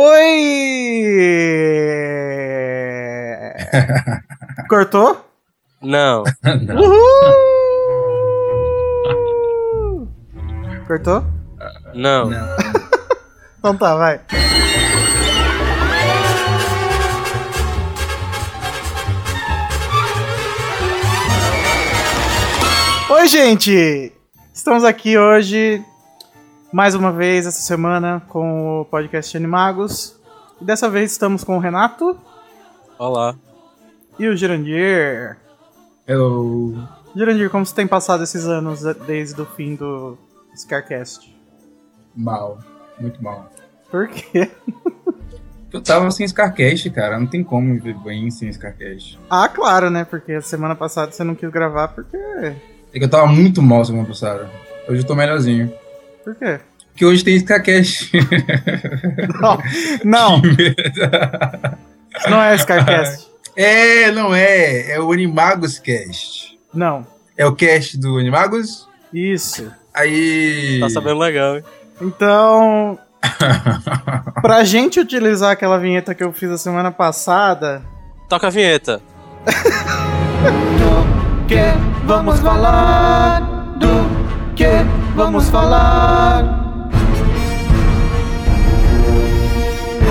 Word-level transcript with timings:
Oi! 0.00 0.30
Cortou? 4.70 5.26
Não. 5.82 6.22
Uhul! 6.70 7.34
Cortou? 10.86 11.24
Não. 11.94 12.30
Não. 12.30 12.48
Então 13.58 13.76
tá, 13.76 13.96
vai. 13.96 14.20
Oi, 23.10 23.26
gente! 23.26 24.12
Estamos 24.54 24.84
aqui 24.84 25.18
hoje, 25.18 25.84
mais 26.72 26.94
uma 26.94 27.12
vez, 27.12 27.46
essa 27.46 27.60
semana, 27.60 28.22
com 28.28 28.80
o 28.80 28.84
podcast 28.84 29.36
Animagos. 29.36 30.16
E 30.60 30.64
dessa 30.64 30.88
vez 30.88 31.12
estamos 31.12 31.44
com 31.44 31.56
o 31.56 31.60
Renato 31.60 32.18
Olá. 32.98 33.34
e 34.18 34.26
o 34.26 34.36
Girandir. 34.36 35.36
Eu. 36.06 36.76
Girandir, 37.14 37.50
como 37.50 37.64
você 37.64 37.74
tem 37.74 37.86
passado 37.86 38.22
esses 38.24 38.44
anos 38.46 38.82
desde 39.06 39.40
o 39.40 39.46
fim 39.46 39.74
do 39.74 40.18
Scarcast? 40.56 41.34
Mal. 42.14 42.58
Muito 42.98 43.22
mal. 43.22 43.50
Por 43.90 44.08
quê? 44.08 44.50
Eu 45.72 45.82
tava 45.82 46.10
sem 46.10 46.26
Scarcast, 46.26 46.90
cara. 46.90 47.18
Não 47.18 47.26
tem 47.26 47.44
como 47.44 47.74
viver 47.74 47.94
bem 47.98 48.30
sem 48.30 48.52
Scarcast. 48.52 49.18
Ah, 49.30 49.48
claro, 49.48 49.90
né? 49.90 50.04
Porque 50.04 50.32
a 50.32 50.42
semana 50.42 50.74
passada 50.74 51.12
você 51.12 51.22
não 51.22 51.34
quis 51.34 51.50
gravar, 51.50 51.88
porque. 51.88 52.16
É 52.16 52.98
que 52.98 53.04
eu 53.04 53.08
tava 53.08 53.26
muito 53.26 53.62
mal 53.62 53.84
semana 53.84 54.08
passada. 54.08 54.50
Hoje 54.88 55.02
eu 55.02 55.06
tô 55.06 55.14
melhorzinho. 55.14 55.72
Por 56.28 56.36
quê? 56.36 56.60
Porque 56.90 57.06
hoje 57.06 57.24
tem 57.24 57.40
Scarcast. 57.40 58.10
Não, 59.40 59.58
não, 60.04 60.42
não 62.28 62.42
é 62.42 62.58
Scarcast. 62.58 63.26
é, 63.56 64.10
não 64.10 64.34
é. 64.34 64.90
É 64.90 65.00
o 65.00 65.10
Animagos 65.10 65.78
Cast. 65.78 66.58
Não, 66.74 67.06
É 67.34 67.46
o 67.46 67.54
cast 67.54 67.96
do 67.96 68.18
Animagos? 68.18 68.86
isso. 69.10 69.72
Aí. 69.94 70.80
Tá 70.80 70.90
sabendo 70.90 71.18
legal, 71.18 71.56
hein? 71.56 71.64
Então, 72.02 72.98
pra 74.42 74.62
gente 74.64 75.00
utilizar 75.00 75.52
aquela 75.52 75.78
vinheta 75.78 76.14
que 76.14 76.22
eu 76.22 76.30
fiz 76.30 76.50
a 76.50 76.58
semana 76.58 76.90
passada, 76.90 77.82
Toca 78.28 78.48
a 78.48 78.50
vinheta. 78.50 79.00
que 81.48 82.04
vamos 82.04 82.38
falar? 82.40 83.40
Do 83.78 83.88
que 84.54 84.66
vamos 85.18 85.50
falar? 85.50 86.44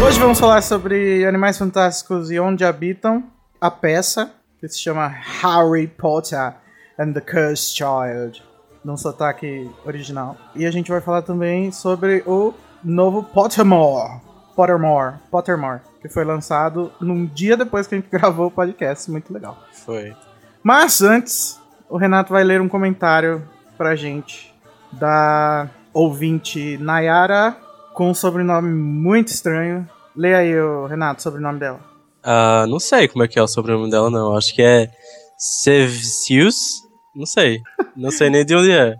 Hoje 0.05 0.19
vamos 0.19 0.37
falar 0.37 0.61
sobre 0.61 1.25
Animais 1.25 1.57
Fantásticos 1.57 2.29
e 2.29 2.37
Onde 2.37 2.65
Habitam, 2.65 3.23
a 3.59 3.71
peça 3.71 4.33
que 4.59 4.67
se 4.67 4.77
chama 4.77 5.07
Harry 5.07 5.87
Potter 5.87 6.55
and 6.99 7.13
the 7.13 7.21
Cursed 7.21 7.77
Child, 7.77 8.43
num 8.83 8.97
sotaque 8.97 9.71
original. 9.85 10.35
E 10.53 10.65
a 10.65 10.71
gente 10.71 10.91
vai 10.91 10.99
falar 10.99 11.21
também 11.21 11.71
sobre 11.71 12.21
o 12.27 12.53
novo 12.83 13.23
Pottermore, 13.23 14.19
Pottermore, 14.57 15.15
Pottermore, 15.31 15.79
que 16.01 16.09
foi 16.09 16.25
lançado 16.25 16.91
num 16.99 17.25
dia 17.25 17.55
depois 17.55 17.87
que 17.87 17.95
a 17.95 17.97
gente 17.97 18.09
gravou 18.11 18.47
o 18.47 18.51
podcast, 18.51 19.09
muito 19.09 19.31
legal. 19.31 19.57
Foi. 19.71 20.13
Mas 20.61 21.01
antes, 21.01 21.61
o 21.89 21.95
Renato 21.95 22.33
vai 22.33 22.43
ler 22.43 22.59
um 22.59 22.67
comentário 22.67 23.41
pra 23.77 23.95
gente 23.95 24.46
da 24.91 25.69
ouvinte 25.93 26.77
Nayara 26.77 27.57
com 27.93 28.11
um 28.11 28.13
sobrenome 28.13 28.73
muito 28.73 29.29
estranho. 29.29 29.87
Leia 30.15 30.37
aí, 30.37 30.53
Renato, 30.87 31.19
o 31.19 31.23
sobrenome 31.23 31.59
dela. 31.59 31.79
Ah, 32.23 32.65
não 32.67 32.79
sei 32.79 33.07
como 33.07 33.23
é 33.23 33.27
que 33.27 33.39
é 33.39 33.41
o 33.41 33.47
sobrenome 33.47 33.89
dela, 33.89 34.09
não. 34.09 34.35
Acho 34.35 34.53
que 34.53 34.61
é 34.61 34.89
Sevcius? 35.37 36.81
Não 37.15 37.25
sei. 37.25 37.61
Não 37.95 38.11
sei 38.11 38.29
nem 38.29 38.45
de 38.45 38.55
onde 38.55 38.71
é. 38.71 38.95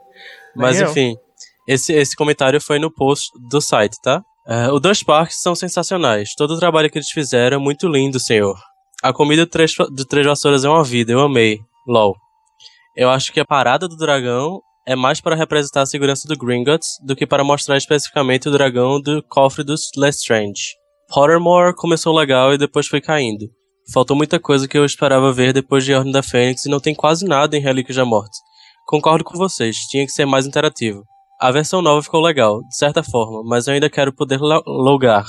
Mas 0.56 0.80
eu. 0.80 0.90
enfim, 0.90 1.16
esse, 1.68 1.94
esse 1.94 2.16
comentário 2.16 2.60
foi 2.60 2.80
no 2.80 2.90
post 2.90 3.30
do 3.50 3.62
site, 3.62 3.98
tá? 4.02 4.24
Ah, 4.48 4.74
os 4.74 4.82
dois 4.82 5.04
parques 5.04 5.42
são 5.42 5.54
sensacionais. 5.54 6.34
Todo 6.36 6.56
o 6.56 6.60
trabalho 6.60 6.90
que 6.90 6.98
eles 6.98 7.12
fizeram 7.12 7.58
é 7.58 7.60
muito 7.60 7.88
lindo, 7.88 8.20
senhor. 8.20 8.58
A 9.04 9.14
comida 9.14 9.46
de 9.46 9.52
três, 9.52 9.74
de 9.94 10.08
três 10.08 10.26
vassouras 10.26 10.64
é 10.64 10.70
uma 10.70 10.84
vida, 10.84 11.12
eu 11.12 11.20
amei. 11.20 11.60
LOL. 11.88 12.16
Eu 12.96 13.10
acho 13.10 13.32
que 13.32 13.40
a 13.40 13.46
parada 13.46 13.88
do 13.88 13.96
dragão 13.96 14.62
é 14.88 14.96
mais 14.96 15.20
para 15.20 15.36
representar 15.36 15.82
a 15.82 15.86
segurança 15.86 16.28
do 16.30 16.38
Gringotts 16.38 16.92
do 17.06 17.14
que 17.14 17.28
para 17.28 17.44
mostrar 17.44 17.76
especificamente 17.76 18.48
o 18.48 18.52
dragão 18.52 19.02
do 19.02 19.22
cofre 19.22 19.62
dos 19.62 19.90
Lestrange. 19.98 20.76
Pottermore 21.10 21.76
começou 21.76 22.16
legal 22.16 22.54
e 22.54 22.58
depois 22.58 22.88
foi 22.88 23.02
caindo. 23.02 23.46
Faltou 23.94 24.16
muita 24.16 24.40
coisa 24.40 24.66
que 24.66 24.78
eu 24.78 24.86
esperava 24.86 25.34
ver 25.34 25.52
depois 25.52 25.84
de 25.84 25.94
Ordem 25.94 26.14
da 26.14 26.24
Fênix 26.24 26.66
e 26.66 26.70
não 26.70 26.80
tem 26.80 26.96
quase 26.96 27.26
nada 27.26 27.58
em 27.58 27.62
Relíquias 27.62 27.98
da 27.98 28.06
Morte. 28.06 28.38
Concordo 28.86 29.26
com 29.26 29.38
vocês, 29.38 29.76
tinha 29.90 30.06
que 30.06 30.12
ser 30.12 30.26
mais 30.26 30.46
interativo. 30.48 31.04
A 31.42 31.52
versão 31.52 31.82
nova 31.82 32.02
ficou 32.02 32.22
legal, 32.22 32.60
de 32.62 32.78
certa 32.78 33.04
forma, 33.04 33.44
mas 33.44 33.68
eu 33.68 33.74
ainda 33.74 33.90
quero 33.90 34.14
poder 34.14 34.40
lo- 34.40 34.64
logar. 34.66 35.26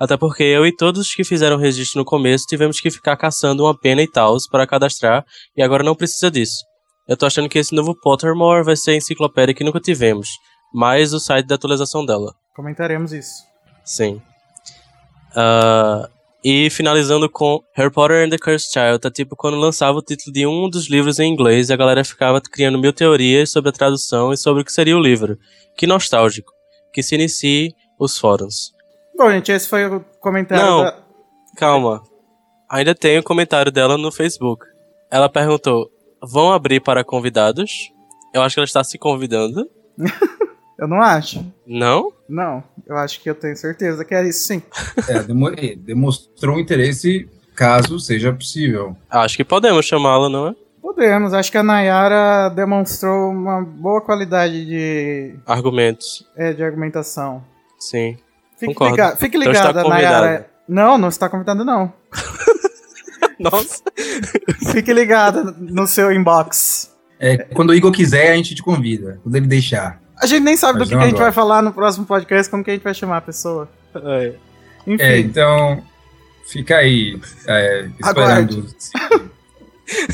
Até 0.00 0.16
porque 0.16 0.42
eu 0.42 0.66
e 0.66 0.74
todos 0.74 1.02
os 1.02 1.14
que 1.14 1.22
fizeram 1.22 1.56
registro 1.56 2.00
no 2.00 2.04
começo 2.04 2.46
tivemos 2.48 2.80
que 2.80 2.90
ficar 2.90 3.16
caçando 3.16 3.62
uma 3.62 3.78
pena 3.78 4.02
e 4.02 4.10
tals 4.10 4.48
para 4.48 4.66
cadastrar 4.66 5.24
e 5.56 5.62
agora 5.62 5.84
não 5.84 5.94
precisa 5.94 6.28
disso. 6.28 6.64
Eu 7.08 7.16
tô 7.16 7.26
achando 7.26 7.48
que 7.48 7.58
esse 7.58 7.74
novo 7.74 7.94
Pottermore 8.00 8.64
vai 8.64 8.76
ser 8.76 8.92
a 8.92 8.96
enciclopédia 8.96 9.54
que 9.54 9.64
nunca 9.64 9.80
tivemos, 9.80 10.28
mais 10.72 11.12
o 11.12 11.20
site 11.20 11.46
da 11.46 11.56
atualização 11.56 12.06
dela. 12.06 12.34
Comentaremos 12.54 13.12
isso. 13.12 13.44
Sim. 13.84 14.22
Ah, 15.34 16.08
e 16.44 16.68
finalizando 16.70 17.30
com 17.30 17.60
Harry 17.74 17.90
Potter 17.90 18.26
and 18.26 18.30
the 18.30 18.38
Cursed 18.38 18.72
Child, 18.72 18.98
tá 18.98 19.10
tipo 19.10 19.36
quando 19.36 19.56
lançava 19.56 19.98
o 19.98 20.02
título 20.02 20.32
de 20.32 20.46
um 20.46 20.68
dos 20.68 20.88
livros 20.88 21.18
em 21.20 21.32
inglês 21.32 21.68
e 21.68 21.72
a 21.72 21.76
galera 21.76 22.04
ficava 22.04 22.40
criando 22.40 22.78
mil 22.78 22.92
teorias 22.92 23.50
sobre 23.50 23.70
a 23.70 23.72
tradução 23.72 24.32
e 24.32 24.36
sobre 24.36 24.62
o 24.62 24.64
que 24.64 24.72
seria 24.72 24.96
o 24.96 25.00
livro. 25.00 25.38
Que 25.76 25.86
nostálgico. 25.86 26.52
Que 26.92 27.02
se 27.02 27.14
inicie 27.14 27.74
os 27.98 28.18
fóruns. 28.18 28.72
Bom, 29.16 29.30
gente, 29.30 29.52
esse 29.52 29.68
foi 29.68 29.86
o 29.86 30.00
comentário 30.20 30.64
Não. 30.64 30.82
da... 30.82 30.98
Calma. 31.56 32.02
Ainda 32.68 32.94
tem 32.94 33.18
o 33.18 33.22
comentário 33.22 33.70
dela 33.70 33.96
no 33.96 34.10
Facebook. 34.10 34.66
Ela 35.10 35.28
perguntou: 35.28 35.88
vão 36.22 36.52
abrir 36.52 36.80
para 36.80 37.04
convidados? 37.04 37.92
Eu 38.34 38.42
acho 38.42 38.54
que 38.54 38.60
ela 38.60 38.64
está 38.66 38.82
se 38.84 38.98
convidando. 38.98 39.68
Eu 40.78 40.88
não 40.88 41.00
acho. 41.00 41.44
Não? 41.64 42.12
Não, 42.28 42.64
eu 42.88 42.96
acho 42.96 43.20
que 43.20 43.30
eu 43.30 43.36
tenho 43.36 43.54
certeza 43.56 44.04
que 44.04 44.12
é 44.14 44.26
isso 44.28 44.48
sim. 44.48 44.62
É, 45.08 45.22
demo- 45.22 45.50
é, 45.50 45.76
demonstrou 45.76 46.58
interesse 46.58 47.28
caso 47.54 48.00
seja 48.00 48.32
possível. 48.32 48.96
Acho 49.08 49.36
que 49.36 49.44
podemos 49.44 49.86
chamá-la, 49.86 50.28
não 50.28 50.48
é? 50.48 50.54
Podemos, 50.80 51.34
acho 51.34 51.52
que 51.52 51.58
a 51.58 51.62
Nayara 51.62 52.48
demonstrou 52.48 53.30
uma 53.30 53.62
boa 53.62 54.00
qualidade 54.00 54.64
de, 54.66 55.36
Argumentos. 55.46 56.26
é, 56.36 56.52
de 56.52 56.64
argumentação. 56.64 57.44
Sim. 57.78 58.18
Fique, 58.56 58.72
Concordo. 58.74 58.96
liga- 58.96 59.14
fique 59.16 59.36
Então 59.36 59.52
está 59.52 59.68
ligada, 59.68 59.88
Nayara. 59.88 60.16
convidada. 60.26 60.46
Não, 60.66 60.98
não 60.98 61.08
está 61.10 61.28
convidado, 61.28 61.64
não. 61.64 61.92
Nossa. 63.42 63.82
Fique 64.72 64.92
ligada 64.92 65.54
no 65.58 65.86
seu 65.86 66.12
inbox. 66.12 66.90
É, 67.18 67.36
quando 67.36 67.70
o 67.70 67.74
Igor 67.74 67.92
quiser, 67.92 68.32
a 68.32 68.36
gente 68.36 68.54
te 68.54 68.62
convida. 68.62 69.20
Quando 69.22 69.36
ele 69.36 69.46
deixar. 69.46 70.00
A 70.20 70.26
gente 70.26 70.42
nem 70.42 70.56
sabe 70.56 70.78
Mas 70.78 70.88
do 70.88 70.92
que, 70.92 70.98
que 70.98 71.04
a 71.04 71.08
gente 71.08 71.18
vai 71.18 71.32
falar 71.32 71.62
no 71.62 71.72
próximo 71.72 72.06
podcast, 72.06 72.50
como 72.50 72.64
que 72.64 72.70
a 72.70 72.74
gente 72.74 72.82
vai 72.82 72.94
chamar 72.94 73.18
a 73.18 73.20
pessoa. 73.20 73.68
É. 73.94 74.32
Enfim, 74.86 75.02
É, 75.02 75.18
então, 75.18 75.82
fica 76.46 76.76
aí, 76.76 77.20
é, 77.46 77.88
esperando. 78.00 78.66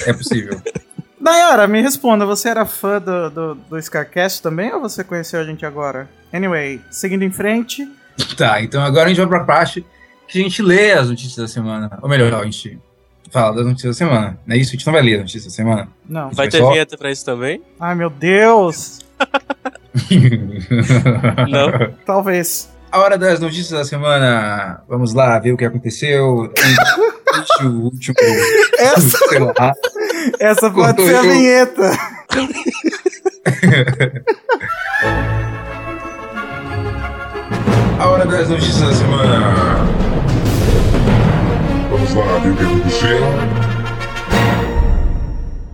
É 0.07 0.13
possível. 0.13 0.61
Nayara, 1.21 1.67
me 1.67 1.83
responda, 1.83 2.25
você 2.25 2.49
era 2.49 2.65
fã 2.65 3.01
do, 3.01 3.31
do, 3.31 3.55
do 3.55 3.83
Scarcast 3.83 4.41
também 4.41 4.73
ou 4.73 4.81
você 4.81 5.03
conheceu 5.03 5.41
a 5.41 5.45
gente 5.45 5.67
agora? 5.67 6.09
Anyway, 6.33 6.81
seguindo 6.91 7.25
em 7.25 7.31
frente, 7.31 7.87
Tá, 8.37 8.61
então 8.63 8.83
agora 8.83 9.07
a 9.07 9.09
gente 9.09 9.19
vai 9.19 9.27
pra 9.27 9.45
parte 9.45 9.85
que 10.27 10.39
a 10.39 10.43
gente 10.43 10.61
lê 10.63 10.93
as 10.93 11.09
notícias 11.09 11.37
da 11.37 11.49
semana. 11.49 11.99
Ou 12.03 12.09
melhor, 12.09 12.35
a 12.35 12.45
gente 12.45 12.79
fala 13.31 13.57
das 13.57 13.67
notícias 13.67 13.97
da 13.97 14.07
semana. 14.07 14.39
Não 14.47 14.55
é 14.55 14.59
isso? 14.59 14.71
A 14.71 14.73
gente 14.73 14.87
não 14.87 14.93
vai 14.93 15.03
ler 15.03 15.15
as 15.15 15.21
notícias 15.21 15.45
da 15.45 15.51
semana. 15.51 15.89
não. 16.09 16.31
Vai 16.31 16.47
ter 16.49 16.59
Pessoal? 16.59 16.73
vinheta 16.73 16.97
pra 16.97 17.11
isso 17.11 17.25
também? 17.25 17.63
Ai, 17.81 17.95
meu 17.95 18.11
Deus! 18.11 19.01
Não? 21.49 21.93
Talvez. 22.07 22.71
A 22.93 23.01
hora 23.01 23.19
das 23.19 23.41
notícias 23.41 23.71
da 23.71 23.85
semana. 23.85 24.81
Vamos 24.89 25.13
lá 25.13 25.39
ver 25.39 25.53
o 25.53 25.57
que 25.57 25.65
aconteceu. 25.65 26.53
O 27.63 27.67
último. 27.67 28.15
Essa, 28.79 29.19
Sei 29.29 29.39
lá. 29.41 29.73
essa 30.39 30.71
pode 30.71 31.03
ser 31.03 31.17
a 31.17 31.23
vinheta. 31.23 31.91
A 37.99 38.07
hora 38.09 38.25
das 38.27 38.49
notícias 38.49 38.81
da 38.81 38.95
semana. 38.95 39.55
Vamos 42.09 42.33
lá 42.33 42.39
ver 42.39 42.51
o 42.51 42.57
que 42.57 42.63
aconteceu. 42.63 43.19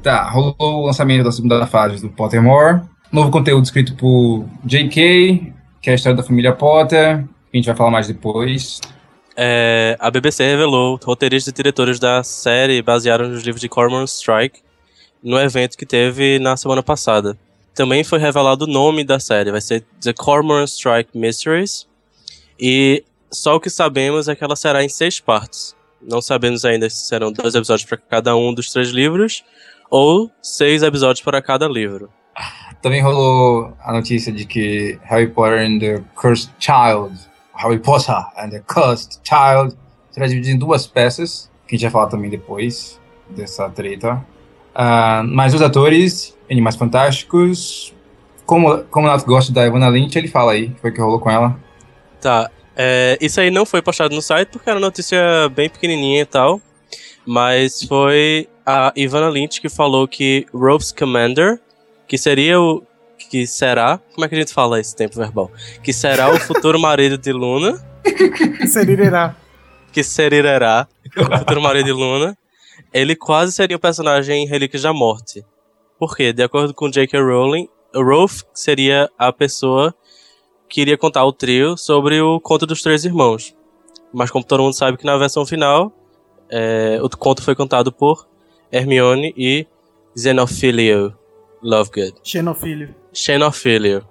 Tá, 0.02 0.28
rolou 0.28 0.54
o 0.58 0.86
lançamento 0.86 1.24
da 1.24 1.32
segunda 1.32 1.66
fase 1.66 2.02
do 2.02 2.10
Pottermore. 2.10 2.82
Novo 3.10 3.30
conteúdo 3.30 3.64
escrito 3.64 3.94
por 3.94 4.44
J.K., 4.64 5.52
que 5.80 5.90
é 5.90 5.92
a 5.92 5.94
história 5.94 6.16
da 6.16 6.22
família 6.22 6.52
Potter. 6.52 7.18
a 7.20 7.56
gente 7.56 7.66
vai 7.66 7.76
falar 7.76 7.90
mais 7.90 8.08
depois. 8.08 8.80
É, 9.36 9.96
a 10.00 10.10
BBC 10.10 10.44
revelou 10.44 10.98
roteiristas 11.02 11.52
e 11.52 11.54
diretores 11.54 11.98
da 11.98 12.22
série 12.22 12.82
basearam 12.82 13.28
nos 13.28 13.42
livros 13.42 13.60
de 13.60 13.68
Cormoran 13.68 14.04
Strike 14.04 14.60
no 15.22 15.38
evento 15.38 15.76
que 15.76 15.86
teve 15.86 16.38
na 16.38 16.56
semana 16.56 16.82
passada. 16.82 17.36
Também 17.74 18.04
foi 18.04 18.18
revelado 18.18 18.64
o 18.64 18.68
nome 18.68 19.04
da 19.04 19.18
série, 19.18 19.50
vai 19.50 19.60
ser 19.60 19.84
The 20.00 20.12
Cormoran 20.12 20.64
Strike 20.64 21.16
Mysteries. 21.16 21.88
E 22.58 23.04
só 23.32 23.56
o 23.56 23.60
que 23.60 23.70
sabemos 23.70 24.28
é 24.28 24.36
que 24.36 24.44
ela 24.44 24.54
será 24.54 24.84
em 24.84 24.88
seis 24.88 25.18
partes. 25.18 25.73
Não 26.08 26.20
sabemos 26.20 26.64
ainda 26.64 26.88
se 26.88 27.06
serão 27.06 27.32
dois 27.32 27.54
episódios 27.54 27.88
para 27.88 27.96
cada 27.96 28.36
um 28.36 28.52
dos 28.52 28.70
três 28.70 28.90
livros 28.90 29.44
ou 29.90 30.30
seis 30.42 30.82
episódios 30.82 31.22
para 31.22 31.40
cada 31.40 31.66
livro. 31.66 32.10
Também 32.82 33.00
rolou 33.00 33.72
a 33.82 33.92
notícia 33.92 34.32
de 34.32 34.44
que 34.44 34.98
Harry 35.04 35.28
Potter 35.28 35.60
and 35.60 35.78
the 35.78 36.04
Cursed 36.14 36.50
Child, 36.58 37.18
Harry 37.54 37.78
Potter 37.78 38.14
and 38.36 38.50
the 38.50 38.60
Cursed 38.66 39.20
Child, 39.22 39.76
será 40.10 40.26
dividido 40.26 40.56
em 40.56 40.58
duas 40.58 40.86
peças, 40.86 41.50
que 41.66 41.74
a 41.74 41.78
gente 41.78 41.84
vai 41.84 41.92
falar 41.92 42.06
também 42.08 42.30
depois 42.30 43.00
dessa 43.30 43.70
treta. 43.70 44.24
Uh, 44.74 45.24
mas 45.26 45.54
os 45.54 45.62
atores, 45.62 46.36
Animais 46.50 46.76
Fantásticos, 46.76 47.94
como, 48.44 48.84
como 48.84 49.06
o 49.06 49.10
Nato 49.10 49.24
gosta 49.24 49.52
da 49.52 49.66
Ivana 49.66 49.88
Lynch, 49.88 50.18
ele 50.18 50.28
fala 50.28 50.52
aí, 50.52 50.74
foi 50.80 50.90
o 50.90 50.92
que 50.92 51.00
rolou 51.00 51.18
com 51.18 51.30
ela. 51.30 51.56
Tá, 52.20 52.50
é, 52.76 53.16
isso 53.20 53.40
aí 53.40 53.50
não 53.50 53.64
foi 53.64 53.80
postado 53.80 54.14
no 54.14 54.22
site 54.22 54.48
porque 54.48 54.68
era 54.68 54.78
uma 54.78 54.86
notícia 54.86 55.48
bem 55.50 55.68
pequenininha 55.68 56.22
e 56.22 56.26
tal, 56.26 56.60
mas 57.26 57.82
foi 57.82 58.48
a 58.66 58.92
Ivana 58.96 59.28
Lynch 59.28 59.60
que 59.60 59.68
falou 59.68 60.08
que 60.08 60.46
Rose 60.52 60.94
Commander, 60.94 61.60
que 62.06 62.18
seria 62.18 62.60
o 62.60 62.82
que 63.30 63.46
será, 63.46 63.98
como 64.14 64.24
é 64.24 64.28
que 64.28 64.34
a 64.34 64.38
gente 64.38 64.52
fala 64.52 64.78
esse 64.78 64.94
tempo 64.94 65.16
verbal? 65.16 65.50
Que 65.82 65.92
será 65.92 66.30
o 66.30 66.38
futuro 66.38 66.78
marido 66.78 67.16
de 67.16 67.32
Luna. 67.32 67.82
Serirá. 68.68 69.34
que 69.90 70.02
serirá 70.02 70.86
o 71.16 71.38
futuro 71.38 71.62
marido 71.62 71.86
de 71.86 71.92
Luna. 71.92 72.36
Ele 72.92 73.16
quase 73.16 73.52
seria 73.52 73.76
um 73.76 73.80
personagem 73.80 74.44
em 74.44 74.46
Relíquias 74.46 74.82
da 74.82 74.92
Morte. 74.92 75.44
Por 75.98 76.14
quê? 76.14 76.32
De 76.32 76.42
acordo 76.42 76.74
com 76.74 76.90
J.K. 76.90 77.18
Rowling, 77.18 77.68
Rolf 77.94 78.42
seria 78.52 79.08
a 79.18 79.32
pessoa 79.32 79.94
que 80.74 80.80
iria 80.80 80.98
contar 80.98 81.24
o 81.24 81.32
trio 81.32 81.76
sobre 81.76 82.20
o 82.20 82.40
conto 82.40 82.66
dos 82.66 82.82
três 82.82 83.04
irmãos. 83.04 83.54
Mas 84.12 84.28
como 84.28 84.44
todo 84.44 84.64
mundo 84.64 84.74
sabe 84.74 84.98
que 84.98 85.06
na 85.06 85.16
versão 85.16 85.46
final, 85.46 85.92
é, 86.50 86.98
o 87.00 87.08
conto 87.10 87.44
foi 87.44 87.54
contado 87.54 87.92
por 87.92 88.26
Hermione 88.72 89.32
e 89.36 89.68
Xenophilio 90.18 91.16
Lovegood. 91.62 92.14
Xenofilho. 92.24 92.92
Xenophilio. 93.12 94.04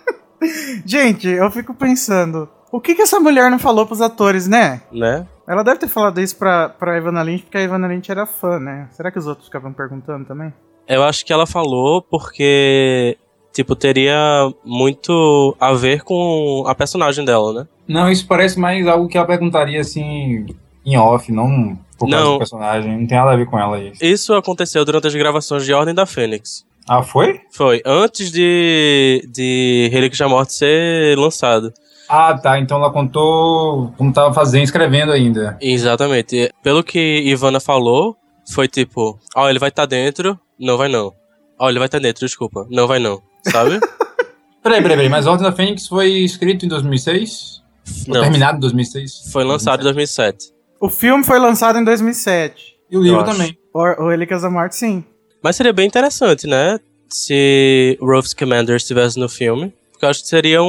Gente, 0.86 1.28
eu 1.28 1.50
fico 1.50 1.74
pensando, 1.74 2.48
o 2.72 2.80
que 2.80 2.94
que 2.94 3.02
essa 3.02 3.20
mulher 3.20 3.50
não 3.50 3.58
falou 3.58 3.84
pros 3.84 4.00
atores, 4.00 4.48
né? 4.48 4.80
Né? 4.90 5.26
Ela 5.46 5.62
deve 5.62 5.80
ter 5.80 5.88
falado 5.88 6.18
isso 6.18 6.34
pra, 6.38 6.70
pra 6.70 6.96
Ivana 6.96 7.22
Lynch, 7.22 7.42
porque 7.42 7.58
a 7.58 7.62
Ivana 7.62 7.86
Lynch 7.86 8.10
era 8.10 8.24
fã, 8.24 8.58
né? 8.58 8.88
Será 8.92 9.10
que 9.10 9.18
os 9.18 9.26
outros 9.26 9.48
ficavam 9.48 9.70
perguntando 9.70 10.24
também? 10.24 10.50
Eu 10.88 11.04
acho 11.04 11.26
que 11.26 11.32
ela 11.32 11.46
falou 11.46 12.00
porque, 12.00 13.18
tipo, 13.52 13.74
teria 13.74 14.52
muito 14.64 15.56
a 15.60 15.72
ver 15.72 16.02
com 16.02 16.64
a 16.66 16.74
personagem 16.74 17.24
dela, 17.24 17.52
né? 17.52 17.68
Não, 17.88 18.10
isso 18.10 18.26
parece 18.26 18.58
mais 18.58 18.86
algo 18.86 19.08
que 19.08 19.16
ela 19.16 19.26
perguntaria 19.26 19.80
assim 19.80 20.46
em 20.84 20.96
off, 20.96 21.30
não 21.32 21.78
por 21.98 22.08
causa 22.08 22.24
Não. 22.24 22.32
do 22.32 22.38
personagem. 22.38 22.98
Não 22.98 23.06
tem 23.06 23.18
nada 23.18 23.32
a 23.32 23.36
ver 23.36 23.46
com 23.46 23.58
ela 23.58 23.78
isso. 23.78 24.02
Isso 24.02 24.34
aconteceu 24.34 24.84
durante 24.84 25.06
as 25.06 25.14
gravações 25.14 25.64
de 25.64 25.72
Ordem 25.74 25.94
da 25.94 26.06
Fênix. 26.06 26.64
Ah, 26.88 27.02
foi? 27.02 27.40
Foi 27.52 27.82
antes 27.84 28.32
de, 28.32 29.28
de 29.30 29.88
Relíquias 29.92 30.18
da 30.18 30.28
Morte 30.28 30.54
ser 30.54 31.16
lançado. 31.18 31.72
Ah, 32.08 32.36
tá. 32.36 32.58
Então 32.58 32.78
ela 32.78 32.90
contou 32.90 33.92
como 33.98 34.12
tava 34.12 34.32
fazendo, 34.32 34.64
escrevendo 34.64 35.12
ainda. 35.12 35.58
Exatamente. 35.60 36.50
Pelo 36.62 36.82
que 36.82 37.22
Ivana 37.26 37.60
falou, 37.60 38.16
foi 38.52 38.66
tipo, 38.66 39.18
ó, 39.36 39.48
ele 39.48 39.58
vai 39.58 39.68
estar 39.68 39.86
dentro, 39.86 40.38
não 40.58 40.76
vai 40.76 40.88
não. 40.88 41.12
Ó, 41.58 41.68
ele 41.68 41.78
vai 41.78 41.86
estar 41.86 41.98
dentro, 42.00 42.26
desculpa, 42.26 42.66
não 42.70 42.88
vai 42.88 42.98
não. 42.98 43.20
Sabe? 43.48 43.80
Peraí, 44.62 44.82
peraí, 44.82 44.96
peraí. 44.98 45.08
Mas 45.08 45.26
Ordem 45.26 45.46
da 45.48 45.56
Fênix 45.56 45.86
foi 45.86 46.10
escrito 46.18 46.66
em 46.66 46.68
2006? 46.68 47.62
Foi 48.04 48.14
não. 48.14 48.20
terminado 48.20 48.58
em 48.58 48.60
2006? 48.60 49.30
Foi 49.32 49.42
lançado 49.42 49.80
em 49.80 49.84
2007. 49.84 50.52
O 50.78 50.90
filme 50.90 51.24
foi 51.24 51.38
lançado 51.38 51.78
em 51.78 51.84
2007. 51.84 52.76
E 52.90 52.96
o 52.98 53.02
livro 53.02 53.24
também. 53.24 53.56
O, 53.72 53.78
o 53.80 54.08
Relíquias 54.10 54.42
da 54.42 54.50
Morte, 54.50 54.76
sim. 54.76 55.02
Mas 55.42 55.56
seria 55.56 55.72
bem 55.72 55.86
interessante, 55.86 56.46
né? 56.46 56.78
Se 57.08 57.96
Rose 58.02 58.36
Commander 58.36 58.76
estivesse 58.76 59.18
no 59.18 59.30
filme. 59.30 59.72
Porque 59.92 60.04
eu 60.04 60.10
acho 60.10 60.20
que 60.22 60.28
seria 60.28 60.62
um, 60.62 60.66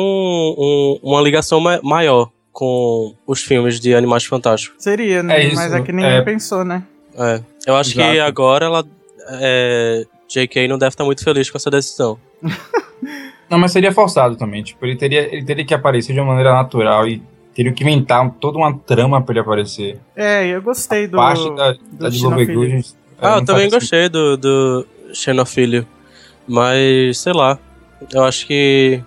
um- 0.58 1.00
uma 1.04 1.20
ligação 1.22 1.60
ma- 1.60 1.82
maior 1.84 2.32
com 2.54 3.14
os 3.28 3.44
filmes 3.44 3.78
de 3.78 3.94
Animais 3.94 4.24
Fantásticos. 4.24 4.82
Seria, 4.82 5.22
né? 5.22 5.42
É 5.42 5.48
isso, 5.48 5.56
Mas 5.58 5.74
é 5.74 5.82
que 5.82 5.92
ninguém 5.92 6.12
é. 6.12 6.22
pensou, 6.22 6.64
né? 6.64 6.84
É. 7.16 7.42
Eu 7.68 7.76
acho 7.76 7.92
que 7.94 8.00
Exato. 8.02 8.22
agora 8.22 8.66
ela. 8.68 8.86
É, 9.34 10.06
J.K. 10.30 10.68
não 10.70 10.78
deve 10.78 10.94
estar 10.94 11.04
muito 11.04 11.24
feliz 11.26 11.50
com 11.50 11.58
essa 11.58 11.70
decisão. 11.70 12.18
Não, 13.50 13.60
mas 13.60 13.72
seria 13.72 13.92
forçado 13.92 14.36
também. 14.36 14.64
Tipo, 14.64 14.86
ele 14.86 14.96
teria, 14.96 15.34
ele 15.34 15.44
teria 15.44 15.66
que 15.66 15.74
aparecer 15.74 16.14
de 16.14 16.20
uma 16.20 16.28
maneira 16.28 16.54
natural 16.54 17.08
e 17.08 17.22
teria 17.54 17.72
que 17.74 17.84
inventar 17.84 18.30
toda 18.40 18.58
uma 18.58 18.74
trama 18.78 19.22
pra 19.22 19.34
ele 19.34 19.40
aparecer. 19.40 20.00
É, 20.16 20.48
eu 20.48 20.62
gostei 20.62 21.08
do. 21.08 21.18
Parte 21.18 21.44
da, 21.56 21.74
do 21.74 21.80
da 21.92 22.10
de 22.10 22.18
Xenofilho. 22.18 22.60
Lovegood. 22.60 22.86
Ah, 23.22 23.38
eu 23.38 23.46
também 23.46 23.70
gostei 23.70 24.10
do, 24.10 24.38
do 24.38 24.88
Xenofilho. 25.14 25.86
Mas, 26.48 27.20
sei 27.20 27.34
lá. 27.34 27.60
Eu 28.12 28.24
acho 28.24 28.48
que 28.48 29.04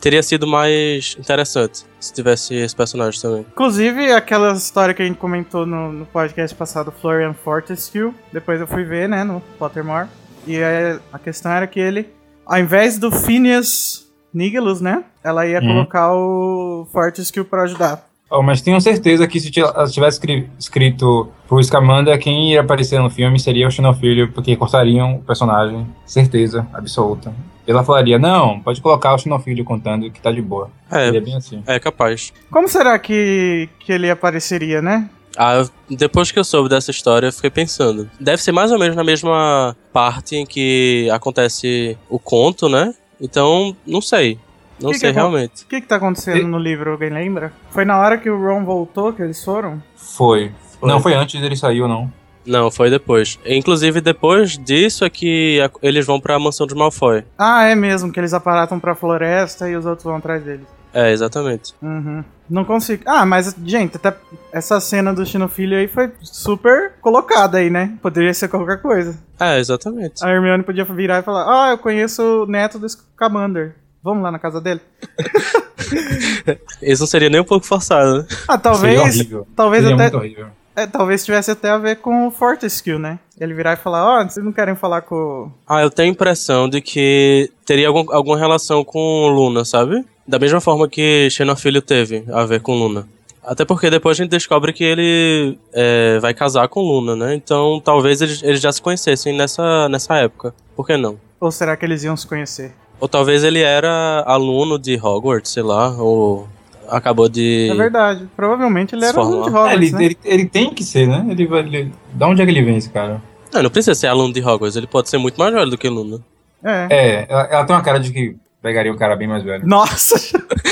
teria 0.00 0.22
sido 0.22 0.46
mais 0.46 1.16
interessante 1.18 1.84
se 2.00 2.12
tivesse 2.12 2.54
esse 2.54 2.74
personagem 2.74 3.20
também. 3.20 3.46
Inclusive, 3.52 4.12
aquela 4.12 4.52
história 4.52 4.94
que 4.94 5.02
a 5.02 5.04
gente 5.06 5.16
comentou 5.16 5.64
no, 5.64 5.92
no 5.92 6.06
podcast 6.06 6.56
passado, 6.56 6.92
Florian 6.92 7.34
Fortescue, 7.34 8.12
depois 8.32 8.60
eu 8.60 8.66
fui 8.66 8.84
ver, 8.84 9.08
né, 9.08 9.22
no 9.22 9.40
Pottermore. 9.58 10.08
E 10.46 10.56
aí, 10.56 10.98
a 11.12 11.18
questão 11.18 11.52
era 11.52 11.66
que 11.66 11.80
ele, 11.80 12.08
ao 12.46 12.58
invés 12.58 12.98
do 12.98 13.10
Phineas 13.10 14.06
Nigellus, 14.32 14.80
né, 14.80 15.04
ela 15.24 15.46
ia 15.46 15.60
Uhum. 15.60 15.66
colocar 15.68 16.12
o 16.14 16.86
Fortescue 16.92 17.44
pra 17.44 17.62
ajudar. 17.62 18.06
Oh, 18.28 18.42
mas 18.42 18.60
tenho 18.60 18.80
certeza 18.80 19.26
que 19.28 19.38
se 19.38 19.52
ela 19.60 19.86
tivesse 19.88 20.16
escri- 20.18 20.50
escrito 20.58 21.28
pro 21.46 21.62
Scamander, 21.62 22.18
quem 22.18 22.50
ia 22.52 22.60
aparecer 22.60 22.98
no 23.00 23.08
filme 23.08 23.38
seria 23.38 23.68
o 23.68 23.70
Xenofilho, 23.70 24.32
porque 24.32 24.56
cortariam 24.56 25.14
o 25.16 25.22
personagem. 25.22 25.86
Certeza, 26.04 26.66
absoluta. 26.74 27.32
Ela 27.66 27.84
falaria, 27.84 28.18
não, 28.18 28.58
pode 28.60 28.80
colocar 28.80 29.14
o 29.14 29.18
Xenofilho 29.18 29.64
contando 29.64 30.10
que 30.10 30.20
tá 30.20 30.32
de 30.32 30.42
boa. 30.42 30.70
Seria 30.90 31.18
É, 31.18 31.20
bem 31.20 31.36
assim. 31.36 31.62
é 31.66 31.78
capaz. 31.78 32.32
Como 32.50 32.68
será 32.68 32.98
que, 32.98 33.68
que 33.78 33.92
ele 33.92 34.10
apareceria, 34.10 34.82
né? 34.82 35.08
Ah, 35.36 35.64
depois 35.90 36.30
que 36.32 36.38
eu 36.38 36.44
soube 36.44 36.68
dessa 36.68 36.90
história, 36.90 37.26
eu 37.28 37.32
fiquei 37.32 37.50
pensando. 37.50 38.08
Deve 38.18 38.42
ser 38.42 38.52
mais 38.52 38.72
ou 38.72 38.78
menos 38.78 38.96
na 38.96 39.04
mesma 39.04 39.76
parte 39.92 40.36
em 40.36 40.46
que 40.46 41.08
acontece 41.12 41.96
o 42.08 42.18
conto, 42.18 42.68
né? 42.68 42.94
Então, 43.20 43.76
não 43.86 44.00
sei. 44.00 44.38
Não 44.80 44.90
Que 44.90 44.94
que 44.96 45.00
sei 45.00 45.10
é 45.10 45.12
bom? 45.12 45.18
realmente. 45.20 45.64
O 45.64 45.66
que 45.68 45.80
que 45.80 45.86
tá 45.86 45.96
acontecendo 45.96 46.38
E- 46.38 46.44
no 46.44 46.58
livro, 46.58 46.92
alguém 46.92 47.08
lembra? 47.10 47.52
Foi 47.70 47.84
na 47.84 47.98
hora 47.98 48.18
que 48.18 48.28
o 48.28 48.38
Ron 48.38 48.64
voltou 48.64 49.12
que 49.12 49.22
eles 49.22 49.42
foram? 49.42 49.82
Foi. 49.96 50.52
Foi. 50.78 50.88
Não 50.88 51.00
foi 51.00 51.14
antes 51.14 51.40
dele 51.40 51.56
sair 51.56 51.80
ou 51.80 51.88
não. 51.88 52.12
Não, 52.44 52.70
foi 52.70 52.90
depois. 52.90 53.38
Inclusive, 53.44 54.00
depois 54.00 54.56
disso 54.58 55.04
é 55.04 55.10
que 55.10 55.60
a- 55.60 55.70
eles 55.82 56.06
vão 56.06 56.20
pra 56.20 56.38
mansão 56.38 56.66
dos 56.66 56.76
Malfoy. 56.76 57.24
Ah, 57.38 57.64
é 57.64 57.74
mesmo, 57.74 58.12
que 58.12 58.20
eles 58.20 58.32
aparatam 58.34 58.78
pra 58.78 58.94
floresta 58.94 59.68
e 59.68 59.74
os 59.74 59.84
outros 59.86 60.04
vão 60.04 60.16
atrás 60.16 60.42
deles. 60.44 60.66
É, 60.98 61.12
exatamente. 61.12 61.74
Uhum. 61.82 62.24
Não 62.48 62.64
consigo. 62.64 63.02
Ah, 63.06 63.26
mas, 63.26 63.54
gente, 63.64 63.96
até 63.96 64.14
essa 64.50 64.80
cena 64.80 65.12
do 65.12 65.26
Xenofilho 65.26 65.76
aí 65.76 65.86
foi 65.88 66.10
super 66.22 66.92
colocada 67.02 67.58
aí, 67.58 67.68
né? 67.68 67.98
Poderia 68.00 68.32
ser 68.32 68.48
qualquer 68.48 68.80
coisa. 68.80 69.18
É, 69.38 69.58
exatamente. 69.58 70.24
A 70.24 70.30
Hermione 70.30 70.62
podia 70.62 70.84
virar 70.84 71.18
e 71.18 71.22
falar: 71.22 71.44
Ah, 71.46 71.70
eu 71.72 71.78
conheço 71.78 72.22
o 72.44 72.46
neto 72.46 72.78
do 72.78 72.88
Scamander. 72.88 73.74
Vamos 74.02 74.22
lá 74.22 74.30
na 74.32 74.38
casa 74.38 74.58
dele? 74.60 74.80
Isso 76.80 77.02
não 77.02 77.06
seria 77.06 77.28
nem 77.28 77.40
um 77.40 77.44
pouco 77.44 77.66
forçado, 77.66 78.18
né? 78.18 78.26
Ah, 78.48 78.52
Seria 78.52 78.58
talvez. 78.60 79.00
horrível. 79.00 79.46
Talvez 79.54 79.82
Seria 79.82 79.94
até. 79.96 80.04
muito 80.04 80.16
horrível. 80.18 80.46
É, 80.74 80.86
talvez 80.86 81.24
tivesse 81.24 81.50
até 81.50 81.70
a 81.70 81.78
ver 81.78 81.96
com 81.96 82.28
o 82.28 82.30
Fortescue, 82.30 82.98
né? 82.98 83.18
Ele 83.40 83.54
virar 83.54 83.72
e 83.72 83.76
falar: 83.76 84.04
Ó, 84.20 84.24
vocês 84.24 84.44
não 84.44 84.52
querem 84.52 84.74
falar 84.76 85.00
com. 85.02 85.14
o- 85.14 85.52
Ah, 85.66 85.82
eu 85.82 85.90
tenho 85.90 86.08
a 86.08 86.12
impressão 86.12 86.68
de 86.68 86.80
que 86.80 87.50
teria 87.64 87.88
algum- 87.88 88.12
alguma 88.12 88.36
relação 88.38 88.84
com 88.84 89.28
Luna, 89.28 89.64
sabe? 89.64 90.04
Da 90.26 90.38
mesma 90.38 90.60
forma 90.60 90.88
que 90.88 91.28
Xenofilho 91.30 91.80
teve 91.80 92.24
a 92.32 92.44
ver 92.44 92.60
com 92.60 92.74
Luna. 92.74 93.06
Até 93.44 93.64
porque 93.64 93.88
depois 93.88 94.18
a 94.18 94.22
gente 94.24 94.30
descobre 94.32 94.72
que 94.72 94.82
ele 94.82 95.56
é, 95.72 96.18
vai 96.18 96.34
casar 96.34 96.66
com 96.68 96.80
Luna, 96.80 97.14
né? 97.14 97.34
Então 97.34 97.80
talvez 97.84 98.20
eles, 98.20 98.42
eles 98.42 98.60
já 98.60 98.72
se 98.72 98.82
conhecessem 98.82 99.36
nessa, 99.36 99.88
nessa 99.88 100.16
época. 100.16 100.52
Por 100.74 100.84
que 100.84 100.96
não? 100.96 101.16
Ou 101.40 101.52
será 101.52 101.76
que 101.76 101.84
eles 101.84 102.02
iam 102.02 102.16
se 102.16 102.26
conhecer? 102.26 102.72
Ou 102.98 103.06
talvez 103.08 103.44
ele 103.44 103.60
era 103.60 104.24
aluno 104.26 104.78
de 104.78 104.96
Hogwarts, 105.00 105.52
sei 105.52 105.62
lá, 105.62 105.90
ou 105.90 106.48
acabou 106.88 107.28
de. 107.28 107.68
É 107.70 107.74
verdade. 107.74 108.26
Provavelmente 108.34 108.96
ele 108.96 109.04
era 109.04 109.20
um 109.22 109.42
de. 109.42 109.48
Hogwarts, 109.48 109.70
É, 109.70 109.74
ele, 109.74 109.90
né? 109.92 110.04
ele, 110.04 110.18
ele 110.24 110.46
tem 110.46 110.74
que 110.74 110.82
ser, 110.82 111.06
né? 111.06 111.24
Ele 111.28 111.46
vai. 111.46 111.60
Ele, 111.60 111.92
da 112.14 112.26
onde 112.26 112.42
é 112.42 112.44
que 112.44 112.50
ele 112.50 112.62
vem, 112.62 112.76
esse 112.78 112.90
cara? 112.90 113.22
Não, 113.52 113.62
não 113.62 113.70
precisa 113.70 113.94
ser 113.94 114.08
aluno 114.08 114.32
de 114.34 114.40
Hogwarts, 114.40 114.76
ele 114.76 114.88
pode 114.88 115.08
ser 115.08 115.18
muito 115.18 115.38
mais 115.38 115.54
velho 115.54 115.70
do 115.70 115.78
que 115.78 115.88
Luna. 115.88 116.18
É. 116.64 116.86
É, 116.90 117.26
ela, 117.28 117.42
ela 117.44 117.64
tem 117.64 117.76
uma 117.76 117.82
cara 117.82 118.00
de 118.00 118.12
que 118.12 118.34
pegaria 118.66 118.92
um 118.92 118.96
cara 118.96 119.14
bem 119.14 119.28
mais 119.28 119.44
velho. 119.44 119.64
Nossa! 119.64 120.16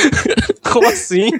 Como 0.72 0.88
assim? 0.88 1.30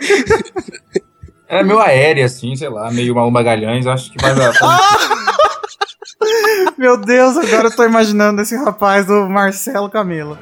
Era 1.49 1.65
meio 1.65 1.81
aérea, 1.81 2.27
assim, 2.27 2.55
sei 2.55 2.69
lá, 2.69 2.93
meio 2.93 3.13
Malu 3.13 3.33
Magalhães, 3.33 3.89
acho 3.89 4.13
que 4.13 4.23
vai 4.23 4.33
dar. 4.37 4.53
Meu 6.79 6.97
Deus, 6.97 7.37
agora 7.37 7.67
eu 7.67 7.75
tô 7.75 7.85
imaginando 7.85 8.41
esse 8.41 8.55
rapaz 8.57 9.07
do 9.07 9.29
Marcelo 9.29 9.91
Camelo. 9.91 10.39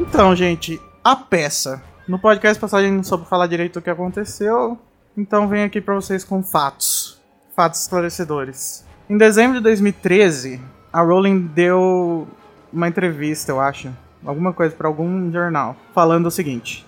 Então, 0.00 0.34
gente, 0.34 0.80
a 1.04 1.14
peça. 1.14 1.80
No 2.08 2.20
podcast 2.20 2.60
passado 2.60 2.80
a 2.80 2.82
gente 2.84 2.94
não 2.94 3.02
soube 3.02 3.26
falar 3.26 3.48
direito 3.48 3.80
o 3.80 3.82
que 3.82 3.90
aconteceu, 3.90 4.78
então 5.16 5.48
venho 5.48 5.66
aqui 5.66 5.80
pra 5.80 5.96
vocês 5.96 6.22
com 6.22 6.40
fatos. 6.40 7.20
Fatos 7.56 7.80
esclarecedores. 7.80 8.84
Em 9.10 9.18
dezembro 9.18 9.56
de 9.56 9.64
2013, 9.64 10.60
a 10.92 11.02
Rowling 11.02 11.40
deu 11.40 12.28
uma 12.72 12.86
entrevista, 12.86 13.50
eu 13.50 13.58
acho, 13.58 13.92
alguma 14.24 14.52
coisa 14.52 14.72
para 14.72 14.86
algum 14.86 15.32
jornal, 15.32 15.74
falando 15.92 16.26
o 16.26 16.30
seguinte: 16.30 16.86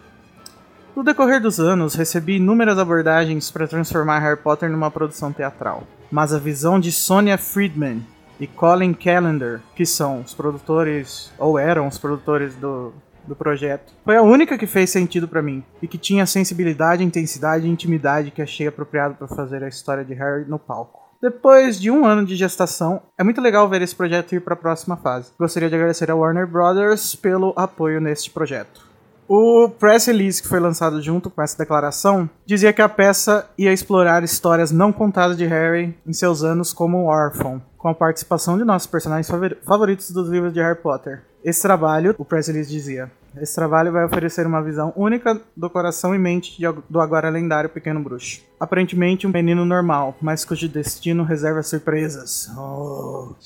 No 0.95 1.03
decorrer 1.03 1.43
dos 1.43 1.59
anos, 1.59 1.97
recebi 1.97 2.37
inúmeras 2.37 2.79
abordagens 2.79 3.51
para 3.51 3.67
transformar 3.67 4.21
Harry 4.21 4.41
Potter 4.41 4.71
numa 4.71 4.89
produção 4.89 5.33
teatral, 5.33 5.83
mas 6.13 6.33
a 6.33 6.39
visão 6.39 6.79
de 6.79 6.93
Sonia 6.93 7.37
Friedman 7.37 8.07
e 8.39 8.47
Colin 8.47 8.95
Callender, 8.95 9.61
que 9.75 9.85
são 9.85 10.21
os 10.21 10.33
produtores 10.33 11.33
ou 11.37 11.59
eram 11.59 11.89
os 11.89 11.99
produtores 11.99 12.55
do 12.55 12.93
do 13.29 13.37
projeto. 13.37 13.93
Foi 14.05 14.17
a 14.17 14.23
única 14.23 14.59
que 14.59 14.67
fez 14.67 14.91
sentido 14.91 15.29
para 15.29 15.43
mim 15.43 15.63
e 15.81 15.87
que 15.87 15.99
tinha 15.99 16.25
a 16.25 16.27
sensibilidade, 16.27 17.05
intensidade 17.05 17.67
e 17.67 17.71
intimidade 17.71 18.31
que 18.31 18.43
achei 18.43 18.67
apropriado 18.67 19.15
para 19.15 19.29
fazer 19.29 19.63
a 19.63 19.69
história 19.69 20.05
de 20.05 20.15
Harry 20.15 20.45
no 20.49 20.59
palco. 20.59 21.09
Depois 21.21 21.81
de 21.81 21.91
um 21.91 22.05
ano 22.05 22.25
de 22.25 22.37
gestação, 22.37 23.03
é 23.19 23.25
muito 23.25 23.41
legal 23.41 23.69
ver 23.69 23.83
esse 23.83 23.95
projeto 23.95 24.35
ir 24.35 24.41
para 24.41 24.55
a 24.55 24.57
próxima 24.57 24.97
fase. 24.97 25.33
Gostaria 25.39 25.69
de 25.69 25.75
agradecer 25.75 26.11
a 26.11 26.15
Warner 26.15 26.47
Brothers 26.47 27.17
pelo 27.17 27.53
apoio 27.57 28.01
neste 28.01 28.31
projeto. 28.31 28.89
O 29.29 29.69
press 29.69 30.07
release 30.07 30.41
que 30.41 30.49
foi 30.49 30.59
lançado 30.59 31.03
junto 31.03 31.29
com 31.29 31.43
essa 31.43 31.59
declaração 31.59 32.31
dizia 32.47 32.73
que 32.73 32.81
a 32.81 32.89
peça 32.89 33.51
ia 33.59 33.73
explorar 33.73 34.23
histórias 34.23 34.71
não 34.71 34.91
contadas 34.91 35.37
de 35.37 35.45
Harry 35.45 35.95
em 36.07 36.15
seus 36.15 36.43
anos 36.43 36.73
como 36.73 37.05
órfão, 37.05 37.61
com 37.77 37.89
a 37.89 37.95
participação 37.95 38.57
de 38.57 38.65
nossos 38.65 38.87
personagens 38.87 39.29
favoritos 39.67 40.11
dos 40.13 40.31
livros 40.31 40.55
de 40.55 40.61
Harry 40.61 40.81
Potter. 40.81 41.25
Esse 41.45 41.61
trabalho, 41.61 42.15
o 42.17 42.25
press 42.25 42.49
release 42.49 42.71
dizia, 42.71 43.13
esse 43.37 43.55
trabalho 43.55 43.93
vai 43.93 44.05
oferecer 44.05 44.47
uma 44.47 44.63
visão 44.63 44.93
única 44.97 45.41
do 45.57 45.71
coração 45.71 46.15
e 46.15 46.19
mente 46.19 46.61
do 46.89 47.01
agora 47.01 47.29
lendário 47.29 47.71
Pequeno 47.71 48.01
Bruxo. 48.01 48.41
Aparentemente 48.59 49.27
um 49.27 49.31
menino 49.31 49.65
normal, 49.65 50.17
mas 50.21 50.45
cujo 50.45 50.69
destino 50.69 51.25
reserva 51.25 51.63
surpresas. 51.63 52.51
Oh. 52.57 53.35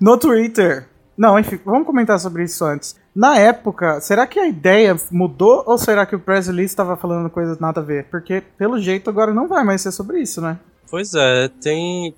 No 0.00 0.18
Twitter. 0.18 0.86
Não, 1.16 1.38
enfim, 1.38 1.58
vamos 1.64 1.86
comentar 1.86 2.18
sobre 2.18 2.44
isso 2.44 2.64
antes. 2.64 2.96
Na 3.14 3.38
época, 3.38 4.00
será 4.00 4.26
que 4.26 4.38
a 4.38 4.48
ideia 4.48 4.96
mudou 5.10 5.62
ou 5.66 5.78
será 5.78 6.04
que 6.04 6.16
o 6.16 6.18
Presley 6.18 6.64
estava 6.64 6.96
falando 6.96 7.30
coisas 7.30 7.58
nada 7.58 7.80
a 7.80 7.84
ver? 7.84 8.06
Porque, 8.10 8.42
pelo 8.58 8.78
jeito, 8.80 9.08
agora 9.08 9.32
não 9.32 9.46
vai 9.46 9.62
mais 9.62 9.80
ser 9.80 9.92
sobre 9.92 10.20
isso, 10.20 10.40
né? 10.40 10.58
Pois 10.90 11.14
é, 11.14 11.48
tem. 11.60 12.14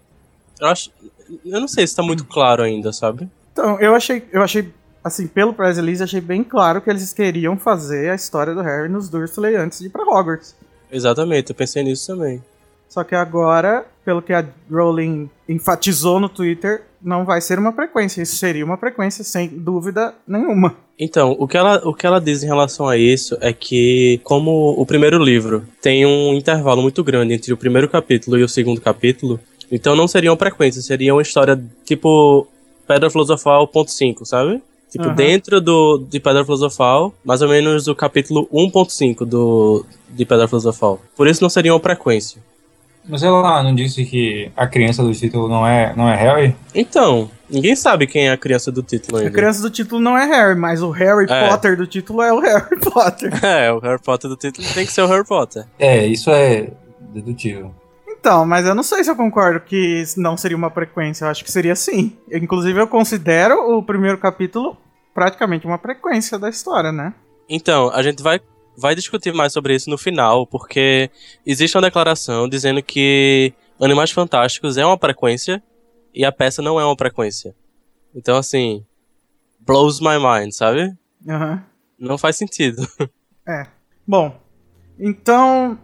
Eu 0.58 0.68
acho. 0.68 0.90
Eu 1.44 1.60
não 1.60 1.68
sei 1.68 1.86
se 1.86 1.94
tá 1.94 2.02
muito 2.02 2.24
claro 2.24 2.62
ainda, 2.62 2.92
sabe? 2.92 3.28
Então, 3.52 3.78
eu 3.80 3.94
achei, 3.94 4.26
eu 4.32 4.42
achei 4.42 4.72
assim, 5.06 5.28
pelo 5.28 5.54
press 5.54 5.76
release, 5.76 6.02
achei 6.02 6.20
bem 6.20 6.42
claro 6.42 6.80
que 6.80 6.90
eles 6.90 7.12
queriam 7.12 7.56
fazer 7.56 8.10
a 8.10 8.16
história 8.16 8.52
do 8.52 8.60
Harry 8.60 8.88
nos 8.88 9.08
Dursley 9.08 9.54
antes 9.54 9.78
de 9.78 9.86
ir 9.86 9.90
pra 9.90 10.02
Hogwarts. 10.02 10.56
Exatamente, 10.90 11.50
eu 11.50 11.54
pensei 11.54 11.84
nisso 11.84 12.08
também. 12.08 12.42
Só 12.88 13.04
que 13.04 13.14
agora, 13.14 13.86
pelo 14.04 14.20
que 14.20 14.32
a 14.32 14.44
Rowling 14.68 15.30
enfatizou 15.48 16.18
no 16.18 16.28
Twitter, 16.28 16.82
não 17.00 17.24
vai 17.24 17.40
ser 17.40 17.56
uma 17.56 17.72
frequência. 17.72 18.20
Isso 18.20 18.36
seria 18.36 18.64
uma 18.64 18.76
frequência, 18.76 19.22
sem 19.22 19.48
dúvida 19.48 20.12
nenhuma. 20.26 20.74
Então, 20.98 21.36
o 21.38 21.46
que, 21.46 21.56
ela, 21.56 21.80
o 21.84 21.94
que 21.94 22.06
ela 22.06 22.20
diz 22.20 22.42
em 22.42 22.46
relação 22.46 22.88
a 22.88 22.96
isso 22.96 23.36
é 23.40 23.52
que, 23.52 24.20
como 24.24 24.74
o 24.76 24.84
primeiro 24.84 25.22
livro 25.22 25.64
tem 25.80 26.04
um 26.04 26.34
intervalo 26.34 26.82
muito 26.82 27.04
grande 27.04 27.32
entre 27.34 27.52
o 27.52 27.56
primeiro 27.56 27.88
capítulo 27.88 28.38
e 28.38 28.42
o 28.42 28.48
segundo 28.48 28.80
capítulo, 28.80 29.38
então 29.70 29.94
não 29.94 30.08
seria 30.08 30.32
uma 30.32 30.38
frequência, 30.38 30.82
seria 30.82 31.14
uma 31.14 31.22
história 31.22 31.60
tipo 31.84 32.48
Pedra 32.88 33.10
Filosofal 33.10 33.68
ponto 33.68 33.90
.5, 33.90 34.24
sabe? 34.24 34.62
Tipo, 34.90 35.08
uhum. 35.08 35.14
dentro 35.14 35.60
do, 35.60 36.04
de 36.08 36.20
Pedra 36.20 36.44
Filosofal, 36.44 37.12
mais 37.24 37.42
ou 37.42 37.48
menos 37.48 37.84
do 37.84 37.94
capítulo 37.94 38.48
1.5 38.52 39.24
do, 39.24 39.84
de 40.10 40.24
Pedra 40.24 40.46
Filosofal. 40.46 41.00
Por 41.16 41.26
isso 41.26 41.42
não 41.42 41.50
seria 41.50 41.74
uma 41.74 41.80
frequência. 41.80 42.40
Mas 43.08 43.22
ela 43.22 43.62
não 43.62 43.74
disse 43.74 44.04
que 44.04 44.50
a 44.56 44.66
criança 44.66 45.02
do 45.02 45.12
título 45.12 45.48
não 45.48 45.66
é, 45.66 45.94
não 45.96 46.08
é 46.08 46.16
Harry? 46.16 46.56
Então, 46.74 47.30
ninguém 47.48 47.76
sabe 47.76 48.06
quem 48.06 48.28
é 48.28 48.32
a 48.32 48.36
criança 48.36 48.72
do 48.72 48.82
título 48.82 49.18
ainda. 49.18 49.30
A 49.30 49.32
criança 49.32 49.62
do 49.62 49.70
título 49.70 50.00
não 50.00 50.18
é 50.18 50.26
Harry, 50.26 50.58
mas 50.58 50.82
o 50.82 50.90
Harry 50.90 51.26
é. 51.28 51.48
Potter 51.48 51.76
do 51.76 51.86
título 51.86 52.22
é 52.22 52.32
o 52.32 52.40
Harry 52.40 52.78
Potter. 52.82 53.44
É, 53.44 53.72
o 53.72 53.78
Harry 53.78 54.00
Potter 54.02 54.28
do 54.28 54.36
título 54.36 54.66
tem 54.74 54.84
que 54.84 54.92
ser 54.92 55.02
o 55.02 55.06
Harry 55.06 55.24
Potter. 55.24 55.64
É, 55.78 56.04
isso 56.04 56.30
é 56.30 56.70
dedutível. 57.12 57.72
Então, 58.26 58.44
mas 58.44 58.66
eu 58.66 58.74
não 58.74 58.82
sei 58.82 59.04
se 59.04 59.10
eu 59.10 59.14
concordo 59.14 59.60
que 59.60 60.02
não 60.16 60.36
seria 60.36 60.56
uma 60.56 60.68
frequência. 60.68 61.24
Eu 61.24 61.28
acho 61.28 61.44
que 61.44 61.52
seria 61.52 61.76
sim. 61.76 62.18
Inclusive, 62.32 62.80
eu 62.80 62.88
considero 62.88 63.54
o 63.78 63.80
primeiro 63.80 64.18
capítulo 64.18 64.76
praticamente 65.14 65.64
uma 65.64 65.78
frequência 65.78 66.36
da 66.36 66.48
história, 66.48 66.90
né? 66.90 67.14
Então, 67.48 67.88
a 67.90 68.02
gente 68.02 68.24
vai, 68.24 68.40
vai 68.76 68.96
discutir 68.96 69.32
mais 69.32 69.52
sobre 69.52 69.76
isso 69.76 69.88
no 69.88 69.96
final, 69.96 70.44
porque 70.44 71.08
existe 71.46 71.76
uma 71.76 71.82
declaração 71.82 72.48
dizendo 72.48 72.82
que 72.82 73.54
Animais 73.80 74.10
Fantásticos 74.10 74.76
é 74.76 74.84
uma 74.84 74.98
frequência 74.98 75.62
e 76.12 76.24
a 76.24 76.32
peça 76.32 76.60
não 76.60 76.80
é 76.80 76.84
uma 76.84 76.96
frequência. 76.98 77.54
Então, 78.12 78.36
assim, 78.36 78.84
blows 79.60 80.00
my 80.00 80.18
mind, 80.18 80.50
sabe? 80.50 80.92
Uhum. 81.24 81.60
Não 81.96 82.18
faz 82.18 82.36
sentido. 82.36 82.84
É. 83.48 83.64
Bom, 84.04 84.36
então 84.98 85.78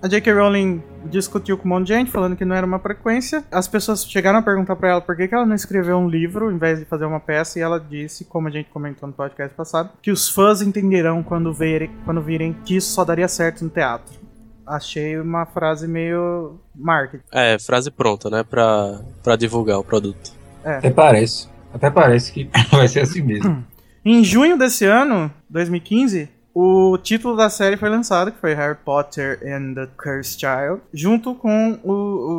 a 0.00 0.08
J.K. 0.08 0.32
Rowling 0.32 0.82
discutiu 1.04 1.56
com 1.58 1.66
um 1.66 1.70
monte 1.70 1.88
de 1.88 1.94
gente, 1.94 2.10
falando 2.10 2.36
que 2.36 2.44
não 2.44 2.54
era 2.54 2.66
uma 2.66 2.78
frequência. 2.78 3.44
As 3.50 3.68
pessoas 3.68 4.04
chegaram 4.04 4.38
a 4.38 4.42
perguntar 4.42 4.76
para 4.76 4.90
ela 4.90 5.00
por 5.00 5.16
que, 5.16 5.28
que 5.28 5.34
ela 5.34 5.46
não 5.46 5.54
escreveu 5.54 5.96
um 5.98 6.08
livro 6.08 6.50
em 6.50 6.58
vez 6.58 6.78
de 6.78 6.84
fazer 6.84 7.04
uma 7.04 7.20
peça, 7.20 7.58
e 7.58 7.62
ela 7.62 7.78
disse, 7.78 8.24
como 8.24 8.48
a 8.48 8.50
gente 8.50 8.70
comentou 8.70 9.06
no 9.06 9.14
podcast 9.14 9.54
passado, 9.54 9.90
que 10.00 10.10
os 10.10 10.28
fãs 10.28 10.62
entenderão 10.62 11.22
quando, 11.22 11.52
verem, 11.52 11.90
quando 12.04 12.20
virem 12.20 12.52
que 12.64 12.76
isso 12.76 12.92
só 12.92 13.04
daria 13.04 13.28
certo 13.28 13.64
no 13.64 13.70
teatro. 13.70 14.20
Achei 14.66 15.18
uma 15.18 15.44
frase 15.44 15.88
meio 15.88 16.60
marketing. 16.74 17.24
É, 17.32 17.58
frase 17.58 17.90
pronta, 17.90 18.30
né, 18.30 18.44
pra, 18.44 19.00
pra 19.22 19.36
divulgar 19.36 19.78
o 19.78 19.84
produto. 19.84 20.32
É. 20.64 20.76
Até 20.76 20.90
parece. 20.90 21.48
Até 21.74 21.90
parece 21.90 22.32
que 22.32 22.48
vai 22.70 22.86
ser 22.86 23.00
assim 23.00 23.22
mesmo. 23.22 23.64
Em 24.04 24.22
junho 24.24 24.58
desse 24.58 24.84
ano, 24.84 25.30
2015, 25.48 26.28
o 26.54 26.98
título 26.98 27.34
da 27.34 27.48
série 27.48 27.78
foi 27.78 27.88
lançado, 27.88 28.30
que 28.30 28.38
foi 28.38 28.52
Harry 28.52 28.76
Potter 28.84 29.40
and 29.42 29.74
the 29.74 29.88
Cursed 29.96 30.38
Child, 30.38 30.82
junto 30.92 31.34
com 31.34 31.78
o, 31.82 31.92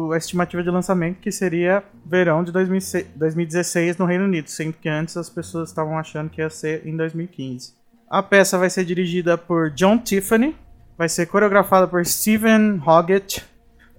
o, 0.08 0.12
a 0.12 0.18
estimativa 0.18 0.62
de 0.62 0.70
lançamento, 0.70 1.20
que 1.20 1.32
seria 1.32 1.84
verão 2.06 2.44
de 2.44 2.52
2016 2.52 3.98
no 3.98 4.06
Reino 4.06 4.26
Unido, 4.26 4.50
sendo 4.50 4.74
que 4.74 4.88
antes 4.88 5.18
as 5.18 5.30
pessoas 5.30 5.70
estavam 5.70 5.98
achando 5.98 6.30
que 6.30 6.42
ia 6.42 6.50
ser 6.50 6.86
em 6.86 6.96
2015. 6.96 7.74
A 8.08 8.22
peça 8.22 8.56
vai 8.56 8.70
ser 8.70 8.86
dirigida 8.86 9.36
por 9.36 9.72
John 9.72 9.98
Tiffany, 9.98 10.56
vai 10.96 11.10
ser 11.10 11.26
coreografada 11.26 11.88
por 11.88 12.06
Steven 12.06 12.80
Hoggett. 12.86 13.44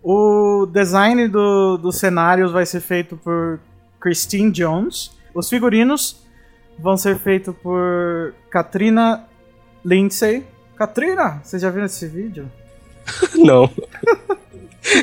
O 0.00 0.66
design 0.66 1.26
do, 1.26 1.76
dos 1.76 1.97
cenários 1.97 2.52
vai 2.52 2.64
ser 2.64 2.80
feito 2.80 3.16
por 3.16 3.59
Christine 4.00 4.52
Jones. 4.52 5.11
Os 5.35 5.49
figurinos 5.49 6.25
vão 6.78 6.97
ser 6.97 7.18
feitos 7.18 7.54
por 7.56 8.33
Katrina 8.49 9.25
Lindsay. 9.85 10.45
Katrina, 10.76 11.41
você 11.43 11.59
já 11.59 11.71
viu 11.71 11.85
esse 11.85 12.07
vídeo? 12.07 12.50
Não. 13.37 13.71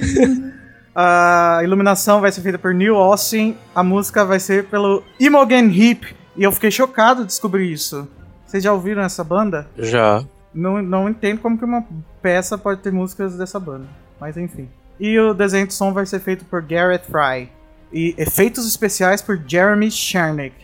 a 0.96 1.62
iluminação 1.64 2.20
vai 2.20 2.32
ser 2.32 2.42
feita 2.42 2.58
por 2.58 2.74
Neil 2.74 2.96
Austin. 2.96 3.56
A 3.74 3.84
música 3.84 4.26
vai 4.26 4.40
ser 4.40 4.66
pelo 4.66 5.04
Imogen 5.20 5.72
Heap. 5.72 6.16
E 6.36 6.44
eu 6.44 6.52
fiquei 6.52 6.72
chocado 6.72 7.22
de 7.22 7.28
descobrir 7.28 7.72
isso. 7.72 8.08
Vocês 8.46 8.64
já 8.64 8.74
ouviram 8.74 9.02
essa 9.02 9.24
banda? 9.24 9.68
Já. 9.78 10.26
Não, 10.54 10.82
não 10.82 11.10
entendo 11.10 11.40
como 11.40 11.58
que 11.58 11.64
uma 11.64 11.86
peça 12.22 12.58
pode 12.58 12.82
ter 12.82 12.92
músicas 12.92 13.38
dessa 13.38 13.60
banda. 13.60 13.88
Mas 14.20 14.36
enfim. 14.36 14.70
E 15.00 15.18
o 15.18 15.34
desenho 15.34 15.68
de 15.68 15.74
som 15.74 15.94
vai 15.94 16.06
ser 16.06 16.20
feito 16.20 16.46
por 16.46 16.62
Gareth 16.62 17.04
Fry. 17.10 17.50
E 17.94 18.14
efeitos 18.18 18.68
especiais 18.68 19.22
por 19.22 19.42
Jeremy 19.46 19.90
Charnick. 19.90 20.56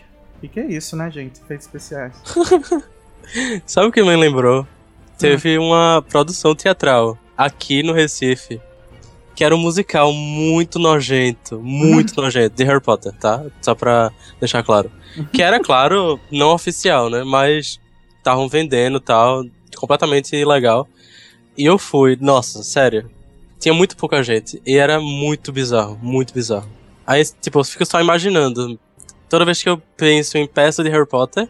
O 0.42 0.48
que 0.48 0.60
é 0.60 0.66
isso, 0.66 0.96
né, 0.96 1.10
gente? 1.10 1.40
Efeitos 1.40 1.66
especiais. 1.66 2.14
Sabe 3.66 3.88
o 3.88 3.92
que 3.92 4.02
me 4.02 4.16
lembrou? 4.16 4.66
Teve 5.18 5.58
hum. 5.58 5.68
uma 5.68 6.04
produção 6.08 6.54
teatral 6.54 7.18
aqui 7.36 7.82
no 7.82 7.92
Recife 7.92 8.60
que 9.38 9.44
era 9.44 9.54
um 9.54 9.58
musical 9.58 10.12
muito 10.12 10.80
nojento, 10.80 11.60
muito 11.60 12.12
nojento, 12.20 12.56
de 12.56 12.64
Harry 12.64 12.80
Potter, 12.80 13.12
tá? 13.12 13.44
Só 13.62 13.72
pra 13.72 14.10
deixar 14.40 14.64
claro. 14.64 14.90
Que 15.32 15.44
era, 15.44 15.60
claro, 15.60 16.18
não 16.28 16.48
oficial, 16.48 17.08
né? 17.08 17.22
Mas 17.22 17.78
estavam 18.16 18.48
vendendo 18.48 18.98
tal, 18.98 19.44
completamente 19.76 20.34
ilegal. 20.34 20.88
E 21.56 21.64
eu 21.64 21.78
fui, 21.78 22.18
nossa, 22.20 22.64
sério. 22.64 23.08
tinha 23.60 23.72
muito 23.72 23.96
pouca 23.96 24.24
gente. 24.24 24.60
E 24.66 24.76
era 24.76 24.98
muito 24.98 25.52
bizarro, 25.52 25.96
muito 26.02 26.34
bizarro. 26.34 26.68
Aí, 27.06 27.24
tipo, 27.40 27.60
eu 27.60 27.64
fico 27.64 27.86
só 27.86 28.00
imaginando. 28.00 28.76
Toda 29.28 29.44
vez 29.44 29.62
que 29.62 29.68
eu 29.68 29.80
penso 29.96 30.36
em 30.36 30.48
peça 30.48 30.82
de 30.82 30.90
Harry 30.90 31.06
Potter, 31.06 31.48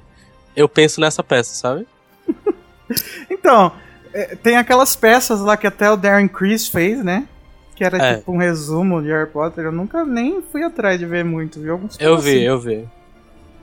eu 0.61 0.69
penso 0.69 1.01
nessa 1.01 1.23
peça, 1.23 1.55
sabe? 1.55 1.87
Então, 3.31 3.73
é, 4.13 4.35
tem 4.37 4.57
aquelas 4.57 4.97
peças 4.97 5.41
lá 5.41 5.57
que 5.57 5.67
até 5.67 5.91
o 5.91 5.97
Darren 5.97 6.29
Criss 6.29 6.69
fez, 6.71 7.03
né? 7.05 7.27
Que 7.77 7.85
era 7.85 7.99
É. 7.99 8.17
tipo 8.17 8.33
um 8.33 8.39
resumo 8.39 9.03
de 9.03 9.09
Harry 9.09 9.31
Potter. 9.31 9.65
Eu 9.67 9.73
nunca 9.73 10.05
nem 10.05 10.41
fui 10.43 10.63
atrás 10.65 10.99
de 10.99 11.07
ver 11.07 11.25
muito, 11.25 11.61
viu? 11.61 11.73
Alguns 11.73 11.97
Eu 12.01 12.17
vi, 12.19 12.23
pedacinhos. 12.41 12.47
eu 12.47 12.59
vi. 12.61 12.89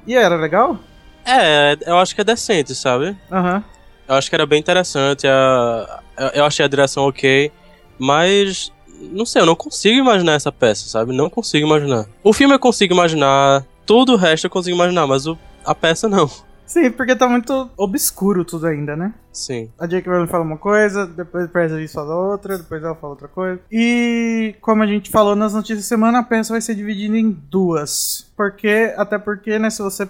E 0.08 0.16
era 0.16 0.36
legal? 0.36 0.78
É, 1.26 1.76
eu 1.88 1.98
acho 1.98 2.14
que 2.14 2.22
é 2.22 2.24
decente, 2.24 2.76
sabe? 2.76 3.18
Aham. 3.32 3.64
Eu 4.08 4.14
acho 4.16 4.30
que 4.30 4.36
era 4.36 4.46
bem 4.46 4.60
interessante. 4.60 5.26
A, 5.28 6.00
eu- 6.36 6.46
achei 6.46 6.64
a 6.64 6.68
direção 6.68 7.08
ok. 7.08 7.52
Mas. 7.98 8.72
Não 9.12 9.26
sei, 9.26 9.42
eu 9.42 9.46
não 9.46 9.56
consigo 9.56 9.98
imaginar 9.98 10.34
essa 10.34 10.52
peça, 10.52 10.88
sabe? 10.88 11.12
Não 11.14 11.30
consigo 11.30 11.66
imaginar. 11.66 12.06
O 12.24 12.32
filme 12.32 12.54
eu 12.54 12.60
consigo 12.60 12.94
imaginar. 12.94 13.66
Tudo 13.86 14.14
o 14.14 14.16
resto 14.16 14.46
eu 14.46 14.50
consigo 14.52 14.76
imaginar, 14.76 15.06
mas 15.08 15.26
o, 15.28 15.38
a 15.66 15.74
peça 15.76 16.08
não. 16.08 16.30
Sim, 16.66 16.92
porque 16.92 17.16
tá 17.16 17.28
muito 17.28 17.70
obscuro 17.78 18.44
tudo 18.44 18.68
ainda, 18.68 18.96
né? 18.96 19.14
Sim. 19.32 19.70
A 19.80 19.86
Jake 19.86 20.10
Rowling 20.10 20.28
fala 20.28 20.44
uma 20.44 20.58
coisa, 20.58 21.06
depois 21.06 21.46
o 21.46 21.50
Presley 21.50 21.88
fala 21.88 22.16
outra, 22.16 22.58
depois 22.58 22.84
ela 22.84 22.96
fala 22.96 23.14
outra 23.14 23.28
coisa. 23.28 23.60
E 23.72 24.56
como 24.62 24.82
a 24.82 24.88
gente 24.88 25.10
falou 25.10 25.36
nas 25.36 25.54
notícias 25.54 25.80
da 25.80 25.88
semana, 25.88 26.20
a 26.20 26.24
peça 26.24 26.54
vai 26.54 26.62
ser 26.62 26.76
dividida 26.76 27.18
em 27.18 27.30
duas. 27.30 28.32
Porque, 28.36 28.94
até 28.98 29.18
porque, 29.18 29.60
né, 29.60 29.70
se 29.70 29.82
você 29.82 30.08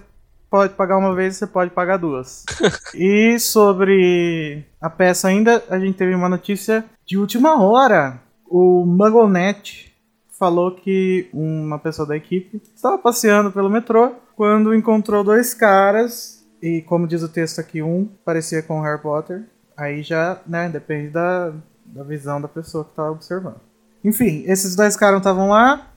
pode 0.49 0.73
pagar 0.73 0.97
uma 0.97 1.13
vez, 1.13 1.35
você 1.35 1.45
pode 1.45 1.71
pagar 1.71 1.97
duas. 1.97 2.45
e 2.95 3.37
sobre 3.39 4.63
a 4.79 4.89
peça 4.89 5.27
ainda, 5.27 5.63
a 5.69 5.77
gente 5.77 5.97
teve 5.97 6.15
uma 6.15 6.29
notícia 6.29 6.85
de 7.05 7.17
última 7.17 7.61
hora. 7.61 8.21
O 8.47 8.85
MuggleNet 8.85 9.93
falou 10.37 10.71
que 10.71 11.29
uma 11.33 11.79
pessoa 11.79 12.07
da 12.07 12.15
equipe 12.15 12.61
estava 12.75 12.97
passeando 12.97 13.51
pelo 13.51 13.69
metrô 13.69 14.11
quando 14.35 14.75
encontrou 14.75 15.23
dois 15.23 15.53
caras 15.53 16.34
e 16.61 16.81
como 16.81 17.07
diz 17.07 17.21
o 17.23 17.29
texto 17.29 17.59
aqui, 17.59 17.81
um 17.81 18.07
parecia 18.23 18.61
com 18.63 18.81
Harry 18.81 19.01
Potter. 19.01 19.43
Aí 19.77 20.01
já, 20.01 20.39
né, 20.47 20.69
depende 20.69 21.09
da, 21.09 21.51
da 21.85 22.03
visão 22.03 22.39
da 22.41 22.47
pessoa 22.47 22.83
que 22.83 22.91
estava 22.91 23.11
observando. 23.11 23.59
Enfim, 24.03 24.43
esses 24.47 24.75
dois 24.75 24.95
caras 24.95 25.17
estavam 25.17 25.49
lá 25.49 25.91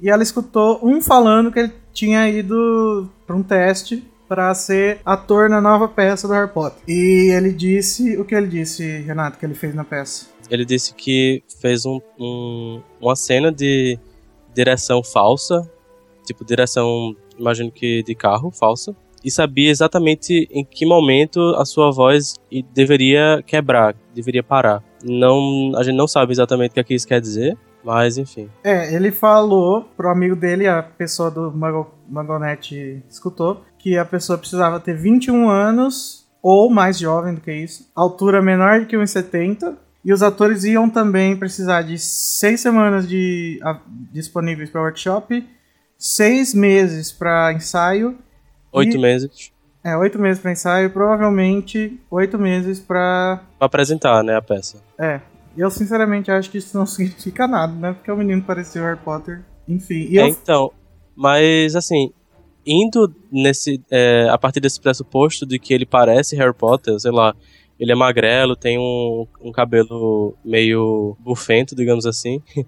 e 0.00 0.10
ela 0.10 0.22
escutou 0.22 0.80
um 0.82 1.00
falando 1.00 1.50
que 1.50 1.58
ele 1.60 1.72
tinha 1.92 2.28
ido 2.28 3.08
para 3.26 3.36
um 3.36 3.42
teste 3.42 4.06
para 4.28 4.52
ser 4.54 5.00
ator 5.04 5.48
na 5.48 5.60
nova 5.60 5.86
peça 5.88 6.26
do 6.26 6.32
Harry 6.34 6.50
Potter. 6.50 6.82
E 6.88 7.30
ele 7.34 7.52
disse, 7.52 8.16
o 8.16 8.24
que 8.24 8.34
ele 8.34 8.46
disse, 8.48 8.84
Renato, 9.00 9.38
que 9.38 9.44
ele 9.46 9.54
fez 9.54 9.74
na 9.74 9.84
peça? 9.84 10.26
Ele 10.50 10.64
disse 10.64 10.92
que 10.94 11.42
fez 11.60 11.84
um, 11.86 12.00
um- 12.18 12.82
uma 13.00 13.14
cena 13.14 13.52
de 13.52 13.98
direção 14.54 15.02
falsa, 15.02 15.70
tipo 16.24 16.44
direção, 16.44 17.14
imagino 17.38 17.70
que 17.70 18.02
de 18.02 18.14
carro 18.14 18.50
falsa, 18.50 18.94
e 19.24 19.30
sabia 19.30 19.70
exatamente 19.70 20.48
em 20.50 20.64
que 20.64 20.84
momento 20.86 21.40
a 21.56 21.64
sua 21.64 21.90
voz 21.90 22.34
deveria 22.74 23.42
quebrar, 23.46 23.94
deveria 24.14 24.42
parar. 24.42 24.82
Não, 25.04 25.72
a 25.76 25.82
gente 25.82 25.96
não 25.96 26.06
sabe 26.08 26.32
exatamente 26.32 26.70
o 26.70 26.74
que, 26.74 26.80
é 26.80 26.84
que 26.84 26.94
isso 26.94 27.06
quer 27.06 27.20
dizer, 27.20 27.56
mas 27.84 28.16
enfim. 28.18 28.48
É, 28.62 28.94
ele 28.94 29.10
falou 29.10 29.82
pro 29.96 30.08
amigo 30.08 30.36
dele, 30.36 30.66
a 30.68 30.82
pessoa 30.82 31.30
do 31.30 31.50
MuggleNet 32.08 33.02
escutou, 33.08 33.62
que 33.78 33.96
a 33.96 34.04
pessoa 34.04 34.38
precisava 34.38 34.78
ter 34.80 34.94
21 34.96 35.48
anos 35.48 36.26
ou 36.42 36.70
mais 36.70 36.98
jovem 36.98 37.34
do 37.34 37.40
que 37.40 37.52
isso, 37.52 37.88
altura 37.94 38.42
menor 38.42 38.80
do 38.80 38.86
que 38.86 38.96
1,70 38.96 39.76
e 40.04 40.12
os 40.12 40.22
atores 40.22 40.64
iam 40.64 40.90
também 40.90 41.36
precisar 41.36 41.82
de 41.82 41.96
seis 41.98 42.60
semanas 42.60 43.08
de 43.08 43.60
a- 43.62 43.80
disponíveis 44.12 44.68
para 44.70 44.80
workshop, 44.82 45.44
seis 45.96 46.52
meses 46.52 47.12
para 47.12 47.52
ensaio, 47.52 48.18
Oito 48.72 48.96
E- 48.96 49.00
meses 49.00 49.52
é 49.84 49.96
oito 49.96 50.16
meses 50.16 50.40
para 50.40 50.52
ensaio, 50.52 50.86
e 50.86 50.88
provavelmente 50.88 52.00
oito 52.10 52.38
meses 52.38 52.78
para 52.78 53.42
pra 53.58 53.66
apresentar, 53.66 54.22
né, 54.22 54.36
a 54.36 54.42
peça. 54.42 54.82
é. 54.98 55.20
Eu 55.54 55.70
sinceramente 55.70 56.30
acho 56.30 56.50
que 56.50 56.56
isso 56.58 56.78
não 56.78 56.86
significa 56.86 57.46
nada, 57.46 57.72
né? 57.74 57.92
Porque 57.92 58.10
o 58.10 58.16
menino 58.16 58.40
parecia 58.42 58.80
o 58.80 58.84
Harry 58.86 58.98
Potter. 58.98 59.42
Enfim, 59.68 60.16
É, 60.16 60.22
eu 60.22 60.26
então, 60.28 60.72
mas 61.14 61.76
assim, 61.76 62.10
indo 62.64 63.12
nesse, 63.30 63.78
é, 63.90 64.28
a 64.30 64.38
partir 64.38 64.60
desse 64.60 64.80
pressuposto 64.80 65.44
de 65.44 65.58
que 65.58 65.74
ele 65.74 65.84
parece 65.84 66.34
Harry 66.36 66.54
Potter, 66.54 66.98
sei 66.98 67.10
lá, 67.10 67.34
ele 67.78 67.92
é 67.92 67.94
magrelo, 67.94 68.56
tem 68.56 68.78
um, 68.78 69.26
um 69.42 69.52
cabelo 69.52 70.34
meio 70.42 71.16
bufento, 71.20 71.74
digamos 71.76 72.06
assim, 72.06 72.40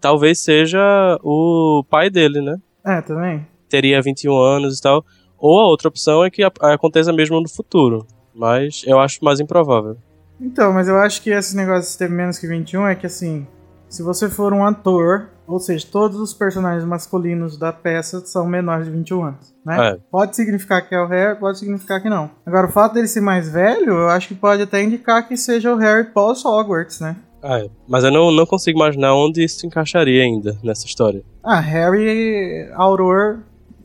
talvez 0.00 0.38
seja 0.38 0.80
o 1.22 1.84
pai 1.90 2.08
dele, 2.08 2.40
né? 2.40 2.56
É, 2.86 3.02
também. 3.02 3.46
Teria 3.68 4.00
21 4.00 4.36
anos 4.38 4.78
e 4.78 4.80
tal. 4.82 5.04
Ou 5.46 5.60
a 5.60 5.66
outra 5.66 5.88
opção 5.88 6.24
é 6.24 6.30
que 6.30 6.42
a- 6.42 6.50
aconteça 6.72 7.12
mesmo 7.12 7.38
no 7.38 7.46
futuro, 7.50 8.06
mas 8.34 8.82
eu 8.86 8.98
acho 8.98 9.22
mais 9.22 9.40
improvável. 9.40 9.98
Então, 10.40 10.72
mas 10.72 10.88
eu 10.88 10.96
acho 10.96 11.20
que 11.20 11.28
esse 11.28 11.54
negócio 11.54 11.92
de 11.92 11.98
ter 11.98 12.08
menos 12.08 12.38
que 12.38 12.46
21 12.46 12.88
é 12.88 12.94
que 12.94 13.04
assim, 13.04 13.46
se 13.86 14.02
você 14.02 14.30
for 14.30 14.54
um 14.54 14.64
ator, 14.64 15.28
ou 15.46 15.60
seja, 15.60 15.86
todos 15.92 16.18
os 16.18 16.32
personagens 16.32 16.82
masculinos 16.88 17.58
da 17.58 17.74
peça 17.74 18.20
são 18.24 18.46
menores 18.46 18.86
de 18.86 18.92
21 18.92 19.22
anos, 19.22 19.54
né? 19.66 19.90
É. 19.90 19.98
Pode 20.10 20.34
significar 20.34 20.80
que 20.88 20.94
é 20.94 20.98
o 21.02 21.06
Harry, 21.06 21.38
pode 21.38 21.58
significar 21.58 22.00
que 22.00 22.08
não. 22.08 22.30
Agora, 22.46 22.66
o 22.66 22.72
fato 22.72 22.94
dele 22.94 23.06
ser 23.06 23.20
mais 23.20 23.46
velho, 23.46 23.90
eu 23.92 24.08
acho 24.08 24.28
que 24.28 24.34
pode 24.34 24.62
até 24.62 24.82
indicar 24.82 25.28
que 25.28 25.36
seja 25.36 25.74
o 25.74 25.76
Harry 25.76 26.04
pós 26.04 26.42
Hogwarts, 26.42 27.00
né? 27.00 27.16
É. 27.42 27.68
Mas 27.86 28.02
eu 28.02 28.10
não, 28.10 28.32
não 28.32 28.46
consigo 28.46 28.78
imaginar 28.78 29.14
onde 29.14 29.44
isso 29.44 29.60
se 29.60 29.66
encaixaria 29.66 30.22
ainda 30.22 30.56
nessa 30.64 30.86
história. 30.86 31.22
Ah, 31.42 31.60
Harry 31.60 32.66
Auror 32.72 33.40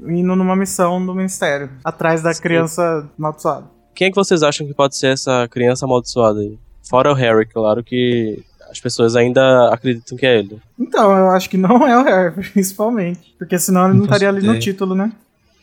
indo 0.08 0.36
numa 0.36 0.56
missão 0.56 1.04
do 1.06 1.14
Ministério, 1.14 1.70
atrás 1.84 2.22
da 2.22 2.34
Sim. 2.34 2.42
criança 2.42 3.10
amaldiçoada. 3.18 3.66
Quem 3.96 4.08
é 4.08 4.10
que 4.10 4.16
vocês 4.16 4.44
acham 4.44 4.66
que 4.66 4.74
pode 4.74 4.96
ser 4.96 5.08
essa 5.14 5.48
criança 5.50 5.86
amaldiçoada 5.86 6.40
aí? 6.40 6.58
Fora 6.90 7.12
o 7.12 7.14
Harry, 7.16 7.46
claro 7.46 7.84
que 7.84 8.42
as 8.72 8.80
pessoas 8.80 9.16
ainda 9.16 9.74
acreditam 9.74 10.18
que 10.18 10.26
é 10.26 10.40
ele. 10.40 10.60
Então, 10.80 11.16
eu 11.18 11.32
acho 11.32 11.50
que 11.50 11.58
não 11.58 11.86
é 11.88 11.98
o 11.98 12.04
Harry, 12.04 12.32
principalmente. 12.52 13.36
Porque 13.38 13.58
senão 13.60 13.82
ele 13.86 13.90
não 13.94 13.98
Não 14.00 14.06
estaria 14.06 14.30
ali 14.30 14.40
no 14.40 14.46
ideia. 14.46 14.60
título, 14.60 14.96
né? 14.96 15.12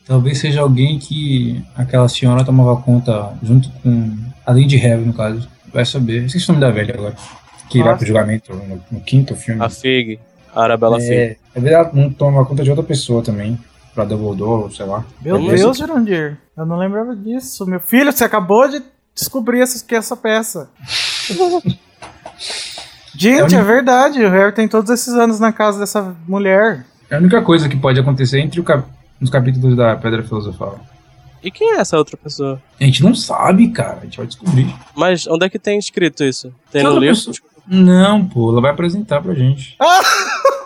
Talvez 0.07 0.39
seja 0.39 0.61
alguém 0.61 0.99
que 0.99 1.65
aquela 1.75 2.09
senhora 2.09 2.45
tomava 2.45 2.77
conta 2.81 3.33
junto 3.43 3.69
com. 3.83 4.17
Além 4.45 4.67
de 4.67 4.77
Harry, 4.77 5.05
no 5.05 5.13
caso. 5.13 5.49
Vai 5.73 5.85
saber. 5.85 6.25
Esqueci 6.25 6.49
o 6.49 6.53
nome 6.53 6.65
da 6.65 6.71
velha 6.71 6.95
agora. 6.95 7.15
Que 7.69 7.79
vai 7.79 7.87
Nossa. 7.89 7.99
pro 7.99 8.07
julgamento 8.07 8.55
no, 8.55 8.81
no 8.93 9.01
quinto 9.01 9.35
filme. 9.35 9.61
A 9.61 9.69
Fig, 9.69 10.21
a 10.55 10.63
Arabella 10.63 11.01
Fig. 11.01 11.13
é, 11.13 11.37
é 11.55 11.61
verdade, 11.61 11.75
ela 11.75 11.91
não 11.93 12.13
toma 12.13 12.45
conta 12.47 12.63
de 12.63 12.71
outra 12.71 12.85
pessoa 12.85 13.21
também. 13.23 13.59
Pra 13.97 14.05
Dumbledore, 14.05 14.73
sei 14.77 14.85
lá. 14.87 15.05
Meu 15.23 15.39
Deus, 15.39 15.79
Jurandir. 15.79 16.37
Eu 16.57 16.65
não 16.67 16.77
lembrava 16.77 17.17
disso. 17.17 17.65
Meu 17.67 17.81
filho, 17.81 18.13
você 18.13 18.23
acabou 18.25 18.69
de 18.69 18.81
descobrir 19.15 19.61
essa, 19.63 19.83
que 19.85 19.95
é 19.95 19.99
essa 19.99 20.15
peça. 20.15 20.69
Gente, 23.17 23.55
É 23.55 23.59
é 23.59 23.63
verdade. 23.65 24.23
O 24.23 24.31
Harry 24.31 24.53
tem 24.53 24.69
todos 24.69 24.91
esses 24.91 25.15
anos 25.15 25.41
na 25.41 25.51
casa 25.53 25.79
dessa 25.79 26.15
mulher. 26.29 26.85
É 27.11 27.17
a 27.17 27.19
única 27.19 27.41
coisa 27.41 27.69
que 27.69 27.77
pode 27.77 27.99
acontecer 27.99 28.39
entre 28.41 28.61
o 28.61 28.65
cap- 28.65 28.87
os 29.21 29.31
capítulos 29.31 29.75
da 29.77 29.97
Pedra 29.97 30.23
Filosofal. 30.23 30.79
E 31.43 31.51
quem 31.51 31.73
é 31.77 31.81
essa 31.81 31.97
outra 31.97 32.17
pessoa? 32.17 32.61
A 32.79 32.85
gente 32.85 33.03
não 33.03 33.15
sabe, 33.15 33.69
cara. 33.71 33.99
A 34.03 34.05
gente 34.05 34.19
vai 34.19 34.27
descobrir. 34.27 34.75
Mas 34.95 35.27
onde 35.27 35.47
é 35.47 35.49
que 35.49 35.59
tem 35.59 35.79
escrito 35.79 36.23
isso? 36.25 36.53
Tem 36.71 36.83
Que 36.83 36.89
no 36.91 36.99
livro? 36.99 37.15
pessoa? 37.17 37.35
Não, 37.67 38.27
pô, 38.27 38.53
ela 38.53 38.61
vai 38.61 38.73
apresentar 38.73 39.23
pra 39.23 39.33
gente. 39.35 39.77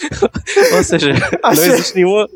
Ou 0.76 0.82
seja, 0.84 1.12
não 1.12 1.50
Achei- 1.50 1.72
existe 1.72 1.94
nenhuma. 1.96 2.28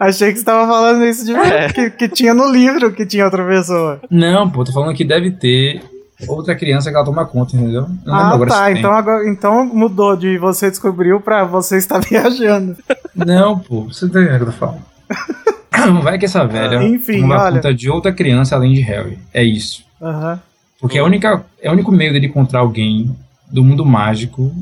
Achei 0.00 0.32
que 0.32 0.38
você 0.38 0.44
tava 0.44 0.66
falando 0.66 1.04
isso 1.04 1.24
de 1.24 1.34
É. 1.34 1.68
que, 1.72 1.90
que 1.90 2.08
tinha 2.08 2.32
no 2.34 2.50
livro 2.50 2.92
que 2.92 3.04
tinha 3.06 3.24
outra 3.24 3.44
pessoa. 3.46 4.00
Não, 4.10 4.48
pô, 4.48 4.64
tô 4.64 4.72
falando 4.72 4.94
que 4.94 5.04
deve 5.04 5.30
ter 5.32 5.82
outra 6.28 6.54
criança 6.54 6.90
que 6.90 6.96
ela 6.96 7.04
toma 7.04 7.24
conta, 7.26 7.56
entendeu? 7.56 7.82
Eu 8.06 8.12
não 8.12 8.14
Ah, 8.42 8.46
tá. 8.46 8.70
Então, 8.72 8.92
agora, 8.92 9.28
então 9.28 9.64
mudou 9.66 10.16
de 10.16 10.38
você 10.38 10.70
descobriu 10.70 11.20
pra 11.20 11.44
você 11.44 11.76
estar 11.78 11.98
viajando. 12.04 12.76
Não, 13.14 13.58
pô, 13.58 13.82
você 13.84 14.08
tá 14.08 14.20
entendendo 14.20 14.34
o 14.34 14.38
que 14.38 14.42
eu 14.50 14.52
tô 14.52 14.58
falando. 14.58 14.82
Vai 16.02 16.18
que 16.18 16.26
essa 16.26 16.46
velha 16.46 16.78
Ah, 16.78 16.84
enfim, 16.84 17.22
toma 17.22 17.42
olha. 17.42 17.54
conta 17.56 17.74
de 17.74 17.90
outra 17.90 18.12
criança 18.12 18.54
além 18.54 18.72
de 18.72 18.80
Harry. 18.82 19.18
É 19.34 19.42
isso. 19.42 19.82
Aham. 20.00 20.40
Porque 20.80 20.98
é, 20.98 21.00
a 21.00 21.04
única, 21.04 21.44
é 21.60 21.68
o 21.70 21.72
único 21.72 21.90
meio 21.90 22.12
dele 22.12 22.26
encontrar 22.26 22.60
alguém 22.60 23.14
do 23.50 23.64
mundo 23.64 23.84
mágico 23.84 24.52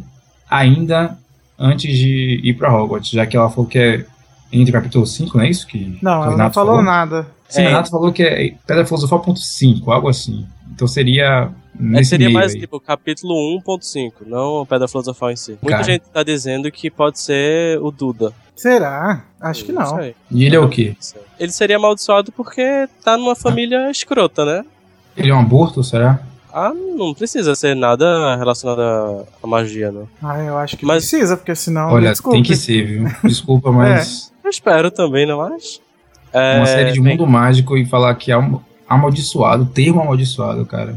ainda 0.48 1.16
antes 1.60 1.94
de 1.96 2.40
ir 2.42 2.54
pra 2.54 2.74
Hogwarts, 2.74 3.10
já 3.10 3.26
que 3.26 3.36
ela 3.36 3.50
falou 3.50 3.66
que 3.66 3.78
é 3.78 4.04
entre 4.52 4.72
capítulo 4.72 5.06
5, 5.06 5.36
não 5.36 5.44
é 5.44 5.50
isso? 5.50 5.66
Que 5.66 5.98
Não, 6.02 6.20
o 6.20 6.24
ela 6.24 6.36
não 6.36 6.50
falou 6.52 6.70
falou? 6.76 6.82
nada. 6.82 7.26
Sim, 7.48 7.60
É. 7.62 7.64
o 7.64 7.68
Renato 7.68 7.90
falou 7.90 8.12
que 8.12 8.22
é 8.22 8.54
Pedra 8.66 8.84
Filosofal 8.86 9.20
ponto 9.20 9.38
5, 9.40 9.90
algo 9.92 10.08
assim. 10.08 10.46
Então 10.72 10.88
seria 10.88 11.50
É, 11.94 12.02
seria 12.02 12.26
meio 12.28 12.38
mais 12.38 12.54
aí. 12.54 12.60
tipo 12.60 12.80
capítulo 12.80 13.34
1.5, 13.64 14.12
não 14.26 14.60
a 14.60 14.66
Pedra 14.66 14.88
Filosofal 14.88 15.30
em 15.30 15.36
si. 15.36 15.52
Muita 15.62 15.78
Cara. 15.78 15.82
gente 15.84 16.02
tá 16.12 16.22
dizendo 16.22 16.70
que 16.72 16.90
pode 16.90 17.20
ser 17.20 17.78
o 17.80 17.90
Duda. 17.90 18.32
Será? 18.56 19.24
Acho 19.40 19.64
que 19.64 19.72
não. 19.72 19.96
sei. 19.96 20.14
E 20.30 20.44
ele 20.44 20.56
é 20.56 20.60
o 20.60 20.68
quê? 20.68 20.94
Ele 21.38 21.50
seria 21.52 21.76
amaldiçoado 21.76 22.30
porque 22.32 22.88
tá 23.04 23.16
numa 23.16 23.34
família 23.34 23.90
escrota, 23.90 24.44
né? 24.44 24.64
Ele 25.16 25.30
é 25.30 25.34
um 25.34 25.40
aborto, 25.40 25.82
será? 25.82 26.20
Ah, 26.52 26.72
não 26.74 27.14
precisa 27.14 27.54
ser 27.54 27.74
nada 27.76 28.36
relacionado 28.36 28.80
à- 28.80 29.46
magia, 29.46 29.90
não. 29.92 30.08
Ah, 30.22 30.38
eu 30.42 30.56
acho 30.58 30.76
que 30.76 30.84
Mas- 30.84 31.08
precisa, 31.08 31.36
porque 31.36 31.54
senão. 31.54 31.90
Olha, 31.92 32.12
tem 32.30 32.42
que 32.42 32.56
ser, 32.56 32.84
viu? 32.86 33.04
Desculpa, 33.24 33.70
mas 33.72 34.32
Eu 34.44 34.50
espero 34.50 34.90
também, 34.90 35.26
não 35.26 35.40
acho? 35.40 35.80
uma 36.32 36.66
série 36.66 36.92
de 36.92 37.00
mundo 37.00 37.26
mágico 37.26 37.76
e 37.76 37.84
falar 37.84 38.14
que 38.14 38.30
é 38.30 38.38
um 38.38 38.60
amaldiçoado, 38.88 39.66
termo 39.66 40.00
amaldiçoado, 40.00 40.64
cara. 40.66 40.96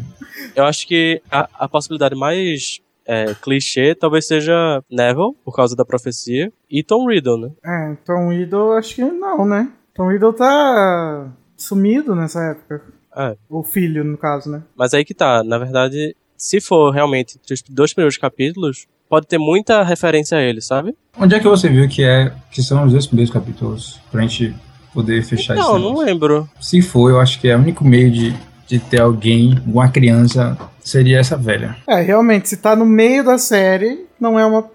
Eu 0.55 0.65
acho 0.65 0.87
que 0.87 1.21
a, 1.31 1.47
a 1.59 1.67
possibilidade 1.67 2.15
mais 2.15 2.79
é, 3.05 3.33
clichê 3.41 3.95
talvez 3.95 4.27
seja 4.27 4.83
Neville, 4.89 5.33
por 5.43 5.55
causa 5.55 5.75
da 5.75 5.83
profecia, 5.85 6.51
e 6.69 6.83
Tom 6.83 7.07
Riddle, 7.07 7.37
né? 7.39 7.49
É, 7.65 7.95
Tom 8.05 8.29
Riddle, 8.29 8.73
acho 8.77 8.95
que 8.95 9.03
não, 9.03 9.45
né? 9.45 9.69
Tom 9.95 10.07
Riddle 10.09 10.33
tá 10.33 11.27
sumido 11.57 12.13
nessa 12.15 12.39
época. 12.51 12.81
É. 13.15 13.35
O 13.49 13.63
filho, 13.63 14.03
no 14.03 14.17
caso, 14.17 14.49
né? 14.49 14.63
Mas 14.75 14.93
aí 14.93 15.05
que 15.05 15.13
tá, 15.13 15.43
na 15.43 15.57
verdade, 15.57 16.15
se 16.37 16.59
for 16.59 16.91
realmente 16.91 17.37
entre 17.37 17.53
os 17.53 17.61
dois 17.69 17.93
primeiros 17.93 18.17
capítulos, 18.17 18.87
pode 19.09 19.27
ter 19.27 19.37
muita 19.37 19.83
referência 19.83 20.37
a 20.37 20.41
ele, 20.41 20.61
sabe? 20.61 20.95
Onde 21.17 21.35
é 21.35 21.39
que 21.39 21.47
você 21.47 21.69
viu 21.69 21.87
que 21.87 22.03
é 22.03 22.33
que 22.51 22.61
são 22.63 22.83
os 22.85 22.91
dois 22.91 23.05
primeiros 23.05 23.33
capítulos 23.33 23.99
pra 24.11 24.21
gente 24.21 24.55
poder 24.93 25.23
fechar 25.23 25.55
Não, 25.55 25.61
esse 25.61 25.71
não 25.71 25.89
negócio? 25.89 26.05
lembro. 26.05 26.49
Se 26.59 26.81
for, 26.81 27.09
eu 27.09 27.19
acho 27.19 27.39
que 27.39 27.47
é 27.47 27.55
o 27.55 27.59
único 27.59 27.85
meio 27.85 28.11
de, 28.11 28.35
de 28.67 28.79
ter 28.79 29.01
alguém, 29.01 29.61
uma 29.65 29.89
criança, 29.89 30.57
seria 30.79 31.19
essa 31.19 31.37
velha. 31.37 31.75
É, 31.87 32.01
realmente, 32.01 32.49
se 32.49 32.57
tá 32.57 32.75
no 32.75 32.85
meio 32.85 33.23
da 33.23 33.37
série, 33.37 34.05
não 34.19 34.39
é 34.39 34.45
uma 34.45 34.69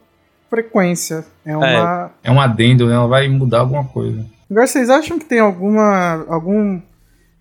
frequência. 0.48 1.24
É 1.44 1.56
uma. 1.56 2.10
É 2.22 2.30
um 2.30 2.40
adendo, 2.40 2.86
né? 2.86 2.94
Ela 2.94 3.06
vai 3.06 3.28
mudar 3.28 3.60
alguma 3.60 3.84
coisa. 3.84 4.24
Agora, 4.50 4.66
vocês 4.66 4.88
acham 4.88 5.18
que 5.18 5.24
tem 5.26 5.40
alguma. 5.40 6.24
algum. 6.28 6.80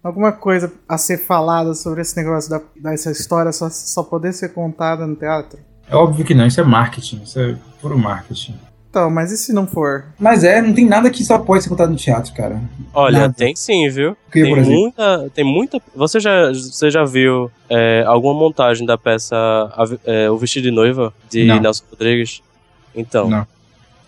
Alguma 0.08 0.32
coisa 0.32 0.72
a 0.88 0.98
ser 0.98 1.18
falada 1.18 1.74
sobre 1.74 2.02
esse 2.02 2.16
negócio 2.16 2.50
da, 2.50 2.62
dessa 2.82 3.12
história 3.12 3.52
só, 3.52 3.70
só 3.70 4.04
poder 4.04 4.34
ser 4.34 4.54
contada 4.54 5.06
no 5.06 5.16
teatro? 5.16 5.60
É 5.90 5.96
óbvio 5.96 6.26
que 6.26 6.34
não, 6.34 6.46
isso 6.46 6.60
é 6.60 6.64
marketing, 6.64 7.22
isso 7.24 7.40
é 7.40 7.56
puro 7.82 7.98
marketing. 7.98 8.56
Então, 8.90 9.10
mas 9.10 9.32
e 9.32 9.38
se 9.38 9.54
não 9.54 9.68
for? 9.68 10.06
Mas 10.18 10.44
é, 10.44 10.62
não 10.62 10.74
tem 10.74 10.86
nada 10.86 11.10
que 11.10 11.24
só 11.24 11.38
pode 11.38 11.62
ser 11.62 11.70
contado 11.70 11.90
no 11.90 11.96
teatro, 11.98 12.34
cara. 12.34 12.60
Olha, 12.94 13.20
Nada. 13.20 13.34
tem 13.34 13.56
sim, 13.56 13.88
viu? 13.90 14.16
Que, 14.32 14.42
tem 14.42 14.50
por 14.50 14.58
exemplo? 14.58 14.80
muita, 14.80 15.30
tem 15.36 15.44
muita. 15.44 15.82
Você 15.94 16.20
já, 16.20 16.48
você 16.52 16.90
já 16.90 17.04
viu 17.04 17.52
é, 17.70 18.04
alguma 18.08 18.34
montagem 18.34 18.88
da 18.88 18.98
peça 18.98 19.36
é, 20.06 20.30
O 20.32 20.38
Vestido 20.38 20.64
de 20.64 20.72
Noiva 20.72 21.14
de 21.30 21.46
Não. 21.46 21.60
Nelson 21.60 21.84
Rodrigues? 21.92 22.42
Então, 22.96 23.30
Não. 23.30 23.46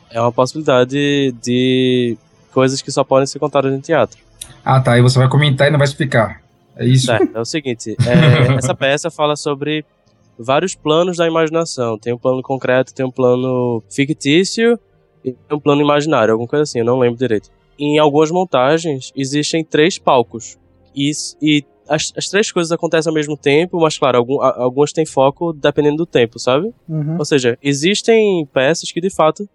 é 0.10 0.20
uma 0.20 0.32
possibilidade 0.32 1.34
de 1.42 2.18
coisas 2.52 2.82
que 2.82 2.92
só 2.92 3.04
podem 3.04 3.28
ser 3.28 3.38
contadas 3.38 3.72
em 3.74 3.80
teatro. 3.80 4.18
Ah, 4.64 4.80
tá. 4.80 4.94
Aí 4.94 5.02
você 5.02 5.18
vai 5.18 5.30
comentar 5.30 5.68
e 5.68 5.72
não 5.72 5.78
vai 5.78 5.88
explicar. 5.88 6.42
É 6.76 6.86
isso? 6.86 7.12
É, 7.12 7.20
é 7.34 7.40
o 7.40 7.46
seguinte, 7.46 7.96
é, 8.00 8.56
essa 8.58 8.74
peça 8.74 9.12
fala 9.12 9.36
sobre 9.36 9.86
vários 10.38 10.76
planos 10.76 11.18
da 11.18 11.28
imaginação. 11.28 11.98
Tem 11.98 12.14
um 12.14 12.18
plano 12.18 12.42
concreto, 12.42 12.94
tem 12.94 13.06
um 13.06 13.12
plano 13.12 13.84
fictício 13.90 14.80
e 15.24 15.34
tem 15.34 15.58
um 15.58 15.60
plano 15.60 15.82
imaginário, 15.82 16.32
alguma 16.32 16.48
coisa 16.48 16.64
assim, 16.64 16.80
eu 16.80 16.86
não 16.86 16.98
lembro 16.98 17.20
direito. 17.20 17.50
Em 17.78 18.00
algumas 18.00 18.32
montagens 18.32 19.12
existem 19.16 19.64
três 19.64 19.98
palcos. 19.98 20.58
E, 20.96 21.12
e 21.42 21.64
as, 21.88 22.14
as 22.16 22.28
três 22.28 22.52
coisas 22.52 22.72
acontecem 22.72 23.10
ao 23.10 23.14
mesmo 23.14 23.36
tempo, 23.36 23.80
mas 23.80 23.98
claro, 23.98 24.18
algum, 24.18 24.42
algumas 24.42 24.94
têm 24.94 25.06
foco 25.06 25.52
dependendo 25.52 25.98
do 25.98 26.06
tempo, 26.06 26.40
sabe? 26.40 26.74
Uhum. 26.88 27.18
Ou 27.18 27.26
seja, 27.26 27.58
existem 27.62 28.48
peças 28.54 28.92
que 28.92 29.02
de 29.02 29.10
fato 29.10 29.50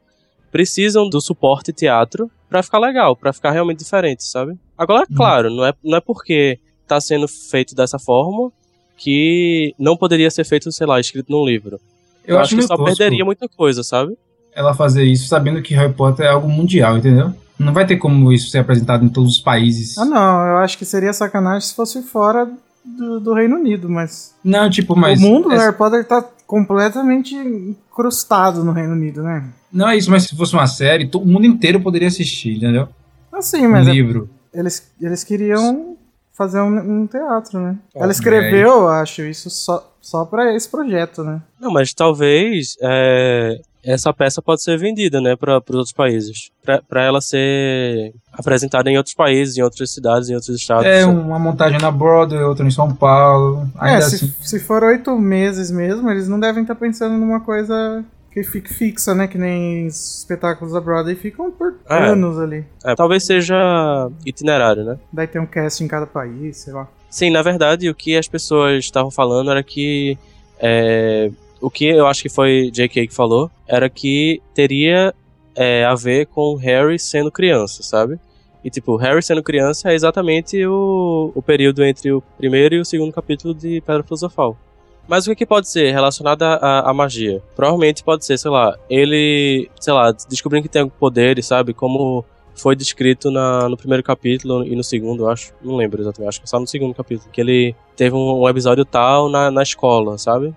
precisam 0.54 1.10
do 1.10 1.20
suporte 1.20 1.72
teatro 1.72 2.30
pra 2.48 2.62
ficar 2.62 2.78
legal, 2.78 3.16
pra 3.16 3.32
ficar 3.32 3.50
realmente 3.50 3.80
diferente, 3.80 4.22
sabe? 4.22 4.56
Agora, 4.78 5.04
claro, 5.12 5.50
não 5.50 5.66
é, 5.66 5.74
não 5.82 5.98
é 5.98 6.00
porque 6.00 6.60
tá 6.86 7.00
sendo 7.00 7.26
feito 7.26 7.74
dessa 7.74 7.98
forma 7.98 8.52
que 8.96 9.74
não 9.76 9.96
poderia 9.96 10.30
ser 10.30 10.44
feito, 10.44 10.70
sei 10.70 10.86
lá, 10.86 11.00
escrito 11.00 11.32
num 11.32 11.44
livro. 11.44 11.80
Eu, 12.24 12.38
acho 12.38 12.50
que 12.50 12.54
meio 12.54 12.68
só 12.68 12.76
tosco 12.76 12.96
perderia 12.96 13.24
muita 13.24 13.48
coisa, 13.48 13.82
sabe? 13.82 14.16
ela 14.54 14.72
fazer 14.72 15.02
isso 15.02 15.26
sabendo 15.26 15.60
que 15.60 15.74
Harry 15.74 15.92
Potter 15.92 16.26
é 16.26 16.28
algo 16.28 16.48
mundial, 16.48 16.96
entendeu? 16.96 17.32
Não 17.58 17.72
vai 17.72 17.84
ter 17.84 17.96
como 17.96 18.32
isso 18.32 18.48
ser 18.48 18.58
apresentado 18.58 19.04
em 19.04 19.08
todos 19.08 19.32
os 19.32 19.40
países. 19.40 19.98
Ah, 19.98 20.04
não, 20.04 20.46
eu 20.46 20.58
acho 20.58 20.78
que 20.78 20.84
seria 20.84 21.12
sacanagem 21.12 21.68
se 21.68 21.74
fosse 21.74 22.00
fora 22.00 22.48
do, 22.84 23.18
do 23.18 23.34
Reino 23.34 23.56
Unido, 23.56 23.90
mas. 23.90 24.36
Não, 24.44 24.70
tipo, 24.70 24.94
mas. 24.94 25.18
o 25.18 25.22
mundo 25.22 25.48
do 25.48 25.56
Harry 25.56 25.76
Potter 25.76 26.06
tá 26.06 26.24
completamente 26.46 27.34
incrustado 27.34 28.62
no 28.62 28.70
Reino 28.70 28.92
Unido, 28.92 29.20
né? 29.22 29.44
Não 29.74 29.88
é 29.88 29.96
isso, 29.96 30.10
mas 30.10 30.22
se 30.24 30.36
fosse 30.36 30.54
uma 30.54 30.66
série, 30.68 31.06
to- 31.08 31.18
o 31.20 31.26
mundo 31.26 31.44
inteiro 31.46 31.80
poderia 31.80 32.08
assistir, 32.08 32.56
entendeu? 32.56 32.88
Assim, 33.32 33.66
Um 33.66 33.70
mas 33.72 33.88
é- 33.88 33.92
livro. 33.92 34.30
eles, 34.54 34.90
eles 35.00 35.24
queriam 35.24 35.96
fazer 36.32 36.60
um, 36.60 37.02
um 37.02 37.06
teatro, 37.06 37.58
né? 37.60 37.76
Ó, 37.94 38.02
Ela 38.02 38.12
escreveu, 38.12 38.68
eu 38.68 38.88
acho, 38.88 39.22
isso 39.22 39.50
só, 39.50 39.92
só 40.00 40.24
pra 40.24 40.54
esse 40.54 40.68
projeto, 40.68 41.22
né? 41.24 41.42
Não, 41.60 41.70
mas 41.72 41.92
talvez 41.94 42.76
é, 42.80 43.60
essa 43.84 44.12
peça 44.12 44.40
pode 44.42 44.62
ser 44.62 44.76
vendida, 44.78 45.20
né, 45.20 45.36
para 45.36 45.58
os 45.58 45.74
outros 45.76 45.92
países. 45.92 46.50
Pra 46.64 46.80
pra 46.82 47.02
ela 47.04 47.20
ser 47.20 48.12
apresentada 48.32 48.90
em 48.90 48.96
outros 48.96 49.14
países, 49.14 49.56
em 49.56 49.62
outras 49.62 49.90
cidades, 49.92 50.28
em 50.28 50.34
outros 50.34 50.56
estados. 50.56 50.86
É 50.86 51.04
uma 51.04 51.38
montagem 51.38 51.78
na 51.80 51.90
Broadway, 51.90 52.42
outra 52.42 52.66
em 52.66 52.70
São 52.70 52.92
Paulo. 52.94 53.68
Ainda 53.78 54.02
é, 54.02 54.06
assim. 54.06 54.16
se, 54.18 54.34
se 54.40 54.60
for 54.60 54.82
oito 54.84 55.16
meses 55.18 55.70
mesmo, 55.70 56.10
eles 56.10 56.26
não 56.28 56.38
devem 56.40 56.62
estar 56.62 56.74
pensando 56.74 57.16
numa 57.18 57.40
coisa 57.40 58.04
que 58.34 58.42
fique 58.42 58.74
fixa, 58.74 59.14
né? 59.14 59.28
Que 59.28 59.38
nem 59.38 59.86
os 59.86 60.18
espetáculos 60.18 60.74
da 60.74 60.80
Broadway 60.80 61.14
ficam 61.14 61.52
por 61.52 61.76
É. 61.88 62.08
anos 62.08 62.36
ali. 62.38 62.64
É, 62.84 62.92
talvez 62.96 63.24
seja 63.24 64.10
itinerário, 64.26 64.82
né? 64.84 64.98
Daí 65.12 65.28
tem 65.28 65.40
um 65.40 65.46
cast 65.46 65.82
em 65.82 65.86
cada 65.88 66.04
país, 66.04 66.56
sei 66.58 66.72
lá. 66.72 66.88
Sim, 67.08 67.30
na 67.30 67.42
verdade, 67.42 67.88
o 67.88 67.94
que 67.94 68.16
as 68.16 68.26
pessoas 68.26 68.84
estavam 68.84 69.10
falando 69.10 69.50
era 69.52 69.62
que. 69.62 70.18
é, 70.58 71.30
o 71.60 71.70
que 71.70 71.86
eu 71.86 72.06
acho 72.06 72.22
que 72.22 72.28
foi 72.28 72.70
J.K. 72.72 73.06
que 73.06 73.14
falou 73.14 73.50
era 73.66 73.88
que 73.88 74.42
teria 74.52 75.14
é, 75.54 75.84
a 75.84 75.94
ver 75.94 76.26
com 76.26 76.56
Harry 76.56 76.98
sendo 76.98 77.30
criança, 77.30 77.82
sabe? 77.82 78.18
E, 78.64 78.68
tipo, 78.70 78.96
Harry 78.96 79.22
sendo 79.22 79.42
criança 79.42 79.90
é 79.92 79.94
exatamente 79.94 80.66
o, 80.66 81.30
o 81.34 81.40
período 81.40 81.84
entre 81.84 82.10
o 82.12 82.20
primeiro 82.36 82.74
e 82.74 82.80
o 82.80 82.84
segundo 82.84 83.12
capítulo 83.12 83.54
de 83.54 83.80
Pedra 83.82 84.02
Filosofal. 84.02 84.58
Mas 85.06 85.26
o 85.26 85.30
que, 85.30 85.36
que 85.36 85.46
pode 85.46 85.68
ser 85.68 85.92
relacionado 85.92 86.42
à, 86.42 86.92
magia? 86.94 87.42
Provavelmente 87.54 88.02
pode 88.02 88.24
ser, 88.24 88.38
sei 88.38 88.50
lá, 88.50 88.76
ele, 88.88 89.70
sei 89.78 89.92
lá, 89.92 90.10
descobrindo 90.28 90.62
que 90.62 90.72
tem 90.72 90.88
poderes, 90.88 91.46
sabe? 91.46 91.74
Como 91.74 92.24
foi 92.54 92.74
descrito 92.74 93.30
na, 93.30 93.68
no 93.68 93.76
primeiro 93.76 94.02
capítulo 94.02 94.64
e 94.64 94.74
no 94.74 94.84
segundo, 94.84 95.28
acho. 95.28 95.52
Não 95.62 95.76
lembro 95.76 96.00
exatamente, 96.00 96.28
acho 96.28 96.40
que 96.40 96.48
só 96.48 96.58
no 96.58 96.66
segundo 96.66 96.94
capítulo. 96.94 97.30
Que 97.30 97.40
ele 97.40 97.76
teve 97.96 98.14
um, 98.14 98.42
um 98.42 98.48
episódio 98.48 98.84
tal 98.84 99.28
na, 99.28 99.50
na 99.50 99.62
escola, 99.62 100.16
sabe? 100.16 100.54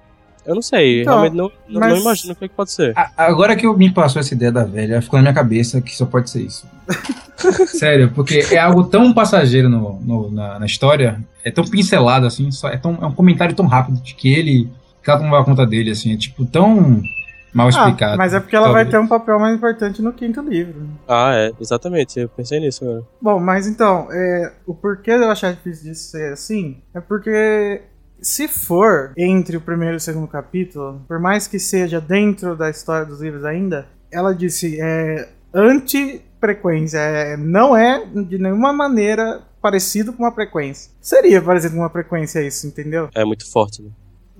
Eu 0.47 0.55
não 0.55 0.62
sei, 0.62 1.01
Então, 1.01 1.13
realmente 1.15 1.36
não, 1.36 1.51
não, 1.67 1.79
mas- 1.81 1.93
não 1.93 1.97
imagino 2.01 2.33
o 2.33 2.36
que, 2.38 2.47
que 2.47 2.55
pode 2.55 2.71
ser. 2.71 2.93
A- 2.97 3.12
Agora 3.17 3.55
que 3.55 3.65
eu 3.67 3.77
me 3.77 3.91
passou 3.91 4.19
essa 4.21 4.33
ideia 4.33 4.51
da 4.51 4.63
velha, 4.63 5.01
ficou 5.01 5.17
na 5.19 5.23
minha 5.23 5.33
cabeça 5.33 5.81
que 5.81 5.93
só 5.95 6.05
pode 6.05 6.29
ser 6.29 6.41
isso. 6.43 6.65
Sério, 7.67 8.12
porque 8.15 8.45
é 8.51 8.57
algo 8.57 8.86
tão 8.86 9.13
passageiro 9.13 9.69
no, 9.69 9.99
no- 9.99 10.31
na, 10.31 10.60
na 10.60 10.65
história, 10.65 11.19
é 11.43 11.51
tão 11.51 11.65
pincelado 11.65 12.25
assim, 12.25 12.49
só, 12.51 12.69
é, 12.69 12.77
tão, 12.77 12.97
é 13.01 13.05
um 13.05 13.12
comentário 13.12 13.53
tão 13.55 13.65
rápido 13.65 14.01
de 14.01 14.15
que 14.15 14.33
ele. 14.33 14.69
que 15.03 15.10
ela 15.10 15.19
tomava 15.19 15.43
conta 15.45 15.65
dele, 15.65 15.91
assim, 15.91 16.13
é 16.13 16.17
tipo 16.17 16.45
tão 16.45 17.01
mal 17.53 17.67
Ah, 17.67 17.69
explicado. 17.69 18.17
mas 18.17 18.33
é 18.33 18.39
porque 18.39 18.55
ela 18.55 18.67
vai 18.71 18.83
Talvez. 18.86 18.91
ter 18.91 18.99
um 18.99 19.07
papel 19.07 19.39
mais 19.39 19.55
importante 19.55 20.01
no 20.01 20.13
quinto 20.13 20.41
livro. 20.41 20.88
Ah, 21.07 21.31
é, 21.33 21.51
exatamente, 21.60 22.19
eu 22.19 22.29
pensei 22.29 22.60
nisso 22.60 22.83
agora. 22.83 23.03
Bom, 23.21 23.39
mas 23.39 23.67
então, 23.67 24.07
é, 24.12 24.53
o 24.65 24.73
porquê 24.73 25.17
de 25.17 25.23
eu 25.23 25.31
achar 25.31 25.53
difícil 25.53 25.91
disso 25.91 26.12
ser 26.12 26.33
assim 26.33 26.77
é 26.93 26.99
porque 26.99 27.81
se 28.27 28.45
for 28.49 29.13
entre 29.17 29.55
o 29.55 29.61
primeiro 29.61 29.95
e 29.95 29.97
o 29.97 29.99
segundo 30.01 30.27
capítulo, 30.27 31.01
por 31.07 31.17
mais 31.17 31.47
que 31.47 31.57
seja 31.57 32.01
dentro 32.01 32.57
da 32.57 32.69
história 32.69 33.05
dos 33.05 33.21
livros 33.21 33.45
ainda, 33.45 33.87
ela 34.11 34.35
disse 34.35 34.77
é 34.81 35.29
anti-frequência, 35.53 36.97
é, 36.97 37.37
não 37.37 37.75
é 37.75 38.05
de 38.05 38.37
nenhuma 38.37 38.73
maneira 38.73 39.41
parecido 39.61 40.11
com 40.11 40.23
uma 40.23 40.31
frequência. 40.33 40.91
Seria 41.01 41.41
parecido 41.41 41.75
com 41.75 41.81
uma 41.81 41.89
frequência 41.89 42.41
isso, 42.45 42.67
entendeu? 42.67 43.09
É 43.15 43.23
muito 43.23 43.49
forte, 43.49 43.81
né? 43.81 43.89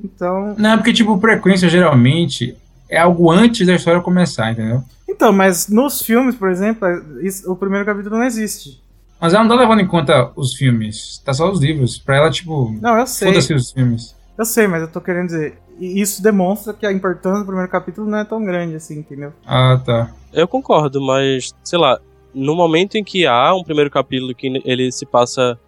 Então, 0.04 0.54
Não, 0.58 0.78
porque, 0.78 0.92
tipo, 0.94 1.18
frequência 1.20 1.70
geralmente 1.70 2.56
é 2.90 3.00
algo 3.00 3.32
antes 3.32 3.66
da 3.66 3.74
história 3.76 4.02
começar, 4.02 4.52
entendeu? 4.52 4.84
então, 5.10 5.32
mas 5.34 5.68
nos 5.70 6.02
filmes, 6.02 6.36
por 6.36 6.52
exemplo, 6.52 6.88
isso- 7.22 7.50
o 7.52 7.56
primeiro 7.56 7.86
capítulo 7.86 8.18
não 8.18 8.24
existe. 8.26 8.80
Mas 9.20 9.34
ela 9.34 9.44
não 9.44 9.56
tá 9.56 9.60
levando 9.62 9.80
em 9.82 9.88
conta 9.88 10.32
os 10.36 10.54
filmes, 10.54 11.20
tá 11.26 11.34
só 11.34 11.50
os 11.52 11.60
livros. 11.60 11.98
Pra 11.98 12.18
ela, 12.18 12.30
tipo, 12.30 12.72
Não, 12.82 12.98
eu 13.00 13.08
sei. 13.08 13.30
foda-se 13.30 13.54
os 13.54 13.72
filmes. 13.72 14.16
Eu 14.38 14.46
sei, 14.46 14.68
mas 14.68 14.82
eu 14.82 14.88
tô 14.88 15.02
querendo 15.02 15.28
dizer, 15.28 15.58
e 15.80 16.00
isso 16.00 16.22
demonstra 16.22 16.74
que 16.74 16.86
a 16.86 16.92
importância 16.92 17.40
do 17.40 17.46
primeiro 17.46 17.72
capítulo 17.72 18.08
não 18.08 18.20
é 18.20 18.24
tão 18.24 18.44
grande 18.44 18.76
assim, 18.76 19.00
entendeu? 19.00 19.34
Ah, 19.46 19.82
tá. 19.84 20.12
Eu 20.32 20.48
concordo, 20.48 21.02
mas, 21.02 21.54
sei 21.64 21.80
lá, 21.80 22.00
no 22.34 22.56
momento 22.56 22.96
em 22.96 23.04
que 23.04 23.26
há 23.26 23.54
um 23.56 23.64
primeiro 23.64 23.90
capítulo 23.90 24.36
que 24.36 24.62
ele 24.64 24.92
se 24.92 25.06
passa 25.08 25.60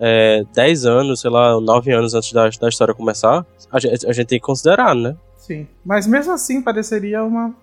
é, 0.00 0.44
10 0.52 0.86
anos, 0.86 1.20
sei 1.20 1.30
lá, 1.30 1.60
9 1.60 1.92
anos 1.92 2.14
antes 2.14 2.32
da, 2.32 2.48
da 2.48 2.68
história 2.68 2.92
começar, 2.94 3.46
a 3.70 3.78
gente, 3.78 4.06
a 4.06 4.12
gente 4.12 4.26
tem 4.26 4.40
que 4.40 4.44
considerar, 4.46 4.94
né? 4.94 5.16
Sim. 5.36 5.68
Mas 5.84 6.06
mesmo 6.08 6.32
assim 6.32 6.60
pareceria 6.60 7.22
uma 7.22 7.54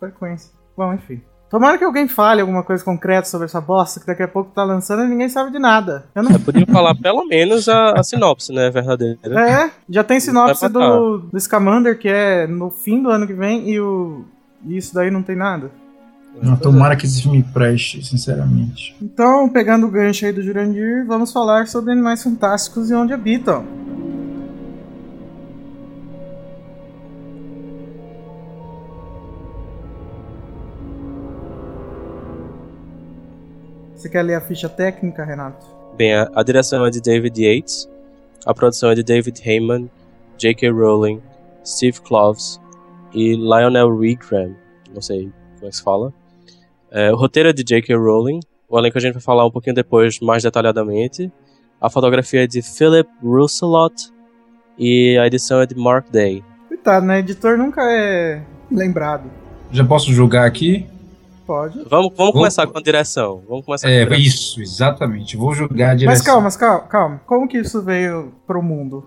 frequência. 0.00 0.50
Bom, 0.74 0.94
enfim. 0.94 1.20
Tomara 1.48 1.78
que 1.78 1.84
alguém 1.84 2.08
fale 2.08 2.40
alguma 2.40 2.62
coisa 2.62 2.84
concreta 2.84 3.28
sobre 3.28 3.44
essa 3.44 3.60
bosta, 3.60 4.00
que 4.00 4.06
daqui 4.06 4.22
a 4.22 4.28
pouco 4.28 4.50
tá 4.52 4.64
lançando 4.64 5.04
e 5.04 5.08
ninguém 5.08 5.28
sabe 5.28 5.52
de 5.52 5.58
nada. 5.58 6.04
Eu 6.14 6.22
não... 6.22 6.32
Eu 6.32 6.40
podia 6.40 6.66
falar 6.66 6.94
pelo 6.94 7.24
menos 7.26 7.68
a, 7.68 7.92
a 7.92 8.02
sinopse, 8.02 8.52
né? 8.52 8.68
Verdadeira. 8.70 9.18
É, 9.24 9.70
já 9.88 10.02
tem 10.02 10.18
sinopse 10.18 10.68
do, 10.68 11.18
do 11.18 11.40
Scamander, 11.40 11.98
que 11.98 12.08
é 12.08 12.46
no 12.46 12.70
fim 12.70 13.00
do 13.02 13.10
ano 13.10 13.26
que 13.26 13.32
vem, 13.32 13.70
e 13.70 13.80
o. 13.80 14.24
E 14.64 14.76
isso 14.76 14.92
daí 14.92 15.10
não 15.10 15.22
tem 15.22 15.36
nada. 15.36 15.70
Não, 16.42 16.56
tomara 16.56 16.96
que 16.96 17.06
esse 17.06 17.22
filme 17.22 17.42
preste, 17.42 18.04
sinceramente. 18.04 18.94
Então, 19.00 19.48
pegando 19.48 19.86
o 19.86 19.90
gancho 19.90 20.26
aí 20.26 20.32
do 20.32 20.42
Jurandir, 20.42 21.06
vamos 21.06 21.32
falar 21.32 21.66
sobre 21.66 21.92
animais 21.92 22.22
fantásticos 22.22 22.90
e 22.90 22.94
onde 22.94 23.12
habitam. 23.12 23.64
Você 34.06 34.10
quer 34.10 34.22
ler 34.22 34.36
a 34.36 34.40
ficha 34.40 34.68
técnica, 34.68 35.24
Renato? 35.24 35.66
Bem, 35.96 36.14
a, 36.14 36.30
a 36.32 36.44
direção 36.44 36.86
é 36.86 36.90
de 36.90 37.00
David 37.00 37.42
Yates, 37.42 37.90
a 38.46 38.54
produção 38.54 38.90
é 38.90 38.94
de 38.94 39.02
David 39.02 39.42
Heyman, 39.44 39.90
J.K. 40.38 40.70
Rowling, 40.70 41.20
Steve 41.64 42.00
Kloves 42.02 42.60
e 43.12 43.34
Lionel 43.34 43.98
Regram, 43.98 44.54
não 44.94 45.02
sei 45.02 45.32
como 45.56 45.66
é 45.66 45.70
que 45.70 45.76
se 45.76 45.82
fala. 45.82 46.14
É, 46.88 47.12
o 47.12 47.16
roteiro 47.16 47.48
é 47.48 47.52
de 47.52 47.64
J.K. 47.64 47.96
Rowling, 47.96 48.38
o 48.68 48.78
elenco 48.78 48.96
a 48.96 49.00
gente 49.00 49.14
vai 49.14 49.22
falar 49.22 49.44
um 49.44 49.50
pouquinho 49.50 49.74
depois, 49.74 50.20
mais 50.20 50.44
detalhadamente. 50.44 51.28
A 51.80 51.90
fotografia 51.90 52.44
é 52.44 52.46
de 52.46 52.62
Philip 52.62 53.10
Rousselot 53.20 53.92
e 54.78 55.18
a 55.18 55.26
edição 55.26 55.60
é 55.60 55.66
de 55.66 55.74
Mark 55.74 56.12
Day. 56.12 56.44
Coitado, 56.68 57.04
né? 57.04 57.18
Editor 57.18 57.58
nunca 57.58 57.82
é 57.82 58.40
lembrado. 58.70 59.28
Já 59.72 59.84
posso 59.84 60.12
julgar 60.12 60.46
aqui? 60.46 60.86
Pode. 61.46 61.78
Vamos, 61.88 61.88
vamos 61.90 62.16
Vou- 62.16 62.32
começar 62.32 62.66
com 62.66 62.76
a 62.76 62.82
direção. 62.82 63.42
Vamos 63.48 63.64
começar 63.64 63.88
É, 63.88 64.04
com 64.04 64.12
a 64.12 64.16
direção. 64.16 64.34
isso, 64.34 64.60
exatamente. 64.60 65.36
Vou 65.36 65.54
julgar 65.54 65.90
a 65.90 65.94
direção. 65.94 66.12
Mas 66.18 66.22
calma, 66.22 66.42
mas 66.42 66.56
calma, 66.56 66.80
calma. 66.88 67.20
Como 67.24 67.46
que 67.48 67.58
isso 67.58 67.80
veio 67.82 68.32
pro 68.46 68.62
mundo? 68.62 69.04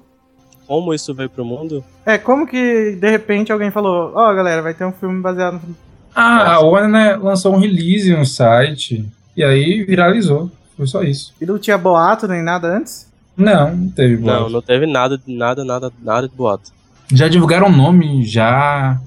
Como 0.65 0.93
isso 0.93 1.13
veio 1.13 1.29
pro 1.29 1.43
mundo? 1.43 1.83
É, 2.05 2.17
como 2.17 2.47
que 2.47 2.95
de 2.95 3.09
repente 3.09 3.51
alguém 3.51 3.71
falou: 3.71 4.13
Ó, 4.15 4.33
galera, 4.33 4.61
vai 4.61 4.73
ter 4.73 4.85
um 4.85 4.91
filme 4.93 5.19
baseado 5.21 5.55
no. 5.55 5.75
Ah, 6.15 6.53
a 6.55 6.59
Warner 6.61 6.89
né, 6.89 7.15
lançou 7.17 7.53
um 7.53 7.59
release 7.59 8.09
no 8.15 8.25
site 8.25 9.05
e 9.35 9.43
aí 9.43 9.83
viralizou. 9.83 10.49
Foi 10.77 10.87
só 10.87 11.01
isso. 11.03 11.33
E 11.41 11.45
não 11.45 11.59
tinha 11.59 11.77
boato 11.77 12.27
nem 12.27 12.41
nada 12.41 12.67
antes? 12.77 13.07
Não, 13.35 13.75
não 13.75 13.89
teve 13.89 14.15
Não, 14.17 14.23
boato. 14.39 14.49
não 14.49 14.61
teve 14.61 14.85
nada, 14.87 15.19
nada, 15.27 15.63
nada, 15.65 15.91
nada 16.01 16.27
de 16.27 16.35
boato. 16.35 16.71
Já 17.13 17.27
divulgaram 17.27 17.67
o 17.67 17.71
nome, 17.71 18.23
já. 18.25 18.99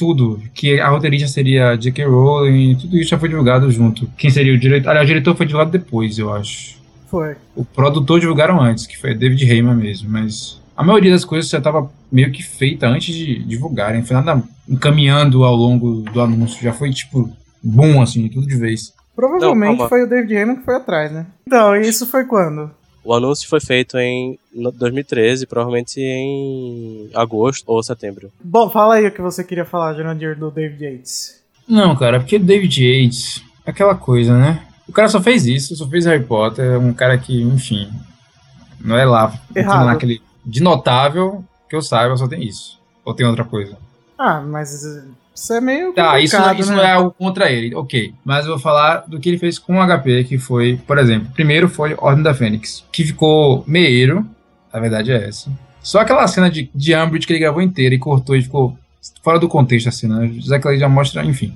Tudo. 0.00 0.40
Que 0.54 0.80
a 0.80 0.88
roteirista 0.88 1.28
seria 1.28 1.76
J.K. 1.76 2.06
Rowling, 2.06 2.74
tudo 2.74 2.96
isso 2.96 3.10
já 3.10 3.18
foi 3.18 3.28
divulgado 3.28 3.70
junto. 3.70 4.08
Quem 4.16 4.30
seria 4.30 4.54
o 4.54 4.58
diretor? 4.58 4.88
Aliás, 4.88 5.04
o 5.04 5.08
diretor 5.08 5.36
foi 5.36 5.44
divulgado 5.44 5.70
depois, 5.70 6.18
eu 6.18 6.32
acho. 6.32 6.80
Foi. 7.06 7.36
O 7.54 7.62
produtor 7.62 8.18
divulgaram 8.18 8.58
antes, 8.58 8.86
que 8.86 8.96
foi 8.96 9.14
David 9.14 9.44
Heyman 9.44 9.74
mesmo, 9.74 10.08
mas 10.08 10.58
a 10.74 10.82
maioria 10.82 11.10
das 11.10 11.26
coisas 11.26 11.50
já 11.50 11.58
estava 11.58 11.90
meio 12.10 12.32
que 12.32 12.42
feita 12.42 12.86
antes 12.88 13.14
de 13.14 13.44
divulgarem. 13.44 14.02
Foi 14.02 14.16
nada 14.16 14.42
encaminhando 14.66 15.44
ao 15.44 15.54
longo 15.54 16.00
do 16.00 16.18
anúncio. 16.18 16.62
Já 16.62 16.72
foi 16.72 16.88
tipo, 16.88 17.30
boom, 17.62 18.00
assim, 18.00 18.26
tudo 18.28 18.46
de 18.46 18.56
vez. 18.56 18.94
Provavelmente 19.14 19.78
Não, 19.78 19.88
foi 19.90 20.04
o 20.04 20.08
David 20.08 20.32
Heyman 20.32 20.56
que 20.56 20.64
foi 20.64 20.76
atrás, 20.76 21.12
né? 21.12 21.26
Então, 21.46 21.76
e 21.76 21.82
isso 21.82 22.06
foi 22.06 22.24
quando? 22.24 22.70
O 23.02 23.14
anúncio 23.14 23.48
foi 23.48 23.60
feito 23.60 23.96
em 23.98 24.38
no- 24.54 24.70
2013, 24.70 25.46
provavelmente 25.46 25.98
em 26.00 27.10
agosto 27.14 27.64
ou 27.66 27.82
setembro. 27.82 28.30
Bom, 28.42 28.68
fala 28.68 28.96
aí 28.96 29.06
o 29.06 29.12
que 29.12 29.22
você 29.22 29.42
queria 29.42 29.64
falar, 29.64 29.94
Jurandir, 29.94 30.38
do 30.38 30.50
David 30.50 30.84
Yates. 30.84 31.40
Não, 31.66 31.96
cara, 31.96 32.20
porque 32.20 32.38
David 32.38 32.84
Yates, 32.84 33.42
aquela 33.64 33.94
coisa, 33.94 34.36
né? 34.36 34.66
O 34.88 34.92
cara 34.92 35.08
só 35.08 35.20
fez 35.20 35.46
isso, 35.46 35.74
só 35.76 35.86
fez 35.88 36.04
Harry 36.04 36.24
Potter, 36.24 36.64
é 36.64 36.78
um 36.78 36.92
cara 36.92 37.16
que, 37.16 37.40
enfim, 37.42 37.88
não 38.80 38.96
é 38.96 39.04
lá, 39.04 39.32
Errado. 39.54 39.86
lá 39.86 39.92
aquele 39.92 40.20
de 40.44 40.60
notável 40.60 41.44
que 41.68 41.76
eu 41.76 41.80
saiba, 41.82 42.16
só 42.16 42.26
tem 42.26 42.42
isso. 42.42 42.78
Ou 43.04 43.14
tem 43.14 43.24
outra 43.24 43.44
coisa. 43.44 43.78
Ah, 44.18 44.40
mas 44.40 44.84
isso 45.40 45.54
é 45.54 45.60
meio. 45.60 45.92
Tá, 45.94 46.20
isso, 46.20 46.36
isso 46.58 46.70
né? 46.70 46.76
não 46.76 46.84
é 46.84 46.92
algo 46.92 47.10
contra 47.12 47.50
ele, 47.50 47.74
ok. 47.74 48.12
Mas 48.22 48.44
eu 48.44 48.52
vou 48.52 48.60
falar 48.60 49.04
do 49.08 49.18
que 49.18 49.30
ele 49.30 49.38
fez 49.38 49.58
com 49.58 49.78
o 49.78 49.86
HP, 49.86 50.24
que 50.24 50.36
foi, 50.36 50.78
por 50.86 50.98
exemplo, 50.98 51.30
primeiro 51.32 51.66
foi 51.66 51.94
Ordem 51.96 52.22
da 52.22 52.34
Fênix, 52.34 52.84
que 52.92 53.04
ficou 53.04 53.64
meieiro, 53.66 54.28
a 54.70 54.78
verdade 54.78 55.10
é 55.10 55.28
essa. 55.28 55.50
Só 55.82 56.00
aquela 56.00 56.26
cena 56.28 56.50
de, 56.50 56.70
de 56.74 56.94
Umbridge 56.94 57.26
que 57.26 57.32
ele 57.32 57.40
gravou 57.40 57.62
inteira 57.62 57.94
e 57.94 57.98
cortou 57.98 58.36
e 58.36 58.42
ficou 58.42 58.76
fora 59.22 59.38
do 59.38 59.48
contexto 59.48 59.88
a 59.88 59.92
cena, 59.92 60.30
já 60.34 60.58
que 60.58 60.68
ele 60.68 60.78
já 60.78 60.90
mostra, 60.90 61.24
enfim. 61.24 61.54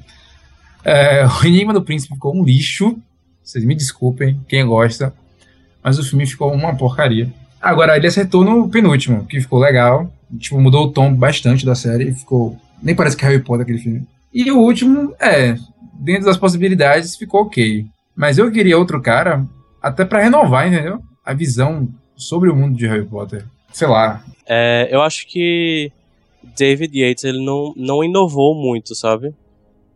É, 0.83 1.27
o 1.29 1.47
Enigma 1.47 1.75
do 1.75 1.83
Príncipe 1.83 2.15
ficou 2.15 2.35
um 2.35 2.43
lixo, 2.43 2.99
vocês 3.43 3.65
me 3.65 3.75
desculpem, 3.75 4.41
quem 4.49 4.65
gosta, 4.65 5.13
mas 5.83 5.99
o 5.99 6.05
filme 6.05 6.27
ficou 6.27 6.51
uma 6.55 6.75
porcaria. 6.75 7.31
Agora, 7.61 7.97
ele 7.99 8.07
acertou 8.07 8.45
no 8.45 8.67
penúltimo, 8.71 9.27
que 9.27 9.41
ficou 9.43 9.59
legal, 9.59 10.11
tipo, 10.39 10.59
mudou 10.59 10.87
o 10.87 10.91
tom 10.91 11.15
bastante 11.15 11.67
da 11.67 11.75
série, 11.75 12.15
ficou 12.15 12.59
nem 12.85 12.95
parece 12.95 13.17
que 13.17 13.25
é 13.25 13.29
Harry 13.29 13.43
Potter 13.43 13.63
aquele 13.63 13.79
filme. 13.79 14.07
E 14.33 14.51
o 14.53 14.59
último, 14.59 15.15
é, 15.19 15.57
dentro 15.95 16.27
das 16.27 16.37
possibilidades, 16.37 17.17
ficou 17.17 17.43
ok. 17.43 17.87
Mas 18.15 18.39
eu 18.39 18.53
queria 18.53 18.79
outro 18.79 19.01
cara, 19.01 19.45
até 19.83 20.05
pra 20.05 20.23
renovar, 20.23 20.69
entendeu? 20.69 21.01
A 21.25 21.33
visão 21.33 21.89
sobre 22.17 22.51
o 22.51 22.55
mundo 22.55 22.77
de 22.77 22.87
Harry 22.87 23.05
Potter. 23.05 23.45
Sei 23.73 23.89
lá. 23.89 24.23
É, 24.47 24.89
eu 24.91 25.01
acho 25.03 25.27
que 25.27 25.91
David 26.57 26.97
Yates 26.97 27.25
ele 27.25 27.45
não, 27.45 27.73
não 27.77 28.05
inovou 28.05 28.55
muito, 28.55 28.95
sabe? 28.95 29.35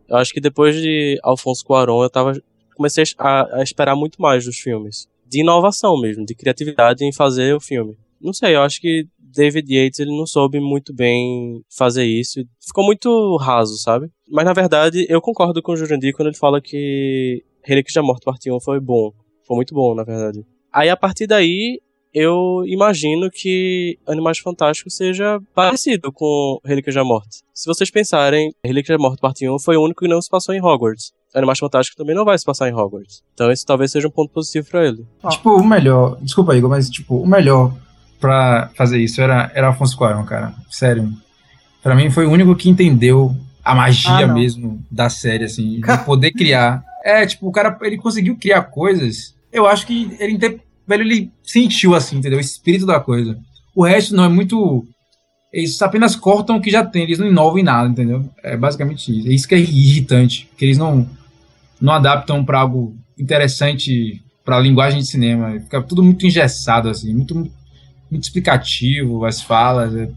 Eu 0.07 0.17
acho 0.17 0.33
que 0.33 0.41
depois 0.41 0.75
de 0.75 1.19
Alfonso 1.23 1.63
Cuarón 1.63 2.03
eu 2.03 2.09
tava 2.09 2.33
comecei 2.75 3.03
a, 3.17 3.57
a 3.59 3.63
esperar 3.63 3.93
muito 3.93 4.21
mais 4.21 4.45
dos 4.45 4.57
filmes, 4.57 5.05
de 5.27 5.41
inovação 5.41 5.99
mesmo, 5.99 6.25
de 6.25 6.33
criatividade 6.33 7.03
em 7.03 7.11
fazer 7.11 7.53
o 7.53 7.59
filme. 7.59 7.95
Não 8.21 8.33
sei, 8.33 8.55
eu 8.55 8.61
acho 8.61 8.79
que 8.79 9.05
David 9.33 9.73
Yates 9.73 9.99
ele 9.99 10.15
não 10.15 10.25
soube 10.25 10.59
muito 10.59 10.93
bem 10.93 11.61
fazer 11.69 12.05
isso, 12.05 12.43
ficou 12.65 12.83
muito 12.83 13.37
raso, 13.37 13.77
sabe? 13.77 14.07
Mas 14.29 14.45
na 14.45 14.53
verdade 14.53 15.05
eu 15.09 15.21
concordo 15.21 15.61
com 15.61 15.73
o 15.73 15.77
Jurandir 15.77 16.13
quando 16.15 16.27
ele 16.27 16.37
fala 16.37 16.61
que 16.61 17.43
Relíquias 17.63 17.93
da 17.93 18.03
Morte 18.03 18.23
Parte 18.23 18.51
1 18.51 18.59
foi 18.59 18.79
bom, 18.79 19.11
foi 19.45 19.55
muito 19.55 19.73
bom 19.73 19.93
na 19.95 20.03
verdade. 20.03 20.45
Aí 20.71 20.89
a 20.89 20.97
partir 20.97 21.27
daí 21.27 21.79
eu 22.13 22.63
imagino 22.65 23.29
que 23.29 23.97
Animais 24.07 24.39
Fantásticos 24.39 24.95
seja 24.95 25.39
parecido 25.53 26.11
com 26.11 26.59
Relíquias 26.65 26.95
da 26.95 27.03
Morte. 27.03 27.43
Se 27.53 27.67
vocês 27.67 27.91
pensarem, 27.91 28.51
Relíquias 28.63 28.97
da 28.97 29.01
Morte 29.01 29.19
Parte 29.19 29.47
1 29.47 29.59
foi 29.59 29.77
o 29.77 29.83
único 29.83 30.01
que 30.03 30.09
não 30.09 30.21
se 30.21 30.29
passou 30.29 30.55
em 30.55 30.61
Hogwarts. 30.61 31.11
Animais 31.33 31.59
Fantásticos 31.59 31.95
também 31.95 32.15
não 32.15 32.25
vai 32.25 32.37
se 32.37 32.45
passar 32.45 32.67
em 32.69 32.73
Hogwarts. 32.73 33.23
Então 33.33 33.51
esse 33.51 33.65
talvez 33.65 33.91
seja 33.91 34.07
um 34.07 34.11
ponto 34.11 34.33
positivo 34.33 34.67
pra 34.69 34.87
ele. 34.87 35.05
Ó. 35.21 35.29
Tipo, 35.29 35.51
o 35.51 35.63
melhor. 35.63 36.17
Desculpa, 36.21 36.55
Igor, 36.55 36.69
mas, 36.69 36.89
tipo, 36.89 37.17
o 37.17 37.27
melhor 37.27 37.71
pra 38.19 38.69
fazer 38.75 38.99
isso 38.99 39.21
era, 39.21 39.51
era 39.53 39.67
Alfonso 39.67 39.97
Cuarón, 39.97 40.23
cara. 40.25 40.53
Sério. 40.69 41.11
Pra 41.81 41.95
mim 41.95 42.09
foi 42.09 42.25
o 42.25 42.31
único 42.31 42.55
que 42.55 42.69
entendeu 42.69 43.35
a 43.63 43.73
magia 43.75 44.25
Ah, 44.25 44.27
mesmo 44.27 44.83
da 44.89 45.09
série, 45.09 45.45
assim, 45.45 45.79
de 45.79 45.97
poder 46.05 46.31
criar. 46.31 46.83
É, 47.03 47.25
tipo, 47.25 47.47
o 47.47 47.51
cara, 47.51 47.77
ele 47.81 47.97
conseguiu 47.97 48.35
criar 48.35 48.63
coisas. 48.63 49.33
Eu 49.51 49.65
acho 49.65 49.85
que 49.85 50.15
ele, 50.19 50.37
velho, 50.37 51.03
ele 51.03 51.31
sentiu, 51.43 51.95
assim, 51.95 52.17
entendeu? 52.17 52.37
O 52.37 52.41
espírito 52.41 52.85
da 52.85 52.99
coisa. 52.99 53.37
O 53.75 53.83
resto 53.83 54.15
não 54.15 54.23
é 54.23 54.29
muito. 54.29 54.85
Eles 55.51 55.81
apenas 55.81 56.15
cortam 56.15 56.57
o 56.57 56.61
que 56.61 56.69
já 56.69 56.85
tem, 56.85 57.03
eles 57.03 57.17
não 57.17 57.27
inovam 57.27 57.57
em 57.57 57.63
nada, 57.63 57.89
entendeu? 57.89 58.29
É 58.43 58.55
basicamente 58.55 59.17
isso. 59.17 59.27
É 59.27 59.31
isso 59.31 59.47
que 59.47 59.55
é 59.55 59.59
irritante, 59.59 60.47
que 60.57 60.65
eles 60.65 60.77
não, 60.77 61.09
não 61.81 61.93
adaptam 61.93 62.43
pra 62.43 62.59
algo 62.59 62.95
interessante 63.17 64.21
pra 64.45 64.59
linguagem 64.59 64.99
de 64.99 65.07
cinema. 65.07 65.59
Fica 65.59 65.81
tudo 65.81 66.03
muito 66.03 66.25
engessado, 66.25 66.89
assim, 66.89 67.13
muito, 67.13 67.49
muito 68.09 68.23
explicativo, 68.23 69.25
as 69.25 69.41
falas. 69.41 69.95
É, 69.95 70.09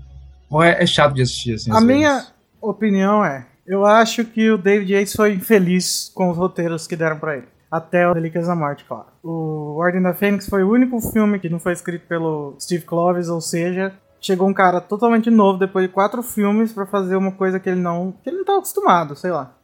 porra, 0.48 0.68
é, 0.68 0.82
é 0.82 0.86
chato 0.86 1.14
de 1.14 1.22
assistir, 1.22 1.54
assim. 1.54 1.70
A 1.70 1.78
às 1.78 1.84
minha 1.84 2.14
vezes. 2.14 2.32
opinião 2.60 3.24
é: 3.24 3.46
eu 3.66 3.84
acho 3.86 4.24
que 4.24 4.50
o 4.50 4.58
David 4.58 4.92
Yates 4.92 5.14
foi 5.14 5.34
infeliz 5.34 6.10
com 6.14 6.30
os 6.30 6.36
roteiros 6.36 6.86
que 6.86 6.96
deram 6.96 7.18
pra 7.18 7.36
ele. 7.36 7.46
Até 7.70 8.06
o 8.06 8.12
Relíquias 8.12 8.46
da 8.48 8.54
Morte, 8.54 8.84
claro. 8.86 9.06
O 9.22 9.76
Ordem 9.78 10.02
da 10.02 10.12
Fênix 10.12 10.46
foi 10.46 10.62
o 10.62 10.70
único 10.70 11.00
filme 11.00 11.38
que 11.38 11.48
não 11.48 11.58
foi 11.58 11.72
escrito 11.72 12.06
pelo 12.06 12.54
Steve 12.60 12.84
Kloves, 12.84 13.30
ou 13.30 13.40
seja, 13.40 13.94
chegou 14.20 14.46
um 14.46 14.52
cara 14.52 14.78
totalmente 14.78 15.30
novo 15.30 15.58
depois 15.58 15.86
de 15.86 15.92
quatro 15.92 16.22
filmes 16.22 16.70
pra 16.70 16.84
fazer 16.84 17.16
uma 17.16 17.32
coisa 17.32 17.58
que 17.58 17.70
ele 17.70 17.80
não, 17.80 18.12
que 18.22 18.28
ele 18.28 18.36
não 18.38 18.44
tá 18.44 18.56
acostumado, 18.56 19.16
sei 19.16 19.30
lá. 19.30 19.54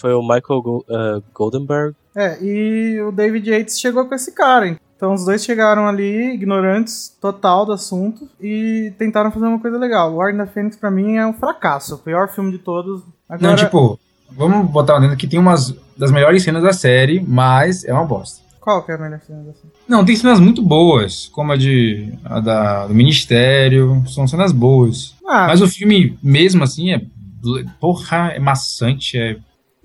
Foi 0.00 0.14
o 0.14 0.22
Michael 0.22 0.62
Go- 0.62 0.84
eh, 0.88 1.20
Goldenberg. 1.34 1.96
É, 2.16 2.38
e 2.40 3.00
o 3.00 3.10
David 3.10 3.50
Yates 3.50 3.80
chegou 3.80 4.06
com 4.06 4.14
esse 4.14 4.30
cara. 4.30 4.76
Então 5.00 5.14
os 5.14 5.24
dois 5.24 5.42
chegaram 5.42 5.88
ali, 5.88 6.34
ignorantes 6.34 7.16
total 7.18 7.64
do 7.64 7.72
assunto, 7.72 8.28
e 8.38 8.92
tentaram 8.98 9.30
fazer 9.32 9.46
uma 9.46 9.58
coisa 9.58 9.78
legal. 9.78 10.12
O 10.12 10.18
Ordem 10.18 10.36
da 10.36 10.46
Fênix, 10.46 10.76
pra 10.76 10.90
mim, 10.90 11.16
é 11.16 11.26
um 11.26 11.32
fracasso. 11.32 11.94
O 11.94 11.98
pior 11.98 12.28
filme 12.28 12.52
de 12.52 12.58
todos. 12.58 13.00
Agora, 13.26 13.48
Não, 13.48 13.56
tipo, 13.56 13.98
vamos 14.30 14.70
botar 14.70 14.98
dentro 14.98 15.16
que 15.16 15.26
tem 15.26 15.40
umas 15.40 15.74
das 15.96 16.10
melhores 16.10 16.42
cenas 16.42 16.62
da 16.62 16.74
série, 16.74 17.18
mas 17.26 17.82
é 17.82 17.94
uma 17.94 18.04
bosta. 18.04 18.42
Qual 18.60 18.84
que 18.84 18.92
é 18.92 18.96
a 18.96 18.98
melhor 18.98 19.20
cena 19.26 19.42
dessa? 19.42 19.60
Não, 19.88 20.04
tem 20.04 20.14
cenas 20.14 20.38
muito 20.38 20.60
boas, 20.60 21.30
como 21.32 21.52
a 21.52 21.56
de 21.56 22.12
a 22.22 22.38
da, 22.38 22.86
do 22.86 22.92
Ministério, 22.94 24.04
são 24.06 24.28
cenas 24.28 24.52
boas. 24.52 25.14
Ah, 25.26 25.46
Mas 25.46 25.62
o 25.62 25.66
filme, 25.66 26.18
mesmo 26.22 26.62
assim, 26.62 26.92
é. 26.92 27.00
Porra, 27.80 28.32
é 28.34 28.38
maçante, 28.38 29.16
é. 29.16 29.38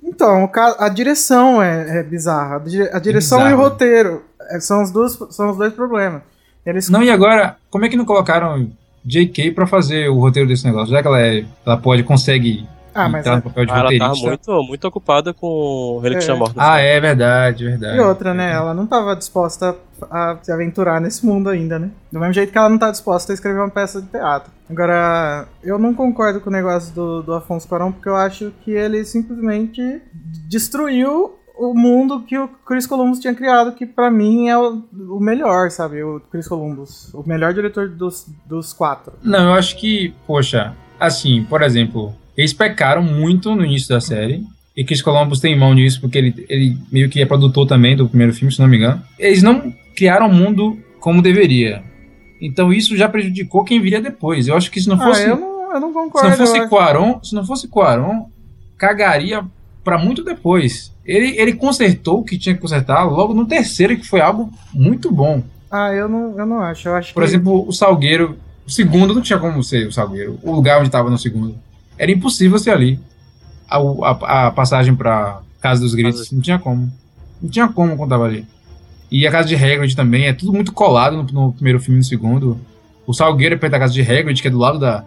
Então, 0.04 0.50
a 0.78 0.90
direção 0.90 1.64
é, 1.64 2.00
é 2.00 2.04
bizarra. 2.04 2.58
A 2.58 2.60
dire- 2.60 2.90
a 2.92 3.00
direção 3.00 3.50
e 3.50 3.54
o 3.54 3.58
roteiro 3.58 4.22
é, 4.35 4.35
são 4.60 4.84
os, 4.84 4.92
dois, 4.92 5.18
são 5.32 5.50
os 5.52 5.58
dois 5.58 5.74
problemas. 5.74 6.22
Eles 6.66 6.90
Não, 6.90 7.04
e 7.04 7.10
agora, 7.12 7.58
como 7.70 7.86
é 7.86 7.90
que 7.90 7.96
não 7.98 8.06
colocaram 8.06 8.70
JK 9.06 9.52
pra 9.52 9.68
fazer 9.68 10.10
o 10.10 10.20
roteiro 10.20 10.48
desse 10.50 10.66
negócio? 10.66 10.90
Já 10.94 11.02
que 11.02 11.08
ela, 11.08 11.22
é, 11.22 11.46
ela 11.66 11.78
pode, 11.78 12.02
consegue 12.04 12.68
Ah, 12.94 13.08
mas 13.08 13.20
entrar 13.22 13.36
no 13.36 13.42
papel 13.44 13.66
de 13.66 13.72
Ah, 13.72 13.78
ela 13.80 13.90
tava 14.00 14.14
roteirista. 14.14 14.28
muito, 14.52 14.68
muito 14.68 14.88
ocupada 14.88 15.32
com 15.34 16.00
Relíquia 16.02 16.32
É. 16.32 16.36
Morta. 16.36 16.56
Ah, 16.58 16.80
é 16.80 17.00
verdade, 17.00 17.66
verdade. 17.66 17.98
E 17.98 18.00
outra, 18.02 18.34
né? 18.34 18.52
Ela 18.52 18.74
não 18.74 18.88
tava 18.88 19.16
disposta 19.16 19.76
a 20.10 20.38
se 20.42 20.52
aventurar 20.52 21.00
nesse 21.00 21.24
mundo 21.26 21.50
ainda, 21.50 21.78
né? 21.78 21.92
Do 22.12 22.20
mesmo 22.20 22.34
jeito 22.34 22.52
que 22.52 22.58
ela 22.58 22.68
não 22.70 22.80
tá 22.80 22.90
disposta 22.90 23.32
a 23.32 23.36
escrever 23.36 23.60
uma 23.60 23.70
peça 23.70 24.02
de 24.02 24.08
teatro. 24.08 24.52
Agora, 24.68 25.46
eu 25.64 25.78
não 25.78 25.94
concordo 25.94 26.42
com 26.42 26.50
o 26.50 26.54
negócio 26.54 26.92
do, 26.96 27.22
do 27.22 27.34
Afonso 27.36 27.68
Cuarón, 27.68 27.92
porque 27.92 28.10
eu 28.10 28.16
acho 28.16 28.52
que 28.64 28.72
ele 28.72 29.06
simplesmente 29.06 30.02
destruiu 30.50 31.36
o 31.58 31.74
mundo 31.74 32.22
que 32.22 32.38
o 32.38 32.48
Chris 32.66 32.86
Columbus 32.86 33.20
tinha 33.20 33.34
criado, 33.34 33.74
que 33.74 33.86
pra 33.86 34.12
mim 34.12 34.48
é 34.50 34.58
o, 34.58 34.84
o 35.10 35.20
melhor, 35.20 35.72
sabe? 35.72 36.04
O 36.04 36.20
Chris 36.32 36.48
Columbus. 36.48 37.14
O 37.14 37.24
melhor 37.28 37.54
diretor 37.54 37.90
dos, 37.90 38.28
dos 38.46 38.74
quatro. 38.74 39.14
Não, 39.24 39.50
eu 39.50 39.54
acho 39.54 39.78
que, 39.78 40.14
poxa, 40.28 40.76
assim, 41.00 41.46
por 41.50 41.62
exemplo, 41.62 42.14
eles 42.38 42.54
pecaram 42.54 43.02
muito 43.02 43.56
no 43.56 43.66
início 43.66 43.90
da 43.90 44.02
série. 44.02 44.44
E 44.76 44.84
Chris 44.84 45.02
Columbus 45.02 45.40
tem 45.40 45.58
mão 45.58 45.74
nisso, 45.74 46.02
porque 46.02 46.18
ele, 46.18 46.46
ele 46.50 46.78
meio 46.92 47.10
que 47.10 47.22
é 47.22 47.26
produtor 47.26 47.66
também 47.66 47.96
do 47.96 48.10
primeiro 48.10 48.34
filme, 48.34 48.52
se 48.52 48.60
não 48.60 48.68
me 48.68 48.78
engano. 48.78 49.02
Eles 49.18 49.42
não 49.42 49.74
criaram 49.96 50.28
o 50.28 50.34
mundo 50.34 50.78
como 51.00 51.22
deveria. 51.22 51.82
Então 52.42 52.74
isso 52.74 52.98
já 52.98 53.08
prejudicou 53.08 53.64
quem 53.64 53.82
viria 53.82 54.02
depois. 54.02 54.48
Eu 54.48 54.58
acho 54.58 54.70
que 54.70 54.82
se 54.82 54.90
não 54.90 54.98
fosse, 54.98 55.24
ah, 55.24 55.30
eu 55.30 55.38
não, 55.38 55.74
eu 55.74 55.80
não 55.80 55.88
se 55.88 55.94
concordo. 55.94 56.30
não 56.30 56.38
fosse 56.38 56.68
Quaron, 56.68 57.24
se 57.24 57.36
não 57.36 57.46
fosse 57.46 57.68
Quaron, 57.70 58.30
cagaria 58.78 59.46
pra 59.86 60.00
muito 60.00 60.24
depois. 60.24 60.92
Ele, 61.06 61.40
ele 61.40 61.54
consertou 61.54 62.20
o 62.20 62.24
que 62.24 62.38
tinha 62.38 62.56
que 62.56 62.62
consertar 62.62 63.04
logo 63.04 63.34
no 63.34 63.46
terceiro, 63.46 63.96
que 63.96 64.06
foi 64.06 64.20
algo 64.20 64.52
muito 64.74 65.12
bom. 65.12 65.44
Ah, 65.72 65.94
eu 65.94 66.10
não, 66.10 66.38
eu 66.38 66.46
não 66.46 66.60
acho. 66.60 66.90
Eu 66.90 66.96
acho 66.96 67.14
Por 67.14 67.22
que... 67.22 67.30
exemplo, 67.30 67.66
o 67.68 67.72
Salgueiro, 67.72 68.38
o 68.66 68.72
segundo 68.72 69.14
não 69.14 69.22
tinha 69.22 69.38
como 69.38 69.64
ser 69.64 69.88
o 69.88 69.92
Salgueiro. 69.92 70.40
O 70.42 70.52
lugar 70.52 70.80
onde 70.80 70.88
estava 70.88 71.10
no 71.10 71.18
segundo. 71.18 71.56
Era 71.98 72.12
impossível 72.12 72.58
ser 72.58 72.72
ali. 72.72 73.00
A, 73.70 73.78
a, 73.78 74.48
a 74.48 74.52
passagem 74.52 74.96
pra 74.96 75.42
Casa 75.62 75.82
dos 75.82 75.94
Gritos, 75.94 76.32
não 76.32 76.42
tinha 76.42 76.58
como. 76.58 76.92
Não 77.42 77.50
tinha 77.50 77.68
como 77.68 77.96
quando 77.96 78.10
tava 78.10 78.26
ali. 78.26 78.46
E 79.12 79.28
a 79.28 79.32
Casa 79.32 79.48
de 79.48 79.56
Hagrid 79.56 79.96
também, 79.96 80.26
é 80.26 80.34
tudo 80.34 80.52
muito 80.52 80.74
colado 80.74 81.18
no, 81.18 81.24
no 81.24 81.54
primeiro 81.54 81.80
filme 81.80 81.98
e 81.98 82.00
no 82.00 82.04
segundo. 82.04 82.60
O 83.06 83.14
Salgueiro 83.14 83.54
é 83.54 83.58
perto 83.58 83.74
da 83.74 83.80
Casa 83.80 83.94
de 83.94 84.02
Hagrid, 84.02 84.42
que 84.42 84.48
é 84.48 84.52
do 84.52 84.58
lado 84.58 84.80
da, 84.80 85.06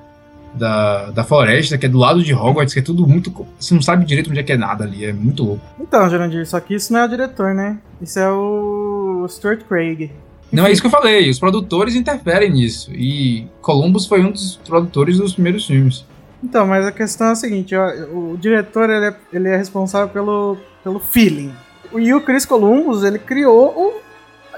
da, 0.55 1.11
da 1.11 1.25
floresta, 1.25 1.77
que 1.79 1.87
é 1.87 1.89
do 1.89 1.99
lado 1.99 2.23
de 2.23 2.35
Hogwarts, 2.35 2.75
que 2.75 2.81
é 2.81 2.83
tudo 2.83 3.07
muito... 3.07 3.47
Você 3.59 3.75
não 3.75 3.83
sabe 3.83 4.05
direito 4.05 4.31
onde 4.31 4.41
é 4.41 4.43
que 4.43 4.53
é 4.53 4.57
nada 4.57 4.85
ali, 4.85 5.05
é 5.05 5.13
muito 5.13 5.45
louco. 5.45 5.63
Então, 5.81 6.09
Jurandir, 6.09 6.47
só 6.47 6.61
que 6.61 6.75
isso 6.75 6.93
não 6.93 7.01
é 7.01 7.05
o 7.05 7.09
diretor, 7.09 7.55
né? 7.55 7.79
Isso 8.01 8.19
é 8.19 8.31
o 8.31 9.27
Stuart 9.29 9.63
Craig. 9.69 10.11
Não 10.51 10.67
é 10.67 10.73
isso 10.73 10.81
que 10.81 10.87
eu 10.87 10.91
falei, 10.91 11.29
os 11.29 11.39
produtores 11.39 11.95
interferem 11.95 12.51
nisso. 12.51 12.91
E 12.93 13.47
Columbus 13.61 14.07
foi 14.07 14.25
um 14.25 14.31
dos 14.31 14.57
produtores 14.67 15.19
dos 15.19 15.35
primeiros 15.35 15.67
filmes. 15.67 16.05
Então, 16.43 16.67
mas 16.67 16.87
a 16.87 16.93
questão 16.93 17.29
é 17.29 17.31
a 17.33 17.35
seguinte, 17.35 17.75
ó, 17.75 17.87
o 18.13 18.37
diretor 18.41 18.89
ele 18.89 19.07
é, 19.07 19.17
ele 19.33 19.49
é 19.49 19.57
responsável 19.57 20.09
pelo, 20.09 20.57
pelo 20.83 20.99
feeling. 20.99 21.53
E 21.97 22.15
o 22.15 22.21
Chris 22.21 22.47
Columbus, 22.47 23.03
ele 23.03 23.19
criou 23.19 23.69
o 23.77 24.09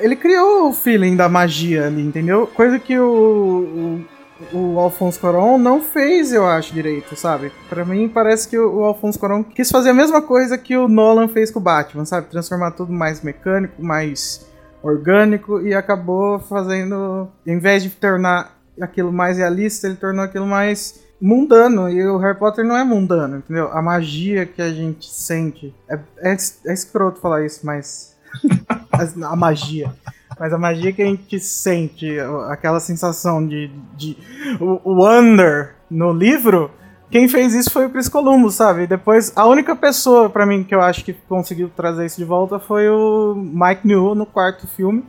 ele 0.01 0.17
criou 0.17 0.71
o 0.71 0.73
feeling 0.73 1.15
da 1.15 1.29
magia 1.29 1.87
ali, 1.87 2.01
entendeu? 2.01 2.47
Coisa 2.47 2.79
que 2.79 2.99
o, 2.99 3.05
o, 3.05 4.05
o 4.53 4.79
Alfonso 4.79 5.21
Cuarón 5.21 5.59
não 5.59 5.81
fez, 5.81 6.33
eu 6.33 6.47
acho, 6.47 6.73
direito, 6.73 7.15
sabe? 7.17 7.53
Pra 7.69 7.85
mim 7.85 8.09
parece 8.09 8.49
que 8.49 8.59
o, 8.59 8.85
Alfonso 8.85 9.19
Cuarón 9.19 9.43
quis 9.43 9.71
fazer 9.71 9.91
a 9.91 9.95
mesma 9.95 10.23
coisa 10.23 10.57
que 10.57 10.77
o 10.77 10.89
Nolan 10.89 11.29
fez 11.29 11.51
com 11.51 11.59
o 11.59 11.63
Batman, 11.63 12.05
sabe? 12.05 12.29
Transformar 12.29 12.73
tudo 12.73 12.93
mais 12.93 13.23
mecânico, 13.23 13.83
mais 13.83 14.47
orgânico 14.83 15.61
e 15.61 15.75
acabou 15.75 16.39
fazendo, 16.41 17.29
em 17.47 17.59
vez 17.59 17.83
de 17.83 17.91
tornar 17.91 18.59
aquilo 18.81 19.13
mais 19.13 19.39
realista, 19.39 19.87
ele 19.87 19.97
tornou 19.97 20.25
aquilo 20.25 20.47
mais 20.47 21.01
mundano. 21.21 21.91
E 21.91 22.07
o 22.07 22.17
Harry 22.17 22.39
Potter 22.39 22.65
não 22.65 22.77
é 22.77 22.83
mundano, 22.83 23.39
entendeu? 23.39 23.71
A 23.73 23.83
magia 23.83 24.47
que 24.47 24.63
a 24.63 24.71
gente 24.71 25.09
sente. 25.11 25.75
É, 25.89 25.99
é, 26.19 26.37
é 26.67 26.73
escroto 26.73 27.21
falar 27.21 27.45
isso, 27.45 27.61
mas. 27.65 28.17
a 29.23 29.37
magia. 29.37 29.93
Mas 30.41 30.55
a 30.55 30.59
magia 30.59 30.91
que 30.91 31.03
a 31.03 31.05
gente 31.05 31.39
sente, 31.39 32.19
aquela 32.49 32.81
sensação 32.81 33.47
de, 33.47 33.71
de 33.95 34.17
wonder 34.59 35.75
no 35.91 36.13
livro, 36.15 36.71
quem 37.11 37.29
fez 37.29 37.53
isso 37.55 37.71
foi 37.71 37.87
o 37.87 37.91
Chris 37.91 38.09
Columbus, 38.09 38.55
sabe? 38.55 38.85
E 38.85 38.87
depois, 38.87 39.33
a 39.37 39.47
única 39.47 39.77
pessoa 39.77 40.31
pra 40.31 40.47
mim 40.47 40.65
que 40.65 40.75
eu 40.75 40.81
acho 40.81 41.05
que 41.05 41.13
conseguiu 41.29 41.69
trazer 41.69 42.07
isso 42.07 42.17
de 42.17 42.25
volta 42.25 42.59
foi 42.59 42.89
o 42.89 43.35
Mike 43.37 43.87
Newell 43.87 44.15
no 44.15 44.25
quarto 44.25 44.67
filme. 44.67 45.05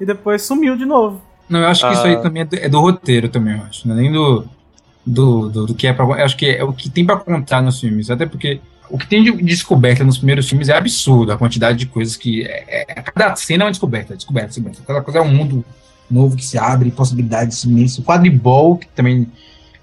E 0.00 0.06
depois 0.06 0.42
sumiu 0.42 0.76
de 0.76 0.84
novo. 0.84 1.20
Não, 1.48 1.60
eu 1.60 1.66
acho 1.68 1.86
que 1.86 1.92
isso 1.94 2.06
aí 2.06 2.14
Ah. 2.14 2.20
também 2.20 2.42
é 2.42 2.44
do, 2.44 2.56
é 2.56 2.68
do 2.68 2.80
roteiro 2.80 3.28
também, 3.28 3.56
eu 3.58 3.64
acho. 3.64 3.88
Não 3.88 3.96
é 3.96 4.00
nem 4.00 4.12
do, 4.12 4.44
do, 5.04 5.48
do, 5.48 5.66
do 5.66 5.74
que 5.74 5.86
é 5.88 5.92
pra. 5.92 6.04
Eu 6.04 6.12
acho 6.24 6.36
que 6.36 6.46
é 6.46 6.62
o 6.62 6.72
que 6.72 6.88
tem 6.88 7.04
pra 7.04 7.16
contar 7.16 7.60
nos 7.62 7.80
filmes. 7.80 8.10
Até 8.10 8.26
porque 8.26 8.60
o 8.94 8.98
que 8.98 9.06
tem 9.06 9.22
de 9.24 9.32
descoberta 9.42 10.04
nos 10.04 10.18
primeiros 10.18 10.48
filmes 10.48 10.68
é 10.68 10.76
absurdo. 10.76 11.32
A 11.32 11.38
quantidade 11.38 11.78
de 11.78 11.86
coisas 11.86 12.16
que. 12.16 12.42
É, 12.44 12.84
é- 12.90 13.02
cada 13.02 13.34
cena 13.36 13.64
é 13.64 13.66
uma 13.66 13.70
descoberta, 13.70 14.14
descoberta, 14.14 14.48
descoberta. 14.48 14.82
Cada 14.86 15.00
coisa 15.02 15.18
é 15.18 15.22
um 15.22 15.32
mundo 15.34 15.64
novo 16.10 16.36
que 16.36 16.44
se 16.44 16.58
abre, 16.58 16.90
possibilidades 16.90 17.64
imensas. 17.64 17.98
O 17.98 18.02
quadribol, 18.02 18.76
que 18.76 18.86
também 18.88 19.26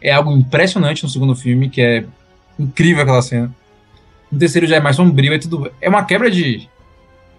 é 0.01 0.11
algo 0.11 0.31
impressionante 0.31 1.03
no 1.03 1.09
segundo 1.09 1.35
filme, 1.35 1.69
que 1.69 1.81
é 1.81 2.05
incrível 2.57 3.01
aquela 3.03 3.21
cena. 3.21 3.53
No 4.31 4.37
terceiro 4.37 4.67
já 4.67 4.75
é 4.75 4.79
mais 4.79 4.95
sombrio, 4.95 5.33
é 5.33 5.39
tudo. 5.39 5.71
É 5.81 5.89
uma 5.89 6.05
quebra 6.05 6.29
de, 6.29 6.69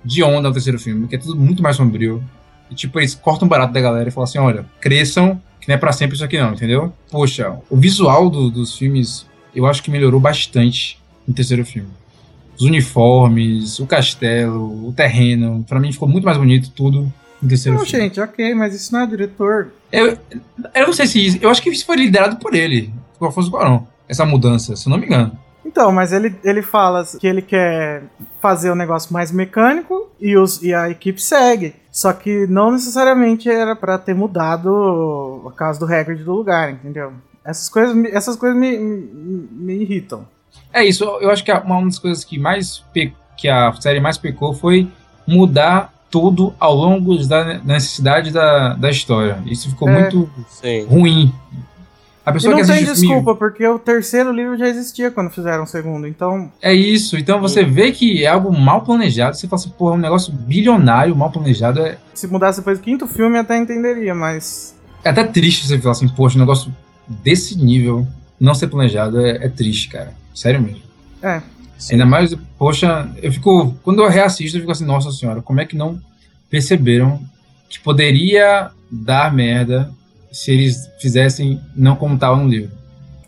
de 0.05 0.23
onda 0.25 0.49
no 0.49 0.53
terceiro 0.53 0.79
filme, 0.79 1.07
que 1.07 1.15
é 1.15 1.19
tudo 1.19 1.37
muito 1.41 1.63
mais 1.63 1.77
sombrio. 1.77 2.23
E, 2.71 2.75
tipo, 2.75 2.99
eles 2.99 3.15
cortam 3.15 3.47
barato 3.49 3.73
da 3.73 3.81
galera 3.81 4.09
e 4.09 4.13
falam 4.13 4.25
assim: 4.25 4.39
olha, 4.39 4.65
cresçam, 4.81 5.41
que 5.61 5.69
não 5.69 5.75
é 5.77 5.79
pra 5.79 5.93
sempre 5.93 6.17
isso 6.17 6.25
aqui, 6.25 6.39
não, 6.39 6.53
entendeu? 6.53 6.93
Poxa, 7.11 7.57
o 7.71 7.77
visual 7.77 8.29
do- 8.29 8.51
dos 8.51 8.77
filmes 8.77 9.25
eu 9.55 9.67
acho 9.67 9.83
que 9.83 9.91
melhorou 9.91 10.21
bastante 10.21 11.00
no 11.31 11.35
terceiro 11.35 11.65
filme. 11.65 11.89
Os 12.57 12.63
uniformes, 12.63 13.79
o 13.79 13.87
castelo, 13.87 14.89
o 14.89 14.93
terreno, 14.93 15.65
pra 15.67 15.81
mim 15.81 15.93
ficou 15.93 16.09
muito 16.09 16.25
mais 16.25 16.37
bonito 16.37 16.71
tudo 16.71 17.11
no 17.41 17.49
terceiro 17.49 17.79
Não, 17.79 17.87
filme. 17.87 18.05
gente, 18.05 18.21
ok, 18.21 18.55
mas 18.55 18.75
isso 18.75 18.93
não 18.93 19.01
é 19.01 19.07
diretor. 19.07 19.69
Eu, 19.91 20.19
eu 20.75 20.87
não 20.87 20.93
sei 20.93 21.07
se 21.07 21.25
isso, 21.27 21.39
eu 21.41 21.49
acho 21.49 21.63
que 21.63 21.71
isso 21.71 21.87
foi 21.87 21.97
liderado 21.97 22.37
por 22.37 22.55
ele, 22.55 22.93
por 23.19 23.29
Afonso 23.29 23.51
Cuarón, 23.51 23.85
essa 24.09 24.27
mudança, 24.27 24.77
se 24.77 24.87
eu 24.87 24.91
não 24.91 24.99
me 24.99 25.07
engano. 25.07 25.33
Então, 25.65 25.93
mas 25.93 26.13
ele, 26.13 26.35
ele 26.43 26.63
fala 26.63 27.05
que 27.19 27.27
ele 27.27 27.41
quer 27.43 28.03
fazer 28.43 28.71
o 28.71 28.75
negócio 28.75 29.13
mais 29.13 29.31
mecânico 29.31 30.11
e, 30.21 30.37
os, 30.37 30.61
e 30.63 30.75
a 30.75 30.91
equipe 30.91 31.23
segue. 31.23 31.75
Só 31.93 32.13
que 32.13 32.47
não 32.47 32.73
necessariamente 32.73 33.49
era 33.49 33.77
pra 33.77 33.97
ter 33.97 34.15
mudado 34.15 35.45
a 35.47 35.53
casa 35.53 35.79
do 35.79 35.87
Hagrid 35.93 36.25
do 36.25 36.33
lugar, 36.33 36.73
entendeu? 36.73 37.13
Essas 37.45 37.69
coisas, 37.69 38.05
essas 38.13 38.37
coisas 38.37 38.59
me, 38.59 38.77
me, 38.79 39.49
me 39.53 39.75
irritam. 39.83 40.27
É 40.73 40.85
isso, 40.85 41.05
eu 41.21 41.31
acho 41.31 41.43
que 41.45 41.51
a- 41.51 41.61
uma 41.61 41.83
das 41.85 41.99
coisas 41.99 42.25
que 42.25 42.39
mais 42.39 42.79
pe- 42.93 43.13
que 43.37 43.49
a 43.49 43.73
série 43.81 44.01
mais 44.01 44.17
pecou 44.19 44.53
foi 44.55 44.87
mudar 45.27 45.93
tudo 46.11 46.53
ao 46.59 46.75
longo 46.75 47.17
da 47.27 47.43
da 47.45 47.59
necessidade 47.65 48.31
da, 48.31 48.75
da 48.75 48.91
história. 48.91 49.39
Isso 49.47 49.69
ficou 49.71 49.89
É. 49.89 50.01
muito 50.01 50.31
Sim. 50.49 50.85
ruim. 50.87 51.33
A 52.27 52.31
E 52.31 52.35
pessoa 52.35 52.55
não 52.55 52.61
que 52.61 52.67
tem 52.67 52.85
desculpa, 52.85 53.35
porque 53.35 53.67
o 53.67 53.79
terceiro 53.79 54.31
livro 54.33 54.57
já 54.59 54.69
existia 54.69 55.11
quando 55.11 55.31
fizeram 55.31 55.65
o 55.65 55.67
segundo. 55.67 56.07
Então, 56.07 56.53
É 56.61 56.73
isso. 56.73 57.17
Então 57.17 57.41
você 57.41 57.65
vê 57.65 57.93
que 57.93 58.23
é 58.25 58.29
algo 58.29 58.53
mal 58.57 58.83
planejado. 58.83 59.37
Você 59.37 59.49
fala 59.49 59.61
assim, 59.61 59.71
porra, 59.71 59.95
é 59.95 59.99
um 59.99 60.01
negócio 60.01 60.33
bilionário, 60.33 61.17
mal 61.17 61.31
planejado. 61.31 61.81
É, 61.81 61.97
se 62.15 62.27
mudasse 62.27 62.59
depois 62.61 62.79
do 62.79 62.83
quinto 62.83 63.07
filme, 63.07 63.39
até 63.39 63.57
entenderia, 63.57 64.15
mas. 64.15 64.75
é 65.03 65.09
até 65.11 65.25
triste 65.25 65.67
você 65.67 65.79
falar 65.79 65.93
assim, 65.93 66.09
poxa, 66.09 66.37
um 66.37 66.41
negócio 66.41 66.73
desse 67.09 67.57
nível 67.57 68.07
não 68.41 68.55
ser 68.55 68.69
planejado 68.69 69.21
é, 69.21 69.45
é 69.45 69.49
triste, 69.49 69.89
cara. 69.89 70.15
Sério 70.35 70.61
mesmo. 70.61 70.83
É. 71.23 71.43
Sim. 71.79 71.95
Ainda 71.95 72.07
mais, 72.07 72.35
poxa, 72.59 73.11
eu 73.23 73.33
fico. 73.33 73.75
Quando 73.83 74.03
eu 74.03 74.09
reassisto, 74.09 74.57
eu 74.57 74.61
fico 74.61 74.73
assim, 74.73 74.85
nossa 74.85 75.11
senhora, 75.13 75.43
como 75.43 75.61
é 75.61 75.67
que 75.67 75.77
não 75.77 76.01
perceberam 76.49 77.21
que 77.69 77.79
poderia 77.79 78.71
dar 78.91 79.33
merda 79.33 79.91
se 80.33 80.51
eles 80.51 80.91
fizessem 81.01 81.61
não 81.77 81.97
como 81.97 82.15
estava 82.15 82.37
no 82.37 82.49
livro? 82.49 82.71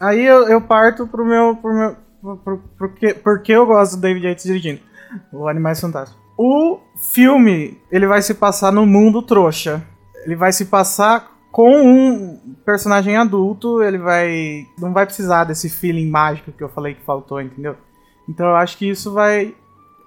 Aí 0.00 0.24
eu, 0.24 0.48
eu 0.48 0.60
parto 0.60 1.06
pro 1.06 1.24
meu. 1.24 1.56
Pro 1.56 1.72
meu 1.72 1.96
pro, 2.44 2.62
porque, 2.78 3.14
porque 3.14 3.52
eu 3.52 3.66
gosto 3.66 3.96
do 3.96 4.00
David 4.00 4.26
Yates 4.26 4.44
dirigindo. 4.44 4.80
O 5.32 5.48
Animais 5.48 5.80
Fantásticos. 5.80 6.20
O 6.36 6.78
filme, 7.12 7.78
ele 7.90 8.06
vai 8.06 8.22
se 8.22 8.34
passar 8.34 8.72
no 8.72 8.86
mundo 8.86 9.22
trouxa. 9.22 9.82
Ele 10.24 10.36
vai 10.36 10.52
se 10.52 10.66
passar 10.66 11.31
com 11.52 11.70
um 11.70 12.38
personagem 12.64 13.16
adulto, 13.16 13.82
ele 13.82 13.98
vai. 13.98 14.64
Não 14.80 14.92
vai 14.92 15.04
precisar 15.06 15.44
desse 15.44 15.68
feeling 15.68 16.08
mágico 16.10 16.50
que 16.50 16.64
eu 16.64 16.68
falei 16.70 16.94
que 16.94 17.04
faltou, 17.04 17.40
entendeu? 17.40 17.76
Então 18.28 18.46
eu 18.46 18.56
acho 18.56 18.76
que 18.78 18.88
isso 18.88 19.12
vai. 19.12 19.54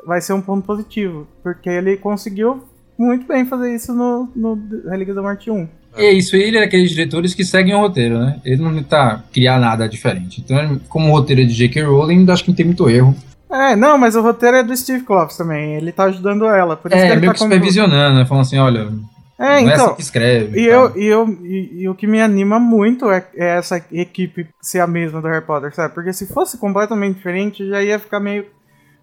Vai 0.06 0.20
ser 0.22 0.34
um 0.34 0.42
ponto 0.42 0.66
positivo. 0.66 1.28
Porque 1.44 1.70
ele 1.70 1.98
conseguiu 1.98 2.64
muito 2.98 3.28
bem 3.28 3.46
fazer 3.46 3.74
isso 3.76 3.94
no, 3.94 4.28
no 4.36 4.60
Relíquias 4.90 5.16
da 5.16 5.22
Morte 5.22 5.50
1. 5.52 5.68
E 5.98 6.02
é 6.02 6.12
isso, 6.12 6.36
ele 6.36 6.58
é 6.58 6.62
daqueles 6.62 6.90
diretores 6.90 7.34
que 7.34 7.46
seguem 7.46 7.74
o 7.74 7.80
roteiro, 7.80 8.20
né? 8.20 8.42
Ele 8.44 8.62
não 8.62 8.84
tá 8.84 9.24
criar 9.32 9.58
nada 9.60 9.88
diferente. 9.88 10.42
Então, 10.42 10.80
como 10.90 11.08
o 11.10 11.12
roteiro 11.12 11.42
é 11.42 11.46
de 11.46 11.54
J.K. 11.54 11.84
Rowling, 11.84 12.30
acho 12.30 12.44
que 12.44 12.50
não 12.50 12.56
tem 12.56 12.66
muito 12.66 12.90
erro. 12.90 13.16
É, 13.50 13.76
não, 13.78 13.98
mas 13.98 14.16
o 14.16 14.22
roteiro 14.22 14.58
é 14.58 14.64
do 14.64 14.76
Steve 14.76 15.06
Kloves 15.06 15.38
também. 15.38 15.76
Ele 15.76 15.92
tá 15.94 16.04
ajudando 16.06 16.46
ela. 16.46 16.76
Por 16.76 16.92
isso 16.92 17.00
que 17.00 17.06
É, 17.08 17.12
ele 17.12 17.22
meio 17.22 17.28
tá 17.32 17.34
que 17.34 17.40
como- 17.40 17.52
supervisionando, 17.52 18.18
né? 18.20 18.26
Falando 18.26 18.42
assim, 18.42 18.58
olha, 18.58 18.92
É, 19.38 19.62
não 19.62 19.70
é 19.70 19.74
então. 19.74 19.86
assim 19.88 19.96
que 19.96 20.02
escreve. 20.02 20.60
E, 20.60 20.70
tal. 20.70 20.88
eu, 20.88 20.98
e, 20.98 21.06
eu, 21.08 21.30
e, 21.44 21.82
e 21.82 21.90
o 21.90 21.96
que 21.96 22.08
me 22.08 22.22
anima 22.22 22.60
muito 22.60 23.10
é, 23.12 23.26
é 23.36 23.58
essa 23.58 23.84
equipe 23.92 24.48
ser 24.62 24.80
a 24.80 24.88
mesma 24.88 25.22
do 25.22 25.28
Harry 25.28 25.46
Potter, 25.46 25.74
sabe? 25.76 25.94
Porque 25.94 26.14
se 26.14 26.26
fosse 26.28 26.58
completamente 26.58 27.18
diferente, 27.18 27.68
já 27.68 27.82
ia 27.84 28.00
ficar 28.00 28.20
meio 28.20 28.46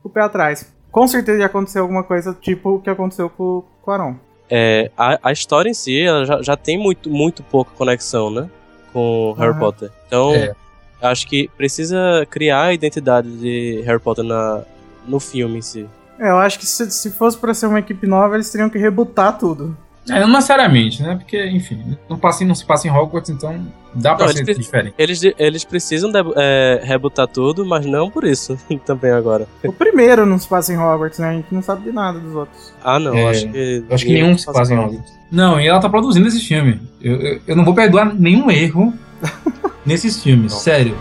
o 0.02 0.08
pé 0.08 0.22
atrás. 0.22 0.72
Com 0.90 1.06
certeza 1.06 1.38
ia 1.38 1.46
acontecer 1.46 1.78
alguma 1.78 2.02
coisa 2.02 2.36
tipo 2.40 2.76
o 2.76 2.80
que 2.80 2.90
aconteceu 2.90 3.28
com, 3.30 3.62
com 3.82 3.90
o 3.90 3.94
Aron. 3.94 4.16
É, 4.50 4.90
a, 4.96 5.18
a 5.22 5.32
história 5.32 5.70
em 5.70 5.74
si 5.74 6.00
ela 6.02 6.24
já, 6.24 6.42
já 6.42 6.56
tem 6.56 6.78
muito, 6.78 7.08
muito 7.08 7.42
pouca 7.42 7.70
conexão, 7.76 8.30
né? 8.30 8.48
Com 8.92 9.34
Harry. 9.38 9.58
Potter. 9.58 9.90
Então, 10.06 10.34
É. 10.34 10.54
acho 11.00 11.26
que 11.26 11.48
precisa 11.56 12.26
criar 12.28 12.64
a 12.64 12.74
identidade 12.74 13.30
de 13.38 13.82
Harry 13.86 14.00
Potter 14.00 14.24
na, 14.24 14.62
no 15.06 15.18
filme 15.20 15.58
em 15.58 15.62
si. 15.62 15.86
É, 16.18 16.28
eu 16.30 16.38
acho 16.38 16.58
que 16.58 16.66
se, 16.66 16.90
se 16.90 17.10
fosse 17.10 17.38
pra 17.38 17.54
ser 17.54 17.66
uma 17.66 17.78
equipe 17.78 18.06
nova, 18.06 18.34
eles 18.34 18.50
teriam 18.50 18.68
que 18.68 18.78
rebutar 18.78 19.38
tudo. 19.38 19.74
É, 20.10 20.18
não 20.20 20.28
necessariamente, 20.28 21.00
né? 21.02 21.14
Porque, 21.14 21.46
enfim, 21.46 21.96
não, 22.08 22.18
passa, 22.18 22.44
não 22.44 22.54
se 22.56 22.64
passa 22.64 22.88
em 22.88 22.90
Hogwarts, 22.90 23.30
então 23.30 23.64
dá 23.94 24.14
pra 24.16 24.26
Não, 24.26 24.32
ser 24.32 24.40
eles- 24.42 24.58
diferente. 24.58 24.94
Eles, 24.98 25.20
eles 25.38 25.64
precisam 25.64 26.10
debu- 26.10 26.34
é, 26.36 26.80
rebutar 26.82 27.28
tudo, 27.28 27.64
mas 27.64 27.86
não 27.86 28.10
por 28.10 28.24
isso 28.24 28.58
também 28.84 29.12
agora. 29.12 29.46
O 29.64 29.72
primeiro 29.72 30.26
não 30.26 30.38
se 30.40 30.48
passa 30.48 30.72
em 30.72 30.76
Hogwarts, 30.76 31.20
né? 31.20 31.28
A 31.28 31.32
gente 31.34 31.46
não 31.54 31.62
sabe 31.62 31.84
de 31.84 31.92
nada 31.92 32.18
dos 32.18 32.34
outros. 32.34 32.72
Ah, 32.82 32.98
não, 32.98 33.14
É, 33.16 33.30
acho 33.30 33.48
que. 33.48 33.84
Acho 33.90 34.04
que 34.04 34.12
nenhum 34.12 34.36
se 34.36 34.46
passa 34.46 34.74
em 34.74 34.78
Hogwarts. 34.78 35.12
Não, 35.30 35.60
e 35.60 35.66
ela 35.68 35.78
tá 35.80 35.88
produzindo 35.88 36.26
esse 36.26 36.40
filme. 36.40 36.80
Eu, 37.00 37.20
eu, 37.20 37.40
eu 37.46 37.56
não 37.56 37.64
vou 37.64 37.74
perdoar 37.74 38.12
nenhum 38.12 38.50
erro 38.50 38.92
nesses 39.86 40.20
filmes, 40.22 40.52
Não. 40.52 40.58
sério. 40.58 40.96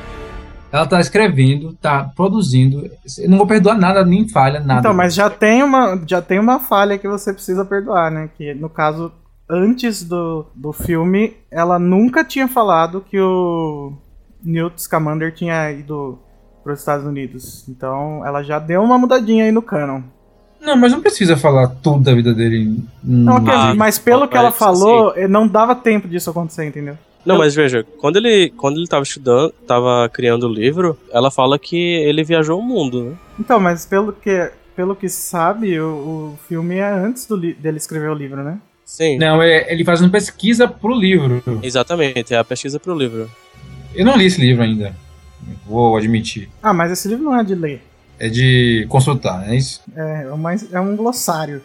Ela 0.71 0.85
tá 0.85 0.99
escrevendo, 0.99 1.73
tá 1.73 2.11
produzindo. 2.15 2.89
Eu 3.17 3.29
não 3.29 3.37
vou 3.37 3.47
perdoar 3.47 3.77
nada, 3.77 4.05
nem 4.05 4.27
falha, 4.27 4.59
nada. 4.59 4.79
Então, 4.79 4.93
mas 4.93 5.13
já 5.13 5.29
tem, 5.29 5.61
uma, 5.61 6.01
já 6.07 6.21
tem 6.21 6.39
uma 6.39 6.59
falha 6.59 6.97
que 6.97 7.07
você 7.07 7.33
precisa 7.33 7.65
perdoar, 7.65 8.09
né? 8.09 8.29
Que 8.37 8.53
no 8.53 8.69
caso, 8.69 9.11
antes 9.49 10.03
do, 10.03 10.45
do 10.55 10.71
filme, 10.71 11.35
ela 11.51 11.77
nunca 11.77 12.23
tinha 12.23 12.47
falado 12.47 13.01
que 13.01 13.19
o 13.19 13.93
Newt 14.41 14.81
Scamander 14.81 15.33
tinha 15.33 15.71
ido 15.71 16.17
para 16.63 16.73
os 16.73 16.79
Estados 16.79 17.05
Unidos. 17.05 17.67
Então, 17.67 18.25
ela 18.25 18.41
já 18.41 18.57
deu 18.57 18.81
uma 18.81 18.97
mudadinha 18.97 19.45
aí 19.45 19.51
no 19.51 19.61
canon. 19.61 20.01
Não, 20.61 20.77
mas 20.77 20.91
não 20.91 21.01
precisa 21.01 21.35
falar 21.35 21.67
tudo 21.67 22.03
da 22.03 22.13
vida 22.13 22.33
dele. 22.33 22.83
Não, 23.03 23.41
mas 23.75 23.97
pelo 23.97 24.27
que 24.27 24.37
ela 24.37 24.51
falou, 24.51 25.11
eh, 25.15 25.27
não 25.27 25.47
dava 25.47 25.73
tempo 25.73 26.07
disso 26.07 26.29
acontecer, 26.29 26.65
entendeu? 26.65 26.97
Não, 27.25 27.37
mas 27.37 27.53
veja, 27.55 27.85
quando 27.99 28.17
ele, 28.17 28.49
quando 28.49 28.77
ele 28.77 28.87
tava 28.87 29.03
estudando, 29.03 29.51
tava 29.67 30.09
criando 30.09 30.47
o 30.47 30.53
livro, 30.53 30.97
ela 31.11 31.29
fala 31.29 31.59
que 31.59 31.77
ele 31.77 32.23
viajou 32.23 32.59
o 32.59 32.63
mundo, 32.63 33.03
né? 33.03 33.15
Então, 33.39 33.59
mas 33.59 33.85
pelo 33.85 34.11
que, 34.13 34.51
pelo 34.75 34.95
que 34.95 35.07
se 35.07 35.21
sabe, 35.21 35.79
o, 35.79 36.33
o 36.33 36.39
filme 36.47 36.77
é 36.77 36.91
antes 36.91 37.25
do 37.27 37.37
dele 37.37 37.77
escrever 37.77 38.09
o 38.09 38.15
livro, 38.15 38.43
né? 38.43 38.57
Sim, 38.85 39.17
Não, 39.17 39.41
é 39.41 39.71
ele 39.71 39.85
fazendo 39.85 40.11
pesquisa 40.11 40.67
pro 40.67 40.93
livro. 40.93 41.41
exatamente, 41.63 42.33
é 42.33 42.37
a 42.37 42.43
pesquisa 42.43 42.77
pro 42.79 42.93
livro. 42.93 43.29
Eu 43.95 44.05
não 44.05 44.17
li 44.17 44.25
esse 44.25 44.41
livro 44.41 44.63
ainda. 44.63 44.93
Vou 45.65 45.95
admitir. 45.95 46.49
Ah, 46.61 46.73
mas 46.73 46.91
esse 46.91 47.07
livro 47.07 47.23
não 47.23 47.39
é 47.39 47.43
de 47.43 47.55
ler. 47.55 47.81
É 48.19 48.27
de 48.29 48.85
consultar, 48.89 49.39
não 49.41 49.53
é 49.53 49.55
isso? 49.55 49.81
É, 49.95 50.25
mais, 50.35 50.71
é 50.73 50.79
um 50.79 50.95
glossário. 50.95 51.61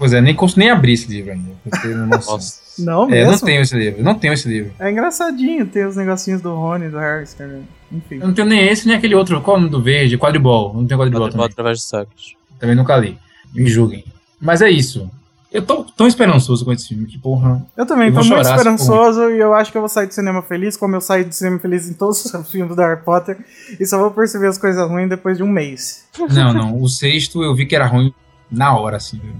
Pois 0.00 0.14
é, 0.14 0.20
nem, 0.22 0.34
nem 0.56 0.70
abri 0.70 0.94
esse 0.94 1.06
livro 1.08 1.32
ainda. 1.32 1.50
Eu 1.84 1.96
não, 1.98 2.06
Nossa. 2.16 2.58
Não 2.78 3.04
É, 3.04 3.10
mesmo? 3.10 3.32
não 3.32 3.38
tenho 3.38 3.60
esse 3.60 3.76
livro. 3.76 4.02
Não 4.02 4.14
tenho 4.14 4.32
esse 4.32 4.48
livro. 4.48 4.72
É 4.78 4.90
engraçadinho, 4.90 5.66
tem 5.66 5.84
os 5.84 5.94
negocinhos 5.94 6.40
do 6.40 6.54
Rony, 6.54 6.88
do 6.88 6.96
Harry, 6.96 7.26
cara. 7.36 7.60
Enfim. 7.92 8.14
Eu 8.14 8.28
não 8.28 8.32
tenho 8.32 8.48
nem 8.48 8.66
esse, 8.66 8.86
nem 8.86 8.96
aquele 8.96 9.14
outro. 9.14 9.38
Qual 9.42 9.56
é 9.56 9.58
o 9.58 9.60
nome 9.60 9.70
do 9.70 9.82
verde? 9.82 10.16
Quadribol. 10.16 10.72
Não 10.72 10.86
tenho 10.86 10.98
quadribol 10.98 11.26
Quadribol 11.26 11.42
também. 11.48 11.52
através 11.52 11.78
dos 11.80 11.86
séculos. 11.86 12.34
Também 12.58 12.74
nunca 12.74 12.96
li. 12.96 13.18
Me 13.54 13.68
julguem. 13.68 14.02
Mas 14.40 14.62
é 14.62 14.70
isso. 14.70 15.10
Eu 15.52 15.60
tô 15.60 15.84
tão 15.84 16.06
esperançoso 16.06 16.64
com 16.64 16.72
esse 16.72 16.88
filme 16.88 17.04
que, 17.04 17.18
porra. 17.18 17.62
Eu 17.76 17.84
também 17.84 18.08
Eu 18.08 18.14
tô 18.14 18.24
muito 18.24 18.40
esperançoso 18.48 19.28
e 19.30 19.38
eu 19.38 19.52
acho 19.52 19.70
que 19.70 19.76
eu 19.76 19.82
vou 19.82 19.88
sair 19.90 20.06
do 20.06 20.14
cinema 20.14 20.40
feliz, 20.40 20.78
como 20.78 20.96
eu 20.96 21.00
saí 21.02 21.24
do 21.24 21.34
cinema 21.34 21.58
feliz 21.58 21.90
em 21.90 21.92
todos 21.92 22.24
os 22.24 22.32
filmes 22.50 22.74
do 22.74 22.80
Harry 22.80 23.02
Potter, 23.04 23.36
e 23.78 23.84
só 23.84 23.98
vou 23.98 24.12
perceber 24.12 24.46
as 24.46 24.56
coisas 24.56 24.88
ruins 24.88 25.10
depois 25.10 25.36
de 25.36 25.42
um 25.42 25.48
mês. 25.48 26.06
Não, 26.32 26.54
não. 26.54 26.80
O 26.80 26.88
sexto 26.88 27.42
eu 27.42 27.54
vi 27.54 27.66
que 27.66 27.76
era 27.76 27.84
ruim 27.86 28.14
na 28.50 28.74
hora, 28.78 28.96
assim. 28.96 29.18
viu? 29.22 29.34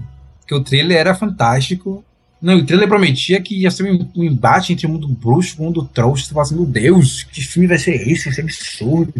Porque 0.51 0.55
o 0.55 0.63
trailer 0.63 0.97
era 0.97 1.15
fantástico. 1.15 2.03
Não, 2.41 2.57
o 2.57 2.65
trailer 2.65 2.89
prometia 2.89 3.39
que 3.41 3.61
ia 3.61 3.71
ser 3.71 3.89
um, 3.89 4.23
embate 4.23 4.73
entre 4.73 4.85
o 4.85 4.89
mundo 4.89 5.07
bruxo 5.07 5.55
e 5.55 5.61
o 5.61 5.63
mundo 5.63 5.89
trouxa. 5.93 6.25
Você 6.25 6.33
fala 6.33 6.41
assim, 6.41 6.55
meu 6.55 6.65
Deus, 6.65 7.23
que 7.23 7.41
filme 7.41 7.67
vai 7.67 7.77
ser 7.77 7.95
esse? 8.09 8.25
Vai 8.25 8.33
ser 8.33 8.41
absurdo. 8.41 9.13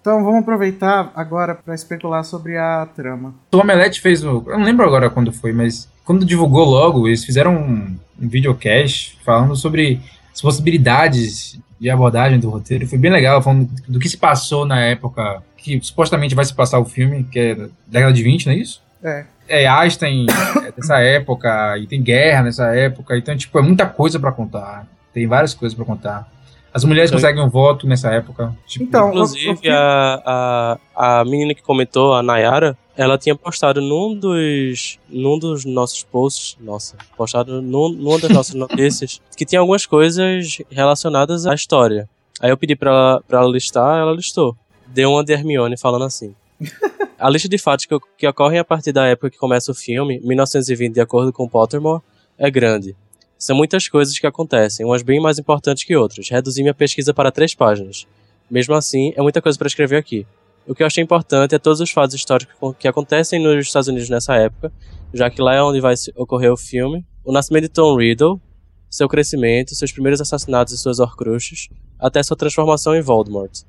Então 0.00 0.22
vamos 0.22 0.40
aproveitar 0.40 1.10
agora 1.16 1.56
pra 1.56 1.74
especular 1.74 2.24
sobre 2.24 2.56
a 2.56 2.86
trama. 2.94 3.34
O 3.52 3.56
Omelete 3.56 4.00
fez. 4.00 4.22
Eu 4.22 4.44
não 4.46 4.62
lembro 4.62 4.86
agora 4.86 5.10
quando 5.10 5.32
foi, 5.32 5.52
mas 5.52 5.88
quando 6.04 6.24
divulgou 6.24 6.64
logo, 6.64 7.08
eles 7.08 7.24
fizeram 7.24 7.56
um, 7.56 7.96
um 8.20 8.28
videocast 8.28 9.18
falando 9.24 9.56
sobre 9.56 10.00
as 10.32 10.40
possibilidades 10.40 11.58
de 11.80 11.90
abordagem 11.90 12.38
do 12.38 12.50
roteiro. 12.50 12.86
Foi 12.86 12.98
bem 12.98 13.10
legal, 13.10 13.42
falando 13.42 13.68
do 13.88 13.98
que 13.98 14.08
se 14.08 14.16
passou 14.16 14.64
na 14.64 14.78
época 14.78 15.42
que 15.56 15.80
supostamente 15.82 16.34
vai 16.34 16.44
se 16.44 16.54
passar 16.54 16.78
o 16.78 16.84
filme, 16.84 17.24
que 17.24 17.38
é 17.38 17.54
da 17.54 17.68
década 17.88 18.12
de 18.12 18.22
20, 18.22 18.46
não 18.46 18.52
é 18.52 18.56
isso? 18.56 18.82
É. 19.02 19.24
É, 19.48 19.66
Einstein 19.66 20.26
é 20.64 20.72
dessa 20.72 20.98
época, 21.00 21.76
e 21.78 21.86
tem 21.86 22.02
guerra 22.02 22.42
nessa 22.44 22.74
época, 22.74 23.16
então, 23.16 23.36
tipo, 23.36 23.58
é 23.58 23.62
muita 23.62 23.86
coisa 23.86 24.18
pra 24.18 24.32
contar. 24.32 24.86
Tem 25.12 25.26
várias 25.26 25.52
coisas 25.52 25.76
pra 25.76 25.84
contar. 25.84 26.26
As 26.72 26.84
mulheres 26.84 27.10
Sim. 27.10 27.16
conseguem 27.16 27.42
um 27.42 27.50
voto 27.50 27.86
nessa 27.86 28.08
época. 28.10 28.56
Tipo, 28.66 28.84
Então, 28.86 29.08
Inclusive, 29.10 29.56
que- 29.58 29.68
a, 29.68 30.78
a, 30.96 31.20
a 31.20 31.24
menina 31.24 31.54
que 31.54 31.60
comentou, 31.62 32.14
a 32.14 32.22
Nayara, 32.22 32.78
ela 32.96 33.18
tinha 33.18 33.34
postado 33.36 33.80
num 33.82 34.14
dos, 34.18 34.98
num 35.08 35.38
dos 35.38 35.66
nossos 35.66 36.02
posts, 36.02 36.56
nossa, 36.60 36.96
postado 37.14 37.60
num, 37.60 37.90
numa 37.90 38.18
das 38.18 38.30
nossas 38.30 38.54
notícias, 38.56 39.20
que 39.36 39.44
tinha 39.44 39.60
algumas 39.60 39.84
coisas 39.84 40.58
relacionadas 40.70 41.46
à 41.46 41.54
história. 41.54 42.08
Aí 42.40 42.48
eu 42.50 42.56
pedi 42.56 42.74
pra 42.74 42.90
ela, 42.90 43.22
pra 43.28 43.40
ela 43.40 43.50
listar, 43.50 43.98
ela 43.98 44.12
listou. 44.12 44.56
Deu 44.86 45.10
uma 45.12 45.22
de 45.22 45.32
Hermione 45.34 45.76
falando 45.78 46.06
assim. 46.06 46.34
A 47.22 47.30
lista 47.30 47.48
de 47.48 47.56
fatos 47.56 47.86
que, 47.86 47.96
que 48.18 48.26
ocorrem 48.26 48.58
a 48.58 48.64
partir 48.64 48.90
da 48.90 49.06
época 49.06 49.30
que 49.30 49.38
começa 49.38 49.70
o 49.70 49.74
filme, 49.76 50.18
1920, 50.24 50.92
de 50.92 51.00
acordo 51.00 51.32
com 51.32 51.48
Pottermore, 51.48 52.02
é 52.36 52.50
grande. 52.50 52.96
São 53.38 53.54
muitas 53.54 53.86
coisas 53.86 54.18
que 54.18 54.26
acontecem, 54.26 54.84
umas 54.84 55.02
bem 55.02 55.20
mais 55.20 55.38
importantes 55.38 55.84
que 55.84 55.94
outras. 55.94 56.28
Reduzi 56.28 56.62
minha 56.62 56.74
pesquisa 56.74 57.14
para 57.14 57.30
três 57.30 57.54
páginas. 57.54 58.08
Mesmo 58.50 58.74
assim, 58.74 59.12
é 59.14 59.22
muita 59.22 59.40
coisa 59.40 59.56
para 59.56 59.68
escrever 59.68 59.98
aqui. 59.98 60.26
O 60.66 60.74
que 60.74 60.82
eu 60.82 60.86
achei 60.88 61.04
importante 61.04 61.54
é 61.54 61.60
todos 61.60 61.80
os 61.80 61.92
fatos 61.92 62.16
históricos 62.16 62.74
que 62.76 62.88
acontecem 62.88 63.40
nos 63.40 63.68
Estados 63.68 63.86
Unidos 63.86 64.08
nessa 64.08 64.34
época, 64.34 64.72
já 65.14 65.30
que 65.30 65.40
lá 65.40 65.54
é 65.54 65.62
onde 65.62 65.80
vai 65.80 65.94
ocorrer 66.16 66.52
o 66.52 66.56
filme. 66.56 67.06
O 67.24 67.30
nascimento 67.30 67.62
de 67.62 67.68
Tom 67.68 67.96
Riddle, 67.96 68.40
seu 68.90 69.08
crescimento, 69.08 69.76
seus 69.76 69.92
primeiros 69.92 70.20
assassinatos 70.20 70.74
e 70.74 70.76
suas 70.76 70.98
horcruxes, 70.98 71.68
até 72.00 72.20
sua 72.20 72.36
transformação 72.36 72.96
em 72.96 73.00
Voldemort. 73.00 73.62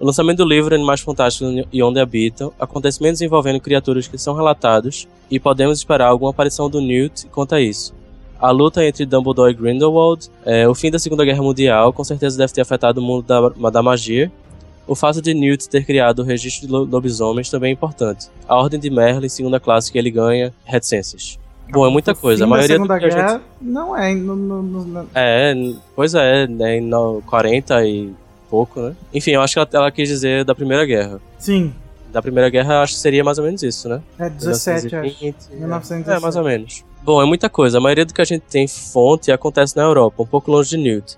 O 0.00 0.06
lançamento 0.06 0.38
do 0.38 0.48
livro 0.48 0.74
Animais 0.74 1.00
Fantásticos 1.02 1.66
e 1.70 1.82
Onde 1.82 2.00
Habitam, 2.00 2.52
acontecimentos 2.58 3.20
envolvendo 3.20 3.60
criaturas 3.60 4.08
que 4.08 4.16
são 4.16 4.34
relatados, 4.34 5.06
e 5.30 5.38
podemos 5.38 5.78
esperar 5.78 6.06
alguma 6.08 6.30
aparição 6.30 6.70
do 6.70 6.80
Newt 6.80 7.26
quanto 7.26 7.54
a 7.54 7.60
isso. 7.60 7.94
A 8.40 8.50
luta 8.50 8.82
entre 8.82 9.04
Dumbledore 9.04 9.52
e 9.52 9.54
Grindelwald, 9.54 10.30
é, 10.46 10.66
o 10.66 10.74
fim 10.74 10.90
da 10.90 10.98
Segunda 10.98 11.22
Guerra 11.24 11.42
Mundial, 11.42 11.92
com 11.92 12.02
certeza 12.02 12.38
deve 12.38 12.50
ter 12.54 12.62
afetado 12.62 12.98
o 12.98 13.04
mundo 13.04 13.26
da, 13.26 13.70
da 13.70 13.82
magia. 13.82 14.32
O 14.86 14.94
fato 14.94 15.20
de 15.20 15.34
Newt 15.34 15.68
ter 15.68 15.84
criado 15.84 16.20
o 16.20 16.24
registro 16.24 16.66
de 16.66 16.72
lo- 16.72 16.84
lobisomens 16.84 17.50
também 17.50 17.68
é 17.68 17.72
importante. 17.74 18.28
A 18.48 18.56
Ordem 18.56 18.80
de 18.80 18.88
Merlin, 18.88 19.28
segunda 19.28 19.60
classe 19.60 19.92
que 19.92 19.98
ele 19.98 20.10
ganha, 20.10 20.52
reticências. 20.64 21.38
Bom, 21.70 21.86
é 21.86 21.90
muita 21.90 22.14
coisa. 22.14 22.42
A 22.42 22.46
da 22.46 22.50
maioria 22.50 22.76
do 22.78 22.82
Segunda 22.82 22.98
que 22.98 23.04
a 23.04 23.10
gente- 23.10 23.20
Guerra 23.20 23.42
não 23.60 23.96
é. 23.96 24.14
No, 24.14 24.34
no- 24.34 24.62
no- 24.62 25.06
É, 25.14 25.54
pois 25.94 26.14
é, 26.14 26.46
né, 26.48 26.78
em 26.78 26.80
no- 26.80 27.22
40 27.26 27.84
e 27.86 28.10
pouco, 28.50 28.80
né? 28.80 28.96
Enfim, 29.14 29.32
eu 29.32 29.40
acho 29.40 29.54
que 29.54 29.58
ela, 29.58 29.68
ela 29.72 29.90
quis 29.92 30.08
dizer 30.08 30.44
da 30.44 30.54
Primeira 30.54 30.84
Guerra. 30.84 31.20
Sim, 31.38 31.72
Da 32.12 32.20
Primeira 32.20 32.50
Guerra, 32.50 32.74
eu 32.74 32.80
acho 32.80 32.94
que 32.94 32.98
seria 32.98 33.22
mais 33.22 33.38
ou 33.38 33.44
menos 33.44 33.62
isso, 33.62 33.88
né? 33.88 34.02
é 34.18 34.28
17, 34.28 34.86
acho. 34.86 34.96
1920, 34.96 35.36
1917. 35.52 36.10
É, 36.10 36.20
mais 36.20 36.36
ou 36.36 36.42
menos. 36.44 36.84
Bom, 37.02 37.22
é 37.22 37.24
muita 37.24 37.48
coisa. 37.48 37.78
A 37.78 37.80
maioria 37.80 38.04
do 38.04 38.12
que 38.12 38.20
a 38.20 38.24
gente 38.24 38.42
tem 38.42 38.66
fonte 38.66 39.30
acontece 39.30 39.76
na 39.76 39.84
Europa, 39.84 40.22
um 40.22 40.26
pouco 40.26 40.50
longe 40.50 40.70
de 40.70 40.76
Newt. 40.76 41.16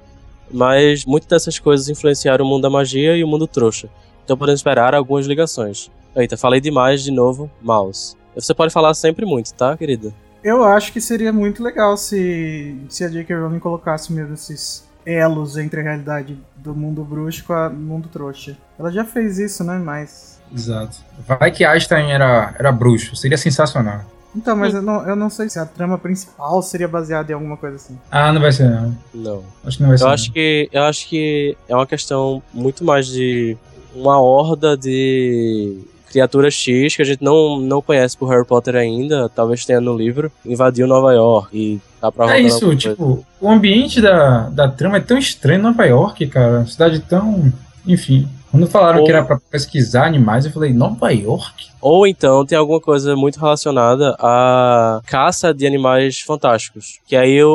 Mas 0.51 1.05
muitas 1.07 1.29
dessas 1.29 1.59
coisas 1.59 1.89
influenciaram 1.89 2.45
o 2.45 2.49
mundo 2.49 2.63
da 2.63 2.71
magia 2.71 3.17
e 3.17 3.25
o 3.25 3.27
mundo 3.27 3.47
trouxa. 3.47 3.89
Então 4.25 4.37
podemos 4.37 4.61
esperar 4.61 4.95
algumas 4.95 5.27
ligações. 5.27 5.91
Eita, 6.15 6.37
falei 6.37 6.61
demais 6.61 7.03
de 7.03 7.11
novo, 7.11 7.51
mouse. 7.61 8.15
Você 8.35 8.53
pode 8.55 8.73
falar 8.73 8.93
sempre 8.95 9.25
muito, 9.25 9.53
tá, 9.55 9.77
querida? 9.77 10.13
Eu 10.45 10.63
acho 10.65 10.93
que 10.93 11.01
seria 11.01 11.33
muito 11.33 11.63
legal 11.63 11.97
se, 11.97 12.77
se 12.89 13.05
a 13.05 13.09
J.K. 13.09 13.35
Rowling 13.35 13.59
colocasse 13.61 14.13
mesmo 14.13 14.35
esses 14.35 14.85
elos 15.05 15.57
entre 15.57 15.81
a 15.81 15.83
realidade 15.83 16.39
do 16.57 16.75
mundo 16.75 17.05
bruxo 17.05 17.45
com 17.45 17.55
o 17.55 17.71
mundo 17.71 18.09
trouxa. 18.09 18.57
Ela 18.79 18.91
já 18.91 19.05
fez 19.05 19.39
isso, 19.39 19.65
né? 19.65 19.79
Mas. 19.79 20.41
Exato. 20.55 20.99
Vai 21.27 21.51
que 21.51 21.65
Einstein 21.65 22.13
era, 22.13 22.55
era 22.59 22.71
bruxo, 22.71 23.17
seria 23.17 23.39
sensacional. 23.39 24.03
Então, 24.35 24.57
mas 24.57 24.73
eu 24.73 24.81
não, 24.81 25.07
eu 25.07 25.15
não 25.15 25.29
sei 25.29 25.49
se 25.51 25.59
a 25.59 25.67
trama 25.67 25.99
principal 25.99 26.63
seria 26.63 26.89
baseada 26.89 27.31
em 27.31 27.35
alguma 27.35 27.57
coisa 27.57 27.77
assim. 27.77 27.99
Ah, 28.11 28.33
não 28.33 28.41
vai 28.41 28.51
ser 28.51 28.69
não. 28.71 28.97
Não. 29.13 29.45
Acho 29.65 29.77
que 29.77 29.83
não 29.83 29.91
vai 29.91 29.99
ser. 29.99 30.05
Eu 30.05 30.07
não. 30.07 30.15
acho 30.15 30.33
que 30.33 30.69
eu 30.73 30.83
acho 30.85 31.09
que 31.09 31.57
é 31.69 31.75
uma 31.75 31.87
questão 31.87 32.43
muito 32.53 32.83
mais 32.83 33.07
de 33.07 33.57
uma 33.95 34.19
horda 34.19 34.77
de 34.77 35.83
criatura 36.13 36.51
X, 36.51 36.97
que 36.97 37.03
a 37.03 37.05
gente 37.05 37.23
não, 37.23 37.59
não 37.59 37.81
conhece 37.81 38.17
por 38.17 38.29
Harry 38.29 38.45
Potter 38.45 38.77
ainda, 38.77 39.31
talvez 39.31 39.65
tenha 39.65 39.81
no 39.81 39.97
livro, 39.97 40.31
invadiu 40.45 40.87
Nova 40.87 41.13
York 41.13 41.57
e 41.57 41.81
É 42.09 42.23
rodar 42.23 42.41
isso, 42.41 42.75
tipo, 42.77 43.25
o 43.41 43.51
ambiente 43.51 44.01
da, 44.01 44.49
da 44.49 44.69
trama 44.69 44.97
é 44.97 45.01
tão 45.01 45.17
estranho 45.17 45.61
em 45.61 45.63
Nova 45.63 45.85
York, 45.85 46.27
cara. 46.27 46.67
Cidade 46.67 47.01
tão. 47.01 47.53
Enfim. 47.87 48.29
Quando 48.53 48.67
falaram 48.67 49.01
Ou- 49.01 49.07
que 49.07 49.11
era 49.11 49.25
pra 49.25 49.41
pesquisar 49.51 50.07
animais, 50.07 50.45
eu 50.45 50.53
falei, 50.53 50.75
Nova 50.75 51.11
York? 51.11 51.69
Ou 51.81 52.07
então 52.07 52.45
tem 52.45 52.57
alguma 52.57 52.81
coisa 52.81 53.17
muito 53.17 53.41
relacionada 53.41 54.15
à 54.21 55.01
caça 55.07 55.55
de 55.55 55.67
animais 55.67 56.21
fantásticos. 56.21 57.01
Que 57.07 57.17
aí 57.17 57.43
o, 57.43 57.51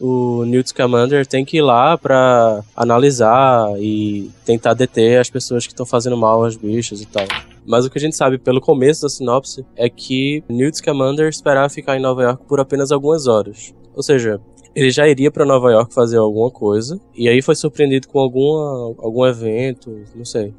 o, 0.00 0.40
o, 0.40 0.44
Newt 0.44 0.68
Scamander 0.70 1.26
tem 1.26 1.44
que 1.44 1.56
ir 1.56 1.62
lá 1.62 1.98
pra 1.98 2.60
analisar 2.76 3.66
e 3.78 4.30
tentar 4.46 4.74
deter 4.74 5.20
as 5.20 5.28
pessoas 5.28 5.66
que 5.66 5.72
estão 5.72 5.84
fazendo 5.84 6.16
mal 6.16 6.44
aos 6.44 6.56
bichos 6.56 7.02
e 7.02 7.06
tal. 7.06 7.26
Mas 7.66 7.84
o 7.84 7.90
que 7.90 7.98
a 7.98 8.00
gente 8.00 8.16
sabe 8.16 8.38
pelo 8.38 8.60
começo 8.60 9.02
da 9.02 9.08
sinopse 9.08 9.64
é 9.76 9.88
que 9.88 10.42
Newt 10.48 10.78
Scamander 10.78 11.28
esperava 11.28 11.68
ficar 11.68 11.96
em 11.96 12.00
Nova 12.00 12.22
York 12.22 12.44
por 12.46 12.60
apenas 12.60 12.90
algumas 12.90 13.26
horas. 13.26 13.74
Ou 13.94 14.02
seja, 14.02 14.40
ele 14.74 14.90
já 14.90 15.08
iria 15.08 15.30
pra 15.30 15.44
Nova 15.44 15.70
York 15.70 15.92
fazer 15.92 16.18
alguma 16.18 16.50
coisa 16.50 17.00
e 17.14 17.28
aí 17.28 17.42
foi 17.42 17.54
surpreendido 17.54 18.08
com 18.08 18.18
alguma, 18.18 18.94
algum 18.98 19.26
evento, 19.26 20.04
não 20.14 20.24
sei, 20.24 20.54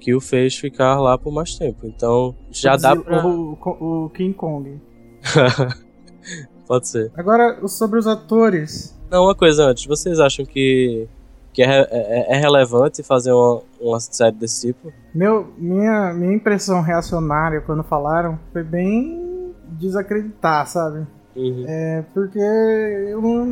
que 0.00 0.14
o 0.14 0.20
fez 0.20 0.56
ficar 0.56 1.00
lá 1.00 1.16
por 1.16 1.32
mais 1.32 1.54
tempo. 1.54 1.86
Então 1.86 2.34
já 2.50 2.76
dá 2.76 2.92
o, 2.92 3.02
pra. 3.02 3.26
o, 3.26 4.04
o 4.04 4.10
King 4.10 4.34
Kong. 4.34 4.80
Pode 6.66 6.88
ser. 6.88 7.12
Agora, 7.16 7.66
sobre 7.68 7.98
os 7.98 8.06
atores. 8.06 8.98
Não, 9.10 9.24
uma 9.24 9.34
coisa 9.34 9.66
antes, 9.66 9.84
vocês 9.84 10.18
acham 10.18 10.44
que, 10.44 11.06
que 11.52 11.62
é, 11.62 11.80
é- 11.90 12.36
é 12.36 12.40
relevante 12.40 13.02
fazer 13.02 13.32
uma, 13.32 13.60
uma 13.80 14.00
série 14.00 14.34
desse 14.36 14.68
tipo? 14.68 14.92
Meu, 15.14 15.52
minha, 15.58 16.12
minha 16.14 16.34
impressão 16.34 16.80
reacionária 16.80 17.60
quando 17.60 17.82
falaram 17.82 18.38
foi 18.52 18.62
bem 18.62 19.52
desacreditar, 19.68 20.66
sabe? 20.66 21.06
Uhum. 21.34 21.64
É 21.66 22.04
porque 22.12 22.38
eu 22.38 23.20
não, 23.20 23.44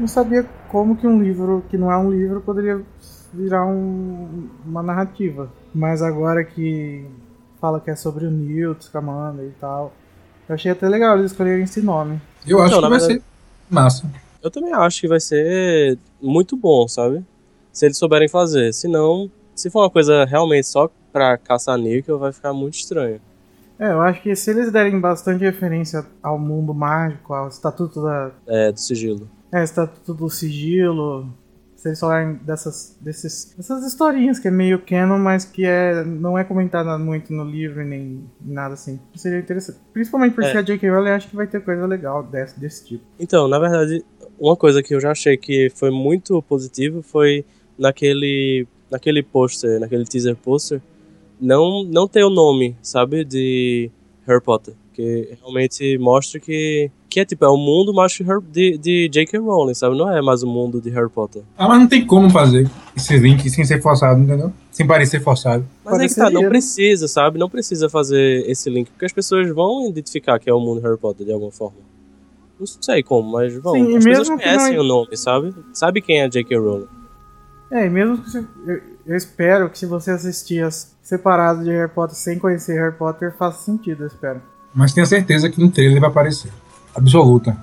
não 0.00 0.06
sabia 0.08 0.44
como 0.70 0.96
que 0.96 1.06
um 1.06 1.22
livro 1.22 1.64
que 1.68 1.76
não 1.78 1.90
é 1.90 1.96
um 1.96 2.10
livro 2.10 2.40
poderia 2.40 2.80
virar 3.32 3.64
um- 3.66 4.48
uma 4.66 4.82
narrativa. 4.82 5.50
Mas 5.74 6.02
agora 6.02 6.44
que 6.44 7.06
fala 7.60 7.80
que 7.80 7.90
é 7.90 7.96
sobre 7.96 8.26
o 8.26 8.30
Newt, 8.30 8.84
Scamander 8.84 9.46
e 9.46 9.52
tal, 9.60 9.92
eu 10.48 10.54
achei 10.54 10.70
até 10.72 10.88
legal 10.88 11.16
eles 11.18 11.30
escolherem 11.30 11.64
esse 11.64 11.80
nome. 11.80 12.20
Eu 12.46 12.60
acho 12.60 12.74
Não, 12.74 12.82
que 12.82 12.88
vai 12.88 12.98
verdade- 12.98 13.20
ser 13.20 13.22
massa. 13.70 14.10
Eu 14.42 14.50
também 14.50 14.72
acho 14.74 15.00
que 15.00 15.08
vai 15.08 15.20
ser 15.20 15.96
muito 16.20 16.56
bom, 16.56 16.86
sabe? 16.88 17.24
Se 17.72 17.86
eles 17.86 17.96
souberem 17.96 18.28
fazer. 18.28 18.72
Se 18.72 18.86
não, 18.86 19.30
se 19.54 19.70
for 19.70 19.80
uma 19.82 19.90
coisa 19.90 20.24
realmente 20.24 20.66
só 20.66 20.90
pra 21.12 21.36
caçar 21.38 21.78
níquel, 21.78 22.18
vai 22.18 22.32
ficar 22.32 22.52
muito 22.52 22.74
estranho. 22.74 23.20
É, 23.78 23.90
eu 23.92 24.00
acho 24.00 24.22
que 24.22 24.34
se 24.36 24.50
eles 24.50 24.70
derem 24.70 25.00
bastante 25.00 25.40
referência 25.42 26.06
ao 26.22 26.38
mundo 26.38 26.72
mágico, 26.72 27.32
ao 27.34 27.48
estatuto 27.48 28.02
da, 28.02 28.30
É, 28.46 28.70
do 28.70 28.78
sigilo. 28.78 29.28
É, 29.50 29.62
Estatuto 29.64 30.14
do 30.14 30.30
Sigilo. 30.30 31.26
Se 31.76 31.88
eles 31.88 31.98
falarem 31.98 32.34
dessas, 32.44 32.96
desses, 33.00 33.52
dessas 33.56 33.84
historinhas 33.84 34.38
que 34.38 34.46
é 34.46 34.50
meio 34.52 34.78
canon, 34.78 35.18
mas 35.18 35.44
que 35.44 35.64
é, 35.66 36.04
não 36.04 36.38
é 36.38 36.44
comentada 36.44 36.96
muito 36.96 37.32
no 37.32 37.42
livro 37.44 37.84
nem 37.84 38.24
nada 38.40 38.74
assim. 38.74 39.00
Seria 39.16 39.40
interessante. 39.40 39.78
Principalmente 39.92 40.32
porque 40.34 40.56
É. 40.56 40.58
a 40.58 40.62
J.K. 40.62 40.88
Rowling 40.88 41.10
acha 41.10 41.28
que 41.28 41.34
vai 41.34 41.46
ter 41.48 41.60
coisa 41.60 41.84
legal 41.84 42.22
desse, 42.22 42.58
desse 42.60 42.84
tipo. 42.86 43.04
Então, 43.18 43.48
na 43.48 43.58
verdade, 43.58 44.04
uma 44.38 44.56
coisa 44.56 44.80
que 44.80 44.94
eu 44.94 45.00
já 45.00 45.10
achei 45.10 45.36
que 45.36 45.70
foi 45.74 45.90
muito 45.90 46.40
positivo 46.42 47.02
foi 47.02 47.44
naquele 47.78 48.66
naquele 48.90 49.22
pôster, 49.22 49.80
naquele 49.80 50.04
teaser 50.04 50.36
pôster, 50.36 50.80
não 51.40 51.82
não 51.84 52.06
ter 52.06 52.24
o 52.24 52.30
nome, 52.30 52.76
sabe, 52.82 53.24
de 53.24 53.90
Harry 54.26 54.40
Potter, 54.42 54.74
que 54.92 55.30
realmente 55.40 55.96
mostra 55.98 56.38
que 56.38 56.90
que 57.08 57.20
é 57.20 57.24
tipo 57.26 57.44
é 57.44 57.48
o 57.48 57.56
mundo 57.56 57.92
mágico 57.92 58.42
de 58.50 58.78
de, 58.78 59.08
J.K. 59.08 59.38
Rowling, 59.38 59.74
sabe? 59.74 59.96
Não 59.96 60.10
é 60.10 60.22
mais 60.22 60.42
o 60.42 60.46
mundo 60.46 60.80
de 60.80 60.88
Harry 60.90 61.10
Potter. 61.10 61.42
Ah, 61.58 61.68
mas 61.68 61.80
não 61.80 61.86
tem 61.88 62.06
como 62.06 62.30
fazer 62.30 62.70
esse 62.96 63.18
link 63.18 63.48
sem 63.50 63.64
ser 63.64 63.82
forçado, 63.82 64.20
entendeu? 64.20 64.52
Sem 64.70 64.86
parecer 64.86 65.20
forçado. 65.20 65.64
Mas 65.84 65.98
aí 66.00 66.08
que 66.08 66.14
tá, 66.14 66.30
não 66.30 66.48
precisa, 66.48 67.08
sabe? 67.08 67.38
Não 67.38 67.50
precisa 67.50 67.88
fazer 67.88 68.48
esse 68.48 68.70
link, 68.70 68.88
porque 68.90 69.04
as 69.04 69.12
pessoas 69.12 69.48
vão 69.54 69.88
identificar 69.88 70.38
que 70.38 70.48
é 70.48 70.54
o 70.54 70.60
mundo 70.60 70.80
de 70.80 70.86
Harry 70.86 70.98
Potter 70.98 71.26
de 71.26 71.32
alguma 71.32 71.50
forma. 71.52 71.76
Não 72.58 72.66
sei 72.66 73.02
como, 73.02 73.30
mas 73.32 73.52
vão. 73.54 73.74
Sim, 73.74 73.96
as 73.96 74.04
pessoas 74.04 74.28
conhecem 74.30 74.76
não- 74.76 74.84
o 74.84 74.86
nome, 74.86 75.16
sabe? 75.16 75.54
Sabe 75.72 76.00
quem 76.00 76.20
é 76.22 76.28
J.K. 76.28 76.56
Rowling. 76.58 76.86
É, 77.72 77.86
e 77.86 77.90
mesmo 77.90 78.18
que 78.18 78.30
você, 78.30 78.44
eu, 78.66 78.80
eu 79.06 79.16
espero 79.16 79.70
que 79.70 79.78
se 79.78 79.86
você 79.86 80.10
assistir 80.10 80.62
as 80.62 80.92
separado 81.02 81.64
de 81.64 81.70
Harry 81.70 81.90
Potter 81.90 82.14
sem 82.14 82.38
conhecer 82.38 82.78
Harry 82.78 82.94
Potter, 82.94 83.34
faça 83.36 83.64
sentido, 83.64 84.04
eu 84.04 84.06
espero. 84.06 84.40
Mas 84.74 84.92
tenho 84.92 85.06
certeza 85.06 85.50
que 85.50 85.60
no 85.60 85.70
trailer 85.70 86.00
vai 86.00 86.08
aparecer. 86.08 86.52
Absoluta. 86.94 87.56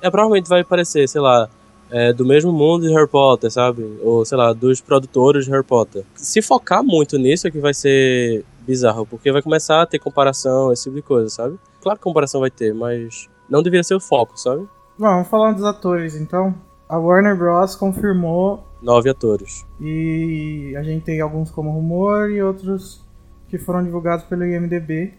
É, 0.00 0.10
provavelmente 0.10 0.48
vai 0.48 0.64
parecer, 0.64 1.08
sei 1.08 1.20
lá, 1.20 1.48
é, 1.90 2.12
do 2.12 2.24
mesmo 2.24 2.50
mundo 2.52 2.86
de 2.86 2.94
Harry 2.94 3.08
Potter, 3.08 3.50
sabe? 3.50 3.98
Ou, 4.02 4.24
sei 4.24 4.36
lá, 4.36 4.52
dos 4.52 4.80
produtores 4.80 5.44
de 5.44 5.50
Harry 5.50 5.64
Potter. 5.64 6.02
Se 6.14 6.42
focar 6.42 6.82
muito 6.82 7.18
nisso 7.18 7.46
é 7.46 7.50
que 7.50 7.60
vai 7.60 7.74
ser 7.74 8.44
bizarro, 8.66 9.06
porque 9.06 9.30
vai 9.30 9.42
começar 9.42 9.82
a 9.82 9.86
ter 9.86 9.98
comparação, 9.98 10.72
esse 10.72 10.84
tipo 10.84 10.96
de 10.96 11.02
coisa, 11.02 11.28
sabe? 11.28 11.58
Claro 11.82 11.98
que 11.98 12.04
comparação 12.04 12.40
vai 12.40 12.50
ter, 12.50 12.74
mas 12.74 13.28
não 13.48 13.62
deveria 13.62 13.84
ser 13.84 13.94
o 13.94 14.00
foco, 14.00 14.38
sabe? 14.38 14.62
Bom, 14.98 15.08
vamos 15.08 15.28
falar 15.28 15.52
dos 15.52 15.64
atores 15.64 16.16
então. 16.16 16.54
A 16.88 16.98
Warner 16.98 17.36
Bros. 17.36 17.74
confirmou 17.76 18.64
Nove 18.82 19.08
atores. 19.08 19.64
E 19.80 20.74
a 20.76 20.82
gente 20.82 21.04
tem 21.04 21.20
alguns 21.20 21.50
como 21.50 21.70
rumor 21.70 22.30
e 22.30 22.42
outros 22.42 23.04
que 23.48 23.58
foram 23.58 23.84
divulgados 23.84 24.24
pelo 24.24 24.44
IMDB. 24.44 25.12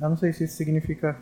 Eu 0.00 0.08
não 0.08 0.16
sei 0.16 0.32
se 0.32 0.44
isso 0.44 0.56
significa 0.56 1.16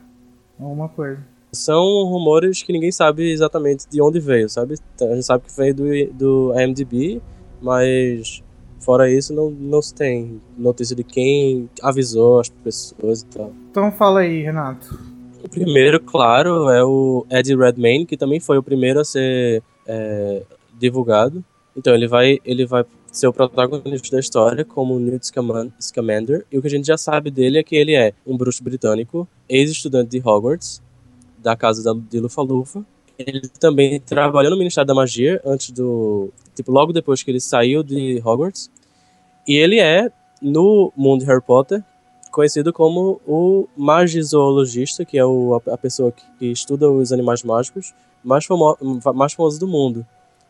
alguma 0.59 0.89
coisa. 0.89 1.19
São 1.53 1.83
rumores 2.05 2.63
que 2.63 2.73
ninguém 2.73 2.91
sabe 2.91 3.31
exatamente 3.31 3.89
de 3.89 4.01
onde 4.01 4.19
veio, 4.19 4.49
sabe? 4.49 4.75
A 5.01 5.15
gente 5.15 5.25
sabe 5.25 5.45
que 5.45 5.57
veio 5.57 5.75
do, 5.75 6.13
do 6.13 6.61
IMDb, 6.61 7.23
mas 7.61 8.43
fora 8.81 9.11
isso 9.11 9.33
não, 9.33 9.51
não 9.51 9.81
se 9.81 9.95
tem 9.95 10.41
notícia 10.57 10.95
de 10.95 11.05
quem 11.05 11.69
avisou 11.83 12.41
as 12.41 12.49
pessoas 12.49 13.23
e 13.23 13.27
tal. 13.27 13.53
Então 13.71 13.91
fala 13.93 14.21
aí, 14.21 14.43
Renato. 14.43 14.99
O 15.43 15.49
primeiro, 15.49 16.01
claro, 16.01 16.71
é 16.71 16.83
o 16.83 17.27
Eddie 17.31 17.57
Redmayne, 17.57 18.07
que 18.07 18.17
também 18.17 18.41
foi 18.41 18.59
o 18.59 18.63
primeiro 18.63 19.01
a 19.01 19.05
ser 19.05 19.63
é, 19.87 20.43
divulgado. 20.79 21.45
Então 21.77 21.95
ele 21.95 22.07
vai, 22.07 22.39
ele 22.45 22.65
vai 22.65 22.85
ser 23.11 23.27
o 23.27 23.33
protagonista 23.33 24.17
da 24.17 24.21
história 24.21 24.65
como 24.65 24.99
Newt 24.99 25.27
Scaman- 25.27 25.73
Scamander. 25.81 26.45
E 26.51 26.59
o 26.59 26.61
que 26.61 26.67
a 26.67 26.71
gente 26.71 26.87
já 26.87 26.97
sabe 26.97 27.31
dele 27.31 27.59
é 27.59 27.63
que 27.63 27.77
ele 27.77 27.95
é 27.95 28.13
um 28.27 28.37
bruxo 28.37 28.63
britânico, 28.63 29.27
ex-estudante 29.49 30.11
de 30.11 30.19
Hogwarts, 30.19 30.83
da 31.39 31.57
casa 31.57 31.95
de 31.95 32.21
Lufa-Lufa. 32.21 32.85
Ele 33.19 33.43
também 33.61 34.01
trabalhou 34.01 34.51
no 34.51 34.59
Ministério 34.59 34.87
da 34.87 34.95
Magia 34.95 35.41
antes 35.45 35.71
do... 35.71 36.31
Tipo, 36.55 36.73
logo 36.73 36.93
depois 36.93 37.23
que 37.23 37.31
ele 37.31 37.41
saiu 37.41 37.83
de 37.83 38.21
Hogwarts. 38.25 38.71
E 39.47 39.57
ele 39.57 39.79
é, 39.79 40.11
no 40.41 40.93
mundo 40.97 41.21
de 41.21 41.27
Harry 41.27 41.43
Potter, 41.43 41.83
conhecido 42.31 42.73
como 42.73 43.21
o 43.27 43.69
magizoologista, 43.77 45.05
que 45.05 45.17
é 45.17 45.25
o, 45.25 45.61
a, 45.67 45.79
pessoa 45.79 46.11
que, 46.11 46.25
que 46.39 46.47
estuda 46.47 46.91
os 46.91 47.13
animais 47.13 47.45
mágicos 47.45 47.95
mais, 48.25 48.45
famo, 48.45 48.77
mais 49.15 49.33
famoso 49.35 49.61
do 49.61 49.69
mundo. 49.69 50.05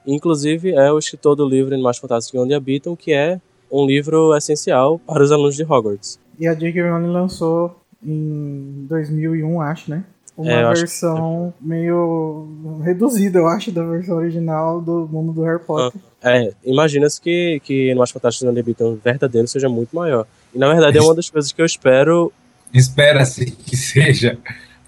Inclusive, 0.07 0.73
é 0.73 0.93
o 0.93 0.99
escritor 0.99 1.35
do 1.37 1.49
livro 1.49 1.75
Animais 1.75 1.99
Fantásticos 1.99 2.41
Onde 2.41 2.55
Habitam, 2.55 2.95
que 2.97 3.13
é 3.13 3.41
um 3.71 3.87
livro 3.87 4.37
essencial 4.37 4.99
para 4.99 5.23
os 5.23 5.33
alunos 5.33 5.57
de 5.57 5.63
Hogwarts. 5.65 6.19
E 6.39 6.47
a 6.47 6.55
J.K. 6.55 6.83
Rowling 6.91 7.11
lançou 7.13 7.75
em 8.05 8.87
2001, 8.89 9.61
acho, 9.63 9.91
né? 9.91 10.05
Uma 10.37 10.51
É, 10.51 10.65
acho 10.65 10.73
que- 10.73 10.79
versão 10.89 11.55
meio 11.61 12.49
reduzida, 12.83 13.39
eu 13.39 13.47
acho, 13.47 13.71
da 13.71 13.85
versão 13.85 14.17
original 14.17 14.81
do 14.81 15.09
mundo 15.11 15.33
do 15.33 15.43
Harry 15.43 15.61
Potter. 15.63 16.01
É, 16.23 16.53
imagina-se 16.65 17.21
que, 17.21 17.61
que 17.65 17.91
Animais 17.91 18.11
Fantásticos 18.11 18.49
Onde 18.49 18.61
Habitam 18.61 18.99
verdadeiro 19.03 19.47
seja 19.47 19.69
muito 19.69 19.95
maior. 19.95 20.27
E, 20.55 20.59
na 20.59 20.69
verdade, 20.69 20.99
é 20.99 21.01
uma 21.03 21.15
das 21.15 21.31
coisas 21.31 21.53
que 21.53 21.63
eu 21.63 21.67
espero... 21.67 22.33
Espera-se 22.73 23.47
que 23.47 23.77
seja. 23.77 24.37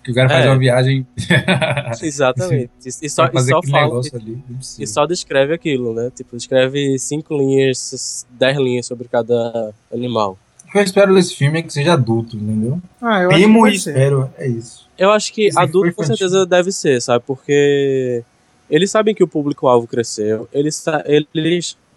Que 0.07 0.13
o 0.13 0.15
cara 0.15 0.29
faz 0.29 0.45
É. 0.45 0.49
uma 0.49 0.57
viagem. 0.57 1.05
Exatamente. 2.01 2.71
E, 3.03 3.11
só, 3.11 3.27
e 3.27 3.33
fazer 3.33 3.51
só 3.51 3.63
fala... 3.65 4.01
ali. 4.15 4.39
E 4.79 4.87
só 4.87 5.05
descreve 5.05 5.53
aquilo, 5.53 5.93
né? 5.93 6.13
Tipo, 6.15 6.37
descreve 6.37 6.97
cinco 7.01 7.37
linhas, 7.37 8.25
dez 8.31 8.57
linhas 8.57 8.87
sobre 8.87 9.09
cada 9.09 9.75
animal. 9.93 10.39
O 10.69 10.71
que 10.71 10.79
eu 10.79 10.83
espero 10.83 11.13
desse 11.13 11.35
filme 11.35 11.59
é 11.59 11.63
que 11.63 11.73
seja 11.73 11.95
adulto, 11.95 12.37
entendeu? 12.37 12.81
Ah, 13.03 13.23
eu 13.23 13.31
acho 13.31 13.39
que 13.39 13.45
Temo 13.45 13.67
e 13.67 13.75
espero, 13.75 14.31
é 14.39 14.47
isso. 14.47 14.89
Eu 14.97 15.11
acho 15.11 15.33
que 15.33 15.47
Esse 15.47 15.59
adulto 15.59 15.93
com 15.93 16.05
certeza 16.05 16.47
deve 16.47 16.71
ser, 16.71 17.03
sabe? 17.03 17.25
Porque 17.27 18.23
eles 18.71 18.89
sabem 18.89 19.13
que 19.13 19.25
o 19.25 19.29
público-alvo 19.29 19.89
cresceu, 19.89 20.49
eles 20.53 20.85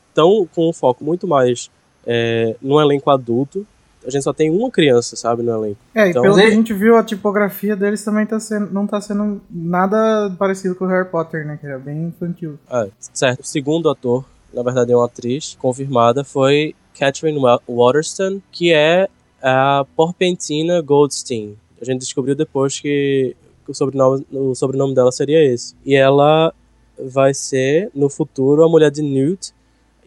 estão 0.10 0.50
com 0.56 0.68
um 0.68 0.74
foco 0.74 1.04
muito 1.04 1.28
mais 1.28 1.70
é, 2.08 2.56
no 2.60 2.82
elenco 2.82 3.12
adulto. 3.12 3.68
A 4.06 4.10
gente 4.10 4.24
só 4.24 4.32
tem 4.34 4.50
uma 4.50 4.72
criança, 4.72 5.16
sabe, 5.16 5.44
no 5.44 5.52
elenco. 5.52 5.78
É, 5.94 6.08
e 6.08 6.10
Então- 6.12 6.22
pelo 6.22 6.36
que 6.36 6.40
a 6.42 6.44
Mas 6.46 6.54
é- 6.54 6.56
gente 6.56 6.74
viu, 6.74 6.96
a 6.98 7.04
tipografia 7.04 7.76
deles 7.76 8.04
também 8.04 8.26
tá 8.26 8.40
sendo, 8.40 8.72
não 8.72 8.88
tá 8.88 9.00
sendo 9.02 9.42
nada 9.52 10.34
parecido 10.40 10.74
com 10.76 10.86
o 10.86 10.88
Harry 10.88 11.08
Potter, 11.10 11.46
né? 11.46 11.58
Que 11.60 11.68
era 11.68 11.78
bem 11.78 12.06
infantil. 12.06 12.58
É, 12.72 12.90
certo. 13.14 13.42
O 13.42 13.46
segundo 13.46 13.90
ator, 13.90 14.24
na 14.54 14.64
verdade 14.64 14.92
é 14.92 14.96
uma 14.96 15.06
atriz 15.06 15.58
confirmada, 15.60 16.24
foi 16.24 16.74
Catherine 16.98 17.38
Wa- 17.40 17.60
Waterston, 17.68 18.42
que 18.52 18.72
é 18.74 19.08
é 19.42 19.50
a 19.50 19.86
Porpentina 19.96 20.82
Goldstein. 20.82 21.56
A 21.82 21.86
gente 21.86 22.00
descobriu 22.02 22.36
depois 22.36 22.78
que 22.80 23.36
o 23.66 23.74
sobrenome, 23.74 24.26
o 24.34 24.54
sobrenome 24.54 24.94
dela 24.94 25.14
seria 25.14 25.42
esse. 25.42 25.76
E 25.86 25.96
ela 25.96 26.54
vai 27.02 27.34
ser, 27.34 27.90
no 27.96 28.10
futuro, 28.10 28.64
a 28.64 28.68
mulher 28.70 28.92
de 28.92 29.02
Newt. 29.02 29.54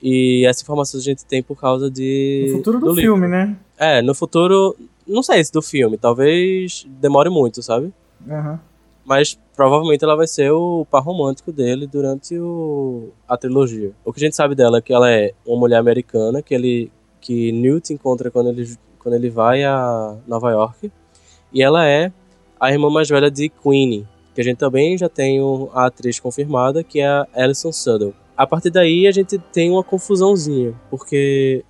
E 0.03 0.45
essa 0.47 0.63
informação 0.63 0.99
a 0.99 1.03
gente 1.03 1.25
tem 1.25 1.43
por 1.43 1.57
causa 1.57 1.89
de. 1.89 2.47
No 2.49 2.57
futuro 2.57 2.81
do, 2.81 2.87
do 2.87 2.95
filme, 2.97 3.27
livro. 3.27 3.31
né? 3.31 3.57
É, 3.79 4.03
no 4.03 4.15
futuro. 4.15 4.77
Não 5.07 5.23
sei 5.23 5.45
se 5.45 5.53
do 5.53 5.63
filme, 5.63 5.97
talvez 5.97 6.87
demore 7.01 7.31
muito, 7.31 7.63
sabe? 7.63 7.93
Uhum. 8.27 8.59
Mas 9.05 9.39
provavelmente 9.57 10.05
ela 10.05 10.17
vai 10.17 10.27
ser 10.27 10.51
o 10.53 10.87
par 10.91 11.03
romântico 11.03 11.53
dele 11.53 11.87
durante 11.87 12.39
o, 12.39 13.11
a 13.29 13.37
trilogia. 13.37 13.93
O 14.05 14.13
que 14.13 14.21
a 14.21 14.25
gente 14.25 14.37
sabe 14.37 14.55
dela 14.55 14.79
é 14.79 14.81
que 14.81 14.93
ela 14.93 15.11
é 15.11 15.33
uma 15.45 15.59
mulher 15.59 15.79
americana 15.79 16.41
que 16.41 16.55
ele 16.55 16.91
que 17.21 17.53
Newt 17.53 17.93
encontra 17.93 18.31
quando 18.31 18.49
ele, 18.51 18.77
quando 18.99 19.15
ele 19.15 19.31
vai 19.31 19.63
a 19.65 20.17
Nova 20.27 20.51
York. 20.51 20.91
E 21.53 21.63
ela 21.63 21.87
é 21.87 22.13
a 22.59 22.71
irmã 22.71 22.91
mais 22.91 23.09
velha 23.09 23.31
de 23.31 23.49
Queenie, 23.49 24.07
que 24.35 24.41
a 24.41 24.45
gente 24.45 24.59
também 24.59 24.99
já 24.99 25.09
tem 25.09 25.39
a 25.73 25.87
atriz 25.87 26.19
confirmada, 26.19 26.83
que 26.83 27.01
é 27.01 27.07
a 27.07 27.27
Alison 27.35 27.73
Suddle. 27.73 28.15
A 28.43 28.47
partir 28.47 28.70
daí 28.70 29.07
a 29.07 29.12
gente 29.12 29.38
tem 29.38 29.70
uma 29.70 29.84
confusãozinha, 29.84 30.74
porque 30.90 31.64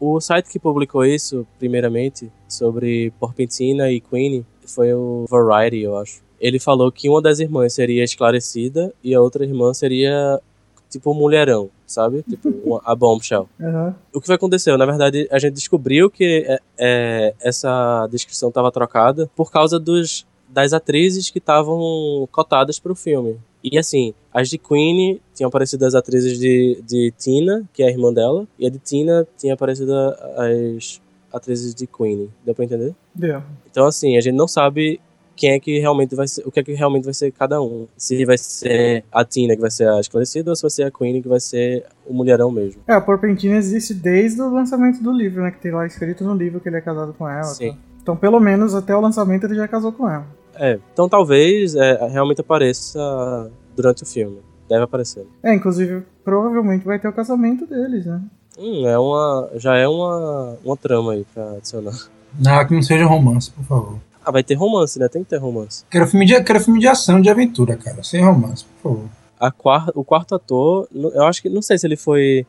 o 0.00 0.18
site 0.22 0.48
que 0.48 0.58
publicou 0.58 1.04
isso, 1.04 1.46
primeiramente, 1.58 2.32
sobre 2.48 3.12
Porpentina 3.20 3.90
e 3.90 4.00
Queenie, 4.00 4.46
foi 4.66 4.94
o 4.94 5.26
Variety, 5.28 5.82
eu 5.82 5.98
acho. 5.98 6.22
Ele 6.40 6.58
falou 6.58 6.90
que 6.90 7.10
uma 7.10 7.20
das 7.20 7.40
irmãs 7.40 7.74
seria 7.74 8.02
esclarecida 8.02 8.90
e 9.04 9.14
a 9.14 9.20
outra 9.20 9.44
irmã 9.44 9.74
seria 9.74 10.40
tipo 10.88 11.10
um 11.10 11.14
mulherão, 11.14 11.68
sabe? 11.86 12.22
Tipo 12.22 12.48
uma, 12.64 12.80
a 12.86 12.94
bombshell. 12.94 13.46
Uhum. 13.60 13.92
O 14.14 14.18
que 14.18 14.32
aconteceu? 14.32 14.78
Na 14.78 14.86
verdade, 14.86 15.28
a 15.30 15.38
gente 15.38 15.52
descobriu 15.52 16.10
que 16.10 16.46
é, 16.48 16.58
é, 16.78 17.34
essa 17.38 18.06
descrição 18.10 18.48
estava 18.48 18.72
trocada 18.72 19.30
por 19.36 19.52
causa 19.52 19.78
dos 19.78 20.26
das 20.48 20.72
atrizes 20.72 21.28
que 21.28 21.38
estavam 21.38 22.26
cotadas 22.32 22.78
para 22.78 22.92
o 22.92 22.94
filme. 22.94 23.38
E 23.64 23.78
assim, 23.78 24.12
as 24.32 24.50
de 24.50 24.58
Queen 24.58 25.18
tinham 25.34 25.48
aparecido 25.48 25.86
as 25.86 25.94
atrizes 25.94 26.38
de, 26.38 26.82
de 26.86 27.10
Tina, 27.16 27.64
que 27.72 27.82
é 27.82 27.86
a 27.86 27.90
irmã 27.90 28.12
dela, 28.12 28.46
e 28.58 28.66
a 28.66 28.70
de 28.70 28.78
Tina 28.78 29.26
tinha 29.38 29.54
aparecido 29.54 29.92
as 30.36 31.00
atrizes 31.32 31.74
de 31.74 31.86
Queen. 31.86 32.28
Deu 32.44 32.54
pra 32.54 32.64
entender? 32.64 32.94
Deu. 33.14 33.42
Então, 33.70 33.86
assim, 33.86 34.18
a 34.18 34.20
gente 34.20 34.34
não 34.34 34.46
sabe 34.46 35.00
quem 35.34 35.52
é 35.52 35.58
que 35.58 35.78
realmente 35.78 36.14
vai 36.14 36.28
ser, 36.28 36.46
o 36.46 36.50
que 36.50 36.60
é 36.60 36.62
que 36.62 36.74
realmente 36.74 37.04
vai 37.04 37.14
ser 37.14 37.32
cada 37.32 37.60
um. 37.60 37.88
Se 37.96 38.22
vai 38.24 38.36
ser 38.36 39.02
a 39.10 39.24
Tina 39.24 39.54
que 39.54 39.60
vai 39.60 39.70
ser 39.70 39.88
a 39.88 39.98
esclarecida 39.98 40.50
ou 40.50 40.56
se 40.56 40.62
vai 40.62 40.70
ser 40.70 40.82
a 40.84 40.90
Queen 40.90 41.22
que 41.22 41.28
vai 41.28 41.40
ser 41.40 41.86
o 42.06 42.12
mulherão 42.12 42.50
mesmo. 42.50 42.82
É, 42.86 42.92
a 42.92 43.00
Porpentina 43.00 43.56
existe 43.56 43.94
desde 43.94 44.42
o 44.42 44.52
lançamento 44.52 45.02
do 45.02 45.10
livro, 45.10 45.42
né? 45.42 45.50
Que 45.50 45.58
tem 45.58 45.72
lá 45.72 45.86
escrito 45.86 46.22
no 46.22 46.34
livro 46.34 46.60
que 46.60 46.68
ele 46.68 46.76
é 46.76 46.80
casado 46.80 47.14
com 47.14 47.28
ela. 47.28 47.44
Sim. 47.44 47.72
Tá? 47.72 47.93
Então, 48.04 48.14
pelo 48.14 48.38
menos 48.38 48.74
até 48.74 48.94
o 48.94 49.00
lançamento 49.00 49.44
ele 49.44 49.54
já 49.54 49.66
casou 49.66 49.90
com 49.90 50.06
ela. 50.06 50.26
É, 50.56 50.78
então 50.92 51.08
talvez 51.08 51.74
é, 51.74 52.06
realmente 52.06 52.42
apareça 52.42 53.50
durante 53.74 54.02
o 54.02 54.06
filme. 54.06 54.40
Deve 54.68 54.84
aparecer. 54.84 55.26
É, 55.42 55.54
inclusive, 55.54 56.02
provavelmente 56.22 56.84
vai 56.84 56.98
ter 56.98 57.08
o 57.08 57.12
casamento 57.14 57.66
deles, 57.66 58.04
né? 58.04 58.20
Hum, 58.58 58.86
é 58.86 58.98
uma. 58.98 59.50
Já 59.56 59.76
é 59.76 59.88
uma, 59.88 60.58
uma 60.62 60.76
trama 60.76 61.12
aí 61.12 61.26
pra 61.32 61.52
adicionar. 61.52 61.94
Não, 62.38 62.66
que 62.66 62.74
não 62.74 62.82
seja 62.82 63.06
romance, 63.06 63.50
por 63.50 63.64
favor. 63.64 63.98
Ah, 64.22 64.30
vai 64.30 64.42
ter 64.42 64.54
romance, 64.54 64.98
né? 64.98 65.08
Tem 65.08 65.24
que 65.24 65.30
ter 65.30 65.38
romance. 65.38 65.84
Quero 65.90 66.06
filme 66.06 66.26
de, 66.26 66.42
quero 66.42 66.60
filme 66.60 66.80
de 66.80 66.86
ação, 66.86 67.20
de 67.20 67.30
aventura, 67.30 67.76
cara. 67.76 68.02
Sem 68.02 68.22
romance, 68.22 68.64
por 68.82 68.90
favor. 68.90 69.08
A 69.40 69.50
quar, 69.50 69.90
o 69.94 70.04
quarto 70.04 70.34
ator, 70.34 70.88
eu 70.94 71.24
acho 71.24 71.40
que. 71.40 71.48
Não 71.48 71.62
sei 71.62 71.78
se 71.78 71.86
ele 71.86 71.96
foi 71.96 72.46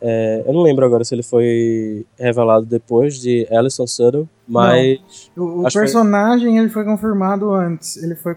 é, 0.00 0.44
eu 0.46 0.52
não 0.52 0.62
lembro 0.62 0.84
agora 0.84 1.04
se 1.04 1.14
ele 1.14 1.22
foi 1.22 2.04
revelado 2.18 2.66
depois 2.66 3.18
de 3.18 3.46
Alison 3.50 3.86
Sutter, 3.86 4.24
mas. 4.46 5.30
Não. 5.36 5.44
O, 5.44 5.66
o 5.66 5.72
personagem 5.72 6.50
foi... 6.50 6.58
ele 6.58 6.68
foi 6.68 6.84
confirmado 6.84 7.50
antes. 7.52 7.96
Ele 8.02 8.14
foi 8.14 8.34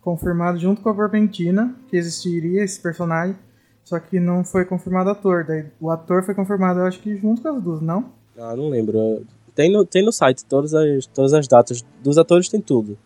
confirmado 0.00 0.58
junto 0.58 0.80
com 0.80 0.88
a 0.88 0.94
Porpentina, 0.94 1.74
que 1.88 1.96
existiria 1.96 2.64
esse 2.64 2.80
personagem, 2.80 3.36
só 3.84 3.98
que 3.98 4.18
não 4.18 4.44
foi 4.44 4.64
confirmado 4.64 5.10
ator. 5.10 5.44
Daí, 5.44 5.66
o 5.80 5.90
ator 5.90 6.24
foi 6.24 6.34
confirmado, 6.34 6.80
eu 6.80 6.86
acho 6.86 7.00
que 7.00 7.16
junto 7.16 7.42
com 7.42 7.48
as 7.48 7.62
duas, 7.62 7.80
não? 7.82 8.06
Ah, 8.38 8.56
não 8.56 8.68
lembro. 8.68 9.22
Tem 9.54 9.70
no, 9.70 9.84
tem 9.84 10.02
no 10.02 10.12
site 10.12 10.44
todas 10.46 10.72
as, 10.72 11.06
todas 11.06 11.34
as 11.34 11.46
datas 11.46 11.84
dos 12.02 12.16
atores, 12.16 12.48
tem 12.48 12.60
tudo. 12.60 12.96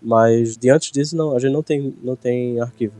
Mas 0.00 0.56
diante 0.56 0.92
disso, 0.92 1.16
não, 1.16 1.36
a 1.36 1.38
gente 1.38 1.52
não 1.52 1.62
tem, 1.62 1.94
não 2.02 2.14
tem 2.14 2.60
arquivo. 2.60 2.94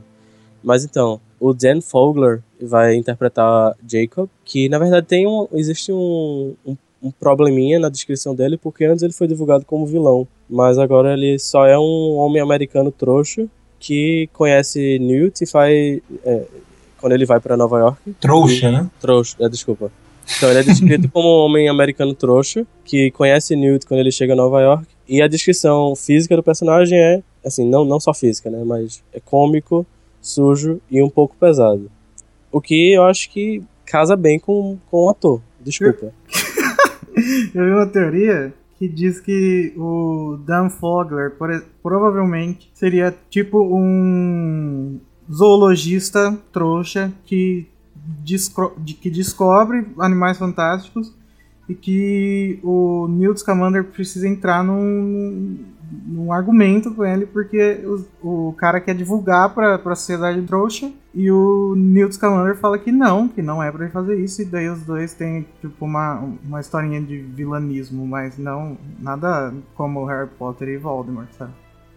Mas 0.63 0.85
então, 0.85 1.21
o 1.41 1.53
Dan 1.53 1.81
Fogler 1.81 2.43
vai 2.67 2.95
interpretar 2.95 3.75
Jacob, 3.89 4.29
que 4.45 4.69
na 4.69 4.79
verdade 4.79 5.07
tem 5.07 5.27
um, 5.27 5.49
existe 5.53 5.93
um, 5.93 6.55
um, 6.65 6.77
um, 7.03 7.11
probleminha 7.11 7.79
na 7.79 7.89
descrição 7.89 8.35
dele, 8.35 8.57
porque 8.57 8.85
antes 8.85 9.03
ele 9.03 9.13
foi 9.13 9.27
divulgado 9.27 9.65
como 9.65 9.87
vilão, 9.87 10.27
mas 10.49 10.79
agora 10.79 11.13
ele 11.13 11.39
só 11.39 11.67
é 11.67 11.79
um 11.79 12.17
homem 12.17 12.41
americano 12.41 12.91
trouxa 12.91 13.47
que 13.79 14.29
conhece 14.33 14.99
Newt 15.01 15.43
e 15.43 15.47
faz. 15.47 16.01
É, 16.25 16.45
quando 16.99 17.15
ele 17.15 17.27
vai 17.27 17.41
para 17.41 17.57
Nova 17.57 17.81
York. 17.81 18.15
Trouxa, 18.21 18.71
né? 18.71 18.89
Trouxa, 19.01 19.37
é, 19.41 19.49
desculpa. 19.49 19.91
Então 20.37 20.49
ele 20.49 20.61
é 20.61 20.63
descrito 20.63 21.09
como 21.11 21.29
um 21.29 21.45
homem 21.45 21.69
americano 21.69 22.15
trouxa 22.15 22.65
que 22.85 23.11
conhece 23.11 23.57
Newt 23.57 23.87
quando 23.87 23.99
ele 23.99 24.13
chega 24.13 24.35
a 24.35 24.37
Nova 24.37 24.61
York. 24.61 24.87
E 25.09 25.21
a 25.21 25.27
descrição 25.27 25.97
física 25.97 26.37
do 26.37 26.43
personagem 26.45 26.97
é, 26.97 27.23
assim, 27.45 27.69
não, 27.69 27.85
não 27.85 27.99
só 27.99 28.15
física, 28.15 28.49
né? 28.49 28.63
Mas 28.65 29.03
é 29.13 29.19
cômico, 29.19 29.85
sujo 30.21 30.81
e 30.89 31.03
um 31.03 31.11
pouco 31.11 31.35
pesado. 31.39 31.91
O 32.53 32.61
que 32.61 32.93
eu 32.93 33.03
acho 33.05 33.31
que 33.31 33.63
casa 33.87 34.15
bem 34.15 34.39
com, 34.39 34.79
com 34.91 35.07
o 35.07 35.11
ator. 35.11 35.41
Desculpa. 35.61 36.13
eu 37.55 37.65
vi 37.65 37.71
uma 37.71 37.87
teoria 37.87 38.55
que 38.79 38.89
diz 38.89 39.21
que 39.21 39.73
o 39.77 40.39
Dan 40.45 40.69
Fogler 40.69 41.33
provavelmente 41.83 42.71
seria 42.75 43.15
tipo 43.31 43.63
um 43.63 44.99
zoologista 45.33 46.37
trouxa 46.53 47.13
que, 47.25 47.67
que 49.01 49.11
descobre 49.11 49.87
animais 49.99 50.37
fantásticos 50.37 51.15
e 51.69 51.75
que 51.75 52.59
o 52.63 53.07
Newt 53.09 53.41
Scamander 53.41 53.85
precisa 53.85 54.27
entrar 54.27 54.65
num, 54.65 55.59
num 56.07 56.33
argumento 56.33 56.95
com 56.95 57.05
ele, 57.05 57.27
porque 57.27 57.81
o, 58.23 58.49
o 58.49 58.53
cara 58.55 58.81
quer 58.81 58.95
divulgar 58.95 59.53
pra, 59.53 59.79
pra 59.79 59.95
sociedade 59.95 60.41
trouxa, 60.43 60.91
e 61.15 61.31
o 61.31 61.75
Newt 61.77 62.15
Scamander 62.15 62.57
fala 62.57 62.79
que 62.79 62.91
não, 62.91 63.29
que 63.29 63.43
não 63.43 63.63
é 63.63 63.71
pra 63.71 63.85
ele 63.85 63.93
fazer 63.93 64.19
isso, 64.19 64.41
e 64.41 64.45
daí 64.47 64.69
os 64.69 64.83
dois 64.83 65.13
têm, 65.13 65.47
tipo, 65.61 65.85
uma, 65.85 66.27
uma 66.43 66.61
historinha 66.61 67.01
de 67.01 67.19
vilanismo, 67.19 68.07
mas 68.07 68.39
não, 68.39 68.79
nada 68.99 69.53
como 69.75 70.07
Harry 70.07 70.31
Potter 70.39 70.69
e 70.69 70.79
Voldemort, 70.79 71.29
sabe? 71.37 71.53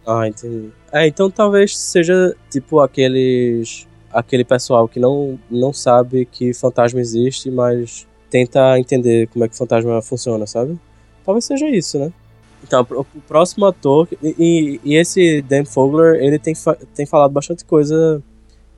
Ah, 0.05 0.27
entendi. 0.27 0.69
É, 0.91 1.07
então 1.07 1.31
talvez 1.31 1.77
seja, 1.77 2.35
tipo, 2.49 2.81
aqueles... 2.81 3.87
aquele 4.11 4.43
pessoal 4.43 4.87
que 4.87 4.99
não, 4.99 5.39
não 5.49 5.71
sabe 5.71 6.25
que 6.25 6.53
fantasma 6.53 6.99
existe, 6.99 7.49
mas 7.49 8.05
tenta 8.29 8.77
entender 8.77 9.27
como 9.27 9.45
é 9.45 9.47
que 9.47 9.57
fantasma 9.57 10.01
funciona, 10.01 10.45
sabe? 10.45 10.77
Talvez 11.25 11.45
seja 11.45 11.67
isso, 11.69 11.97
né? 11.97 12.11
Então, 12.65 12.85
o 12.89 13.21
próximo 13.21 13.65
ator. 13.65 14.07
E, 14.21 14.79
e 14.83 14.95
esse 14.95 15.41
Dan 15.43 15.65
Fogler, 15.65 16.21
ele 16.21 16.39
tem, 16.39 16.53
tem 16.95 17.05
falado 17.05 17.31
bastante 17.31 17.63
coisa 17.63 18.21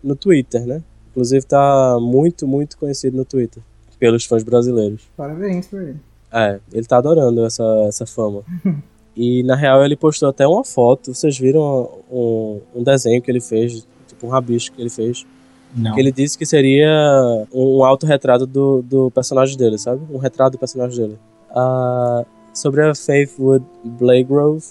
no 0.03 0.15
Twitter, 0.15 0.65
né? 0.65 0.83
Inclusive 1.11 1.45
tá 1.45 1.97
muito, 1.99 2.47
muito 2.47 2.77
conhecido 2.77 3.15
no 3.15 3.25
Twitter. 3.25 3.63
Pelos 3.97 4.25
fãs 4.25 4.43
brasileiros. 4.43 5.03
Parabéns 5.15 5.67
pra 5.67 5.81
ele. 5.81 5.99
É, 6.31 6.59
ele 6.71 6.85
tá 6.85 6.97
adorando 6.97 7.45
essa, 7.45 7.63
essa 7.87 8.05
fama. 8.05 8.43
e 9.15 9.41
na 9.43 9.55
real 9.55 9.83
ele 9.83 9.95
postou 9.95 10.29
até 10.29 10.45
uma 10.45 10.63
foto. 10.63 11.13
Vocês 11.13 11.37
viram 11.37 11.89
um, 12.11 12.59
um 12.75 12.83
desenho 12.83 13.21
que 13.21 13.31
ele 13.31 13.41
fez, 13.41 13.87
tipo 14.07 14.27
um 14.27 14.29
rabisco 14.29 14.75
que 14.75 14.81
ele 14.81 14.89
fez. 14.89 15.25
Não. 15.75 15.93
Que 15.93 15.99
ele 15.99 16.11
disse 16.11 16.37
que 16.37 16.45
seria 16.45 16.89
um 17.53 17.83
autorretrato 17.83 18.45
do, 18.45 18.81
do 18.81 19.11
personagem 19.11 19.57
dele, 19.57 19.77
sabe? 19.77 20.01
Um 20.11 20.17
retrato 20.17 20.53
do 20.53 20.59
personagem 20.59 20.97
dele. 20.97 21.19
Uh, 21.51 22.25
sobre 22.57 22.83
a 22.83 22.95
Faithwood 22.95 23.65
Blagrove, 23.83 24.65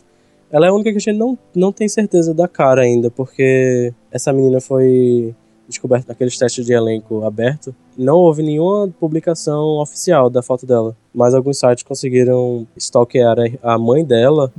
ela 0.51 0.67
é 0.67 0.69
a 0.69 0.73
única 0.73 0.91
que 0.91 0.97
a 0.97 1.01
gente 1.01 1.19
não, 1.19 1.39
não 1.55 1.73
tem 1.73 1.89
certeza 1.89 2.33
da 2.33 2.47
cara 2.47 2.83
ainda, 2.83 3.11
porque 3.11 3.93
essa 4.11 4.33
menina 4.33 4.61
foi 4.61 5.35
descoberta 5.69 6.07
naqueles 6.09 6.39
testes 6.39 6.65
de 6.65 6.73
elenco 6.73 7.25
aberto. 7.25 7.75
Não 7.99 8.17
houve 8.17 8.43
nenhuma 8.43 8.89
publicação 9.01 9.81
oficial 9.81 10.31
da 10.31 10.43
foto 10.43 10.65
dela, 10.65 10.97
mas 11.15 11.35
alguns 11.35 11.59
sites 11.59 11.83
conseguiram 11.83 12.67
stalkear 12.77 13.37
a 13.63 13.79
mãe 13.79 14.05
dela. 14.05 14.53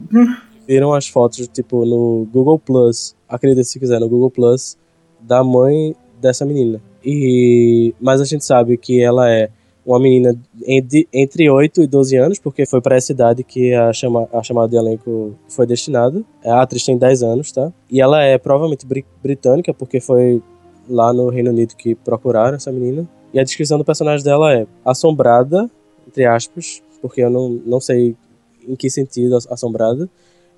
viram 0.67 0.93
as 0.93 1.07
fotos, 1.07 1.47
tipo, 1.47 1.85
no 1.85 2.27
Google 2.31 2.59
Plus, 2.59 3.15
acredite 3.29 3.63
se 3.63 3.79
quiser, 3.79 3.99
no 4.01 4.09
Google 4.09 4.29
Plus, 4.29 4.77
da 5.21 5.41
mãe 5.43 5.95
dessa 6.19 6.45
menina. 6.45 6.81
E 7.03 7.93
mas 8.01 8.19
a 8.19 8.25
gente 8.25 8.43
sabe 8.43 8.77
que 8.77 9.01
ela 9.01 9.31
é 9.31 9.49
uma 9.87 9.99
menina 9.99 10.35
entre, 10.65 11.07
entre 11.13 11.49
8 11.49 11.81
e 11.83 11.87
12 11.87 12.15
anos, 12.17 12.39
porque 12.39 12.65
foi 12.65 12.81
para 12.81 12.97
essa 12.97 13.11
idade 13.13 13.41
que 13.43 13.73
a, 13.73 13.93
chama, 13.93 14.27
a 14.33 14.43
chamada 14.43 14.67
de 14.67 14.75
elenco 14.75 15.33
foi 15.47 15.65
destinada. 15.65 16.21
A 16.43 16.61
atriz 16.61 16.83
tem 16.83 16.97
10 16.97 17.23
anos, 17.23 17.51
tá? 17.53 17.71
E 17.89 18.01
ela 18.01 18.21
é 18.21 18.37
provavelmente 18.37 18.85
britânica, 19.23 19.73
porque 19.73 20.01
foi 20.01 20.41
lá 20.89 21.13
no 21.13 21.29
Reino 21.29 21.51
Unido 21.51 21.73
que 21.75 21.95
procuraram 21.95 22.57
essa 22.57 22.71
menina. 22.71 23.07
E 23.33 23.39
a 23.39 23.43
descrição 23.43 23.77
do 23.77 23.85
personagem 23.85 24.25
dela 24.25 24.53
é 24.53 24.67
assombrada, 24.83 25.69
entre 26.05 26.25
aspas, 26.25 26.81
porque 27.01 27.21
eu 27.21 27.29
não, 27.29 27.49
não 27.65 27.79
sei 27.79 28.15
em 28.67 28.75
que 28.75 28.89
sentido 28.89 29.37
ass- 29.37 29.47
assombrada, 29.49 30.09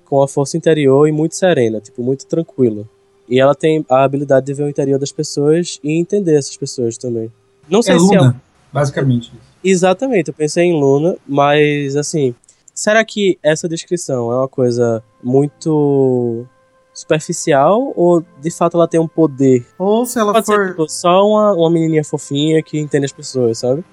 com 0.04 0.20
a 0.22 0.26
força 0.26 0.56
interior 0.56 1.06
e 1.06 1.12
muito 1.12 1.36
serena, 1.36 1.80
tipo, 1.80 2.02
muito 2.02 2.26
tranquila. 2.26 2.84
E 3.28 3.38
ela 3.38 3.54
tem 3.54 3.84
a 3.88 4.02
habilidade 4.02 4.46
de 4.46 4.54
ver 4.54 4.64
o 4.64 4.68
interior 4.68 4.98
das 4.98 5.12
pessoas 5.12 5.78
e 5.84 5.92
entender 5.92 6.34
essas 6.34 6.56
pessoas 6.56 6.98
também. 6.98 7.30
Não 7.68 7.80
sei 7.80 7.94
É 7.94 7.98
se 8.00 8.16
é 8.16 8.34
Basicamente. 8.72 9.32
Exatamente, 9.62 10.28
eu 10.28 10.34
pensei 10.34 10.64
em 10.64 10.78
Luna, 10.80 11.16
mas 11.26 11.96
assim, 11.96 12.34
será 12.74 13.04
que 13.04 13.38
essa 13.42 13.68
descrição 13.68 14.32
é 14.32 14.36
uma 14.36 14.48
coisa 14.48 15.02
muito 15.22 16.46
superficial 16.92 17.92
ou 17.96 18.24
de 18.40 18.50
fato 18.50 18.76
ela 18.76 18.88
tem 18.88 19.00
um 19.00 19.08
poder? 19.08 19.66
Ou 19.78 20.04
se 20.06 20.18
ela 20.18 20.32
Pode 20.32 20.46
ser 20.46 20.54
for. 20.54 20.68
tipo, 20.68 20.88
só 20.88 21.26
uma, 21.26 21.52
uma 21.52 21.70
menininha 21.70 22.04
fofinha 22.04 22.62
que 22.62 22.78
entende 22.78 23.04
as 23.04 23.12
pessoas, 23.12 23.58
sabe? 23.58 23.84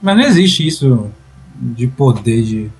Mas 0.00 0.16
não 0.16 0.24
existe 0.24 0.66
isso 0.66 1.10
de 1.54 1.86
poder 1.86 2.42
de. 2.42 2.70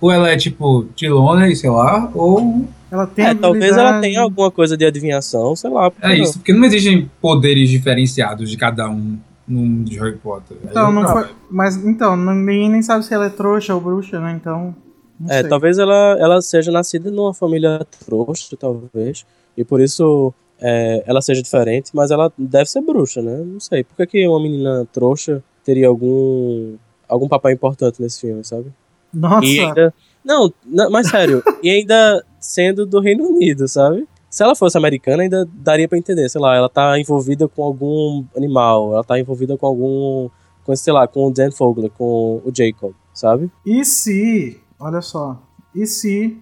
Ou 0.00 0.10
ela 0.10 0.28
é 0.30 0.36
tipo 0.36 0.84
Tilona, 0.94 1.52
sei 1.54 1.70
lá, 1.70 2.10
ou. 2.14 2.66
Ela 2.90 3.06
tem 3.06 3.26
É, 3.26 3.34
talvez 3.34 3.76
ela 3.76 4.00
tenha 4.00 4.20
alguma 4.20 4.50
coisa 4.50 4.76
de 4.76 4.84
adivinhação, 4.84 5.56
sei 5.56 5.70
lá. 5.70 5.90
É 6.00 6.08
não? 6.08 6.14
isso, 6.14 6.34
porque 6.34 6.52
não 6.52 6.64
existem 6.64 7.10
poderes 7.20 7.68
diferenciados 7.68 8.50
de 8.50 8.56
cada 8.56 8.88
um 8.88 9.18
no 9.46 9.60
mundo 9.60 9.88
de 9.88 9.98
Harry 9.98 10.16
Potter. 10.16 10.56
Então, 10.64 10.92
não 10.92 11.06
foi. 11.08 11.28
Mas 11.50 11.76
então, 11.84 12.16
ninguém 12.16 12.68
nem 12.70 12.82
sabe 12.82 13.04
se 13.04 13.14
ela 13.14 13.26
é 13.26 13.30
trouxa 13.30 13.74
ou 13.74 13.80
bruxa, 13.80 14.18
né? 14.20 14.32
Então. 14.40 14.74
Não 15.18 15.30
É, 15.30 15.40
sei. 15.40 15.48
talvez 15.48 15.78
ela, 15.78 16.16
ela 16.18 16.42
seja 16.42 16.70
nascida 16.70 17.10
numa 17.10 17.32
família 17.32 17.86
trouxa, 18.06 18.56
talvez, 18.56 19.24
e 19.56 19.64
por 19.64 19.80
isso 19.80 20.32
é, 20.60 21.02
ela 21.06 21.22
seja 21.22 21.42
diferente, 21.42 21.90
mas 21.94 22.10
ela 22.10 22.30
deve 22.36 22.66
ser 22.68 22.82
bruxa, 22.82 23.22
né? 23.22 23.38
Não 23.44 23.60
sei. 23.60 23.82
Por 23.84 23.96
que, 23.96 24.06
que 24.06 24.28
uma 24.28 24.40
menina 24.42 24.86
trouxa 24.92 25.42
teria 25.64 25.88
algum, 25.88 26.74
algum 27.08 27.28
papel 27.28 27.52
importante 27.52 28.00
nesse 28.02 28.20
filme, 28.20 28.44
sabe? 28.44 28.66
Nossa, 29.12 29.46
E 29.46 29.60
ainda. 29.60 29.94
Não, 30.24 30.52
não, 30.66 30.90
mas 30.90 31.08
sério, 31.08 31.40
e 31.62 31.70
ainda 31.70 32.22
sendo 32.40 32.84
do 32.84 33.00
Reino 33.00 33.24
Unido, 33.28 33.66
sabe? 33.68 34.06
Se 34.28 34.42
ela 34.42 34.54
fosse 34.56 34.76
americana, 34.76 35.22
ainda 35.22 35.48
daria 35.52 35.88
pra 35.88 35.96
entender, 35.96 36.28
sei 36.28 36.40
lá, 36.40 36.54
ela 36.56 36.68
tá 36.68 36.98
envolvida 36.98 37.48
com 37.48 37.62
algum 37.62 38.24
animal, 38.36 38.92
ela 38.92 39.04
tá 39.04 39.18
envolvida 39.18 39.56
com 39.56 39.66
algum. 39.66 40.28
com, 40.64 40.74
sei 40.76 40.92
lá, 40.92 41.06
com 41.06 41.26
o 41.28 41.30
Dan 41.32 41.50
Fogler, 41.52 41.90
com 41.90 42.42
o 42.44 42.52
Jacob, 42.54 42.92
sabe? 43.14 43.50
e 43.64 43.84
se. 43.84 44.60
Olha 44.78 45.00
só. 45.00 45.40
E 45.74 45.86
se. 45.86 46.36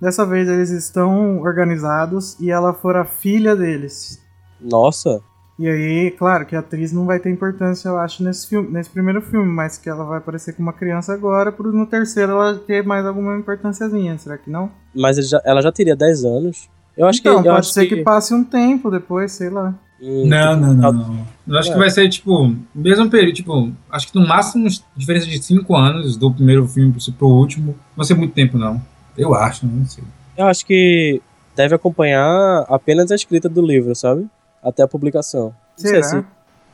Dessa 0.00 0.26
vez 0.26 0.48
eles 0.48 0.70
estão 0.70 1.40
organizados 1.40 2.38
e 2.38 2.50
ela 2.50 2.74
for 2.74 2.94
a 2.94 3.04
filha 3.06 3.56
deles? 3.56 4.20
Nossa, 4.60 5.20
E 5.58 5.68
aí, 5.68 6.10
claro 6.10 6.44
que 6.44 6.54
a 6.56 6.58
atriz 6.58 6.92
não 6.92 7.06
vai 7.06 7.18
ter 7.20 7.30
importância, 7.30 7.88
eu 7.88 7.96
acho, 7.96 8.22
nesse 8.24 8.48
filme, 8.48 8.68
nesse 8.70 8.90
primeiro 8.90 9.22
filme, 9.22 9.46
mas 9.50 9.78
que 9.78 9.88
ela 9.88 10.04
vai 10.04 10.18
aparecer 10.18 10.52
com 10.54 10.62
uma 10.62 10.72
criança 10.72 11.12
agora, 11.14 11.50
pro 11.52 11.72
no 11.72 11.86
terceiro 11.86 12.32
ela 12.32 12.58
ter 12.58 12.84
mais 12.84 13.06
alguma 13.06 13.36
importânciazinha, 13.36 14.18
será 14.18 14.36
que 14.36 14.50
não? 14.50 14.70
mas 14.94 15.16
ele 15.16 15.26
já- 15.28 15.40
ela 15.44 15.62
já 15.62 15.70
teria 15.72 15.94
10 15.96 16.24
anos. 16.24 16.68
Eu 16.96 17.06
acho 17.06 17.20
então, 17.20 17.42
que. 17.42 17.48
Eu 17.48 17.52
pode 17.52 17.66
acho 17.66 17.70
ser 17.72 17.86
que... 17.86 18.02
passe 18.02 18.34
um 18.34 18.44
tempo 18.44 18.90
depois, 18.90 19.32
sei 19.32 19.50
lá. 19.50 19.74
Hum, 20.00 20.26
Não, 20.26 20.54
tipo, 20.54 20.66
não, 20.66 20.74
não, 20.74 20.80
tal- 20.80 20.92
não. 20.92 21.26
Eu 21.46 21.58
acho 21.58 21.70
É. 21.70 21.72
que 21.72 21.78
vai 21.78 21.90
ser, 21.90 22.08
tipo, 22.08 22.54
mesmo 22.74 23.08
período, 23.10 23.34
tipo, 23.34 23.72
acho 23.90 24.10
que 24.10 24.18
no 24.18 24.26
máximo 24.26 24.68
diferença 24.96 25.26
de 25.26 25.42
5 25.42 25.74
anos 25.76 26.16
do 26.16 26.30
primeiro 26.32 26.66
filme 26.68 26.92
pro, 26.92 27.12
pro 27.12 27.28
último. 27.28 27.66
Não 27.68 27.96
vai 27.96 28.06
ser 28.06 28.14
muito 28.14 28.32
tempo, 28.34 28.56
não. 28.58 28.80
Eu 29.16 29.34
acho, 29.34 29.66
não 29.66 29.84
sei. 29.86 30.04
Eu 30.36 30.46
acho 30.46 30.64
que 30.66 31.20
deve 31.54 31.74
acompanhar 31.74 32.64
apenas 32.68 33.10
a 33.10 33.14
escrita 33.14 33.48
do 33.48 33.62
livro, 33.64 33.94
sabe? 33.94 34.26
Até 34.62 34.82
a 34.82 34.88
publicação. 34.88 35.46
Não 35.46 35.54
sei 35.76 36.02
Será? 36.02 36.02
se- 36.22 36.24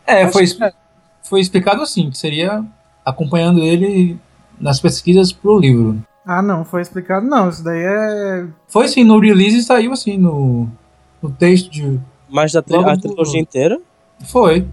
É, 0.07 0.27
foi, 0.29 0.47
que 0.47 0.65
é. 0.65 0.73
foi 1.23 1.41
explicado 1.41 1.83
assim, 1.83 2.11
que 2.11 2.17
seria 2.19 2.65
acompanhando 3.05 3.61
ele 3.61 4.19
nas 4.59 4.81
pesquisas 4.81 5.33
pro 5.33 5.59
livro. 5.59 6.03
Ah, 6.33 6.41
não, 6.41 6.65
foi 6.65 6.81
explicado 6.81 7.27
não, 7.27 7.49
isso 7.49 7.65
daí 7.65 7.83
é... 7.83 8.47
Foi 8.69 8.85
assim, 8.85 9.03
no 9.03 9.19
release 9.19 9.65
saiu 9.65 9.93
assim, 9.93 10.17
no, 10.17 10.69
no 11.21 11.29
texto 11.29 11.69
de. 11.69 11.99
Mas 12.29 12.53
da 12.53 12.63
tri- 12.63 12.77
a 12.77 12.95
do- 12.95 13.01
trilogia 13.01 13.41
inteira? 13.41 13.81
Foi. 14.27 14.65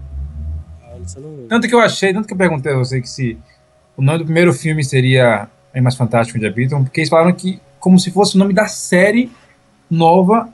Ah, 0.84 0.96
isso 1.04 1.18
eu 1.18 1.22
não 1.24 1.30
lembro. 1.30 1.48
Tanto 1.48 1.66
que 1.66 1.74
eu 1.74 1.80
achei, 1.80 2.12
tanto 2.14 2.28
que 2.28 2.32
eu 2.32 2.38
perguntei 2.38 2.72
a 2.72 2.76
você 2.76 3.00
que 3.00 3.08
se 3.10 3.36
o 3.96 4.02
nome 4.02 4.18
do 4.18 4.24
primeiro 4.24 4.52
filme 4.52 4.84
seria 4.84 5.48
Animais 5.74 5.96
Fantásticos 5.96 6.40
de 6.40 6.46
Habitam, 6.46 6.84
porque 6.84 7.00
eles 7.00 7.10
falaram 7.10 7.32
que 7.32 7.60
como 7.80 7.98
se 7.98 8.12
fosse 8.12 8.36
o 8.36 8.38
nome 8.38 8.54
da 8.54 8.68
série 8.68 9.28
nova 9.90 10.48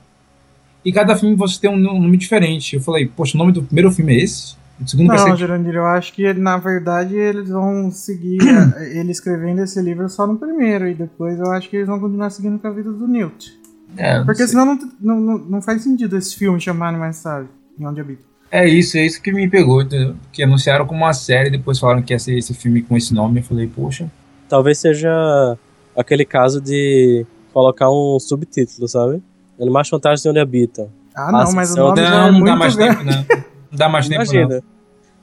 e 0.83 0.91
cada 0.91 1.15
filme 1.15 1.35
você 1.35 1.59
tem 1.59 1.69
um 1.69 1.77
nome 1.77 2.17
diferente. 2.17 2.77
Eu 2.77 2.81
falei, 2.81 3.05
poxa, 3.05 3.37
o 3.37 3.37
nome 3.37 3.51
do 3.51 3.61
primeiro 3.61 3.91
filme 3.91 4.15
é 4.15 4.23
esse? 4.23 4.55
O 4.81 4.87
segundo 4.87 5.07
vai 5.07 5.17
Não, 5.17 5.25
ser. 5.27 5.37
Jurandir, 5.37 5.75
eu 5.75 5.85
acho 5.85 6.11
que 6.13 6.33
na 6.33 6.57
verdade 6.57 7.15
eles 7.15 7.49
vão 7.49 7.89
seguir 7.91 8.39
ele 8.93 9.11
escrevendo 9.11 9.61
esse 9.61 9.81
livro 9.81 10.09
só 10.09 10.27
no 10.27 10.37
primeiro, 10.37 10.87
e 10.87 10.93
depois 10.93 11.39
eu 11.39 11.51
acho 11.51 11.69
que 11.69 11.77
eles 11.77 11.87
vão 11.87 11.99
continuar 11.99 12.29
seguindo 12.29 12.59
com 12.59 12.67
a 12.67 12.71
vida 12.71 12.91
do 12.91 13.07
Newt. 13.07 13.57
É, 13.97 14.17
não 14.17 14.25
Porque 14.25 14.39
sei. 14.39 14.47
senão 14.47 14.65
não, 14.65 14.79
não, 14.99 15.19
não, 15.21 15.37
não 15.37 15.61
faz 15.61 15.81
sentido 15.81 16.17
esse 16.17 16.35
filme 16.35 16.59
chamar 16.59 16.89
Animais 16.89 17.15
Sabe, 17.15 17.47
em 17.79 17.85
onde 17.87 18.01
habita. 18.01 18.21
é 18.51 18.67
isso, 18.67 18.97
é 18.97 19.05
isso 19.05 19.21
que 19.21 19.31
me 19.31 19.47
pegou. 19.49 19.81
entendeu? 19.81 20.15
Que 20.33 20.43
anunciaram 20.43 20.85
como 20.85 21.01
uma 21.05 21.13
série, 21.13 21.49
depois 21.49 21.79
falaram 21.79 22.01
que 22.01 22.11
ia 22.13 22.19
ser 22.19 22.37
esse 22.37 22.53
filme 22.53 22.81
com 22.81 22.97
esse 22.97 23.13
nome. 23.13 23.39
Eu 23.39 23.43
falei, 23.45 23.67
poxa. 23.67 24.11
Talvez 24.49 24.77
seja 24.79 25.57
aquele 25.97 26.25
caso 26.25 26.59
de 26.59 27.25
colocar 27.53 27.89
um 27.89 28.19
subtítulo, 28.19 28.87
sabe? 28.89 29.23
Animais 29.59 29.87
Fantásticos 29.87 30.23
de 30.23 30.29
Onde 30.29 30.39
Habitam. 30.39 30.89
Ah, 31.15 31.31
não, 31.31 31.53
mas 31.53 31.71
o 31.71 31.77
nome 31.77 32.01
já 32.01 32.07
é 32.07 32.09
Não, 32.09 32.31
não 32.33 32.43
dá 32.43 32.51
muito 32.51 32.59
mais 32.59 32.75
grande. 32.75 32.97
tempo, 32.97 33.05
não. 33.05 33.45
Não 33.75 33.79
dá 33.79 33.89
mais 33.89 34.07
tempo, 34.07 34.23
não. 34.23 34.33
Imagina. 34.33 34.63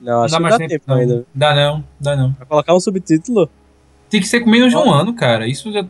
Não, 0.01 0.13
Não 0.15 0.23
acho 0.25 0.33
dá 0.33 0.37
que 0.37 0.43
mais 0.43 0.55
dá 0.55 0.59
tempo, 0.59 0.71
tempo 0.71 0.85
não. 0.89 0.97
ainda. 0.97 1.27
Dá 1.35 1.55
não, 1.55 1.85
dá 2.01 2.17
não. 2.17 2.33
Pra 2.33 2.47
colocar 2.47 2.75
um 2.75 2.81
subtítulo? 2.81 3.49
Tem 4.11 4.21
que 4.21 4.27
ser 4.27 4.41
com 4.41 4.51
menos 4.51 4.71
de 4.71 4.77
um 4.77 4.91
ano, 4.93 5.15
cara. 5.15 5.47
Isso 5.47 5.73
já. 5.73 5.85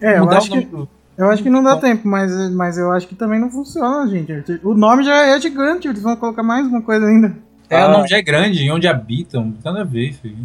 É, 0.00 0.18
eu 0.18 0.30
acho 0.30 0.50
que 0.50 0.60
do- 0.62 0.88
Eu 1.16 1.28
acho 1.30 1.42
que 1.42 1.50
não 1.50 1.62
dá 1.62 1.74
Bom. 1.74 1.80
tempo, 1.80 2.08
mas, 2.08 2.32
mas 2.52 2.78
eu 2.78 2.90
acho 2.92 3.06
que 3.06 3.14
também 3.14 3.38
não 3.38 3.50
funciona, 3.50 4.08
gente. 4.08 4.58
O 4.64 4.74
nome 4.74 5.04
já 5.04 5.26
é 5.26 5.40
gigante, 5.40 5.86
eles 5.86 6.02
vão 6.02 6.16
colocar 6.16 6.42
mais 6.42 6.66
uma 6.66 6.80
coisa 6.82 7.06
ainda. 7.06 7.36
É, 7.68 7.82
Ah. 7.82 7.88
o 7.88 7.92
nome 7.92 8.08
já 8.08 8.16
é 8.16 8.22
grande, 8.22 8.64
e 8.64 8.70
onde 8.70 8.88
habitam. 8.88 9.44
Não 9.44 9.52
tem 9.52 9.72
nada 9.72 9.82
a 9.82 9.84
ver, 9.86 10.12
filho. 10.14 10.36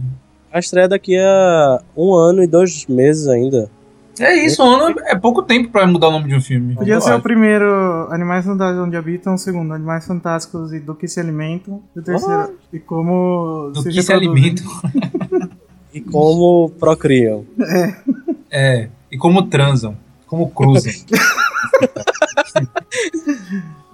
A 0.51 0.59
estreia 0.59 0.87
daqui 0.87 1.17
a 1.17 1.81
um 1.97 2.13
ano 2.13 2.43
e 2.43 2.47
dois 2.47 2.85
meses 2.87 3.27
ainda. 3.27 3.69
É 4.19 4.45
isso, 4.45 4.63
um 4.63 4.67
ano 4.67 4.95
é 5.05 5.15
pouco 5.15 5.41
tempo 5.41 5.69
pra 5.69 5.85
mudar 5.85 6.07
o 6.07 6.11
nome 6.11 6.29
de 6.29 6.35
um 6.35 6.41
filme. 6.41 6.75
Podia 6.75 7.01
ser 7.01 7.13
o 7.13 7.21
primeiro 7.21 7.65
Animais 8.11 8.45
Fantásticos 8.45 8.87
onde 8.87 8.95
habitam, 8.95 9.35
o 9.35 9.37
segundo 9.37 9.73
Animais 9.73 10.05
Fantásticos 10.05 10.73
e 10.73 10.79
do 10.79 10.95
que 10.95 11.07
se 11.07 11.19
alimentam, 11.19 11.81
e 11.95 11.99
o 11.99 12.03
terceiro 12.03 12.53
e 12.71 12.79
como 12.79 13.71
Do 13.73 13.81
se 13.81 13.89
que 13.89 14.01
se 14.01 14.13
alimentam. 14.13 14.65
E 15.93 16.01
como 16.01 16.69
procriam. 16.79 17.45
É. 18.51 18.89
E 19.11 19.17
como 19.17 19.43
transam. 19.47 19.97
Como 20.27 20.49
cruzam. 20.49 20.91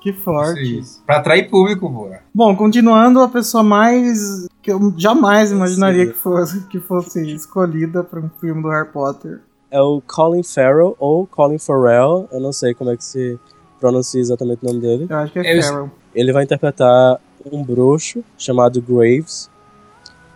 Que 0.02 0.12
forte. 0.14 0.80
Isso. 0.80 1.02
Pra 1.06 1.18
atrair 1.18 1.48
público, 1.48 1.92
pô. 1.92 2.10
Bom, 2.34 2.56
continuando, 2.56 3.22
a 3.22 3.28
pessoa 3.28 3.64
mais 3.64 4.48
que 4.62 4.72
eu 4.72 4.94
jamais 4.98 5.52
imaginaria 5.52 6.08
que 6.08 6.14
fosse, 6.14 6.62
que 6.68 6.80
fosse 6.80 7.32
escolhida 7.34 8.04
para 8.04 8.20
um 8.20 8.30
filme 8.40 8.64
do 8.64 8.70
Harry 8.70 8.90
Potter. 8.90 9.42
É 9.72 9.82
o 9.82 10.02
Colin 10.06 10.44
Farrell 10.44 10.96
ou 11.00 11.26
Colin 11.26 11.58
Farrell, 11.58 12.28
eu 12.32 12.40
não 12.42 12.52
sei 12.52 12.74
como 12.74 12.92
é 12.92 12.98
que 12.98 13.04
se 13.06 13.40
pronuncia 13.80 14.20
exatamente 14.20 14.60
o 14.64 14.68
nome 14.68 14.82
dele. 14.82 15.08
Eu 15.10 15.18
acho 15.18 15.32
que 15.34 15.40
é 15.40 15.58
Eu- 15.58 15.64
Farrell. 15.64 15.92
Ele 16.14 16.34
vai 16.34 16.44
interpretar 16.44 17.20
um 17.52 17.64
bruxo 17.64 18.22
chamado 18.38 18.82
Graves, 18.82 19.50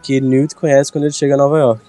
que 0.01 0.21
Newt 0.21 0.55
conhece 0.55 0.91
quando 0.91 1.03
ele 1.03 1.13
chega 1.13 1.33
a 1.33 1.37
Nova 1.37 1.59
York. 1.59 1.83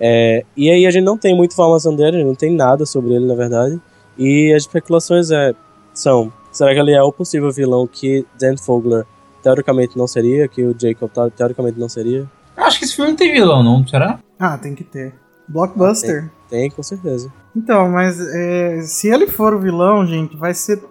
É, 0.00 0.44
e 0.56 0.68
aí 0.70 0.84
a 0.86 0.90
gente 0.90 1.04
não 1.04 1.16
tem 1.16 1.34
muita 1.34 1.54
informação 1.54 1.94
dele, 1.94 2.24
não 2.24 2.34
tem 2.34 2.50
nada 2.54 2.84
sobre 2.84 3.14
ele, 3.14 3.26
na 3.26 3.34
verdade. 3.34 3.80
E 4.18 4.52
as 4.52 4.62
especulações 4.62 5.30
é, 5.30 5.54
são, 5.94 6.32
será 6.50 6.72
que 6.74 6.80
ele 6.80 6.92
é 6.92 7.02
o 7.02 7.12
possível 7.12 7.52
vilão 7.52 7.86
que 7.86 8.26
Dan 8.38 8.56
Fogler 8.56 9.06
teoricamente 9.42 9.96
não 9.96 10.06
seria, 10.08 10.48
que 10.48 10.62
o 10.64 10.74
Jacob 10.78 11.08
te- 11.10 11.30
teoricamente 11.36 11.78
não 11.78 11.88
seria? 11.88 12.28
Acho 12.56 12.78
que 12.80 12.84
esse 12.84 12.96
filme 12.96 13.10
não 13.12 13.16
tem 13.16 13.32
vilão, 13.32 13.62
não, 13.62 13.86
será? 13.86 14.18
Ah, 14.38 14.58
tem 14.58 14.74
que 14.74 14.82
ter. 14.84 15.14
Blockbuster. 15.50 16.30
Tem, 16.48 16.70
com 16.70 16.82
certeza. 16.82 17.32
Então, 17.54 17.88
mas 17.90 18.18
é, 18.20 18.80
se 18.82 19.08
ele 19.08 19.26
for 19.26 19.54
o 19.54 19.58
vilão, 19.58 20.06
gente, 20.06 20.36
vai 20.36 20.54
ser 20.54 20.82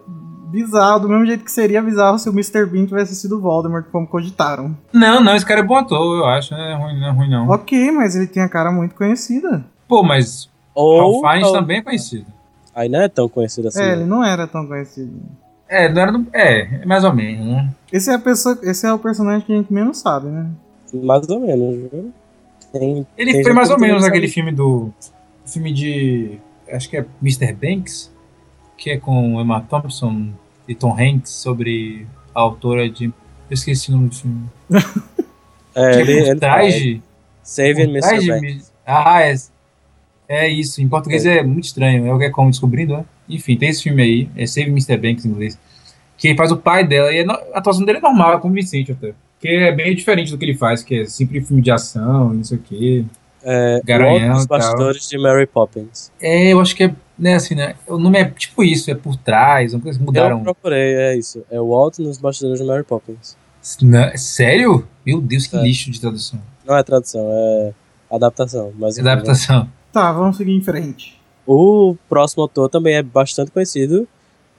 bizarro, 0.49 1.01
do 1.01 1.09
mesmo 1.09 1.25
jeito 1.25 1.43
que 1.43 1.51
seria 1.51 1.81
bizarro 1.81 2.17
se 2.17 2.27
o 2.27 2.33
Mr. 2.33 2.65
Bean 2.65 2.85
tivesse 2.85 3.15
sido 3.15 3.37
o 3.37 3.41
Voldemort, 3.41 3.85
como 3.91 4.07
cogitaram. 4.07 4.75
Não, 4.91 5.21
não, 5.23 5.35
esse 5.35 5.45
cara 5.45 5.59
é 5.59 5.63
bom 5.63 5.75
ator, 5.75 6.17
eu 6.17 6.25
acho. 6.25 6.53
Não 6.53 6.59
é 6.61 6.75
ruim, 6.75 6.99
não 6.99 7.07
é 7.07 7.11
ruim, 7.11 7.29
não. 7.29 7.49
Ok, 7.49 7.91
mas 7.91 8.15
ele 8.15 8.27
tem 8.27 8.41
a 8.43 8.49
cara 8.49 8.71
muito 8.71 8.95
conhecida. 8.95 9.63
Pô, 9.87 10.03
mas 10.03 10.49
Ou, 10.73 11.21
Ralph 11.21 11.31
Fiennes 11.31 11.47
ou- 11.47 11.53
também 11.53 11.77
é 11.77 11.81
conhecido. 11.81 12.25
aí 12.75 12.89
não 12.89 13.01
é 13.01 13.07
tão 13.07 13.29
conhecido 13.29 13.67
assim. 13.67 13.81
é, 13.81 13.87
né? 13.87 13.91
ele 13.93 14.05
não 14.05 14.23
era 14.23 14.47
tão 14.47 14.65
conhecido. 14.65 15.13
É, 15.67 15.87
não 15.91 16.01
era 16.01 16.11
do... 16.11 16.25
É, 16.33 16.83
mais 16.85 17.03
ou 17.03 17.13
menos, 17.13 17.45
né? 17.45 17.69
Esse 17.93 18.09
é, 18.09 18.15
a 18.15 18.19
pessoa, 18.19 18.57
esse 18.63 18.87
é 18.87 18.91
o 18.91 18.97
personagem 18.97 19.45
que 19.45 19.53
a 19.53 19.55
gente 19.55 19.71
menos 19.71 19.99
sabe, 19.99 20.27
né? 20.27 20.47
Mais 20.93 21.29
ou 21.29 21.39
menos, 21.39 21.91
viu? 21.91 22.11
Tem, 22.71 23.05
Ele 23.17 23.33
tem 23.33 23.43
foi 23.43 23.53
mais 23.53 23.69
ou 23.69 23.79
menos 23.79 24.03
aquele 24.03 24.27
filme 24.27 24.51
do. 24.51 24.91
Filme 25.45 25.73
de. 25.73 26.39
Acho 26.71 26.89
que 26.89 26.97
é 26.97 27.05
Mr. 27.21 27.53
Banks, 27.53 28.11
que 28.77 28.91
é 28.91 28.97
com 28.97 29.41
Emma 29.41 29.61
Thompson 29.61 30.29
e 30.67 30.75
Tom 30.75 30.95
Hanks 30.99 31.31
sobre 31.31 32.05
a 32.33 32.39
autora 32.41 32.89
de. 32.89 33.05
Eu 33.05 33.13
esqueci 33.49 33.89
o 33.89 33.95
nome 33.95 34.09
do 34.09 34.15
filme. 34.15 34.49
É, 35.75 35.91
que 35.91 35.99
ele, 35.99 36.11
é 36.11 36.15
ele 36.15 36.31
por 36.31 36.39
trás 36.39 36.75
Mr. 36.75 38.41
Banks. 38.41 38.73
Ah, 38.85 39.21
é. 39.21 39.35
É 40.27 40.47
isso, 40.47 40.79
em 40.79 40.87
português 40.87 41.25
é, 41.25 41.41
muito 41.41 41.65
estranho, 41.65 42.05
é 42.05 42.13
o 42.13 42.19
que 42.19 42.25
é 42.25 42.29
como 42.29 42.51
descobrindo, 42.51 42.95
né? 42.95 43.03
Enfim, 43.27 43.57
tem 43.57 43.69
esse 43.69 43.81
filme 43.81 44.03
aí, 44.03 44.29
é 44.35 44.45
Save 44.45 44.69
Mr. 44.69 44.95
Banks 44.95 45.25
em 45.25 45.29
inglês, 45.29 45.57
que 46.15 46.27
ele 46.27 46.37
faz 46.37 46.51
o 46.51 46.57
pai 46.57 46.85
dela, 46.85 47.11
e 47.11 47.21
a 47.27 47.57
atuação 47.57 47.83
dele 47.83 47.97
é 47.97 48.01
normal, 48.01 48.35
é 48.35 48.39
convincente 48.39 48.91
até. 48.91 49.15
Que 49.39 49.47
é 49.47 49.71
bem 49.71 49.95
diferente 49.95 50.31
do 50.31 50.37
que 50.37 50.45
ele 50.45 50.55
faz, 50.55 50.83
que 50.83 51.01
é 51.01 51.05
sempre 51.05 51.39
filme 51.41 51.61
de 51.61 51.71
ação, 51.71 52.33
não 52.33 52.43
sei 52.43 52.57
o 52.57 52.61
quê. 52.61 53.05
É, 53.41 53.81
Garanhão 53.85 54.35
os 54.35 54.45
bastidores 54.45 55.07
de 55.07 55.17
Mary 55.17 55.47
Poppins. 55.47 56.11
É, 56.21 56.51
eu 56.51 56.59
acho 56.59 56.75
que 56.75 56.83
é, 56.83 56.95
né, 57.17 57.35
assim, 57.35 57.55
né? 57.55 57.75
O 57.87 57.97
nome 57.97 58.19
é 58.19 58.25
tipo 58.25 58.61
isso, 58.63 58.91
é 58.91 58.95
por 58.95 59.15
trás, 59.15 59.73
uma 59.73 59.81
coisa 59.81 59.97
que 59.97 60.03
Eu 60.03 60.05
mudaram. 60.07 60.43
procurei, 60.43 60.93
é 60.95 61.17
isso. 61.17 61.43
É 61.49 61.59
o 61.59 61.69
Walt 61.69 61.99
nos 61.99 62.17
bastidores 62.17 62.59
de 62.59 62.65
Mary 62.65 62.83
Poppins. 62.83 63.37
Não, 63.81 64.11
sério? 64.17 64.85
Meu 65.05 65.21
Deus, 65.21 65.47
que 65.47 65.55
É. 65.55 65.61
lixo 65.61 65.89
de 65.89 66.01
tradução. 66.01 66.41
Não 66.65 66.75
é 66.75 66.83
tradução, 66.83 67.25
é 67.31 67.71
adaptação. 68.11 68.73
Mas 68.77 68.97
enfim, 68.97 69.07
Adaptação. 69.07 69.69
Tá, 69.91 70.11
vamos 70.11 70.35
seguir 70.37 70.51
em 70.53 70.61
frente. 70.61 71.19
O 71.47 71.95
próximo 72.09 72.43
autor 72.43 72.69
também 72.69 72.95
é 72.95 73.01
bastante 73.03 73.51
conhecido 73.51 74.05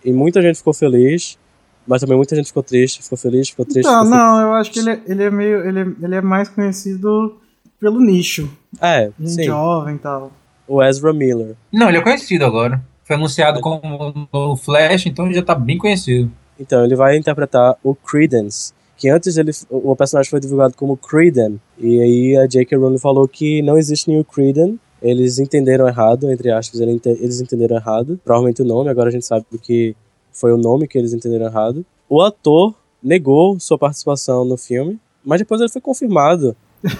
e 0.04 0.10
muita 0.12 0.40
gente 0.42 0.56
ficou 0.56 0.72
feliz, 0.72 1.38
mas 1.86 2.00
também 2.00 2.16
muita 2.16 2.36
gente 2.36 2.46
ficou 2.46 2.62
triste, 2.62 3.02
ficou 3.02 3.18
feliz, 3.18 3.48
ficou 3.48 3.64
triste. 3.64 3.86
Então, 3.88 4.04
ficou 4.04 4.18
não, 4.18 4.40
eu 4.40 4.52
acho 4.54 4.70
que 4.70 4.78
ele 4.78 4.90
é, 4.90 5.00
ele 5.06 5.22
é 5.24 5.30
meio. 5.30 5.66
Ele 5.66 5.80
é, 5.80 5.86
ele 6.02 6.14
é 6.14 6.20
mais 6.20 6.48
conhecido 6.48 7.36
pelo 7.80 8.00
nicho. 8.00 8.42
feliz. 8.42 8.82
É, 8.82 9.10
Gente 9.18 9.34
sim. 9.34 9.44
jovem 9.44 9.96
e 9.96 9.98
tal. 9.98 10.32
O 10.68 10.82
Ezra 10.82 11.12
Miller. 11.12 11.56
Não, 11.72 11.88
ele 11.88 11.98
é 11.98 12.02
conhecido 12.02 12.44
agora. 12.44 12.80
Foi 13.04 13.16
anunciado 13.16 13.60
como 13.60 14.28
no 14.32 14.56
Flash, 14.56 15.06
então 15.06 15.26
ele 15.26 15.34
já 15.34 15.42
tá 15.42 15.54
bem 15.54 15.76
conhecido. 15.76 16.30
Então, 16.60 16.84
ele 16.84 16.94
vai 16.94 17.16
interpretar 17.16 17.76
o 17.82 17.94
Credence, 17.94 18.72
que 18.96 19.08
antes 19.08 19.38
ele, 19.38 19.50
o 19.70 19.96
personagem 19.96 20.30
foi 20.30 20.38
divulgado 20.38 20.74
como 20.76 20.96
Creeden, 20.96 21.58
e 21.78 22.00
aí 22.00 22.36
a 22.36 22.46
J.K. 22.46 22.76
Rowling 22.76 22.98
falou 22.98 23.26
que 23.26 23.62
não 23.62 23.78
existe 23.78 24.08
nenhum 24.08 24.22
Creeden, 24.22 24.78
eles 25.02 25.38
entenderam 25.38 25.88
errado, 25.88 26.30
entre 26.30 26.52
aspas, 26.52 26.80
eles 26.80 27.40
entenderam 27.40 27.76
errado, 27.76 28.20
provavelmente 28.22 28.60
o 28.60 28.64
nome, 28.64 28.90
agora 28.90 29.08
a 29.08 29.12
gente 29.12 29.24
sabe 29.24 29.46
que 29.62 29.96
foi 30.32 30.52
o 30.52 30.56
nome 30.56 30.86
que 30.88 30.96
eles 30.98 31.12
entenderam 31.12 31.46
errado. 31.46 31.84
O 32.08 32.20
ator 32.22 32.74
negou 33.02 33.58
sua 33.60 33.78
participação 33.78 34.44
no 34.44 34.56
filme, 34.56 34.98
mas 35.24 35.40
depois 35.40 35.60
ele 35.60 35.70
foi 35.70 35.80
confirmado. 35.80 36.56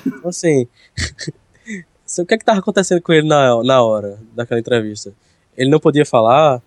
Então, 0.06 0.28
assim, 0.30 0.66
o 2.18 2.26
que 2.26 2.34
é 2.34 2.38
que 2.38 2.44
tava 2.44 2.58
acontecendo 2.60 3.00
com 3.02 3.12
ele 3.12 3.26
na, 3.26 3.62
na 3.62 3.82
hora 3.82 4.18
daquela 4.34 4.60
entrevista? 4.60 5.12
Ele 5.56 5.70
não 5.70 5.80
podia 5.80 6.06
falar, 6.06 6.62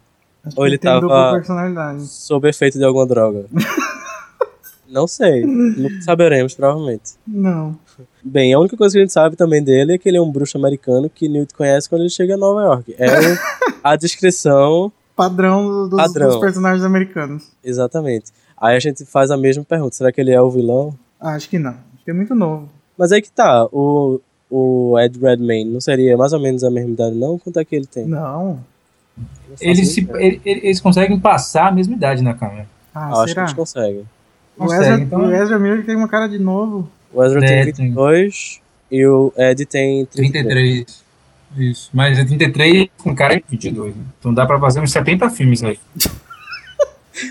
Acho 0.45 0.59
Ou 0.59 0.67
ele 0.67 0.77
dupla 0.77 1.41
tava- 1.41 1.99
sob 1.99 2.49
efeito 2.49 2.77
de 2.77 2.83
alguma 2.83 3.05
droga? 3.05 3.45
Não 4.89 5.07
sei. 5.07 5.43
Saberemos, 6.01 6.53
provavelmente. 6.53 7.13
Não. 7.25 7.75
Bem, 8.23 8.53
a 8.53 8.59
única 8.59 8.77
coisa 8.77 8.93
que 8.93 8.99
a 8.99 9.01
gente 9.01 9.13
sabe 9.13 9.35
também 9.35 9.63
dele 9.63 9.93
é 9.93 9.97
que 9.97 10.07
ele 10.07 10.17
é 10.17 10.21
um 10.21 10.31
bruxo 10.31 10.55
americano 10.55 11.09
que 11.09 11.27
Newt 11.27 11.51
conhece 11.55 11.89
quando 11.89 12.01
ele 12.01 12.11
chega 12.11 12.35
a 12.35 12.37
Nova 12.37 12.61
York. 12.61 12.95
É 12.99 13.07
a 13.83 13.95
descrição, 13.95 14.91
Padrão 15.15 15.65
do- 15.65 15.89
dos, 15.89 15.97
Padrão. 16.01 16.29
dos 16.29 16.39
personagens 16.39 16.83
americanos. 16.83 17.47
exatamente. 17.63 18.31
Aí 18.57 18.75
a 18.75 18.79
gente 18.79 19.05
faz 19.05 19.29
a 19.31 19.37
mesma 19.37 19.63
pergunta: 19.63 19.95
será 19.95 20.11
que 20.11 20.19
ele 20.21 20.31
é 20.31 20.41
o 20.41 20.49
vilão? 20.49 20.93
Ah, 21.19 21.31
acho 21.35 21.49
que 21.49 21.59
não. 21.59 21.71
Acho 21.71 22.03
que 22.05 22.11
é 22.11 22.13
muito 22.13 22.33
novo. 22.35 22.69
Mas 22.97 23.11
aí 23.11 23.21
que 23.21 23.31
tá, 23.31 23.65
o, 23.71 24.19
o 24.49 24.97
Ed 24.99 25.19
Redmayne 25.19 25.69
não 25.71 25.81
seria 25.81 26.15
mais 26.17 26.31
ou 26.33 26.39
menos 26.39 26.63
a 26.63 26.69
mesma 26.71 26.91
idade, 26.91 27.15
não? 27.15 27.37
Quanto 27.39 27.59
é 27.59 27.65
que 27.65 27.75
ele 27.75 27.85
tem? 27.87 28.05
Não. 28.05 28.59
Eles, 29.61 29.89
se- 29.91 30.07
ele- 30.15 30.41
ele- 30.45 30.61
eles 30.65 30.79
conseguem 30.81 31.19
passar 31.19 31.67
a 31.67 31.71
mesma 31.71 31.93
idade 31.95 32.23
na 32.23 32.33
câmera. 32.33 32.67
Ah, 32.93 33.09
Ah, 33.19 33.23
acho 33.23 33.33
que 33.33 33.39
eles 33.39 33.53
conseguem. 33.53 34.05
O 34.57 34.61
Consegue, 34.65 34.83
Ezra, 34.83 34.99
então- 35.01 35.19
o 35.27 35.31
Ezra 35.33 35.59
Miller 35.59 35.85
tem 35.85 35.95
uma 35.95 36.07
cara 36.07 36.27
de 36.27 36.37
novo. 36.39 36.87
O 37.13 37.23
Ezra 37.23 37.39
É, 37.43 37.47
tem 37.47 37.73
tem. 37.73 37.85
22 37.87 38.59
e 38.91 39.05
o 39.05 39.33
Ed 39.37 39.65
tem 39.65 40.05
33. 40.05 40.43
33. 40.85 41.02
Isso. 41.55 41.89
Mas 41.93 42.17
é 42.17 42.25
33 42.25 42.87
com 42.97 43.13
cara 43.15 43.35
de 43.35 43.43
22. 43.49 43.95
Né? 43.95 44.03
Então 44.19 44.33
dá 44.33 44.45
pra 44.45 44.59
fazer 44.59 44.79
uns 44.79 44.91
70 44.91 45.29
filmes 45.29 45.63
aí. 45.63 45.79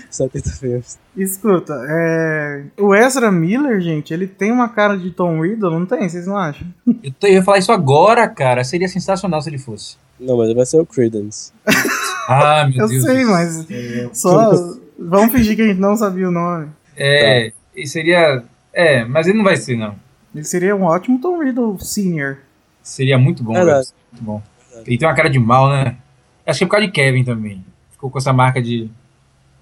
70 0.09 0.49
filmes. 0.51 0.97
Escuta, 1.15 1.73
é... 1.89 2.63
o 2.79 2.95
Ezra 2.95 3.29
Miller, 3.31 3.81
gente, 3.81 4.13
ele 4.13 4.25
tem 4.27 4.49
uma 4.51 4.69
cara 4.69 4.97
de 4.97 5.11
Tom 5.11 5.41
Riddle, 5.41 5.77
não 5.77 5.85
tem? 5.85 6.07
Vocês 6.07 6.25
não 6.25 6.37
acham? 6.37 6.65
Eu, 7.03 7.11
tô- 7.19 7.27
eu 7.27 7.33
ia 7.33 7.43
falar 7.43 7.57
isso 7.57 7.71
agora, 7.71 8.27
cara. 8.29 8.63
Seria 8.63 8.87
sensacional 8.87 9.41
se 9.41 9.49
ele 9.49 9.57
fosse. 9.57 9.97
Não, 10.19 10.37
mas 10.37 10.45
ele 10.47 10.55
vai 10.55 10.65
ser 10.65 10.79
o 10.79 10.85
Credence. 10.85 11.51
Ah, 12.25 12.65
meu 12.69 12.83
Eu 12.83 12.87
Deus. 12.87 13.03
sei, 13.03 13.25
do 13.25 13.31
mas 13.31 13.51
céu. 13.67 14.09
só 14.13 14.77
vamos 14.97 15.33
fingir 15.33 15.57
que 15.57 15.61
a 15.61 15.67
gente 15.67 15.79
não 15.81 15.97
sabia 15.97 16.29
o 16.29 16.31
nome. 16.31 16.69
É, 16.95 17.51
e 17.75 17.85
seria. 17.85 18.41
É, 18.71 19.03
mas 19.03 19.27
ele 19.27 19.37
não 19.39 19.43
vai 19.43 19.57
ser, 19.57 19.75
não. 19.75 19.93
Ele 20.33 20.45
seria 20.45 20.73
um 20.73 20.83
ótimo 20.83 21.19
Tom 21.19 21.43
Riddle 21.43 21.77
Senior. 21.81 22.37
Seria 22.81 23.17
muito 23.17 23.43
bom, 23.43 23.51
Verdade. 23.51 23.89
Muito 24.13 24.23
bom. 24.23 24.41
Ele 24.85 24.97
tem 24.97 25.07
uma 25.07 25.13
cara 25.15 25.29
de 25.29 25.39
mal, 25.39 25.69
né? 25.69 25.97
Acho 26.45 26.59
que 26.59 26.63
é 26.63 26.67
por 26.67 26.71
causa 26.71 26.85
de 26.87 26.91
Kevin 26.93 27.23
também. 27.23 27.63
Ficou 27.91 28.09
com 28.09 28.17
essa 28.17 28.33
marca 28.33 28.61
de 28.61 28.89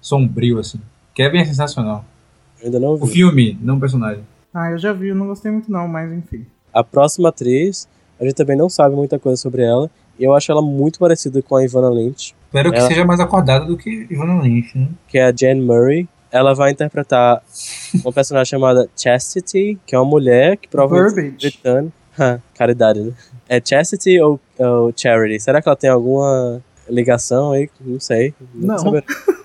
sombrio, 0.00 0.58
assim. 0.58 0.80
Kevin 1.14 1.38
é 1.38 1.44
sensacional. 1.44 2.04
Eu 2.60 2.66
ainda 2.66 2.80
não 2.80 2.90
O 2.94 3.06
vi. 3.06 3.12
filme, 3.12 3.58
não 3.60 3.76
o 3.76 3.80
personagem. 3.80 4.22
Ah, 4.54 4.70
eu 4.70 4.78
já 4.78 4.92
vi, 4.92 5.08
eu 5.08 5.14
não 5.14 5.26
gostei 5.26 5.50
muito 5.50 5.70
não, 5.70 5.86
mas 5.88 6.12
enfim. 6.12 6.46
A 6.72 6.82
próxima 6.82 7.28
atriz, 7.28 7.88
a 8.20 8.24
gente 8.24 8.34
também 8.34 8.56
não 8.56 8.68
sabe 8.68 8.94
muita 8.94 9.18
coisa 9.18 9.40
sobre 9.40 9.62
ela. 9.62 9.90
E 10.18 10.24
eu 10.24 10.34
acho 10.34 10.50
ela 10.52 10.60
muito 10.62 10.98
parecida 10.98 11.40
com 11.42 11.56
a 11.56 11.64
Ivana 11.64 11.88
Lynch, 11.90 12.34
Espero 12.46 12.70
que 12.70 12.78
Ela- 12.78 12.86
seja 12.88 13.04
mais 13.06 13.18
acordada 13.18 13.64
do 13.64 13.78
que 13.78 14.06
Ivana 14.10 14.42
Lynch, 14.42 14.76
né? 14.76 14.88
que 15.08 15.16
é 15.18 15.24
a 15.24 15.32
Jen 15.34 15.54
Murray. 15.62 16.06
Ela 16.30 16.54
vai 16.54 16.70
interpretar 16.70 17.42
uma 18.04 18.12
personagem 18.12 18.50
chamada 18.50 18.88
Chastity, 18.96 19.78
que 19.86 19.94
é 19.94 19.98
uma 19.98 20.04
mulher 20.08 20.56
que 20.58 20.68
provavelmente 20.68 21.16
é 21.16 21.22
Burbage. 21.22 21.36
britânica. 21.38 21.92
Caridade, 22.56 23.00
né? 23.00 23.12
É 23.48 23.60
Chastity 23.64 24.20
ou, 24.20 24.40
ou 24.58 24.92
Charity? 24.96 25.40
Será 25.40 25.60
que 25.62 25.68
ela 25.68 25.76
tem 25.76 25.90
alguma 25.90 26.62
ligação 26.88 27.52
aí? 27.52 27.68
Não 27.80 28.00
sei. 28.00 28.34
Não. 28.54 28.78
saber. 28.78 29.04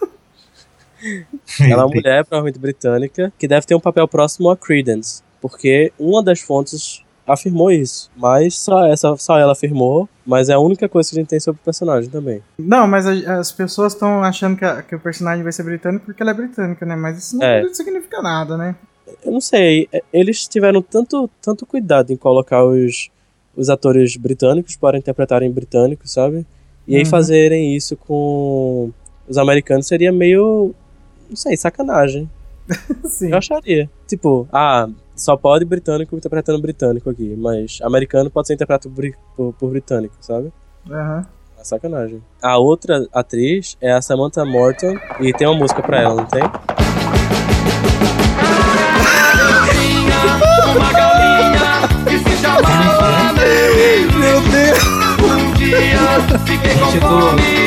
Ela 1.61 1.74
é 1.74 1.86
uma 1.86 1.88
mulher, 1.88 2.26
provavelmente 2.26 2.57
britânica, 2.59 3.32
que 3.38 3.47
deve 3.47 3.65
ter 3.68 3.76
um 3.76 3.80
papel 3.80 4.07
próximo 4.07 4.49
a 4.49 4.57
Credence, 4.57 5.22
porque 5.39 5.93
uma 5.99 6.24
das 6.24 6.39
fontes 6.39 7.03
afirmou 7.26 7.70
isso, 7.72 8.09
mas 8.15 8.57
só 8.57 8.86
essa, 8.88 9.15
só 9.18 9.38
ela 9.38 9.51
afirmou, 9.51 10.07
mas 10.26 10.49
é 10.49 10.53
a 10.53 10.59
única 10.59 10.88
coisa 10.89 11.09
que 11.09 11.15
a 11.18 11.20
gente 11.20 11.30
tem 11.30 11.39
sobre 11.39 11.61
o 11.61 11.63
personagem 11.63 12.09
também. 12.09 12.41
Não, 12.57 12.88
mas 12.88 13.05
a- 13.05 13.39
as 13.39 13.51
pessoas 13.51 13.93
estão 13.93 14.24
achando 14.24 14.57
que, 14.57 14.65
a- 14.65 14.82
que 14.82 14.95
o 14.95 14.99
personagem 14.99 15.43
vai 15.43 15.51
ser 15.51 15.63
britânico 15.63 16.05
porque 16.05 16.22
ela 16.24 16.32
é 16.32 16.34
britânica, 16.34 16.86
né? 16.86 16.95
Mas 16.95 17.18
isso 17.20 17.38
não 17.38 17.45
É. 17.45 17.68
significa 17.74 18.22
nada, 18.22 18.57
né? 18.57 18.76
Eu 19.24 19.32
não 19.32 19.41
sei, 19.41 19.88
é- 19.91 20.03
eles 20.12 20.47
tiveram 20.47 20.82
tanto, 20.82 21.30
tanto 21.41 21.66
cuidado 21.66 22.12
em 22.12 22.18
colocar 22.18 22.64
os, 22.66 23.10
os 23.55 23.70
atores 23.70 24.16
britânicos 24.18 24.76
para 24.76 24.97
interpretarem 24.97 25.49
britânicos, 25.51 26.12
sabe? 26.12 26.45
E 26.88 26.95
aí 26.95 27.03
Uhum. 27.03 27.10
fazerem 27.10 27.76
isso 27.76 27.95
com 27.97 28.91
os 29.28 29.38
americanos 29.38 29.88
seria 29.88 30.12
meio, 30.12 30.74
não 31.30 31.36
sei, 31.36 31.55
sacanagem. 31.58 32.30
Sim. 33.05 33.32
Eu 33.32 33.38
acharia. 33.38 33.89
Tipo, 34.08 34.47
ah, 34.51 34.89
só 35.16 35.36
pode 35.38 35.66
britânico 35.66 36.16
interpretando 36.16 36.62
britânico 36.62 37.10
aqui, 37.10 37.36
mas 37.38 37.80
americano 37.82 38.30
pode 38.30 38.47
ser 38.47 38.53
interpretado 38.53 38.89
bri- 38.93 39.16
por, 39.36 39.53
por 39.53 39.70
britânico, 39.70 40.16
sabe? 40.22 40.51
Aham. 40.89 41.26
É 41.60 41.64
sacanagem. 41.64 42.22
A 42.41 42.58
outra 42.58 43.08
atriz 43.12 43.78
é 43.82 43.91
a 43.91 44.01
Samantha 44.01 44.45
Morton 44.45 44.95
e 45.20 45.34
tem 45.34 45.47
uma 45.47 45.58
música 45.58 45.82
pra 45.82 46.01
ela, 46.01 46.16
não 46.16 46.26
tem? 46.26 46.43
Uma 50.76 50.92
galinha 50.94 51.88
que 52.08 52.18
se 52.30 52.38
chamava 52.42 53.34
Mary 53.34 54.06
Lou. 54.06 54.20
Meu 54.20 54.42
Deus! 54.42 54.84
Um 55.24 55.52
dia 55.54 56.00
fiquei 56.46 56.74
com 56.76 56.86
Gente, 56.86 56.96
eu 56.96 57.02
tô. 57.02 57.08
fome. 57.08 57.58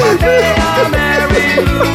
Matei 0.00 0.44
a 0.56 0.88
Mary 0.88 1.54
Lou. 1.60 1.86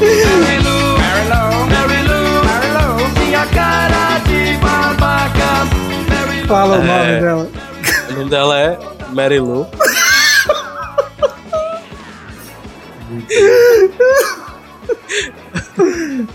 Mary 0.00 0.58
Lou, 0.62 0.98
Mary 0.98 1.24
Lou, 1.28 1.52
Mary 1.66 2.00
Lou, 2.08 2.44
Mary 2.44 2.70
Lou. 2.72 3.10
Tinha 3.24 3.44
cara 3.46 4.18
de 4.20 4.40
babaca. 4.58 5.50
Mary 6.08 6.38
Lou. 6.40 6.48
Fala 6.48 6.74
o 6.78 6.82
É. 6.82 6.86
nome 6.86 7.20
dela. 7.20 7.46
O 8.08 8.12
nome 8.14 8.30
dela 8.30 8.58
é 8.58 8.78
Mary 9.12 9.40
Lou. 9.40 9.68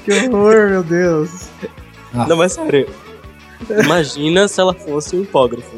Que 0.05 0.11
horror, 0.29 0.69
meu 0.69 0.83
Deus. 0.83 1.49
Não, 2.13 2.37
mas 2.37 2.53
sério. 2.53 2.87
Imagina 3.83 4.47
se 4.47 4.59
ela 4.59 4.73
fosse 4.73 5.15
um 5.15 5.21
hipógrafo. 5.23 5.75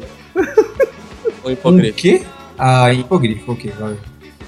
Um 1.44 1.48
Um 1.48 1.50
hipógrafo. 1.50 1.92
quê? 1.94 2.22
Ah, 2.58 2.92
hipogrifo, 2.92 3.52
ok, 3.52 3.72
valeu. 3.78 3.98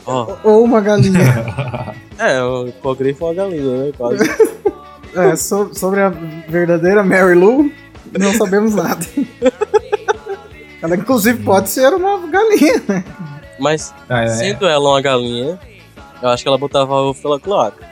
Ó, 0.07 0.36
Ou 0.45 0.64
uma 0.64 0.80
galinha. 0.80 1.18
é, 2.18 2.43
um 2.43 2.66
hipógrafo 2.68 3.24
é 3.24 3.28
uma 3.28 3.34
galinha, 3.34 3.84
né? 3.84 3.93
Quase. 3.97 4.24
é, 5.14 5.36
so- 5.36 5.70
sobre 5.74 6.01
a 6.01 6.09
verdadeira 6.49 7.03
Mary 7.05 7.34
Lou, 7.34 7.70
não 8.18 8.32
sabemos 8.34 8.74
nada. 8.74 9.05
Ela, 10.80 10.95
inclusive, 10.97 11.43
pode 11.43 11.70
ser 11.70 11.93
uma 11.93 12.18
galinha, 12.28 12.82
né? 12.89 13.05
Mas, 13.59 13.93
Ah, 14.09 14.22
é. 14.22 14.28
sendo 14.28 14.64
ela 14.66 14.89
uma 14.91 15.01
galinha, 15.01 15.59
eu 16.22 16.28
acho 16.28 16.45
que 16.45 16.49
ela 16.49 16.57
botava 16.57 16.95
ovo 16.95 17.20
pela 17.20 17.41
cloaca. 17.41 17.84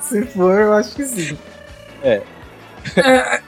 Se 0.00 0.22
for, 0.26 0.56
eu 0.60 0.72
acho 0.74 0.94
que 0.94 1.04
sim. 1.04 1.36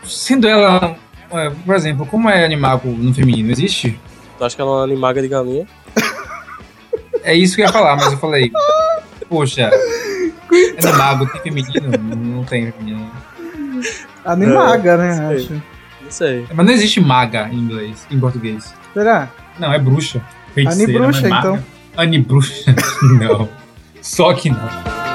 Sendo 0.05 0.49
ela, 0.49 0.97
é, 1.30 1.51
por 1.51 1.74
exemplo, 1.74 2.07
como 2.07 2.28
é 2.28 2.45
animal 2.45 2.80
no 2.84 3.12
feminino? 3.14 3.51
Existe? 3.51 3.99
Tu 4.39 4.45
acha 4.45 4.55
que 4.55 4.62
ela 4.62 4.70
é 4.70 4.74
uma 4.74 4.84
animaga 4.84 5.22
de 5.22 5.28
galinha? 5.28 5.66
É 7.22 7.34
isso 7.34 7.57
que 7.57 7.62
eu 7.62 7.66
ia 7.66 7.72
falar, 7.72 7.97
mas 7.97 8.12
eu 8.12 8.18
falei. 8.18 8.53
Poxa, 9.28 9.70
é 10.76 10.93
mago, 10.93 11.26
tem 11.26 11.43
feminino? 11.43 11.91
Não 12.16 12.45
tem 12.45 12.70
feminino. 12.70 13.11
Animaga, 14.24 14.97
né? 14.97 15.14
sei. 15.14 15.37
Acho. 15.37 15.53
Não 16.03 16.11
sei. 16.11 16.47
Mas 16.55 16.66
não 16.66 16.72
existe 16.72 17.01
maga 17.01 17.49
em 17.51 17.57
inglês, 17.57 18.07
em 18.11 18.20
português. 18.20 18.72
Será? 18.95 19.28
Não, 19.59 19.72
é 19.72 19.78
bruxa. 19.78 20.22
Feiticeira, 20.55 21.05
Anibruxa, 21.05 21.28
então. 21.28 21.64
Anibruxa. 21.97 22.74
não. 23.20 23.49
Só 24.01 24.32
que 24.34 24.51
não. 24.51 25.05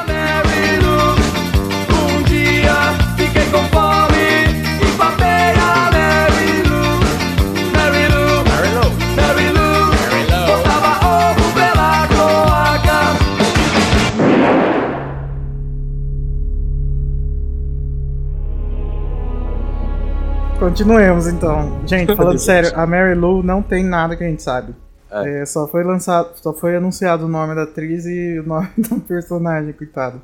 Continuemos 20.61 21.25
então. 21.25 21.81
Gente, 21.87 22.15
falando 22.15 22.37
sério, 22.39 22.71
a 22.75 22.85
Mary 22.85 23.15
Lou 23.15 23.41
não 23.41 23.63
tem 23.63 23.83
nada 23.83 24.15
que 24.15 24.23
a 24.23 24.27
gente 24.27 24.43
sabe. 24.43 24.75
É, 25.09 25.43
só 25.43 25.67
foi 25.67 25.83
lançado, 25.83 26.33
só 26.35 26.53
foi 26.53 26.75
anunciado 26.75 27.25
o 27.25 27.27
nome 27.27 27.55
da 27.55 27.63
atriz 27.63 28.05
e 28.05 28.37
o 28.37 28.47
nome 28.47 28.69
do 28.77 28.99
personagem, 28.99 29.73
coitado. 29.73 30.21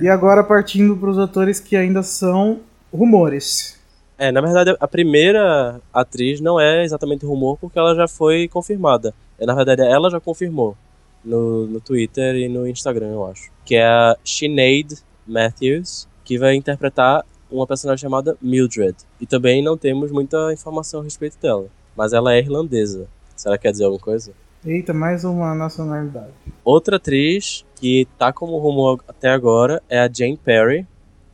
E 0.00 0.08
agora 0.08 0.42
partindo 0.42 0.96
pros 0.96 1.18
atores 1.18 1.60
que 1.60 1.76
ainda 1.76 2.02
são 2.02 2.60
rumores. 2.90 3.78
É, 4.16 4.32
na 4.32 4.40
verdade, 4.40 4.74
a 4.80 4.88
primeira 4.88 5.78
atriz 5.92 6.40
não 6.40 6.58
é 6.58 6.82
exatamente 6.82 7.26
rumor 7.26 7.58
porque 7.60 7.78
ela 7.78 7.94
já 7.94 8.08
foi 8.08 8.48
confirmada. 8.48 9.12
É, 9.38 9.44
na 9.44 9.54
verdade, 9.54 9.82
ela 9.82 10.08
já 10.08 10.20
confirmou 10.20 10.74
no, 11.22 11.66
no 11.66 11.80
Twitter 11.82 12.34
e 12.34 12.48
no 12.48 12.66
Instagram, 12.66 13.08
eu 13.08 13.26
acho. 13.26 13.50
Que 13.62 13.74
é 13.74 13.84
a 13.84 14.16
Sinead 14.24 14.96
Matthews, 15.26 16.08
que 16.24 16.38
vai 16.38 16.54
interpretar 16.54 17.26
uma 17.50 17.66
personagem 17.66 18.02
chamada 18.02 18.36
Mildred. 18.40 18.96
E 19.20 19.26
também 19.26 19.62
não 19.62 19.76
temos 19.76 20.10
muita 20.10 20.52
informação 20.52 21.00
a 21.00 21.04
respeito 21.04 21.38
dela. 21.40 21.66
Mas 21.96 22.12
ela 22.12 22.34
é 22.34 22.38
irlandesa. 22.38 23.08
Será 23.36 23.56
que 23.56 23.62
quer 23.62 23.72
dizer 23.72 23.84
alguma 23.84 24.02
coisa? 24.02 24.32
Eita, 24.64 24.94
mais 24.94 25.24
uma 25.24 25.54
nacionalidade. 25.54 26.32
Outra 26.64 26.96
atriz 26.96 27.64
que 27.76 28.08
tá 28.18 28.32
como 28.32 28.56
rumor 28.58 29.04
até 29.06 29.28
agora 29.28 29.82
é 29.88 29.98
a 30.00 30.10
Jane 30.10 30.38
Perry, 30.38 30.86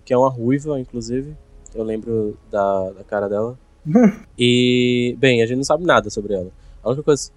que 0.05 0.13
é 0.13 0.19
uma 0.19 0.29
ruiva, 0.29 0.81
inclusive. 0.81 1.37
Eu 1.73 1.85
lembro 1.85 2.37
da, 2.51 2.91
da 2.91 3.05
cara 3.05 3.29
dela. 3.29 3.57
e, 4.37 5.17
bem, 5.19 5.43
a 5.43 5.47
gente 5.47 5.59
não 5.59 5.65
sabe 5.65 5.85
nada 5.85 6.11
sobre 6.11 6.35
ela. 6.35 6.51
A 6.83 6.89
única 6.89 7.05
coisa. 7.05 7.31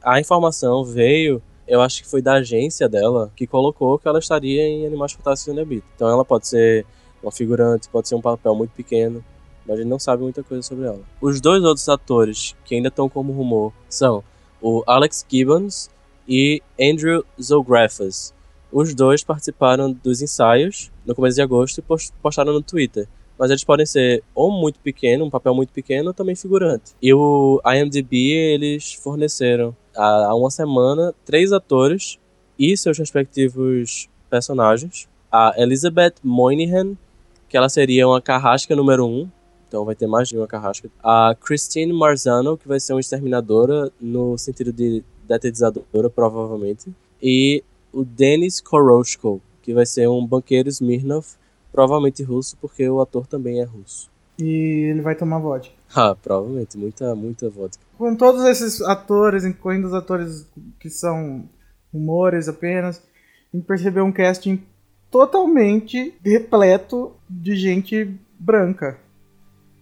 A 0.00 0.20
informação 0.20 0.84
veio, 0.84 1.42
eu 1.66 1.80
acho 1.80 2.02
que 2.02 2.08
foi 2.08 2.22
da 2.22 2.34
agência 2.34 2.88
dela, 2.88 3.32
que 3.34 3.46
colocou 3.46 3.98
que 3.98 4.06
ela 4.06 4.20
estaria 4.20 4.62
em 4.62 4.86
Animais 4.86 5.12
Fantásticos 5.12 5.52
e 5.52 5.56
Nebita. 5.56 5.86
Então 5.96 6.08
ela 6.08 6.24
pode 6.24 6.46
ser 6.46 6.86
uma 7.22 7.32
figurante, 7.32 7.88
pode 7.88 8.08
ser 8.08 8.14
um 8.14 8.20
papel 8.20 8.54
muito 8.54 8.70
pequeno, 8.72 9.24
mas 9.66 9.78
a 9.78 9.82
gente 9.82 9.90
não 9.90 9.98
sabe 9.98 10.22
muita 10.22 10.42
coisa 10.42 10.62
sobre 10.62 10.86
ela. 10.86 11.00
Os 11.20 11.40
dois 11.40 11.62
outros 11.62 11.88
atores 11.88 12.54
que 12.64 12.74
ainda 12.74 12.88
estão 12.88 13.08
como 13.08 13.32
rumor 13.32 13.72
são 13.88 14.22
o 14.62 14.82
Alex 14.86 15.24
Gibbons 15.28 15.90
e 16.28 16.62
Andrew 16.80 17.24
Zographas. 17.40 18.34
Os 18.70 18.94
dois 18.94 19.22
participaram 19.24 19.92
dos 19.92 20.20
ensaios 20.20 20.90
no 21.06 21.14
começo 21.14 21.36
de 21.36 21.42
agosto 21.42 21.78
e 21.78 21.82
pos- 21.82 22.12
postaram 22.22 22.52
no 22.52 22.62
Twitter. 22.62 23.08
Mas 23.38 23.50
eles 23.50 23.62
podem 23.62 23.86
ser 23.86 24.22
ou 24.34 24.50
muito 24.50 24.80
pequeno, 24.80 25.24
um 25.24 25.30
papel 25.30 25.54
muito 25.54 25.72
pequeno, 25.72 26.08
ou 26.08 26.14
também 26.14 26.34
figurante. 26.34 26.92
E 27.00 27.14
o 27.14 27.60
IMDb, 27.64 28.32
eles 28.32 28.94
forneceram 28.94 29.76
há 29.96 30.34
uma 30.34 30.50
semana 30.50 31.14
três 31.24 31.52
atores 31.52 32.18
e 32.58 32.76
seus 32.76 32.98
respectivos 32.98 34.08
personagens. 34.28 35.08
A 35.30 35.54
Elizabeth 35.56 36.14
Moynihan, 36.22 36.96
que 37.48 37.56
ela 37.56 37.68
seria 37.68 38.06
uma 38.06 38.20
carrasca 38.20 38.76
número 38.76 39.06
um, 39.06 39.28
então 39.66 39.84
vai 39.84 39.94
ter 39.94 40.06
mais 40.06 40.28
de 40.28 40.36
uma 40.36 40.46
carrasca. 40.46 40.90
A 41.02 41.36
Christine 41.38 41.92
Marzano, 41.92 42.56
que 42.56 42.66
vai 42.66 42.80
ser 42.80 42.94
uma 42.94 43.00
exterminadora 43.00 43.92
no 44.00 44.36
sentido 44.38 44.72
de 44.72 45.04
detetizadora, 45.26 46.08
provavelmente. 46.08 46.92
E 47.22 47.62
o 47.92 48.04
Denis 48.04 48.60
Koroshko, 48.60 49.42
que 49.62 49.74
vai 49.74 49.84
ser 49.84 50.08
um 50.08 50.26
banqueiro 50.26 50.68
Smirnov, 50.68 51.26
provavelmente 51.70 52.22
russo, 52.22 52.56
porque 52.58 52.88
o 52.88 53.00
ator 53.00 53.26
também 53.26 53.60
é 53.60 53.64
russo. 53.64 54.10
E 54.38 54.88
ele 54.90 55.02
vai 55.02 55.14
tomar 55.14 55.38
vodka. 55.38 55.76
Ah, 55.96 56.14
provavelmente, 56.14 56.76
muita, 56.76 57.14
muita 57.14 57.48
vodka. 57.48 57.82
Com 57.96 58.14
todos 58.14 58.44
esses 58.44 58.82
atores, 58.82 59.46
incluindo 59.46 59.86
os 59.86 59.94
atores 59.94 60.46
que 60.78 60.90
são 60.90 61.48
rumores 61.90 62.46
apenas, 62.46 63.02
a 63.52 63.56
gente 63.56 63.66
percebeu 63.66 64.04
um 64.04 64.12
casting 64.12 64.62
totalmente 65.10 66.14
repleto 66.24 67.12
de 67.28 67.56
gente 67.56 68.14
branca. 68.38 68.96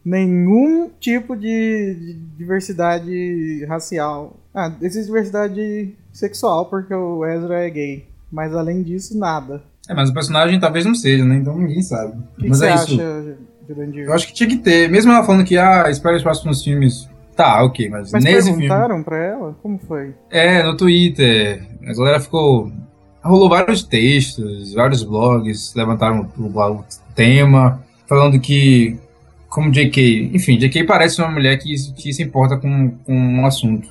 Nenhum 0.04 0.88
tipo 1.00 1.34
de, 1.36 1.94
de 1.94 2.14
diversidade 2.38 3.64
racial. 3.66 4.36
Ah, 4.54 4.72
existe 4.80 5.06
diversidade 5.06 5.94
sexual, 6.12 6.66
porque 6.66 6.94
o 6.94 7.24
Ezra 7.26 7.64
é 7.66 7.70
gay. 7.70 8.06
Mas 8.30 8.54
além 8.54 8.82
disso, 8.82 9.18
nada. 9.18 9.62
É, 9.88 9.94
mas 9.94 10.10
o 10.10 10.14
personagem 10.14 10.58
talvez 10.60 10.84
não 10.84 10.94
seja, 10.94 11.24
né? 11.24 11.36
Então 11.36 11.58
ninguém 11.58 11.82
sabe. 11.82 12.16
O 12.36 12.40
que, 12.40 12.48
mas 12.48 12.60
que 12.60 12.66
é 12.66 12.76
você 12.76 12.92
isso. 12.92 13.02
acha, 13.02 13.36
Jurandir? 13.68 14.04
Eu 14.04 14.12
acho 14.12 14.26
que 14.28 14.34
tinha 14.34 14.48
que 14.48 14.56
ter. 14.58 14.88
Mesmo 14.88 15.12
ela 15.12 15.24
falando 15.24 15.44
que, 15.44 15.56
ah, 15.58 15.90
espera 15.90 16.16
os 16.16 16.22
próximos 16.22 16.62
filmes. 16.62 17.08
Tá, 17.34 17.62
ok, 17.64 17.90
mas, 17.90 18.10
Mas 18.12 18.24
nesse 18.24 18.48
filme. 18.48 18.66
perguntaram 18.66 19.02
pra 19.02 19.16
ela? 19.18 19.56
Como 19.62 19.78
foi? 19.78 20.14
É, 20.30 20.62
no 20.62 20.76
Twitter. 20.76 21.62
A 21.86 21.92
galera 21.92 22.20
ficou. 22.20 22.72
Rolou 23.26 23.48
vários 23.48 23.82
textos, 23.82 24.72
vários 24.74 25.02
blogs 25.02 25.74
levantaram 25.74 26.30
o, 26.38 26.46
o 26.46 26.84
tema, 27.14 27.82
falando 28.06 28.38
que, 28.40 28.98
como 29.48 29.70
JK. 29.70 30.30
Enfim, 30.32 30.58
JK 30.58 30.84
parece 30.84 31.20
uma 31.20 31.30
mulher 31.30 31.58
que, 31.58 31.74
que 31.92 32.12
se 32.12 32.22
importa 32.22 32.56
com, 32.56 32.90
com 33.04 33.14
um 33.14 33.44
assunto. 33.44 33.88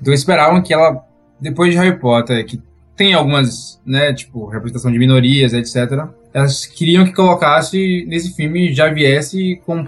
Então 0.00 0.12
esperavam 0.12 0.62
que 0.62 0.74
ela, 0.74 1.04
depois 1.40 1.72
de 1.72 1.78
Harry 1.78 1.98
Potter, 1.98 2.44
que 2.44 2.60
tem 2.96 3.12
algumas, 3.12 3.80
né, 3.84 4.12
tipo, 4.12 4.46
representação 4.46 4.90
de 4.90 4.98
minorias, 4.98 5.52
etc. 5.52 6.06
Elas 6.32 6.64
queriam 6.66 7.04
que 7.04 7.12
colocasse 7.12 8.04
nesse 8.08 8.34
filme 8.34 8.72
já 8.72 8.88
viesse 8.88 9.60
com 9.66 9.86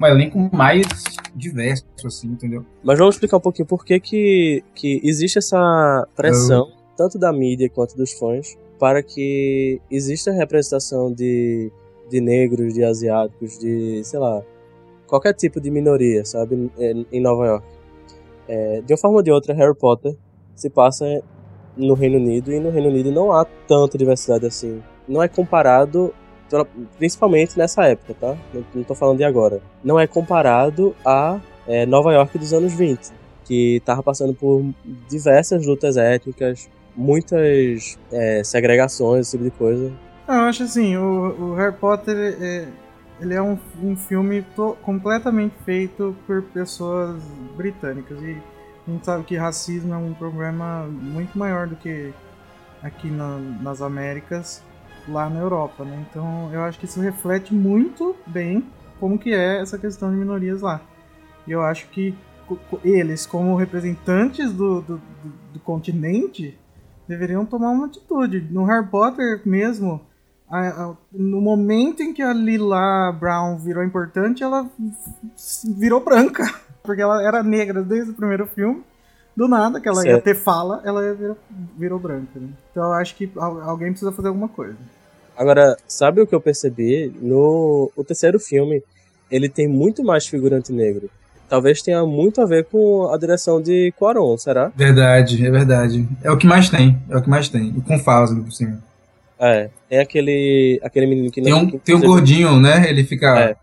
um 0.00 0.06
elenco 0.06 0.50
mais 0.52 0.86
diverso, 1.34 1.84
assim, 2.04 2.28
entendeu? 2.28 2.64
Mas 2.82 2.98
vamos 2.98 3.16
explicar 3.16 3.36
um 3.38 3.40
pouquinho 3.40 3.66
por 3.66 3.84
que, 3.84 3.98
que, 3.98 4.64
que 4.74 5.00
existe 5.02 5.38
essa 5.38 6.06
pressão, 6.14 6.68
tanto 6.96 7.18
da 7.18 7.32
mídia 7.32 7.68
quanto 7.68 7.96
dos 7.96 8.12
fãs, 8.12 8.56
para 8.78 9.02
que 9.02 9.80
exista 9.90 10.32
representação 10.32 11.12
de, 11.12 11.70
de 12.10 12.20
negros, 12.20 12.74
de 12.74 12.84
asiáticos, 12.84 13.58
de, 13.58 14.02
sei 14.04 14.18
lá, 14.18 14.42
qualquer 15.06 15.34
tipo 15.34 15.60
de 15.60 15.70
minoria, 15.70 16.24
sabe, 16.24 16.70
em 16.78 17.06
em 17.12 17.20
Nova 17.20 17.46
York. 17.46 17.66
É, 18.46 18.82
de 18.82 18.92
uma 18.92 18.98
forma 18.98 19.16
ou 19.16 19.22
de 19.22 19.30
outra, 19.30 19.54
Harry 19.54 19.74
Potter 19.74 20.16
se 20.54 20.68
passa 20.68 21.22
no 21.76 21.94
Reino 21.94 22.16
Unido 22.16 22.52
e 22.52 22.60
no 22.60 22.70
Reino 22.70 22.88
Unido 22.88 23.10
não 23.10 23.32
há 23.32 23.44
tanta 23.66 23.98
diversidade 23.98 24.46
assim. 24.46 24.82
Não 25.08 25.22
é 25.22 25.28
comparado, 25.28 26.14
principalmente 26.98 27.58
nessa 27.58 27.84
época, 27.84 28.14
tá? 28.14 28.36
Não, 28.74 28.84
tô 28.84 28.94
falando 28.94 29.18
de 29.18 29.24
agora. 29.24 29.60
Não 29.82 29.98
é 29.98 30.06
comparado 30.06 30.94
a 31.04 31.40
é, 31.66 31.84
Nova 31.86 32.12
York 32.12 32.38
dos 32.38 32.52
anos 32.52 32.72
20, 32.74 33.12
que 33.44 33.82
tava 33.84 34.02
passando 34.02 34.34
por 34.34 34.64
diversas 35.08 35.66
lutas 35.66 35.96
étnicas, 35.96 36.68
muitas 36.96 37.98
é, 38.12 38.42
segregações, 38.44 39.26
esse 39.26 39.32
tipo 39.36 39.44
de 39.44 39.50
coisa. 39.50 39.92
Não, 40.26 40.34
eu 40.36 40.42
acho 40.42 40.62
assim, 40.62 40.96
o, 40.96 41.50
o 41.50 41.54
Harry 41.54 41.74
Potter 41.76 42.16
é, 42.40 42.68
ele 43.20 43.34
é 43.34 43.42
um, 43.42 43.58
um 43.82 43.96
filme 43.96 44.44
completamente 44.82 45.54
feito 45.64 46.16
por 46.26 46.42
pessoas 46.42 47.20
britânicas 47.56 48.20
e 48.22 48.36
a 48.86 48.90
gente 48.90 49.04
sabe 49.04 49.24
que 49.24 49.36
racismo 49.36 49.92
é 49.94 49.96
um 49.96 50.12
problema 50.14 50.86
muito 50.86 51.38
maior 51.38 51.66
do 51.66 51.76
que 51.76 52.12
aqui 52.82 53.10
na- 53.10 53.38
nas 53.38 53.80
Américas, 53.80 54.62
lá 55.08 55.28
na 55.28 55.40
Europa, 55.40 55.84
né? 55.84 56.04
Então 56.10 56.50
eu 56.52 56.62
acho 56.62 56.78
que 56.78 56.84
isso 56.86 57.00
reflete 57.00 57.52
muito 57.54 58.14
bem 58.26 58.64
como 59.00 59.18
que 59.18 59.32
é 59.32 59.60
essa 59.60 59.78
questão 59.78 60.10
de 60.10 60.16
minorias 60.16 60.60
lá. 60.62 60.80
E 61.46 61.52
eu 61.52 61.60
acho 61.62 61.86
que 61.88 62.14
eles, 62.82 63.24
como 63.26 63.54
representantes 63.56 64.52
do, 64.52 64.80
do, 64.82 64.96
do, 64.96 65.02
do 65.54 65.60
continente, 65.60 66.58
deveriam 67.08 67.44
tomar 67.44 67.70
uma 67.70 67.86
atitude. 67.86 68.46
No 68.50 68.64
Harry 68.64 68.86
Potter 68.86 69.40
mesmo, 69.44 70.00
a- 70.50 70.68
a- 70.68 70.96
no 71.12 71.40
momento 71.40 72.02
em 72.02 72.12
que 72.12 72.22
a 72.22 72.32
Lila 72.32 73.12
Brown 73.12 73.58
virou 73.58 73.82
importante, 73.84 74.42
ela 74.42 74.68
virou 75.76 76.00
branca. 76.00 76.44
Porque 76.82 77.00
ela 77.00 77.22
era 77.26 77.42
negra 77.42 77.82
desde 77.82 78.10
o 78.10 78.14
primeiro 78.14 78.46
filme. 78.46 78.82
Do 79.36 79.48
nada, 79.48 79.80
que 79.80 79.88
ela 79.88 80.04
ia 80.06 80.12
Certo. 80.12 80.24
ter 80.24 80.34
fala, 80.36 80.80
ela 80.84 81.02
ia 81.04 81.14
virou, 81.14 81.36
virou 81.76 81.98
branca. 81.98 82.38
né? 82.38 82.48
Então 82.70 82.84
eu 82.84 82.92
acho 82.92 83.16
que 83.16 83.28
al- 83.36 83.60
alguém 83.62 83.90
precisa 83.90 84.12
fazer 84.12 84.28
alguma 84.28 84.48
coisa. 84.48 84.76
Agora, 85.36 85.76
sabe 85.88 86.20
o 86.20 86.26
que 86.26 86.34
eu 86.34 86.40
percebi? 86.40 87.12
No 87.20 87.90
o 87.96 88.04
terceiro 88.04 88.38
filme, 88.38 88.80
ele 89.28 89.48
tem 89.48 89.66
muito 89.66 90.04
mais 90.04 90.24
figurante 90.26 90.72
negro. 90.72 91.10
Talvez 91.48 91.82
tenha 91.82 92.04
muito 92.04 92.40
a 92.40 92.46
ver 92.46 92.64
com 92.64 93.10
a 93.12 93.18
direção 93.18 93.60
de 93.60 93.92
Quaron, 93.98 94.36
será? 94.36 94.72
Verdade, 94.74 95.46
é 95.46 95.50
verdade. 95.50 96.08
É 96.22 96.30
o 96.30 96.36
que 96.36 96.46
mais 96.46 96.68
tem. 96.68 96.98
É 97.08 97.16
o 97.16 97.22
que 97.22 97.28
mais 97.28 97.48
tem. 97.48 97.74
E 97.76 97.80
com 97.80 97.98
falas 97.98 98.30
ali 98.30 98.42
por 98.42 98.52
cima. 98.52 98.82
É, 99.38 99.68
tem 99.88 99.98
aquele, 99.98 100.80
aquele 100.82 101.06
menino 101.06 101.30
que 101.30 101.42
Tem 101.42 101.52
um, 101.52 101.70
que, 101.70 101.78
tem 101.78 101.94
um 101.94 102.00
gordinho, 102.00 102.60
né? 102.60 102.88
Ele 102.88 103.04
fica. 103.04 103.38
É. 103.38 103.56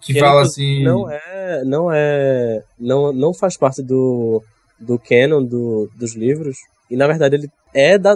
Que 0.00 0.12
que 0.12 0.20
fala 0.20 0.40
ele, 0.40 0.48
assim. 0.48 0.84
Não 0.84 1.10
é. 1.10 1.62
Não 1.64 1.92
é. 1.92 2.62
Não, 2.78 3.12
não 3.12 3.32
faz 3.32 3.56
parte 3.56 3.82
do, 3.82 4.42
do 4.78 4.98
canon 4.98 5.42
do, 5.42 5.90
dos 5.96 6.14
livros. 6.14 6.56
E 6.90 6.96
na 6.96 7.06
verdade 7.06 7.36
ele 7.36 7.50
é 7.72 7.96
da, 7.98 8.14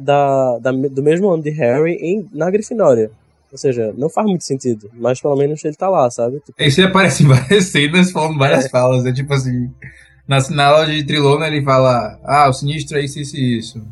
da, 0.00 0.58
da, 0.58 0.70
do 0.70 1.02
mesmo 1.02 1.30
ano 1.30 1.42
de 1.42 1.50
Harry 1.50 1.94
em, 1.94 2.28
na 2.32 2.50
Grifinória. 2.50 3.10
Ou 3.52 3.58
seja, 3.58 3.92
não 3.96 4.08
faz 4.08 4.26
muito 4.26 4.44
sentido. 4.44 4.88
Mas 4.94 5.20
pelo 5.20 5.36
menos 5.36 5.64
ele 5.64 5.74
tá 5.74 5.88
lá, 5.88 6.08
sabe? 6.10 6.36
Tipo, 6.40 6.52
Esse 6.58 6.82
aparece 6.82 7.24
em 7.24 7.26
várias 7.28 7.64
cenas, 7.72 8.10
falando 8.12 8.38
várias 8.38 8.66
É. 8.66 8.68
falas. 8.68 9.04
É 9.06 9.12
tipo 9.12 9.32
assim. 9.34 9.70
Na, 10.28 10.38
na 10.50 10.66
aula 10.66 10.86
de 10.86 11.02
Trilona 11.04 11.46
ele 11.48 11.62
fala: 11.64 12.18
Ah, 12.24 12.48
o 12.48 12.52
sinistro 12.52 12.96
é 12.98 13.04
isso, 13.04 13.18
isso 13.18 13.36
e 13.36 13.58
isso. 13.58 13.82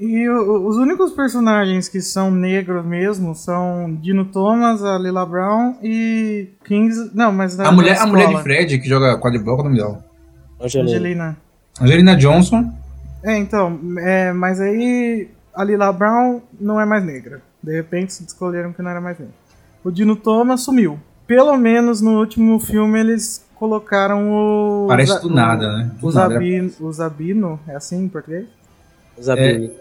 E 0.00 0.28
o- 0.28 0.66
os 0.66 0.76
únicos 0.76 1.12
personagens 1.12 1.88
que 1.88 2.00
são 2.00 2.28
negros 2.28 2.84
mesmo 2.84 3.36
são 3.36 3.94
Dino 4.02 4.24
Thomas, 4.24 4.82
a 4.82 4.98
Lila 4.98 5.24
Brown 5.24 5.76
e 5.80 6.48
Kings. 6.64 7.12
Não, 7.14 7.30
mas 7.30 7.56
da 7.56 7.68
A 7.68 7.72
mulher, 7.72 7.96
a 8.00 8.06
mulher 8.06 8.26
de. 8.28 8.42
Fred, 8.42 8.78
que 8.80 8.88
joga 8.88 9.16
quadribol, 9.20 9.54
qual 9.54 9.66
é 9.66 9.70
o 9.70 9.72
nome 9.72 9.78
dela? 9.80 10.04
Angelina. 10.60 10.90
Angelina. 10.90 11.36
Angelina 11.80 12.16
Johnson. 12.16 12.72
É, 13.22 13.38
então, 13.38 13.78
é, 14.00 14.32
mas 14.32 14.60
aí 14.60 15.28
a 15.56 15.64
Lila 15.64 15.92
Brown 15.92 16.42
não 16.60 16.80
é 16.80 16.84
mais 16.84 17.02
negra. 17.04 17.42
De 17.62 17.72
repente 17.72 18.12
se 18.12 18.24
escolheram 18.24 18.72
que 18.72 18.82
não 18.82 18.90
era 18.90 19.00
mais 19.00 19.18
negra. 19.18 19.34
O 19.82 19.90
Dino 19.90 20.14
Thomas 20.14 20.60
sumiu. 20.60 21.00
Pelo 21.26 21.56
menos 21.56 22.00
no 22.00 22.18
último 22.20 22.60
filme 22.60 23.00
eles 23.00 23.44
colocaram 23.56 24.30
o. 24.30 24.86
Parece 24.86 25.20
do 25.22 25.28
o- 25.28 25.32
nada, 25.34 25.72
né? 25.78 25.90
Do 26.00 26.06
O 26.08 26.12
nada. 26.12 26.34
Zabino, 26.34 26.72
o 26.80 26.92
Zabino, 26.92 27.60
é 27.66 27.74
assim 27.74 28.04
em 28.04 28.08
português? 28.08 28.46
Zabini. 29.20 29.66
O 29.68 29.72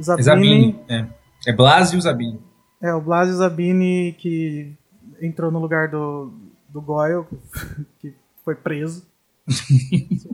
É 0.00 0.02
Zabini. 0.02 0.24
Zabini. 0.24 0.80
É, 0.88 1.06
é 1.46 1.52
Blasio 1.52 2.00
Zabini. 2.00 2.40
É, 2.82 2.92
o 2.94 3.00
Blasio 3.00 3.34
Zabini 3.34 4.14
que 4.18 4.72
entrou 5.22 5.50
no 5.50 5.58
lugar 5.58 5.88
do, 5.88 6.32
do 6.68 6.80
Goyle, 6.80 7.24
que 8.00 8.14
foi 8.44 8.54
preso. 8.54 9.06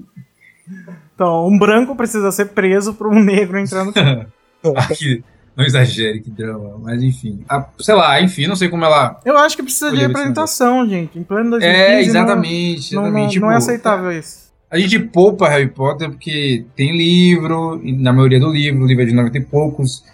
então, 1.14 1.46
um 1.46 1.58
branco 1.58 1.94
precisa 1.96 2.30
ser 2.32 2.46
preso 2.46 2.94
para 2.94 3.08
um 3.08 3.22
negro 3.22 3.58
entrar 3.58 3.84
no 3.84 3.92
filme. 3.92 4.26
Ah, 4.76 4.86
que- 4.88 5.22
não 5.56 5.64
exagere, 5.64 6.20
que 6.20 6.30
drama. 6.30 6.78
Mas 6.82 7.02
enfim. 7.02 7.42
A- 7.48 7.66
sei 7.80 7.94
lá, 7.94 8.20
enfim, 8.20 8.46
não 8.46 8.54
sei 8.56 8.68
como 8.68 8.84
ela. 8.84 9.18
Eu 9.24 9.38
acho 9.38 9.56
que 9.56 9.62
precisa 9.62 9.90
de 9.90 9.96
Olha, 9.96 10.08
representação, 10.08 10.86
gente. 10.88 11.18
Em 11.18 11.22
pleno 11.22 11.50
2015 11.50 11.80
É, 11.82 11.92
não- 11.94 12.00
exatamente. 12.00 12.94
não, 12.94 13.02
não, 13.02 13.08
exatamente. 13.08 13.32
Tipo, 13.32 13.46
não 13.46 13.52
é 13.52 13.56
aceitável 13.56 14.12
isso. 14.12 14.46
A 14.70 14.78
gente 14.78 14.98
poupa 14.98 15.48
Harry 15.48 15.68
Potter 15.68 16.10
porque 16.10 16.64
tem 16.76 16.94
livro, 16.96 17.80
na 17.84 18.12
maioria 18.12 18.38
do 18.40 18.50
livro, 18.52 18.82
o 18.82 18.86
livro 18.86 19.02
é 19.04 19.06
de 19.06 19.14
90 19.14 19.38
e 19.38 19.40
poucos. 19.44 20.04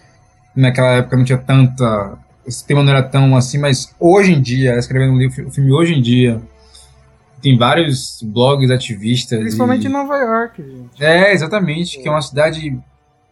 Naquela 0.54 0.92
época 0.96 1.16
não 1.16 1.24
tinha 1.24 1.38
tanta. 1.38 2.18
Esse 2.46 2.64
tema 2.66 2.82
não 2.82 2.92
era 2.92 3.02
tão 3.02 3.34
assim, 3.36 3.56
mas 3.58 3.92
hoje 3.98 4.32
em 4.32 4.40
dia, 4.42 4.76
escrevendo 4.76 5.12
um 5.14 5.18
livro, 5.18 5.48
o 5.48 5.50
filme 5.50 5.72
hoje 5.72 5.94
em 5.94 6.02
dia, 6.02 6.40
tem 7.40 7.56
vários 7.56 8.20
blogs 8.22 8.70
ativistas. 8.70 9.40
Principalmente 9.40 9.84
e... 9.84 9.86
em 9.88 9.90
Nova 9.92 10.16
York, 10.18 10.62
gente. 10.62 11.02
É, 11.02 11.32
exatamente, 11.32 11.98
que 12.00 12.06
é 12.06 12.10
uma 12.10 12.22
cidade 12.22 12.78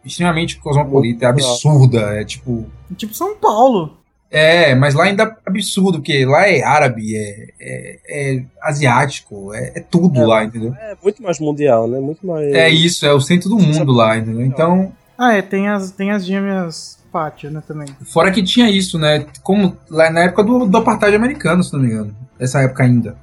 extremamente 0.05 0.57
cosmopolita, 0.59 1.25
é 1.25 1.29
absurda, 1.29 1.99
é 2.19 2.23
tipo. 2.25 2.65
Tipo 2.95 3.13
São 3.13 3.35
Paulo. 3.37 3.97
É, 4.33 4.73
mas 4.75 4.93
lá 4.93 5.03
ainda 5.05 5.23
é 5.23 5.35
absurdo, 5.45 5.99
porque 5.99 6.23
lá 6.25 6.47
é 6.47 6.63
árabe, 6.63 7.15
é, 7.17 7.47
é, 7.59 7.99
é 8.09 8.43
asiático, 8.61 9.53
é, 9.53 9.73
é 9.75 9.79
tudo 9.81 10.21
É. 10.21 10.25
lá, 10.25 10.43
entendeu? 10.45 10.73
É 10.79 10.95
muito 11.03 11.21
mais 11.21 11.37
mundial, 11.39 11.85
né? 11.87 11.99
Muito 11.99 12.25
mais. 12.25 12.47
É 12.53 12.69
isso, 12.69 13.05
é 13.05 13.11
o 13.13 13.19
centro 13.19 13.49
do 13.49 13.59
mundo 13.59 13.91
lá, 13.91 14.17
entendeu? 14.17 14.45
Então, 14.45 14.93
Ah, 15.17 15.33
é, 15.33 15.41
tem 15.41 15.67
as, 15.67 15.91
tem 15.91 16.11
as 16.11 16.25
gêmeas 16.25 16.97
Pátio, 17.11 17.51
né, 17.51 17.61
também. 17.67 17.87
fora 18.05 18.31
que 18.31 18.41
tinha 18.41 18.69
isso, 18.71 18.97
né? 18.97 19.25
Como 19.43 19.75
lá 19.89 20.09
na 20.09 20.21
época 20.21 20.43
do, 20.45 20.65
do 20.65 20.77
apartheid 20.77 21.13
americano, 21.13 21.61
se 21.61 21.73
não 21.73 21.81
me 21.81 21.87
engano. 21.87 22.15
Essa 22.39 22.61
época 22.61 22.83
ainda. 22.83 23.17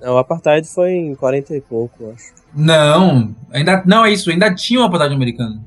Não, 0.00 0.14
o 0.14 0.18
Apartheid 0.18 0.68
foi 0.68 0.92
em 0.92 1.14
40 1.16 1.56
e 1.56 1.60
pouco, 1.60 2.04
eu 2.04 2.12
acho. 2.12 2.32
Não, 2.54 3.34
ainda 3.50 3.82
não 3.84 4.04
é 4.06 4.12
isso, 4.12 4.30
ainda 4.30 4.54
tinha 4.54 4.80
o 4.80 4.84
apartheid 4.84 5.12
americano. 5.14 5.60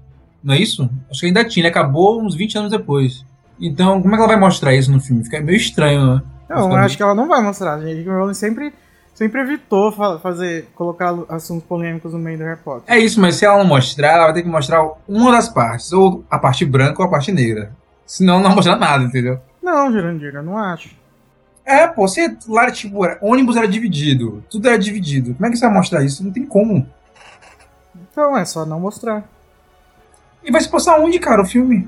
Não 0.44 0.54
é 0.54 0.60
isso? 0.60 0.90
Acho 1.10 1.20
que 1.22 1.26
ainda 1.28 1.44
tinha, 1.46 1.62
ele 1.62 1.70
acabou 1.70 2.22
uns 2.22 2.36
20 2.36 2.58
anos 2.58 2.72
depois. 2.72 3.26
Então, 3.60 4.02
como 4.02 4.14
é 4.14 4.18
que 4.18 4.24
ela 4.24 4.32
vai 4.34 4.40
mostrar 4.40 4.74
isso 4.74 4.92
no 4.92 5.00
filme? 5.02 5.24
Fica 5.24 5.42
meio 5.42 5.58
estranho, 5.58 6.16
né? 6.16 6.22
Não, 6.50 6.74
acho 6.76 6.96
que 6.98 7.04
ela 7.04 7.14
não 7.14 7.28
vai 7.28 7.42
mostrar. 7.44 7.74
A 7.76 7.80
J.K. 7.80 8.10
Rowling 8.12 8.34
sempre, 8.34 8.74
sempre 9.14 9.42
evitou 9.42 9.92
fa- 9.92 10.18
fazer, 10.18 10.68
colocar 10.74 11.14
assuntos 11.30 11.66
polêmicos 11.68 12.14
no 12.14 12.20
meio 12.20 12.38
do 12.38 12.44
Harry 12.46 12.60
Potter. 12.64 12.84
É 12.88 12.98
isso, 12.98 13.20
mas 13.20 13.36
se 13.36 13.46
ela 13.46 13.58
não 13.58 13.66
mostrar, 13.66 14.14
ela 14.14 14.26
vai 14.26 14.34
ter 14.34 14.44
que 14.44 14.48
mostrar 14.50 14.82
uma 15.08 15.32
das 15.32 15.50
partes, 15.50 15.92
ou 15.92 16.24
a 16.32 16.40
parte 16.40 16.66
branca 16.66 17.02
ou 17.02 17.08
a 17.08 17.12
parte 17.12 17.32
negra. 17.32 17.72
Senão 18.06 18.36
não 18.38 18.44
vai 18.48 18.56
mostrar 18.56 18.78
nada, 18.78 19.04
entendeu? 19.04 19.40
Não, 19.62 19.92
Jurandir, 19.92 20.34
eu 20.34 20.42
não 20.42 20.58
acho. 20.58 20.90
É, 21.66 21.86
pô, 21.86 22.08
você 22.08 22.36
lá, 22.48 22.72
tipo, 22.72 23.06
era- 23.06 23.20
ônibus 23.22 23.56
era 23.58 23.68
dividido, 23.68 24.44
tudo 24.50 24.68
era 24.70 24.80
dividido. 24.80 25.36
Como 25.36 25.46
é 25.46 25.50
que 25.52 25.58
você 25.58 25.66
vai 25.68 25.76
mostrar 25.76 26.04
isso? 26.04 26.24
Não 26.24 26.32
tem 26.32 26.46
como. 26.46 26.88
Então 28.12 28.36
é 28.38 28.46
só 28.46 28.66
não 28.66 28.80
mostrar. 28.80 29.24
E 30.44 30.52
vai 30.52 30.62
se 30.62 30.70
passar 30.70 31.00
onde, 31.00 31.20
cara, 31.20 31.42
o 31.42 31.46
filme? 31.46 31.88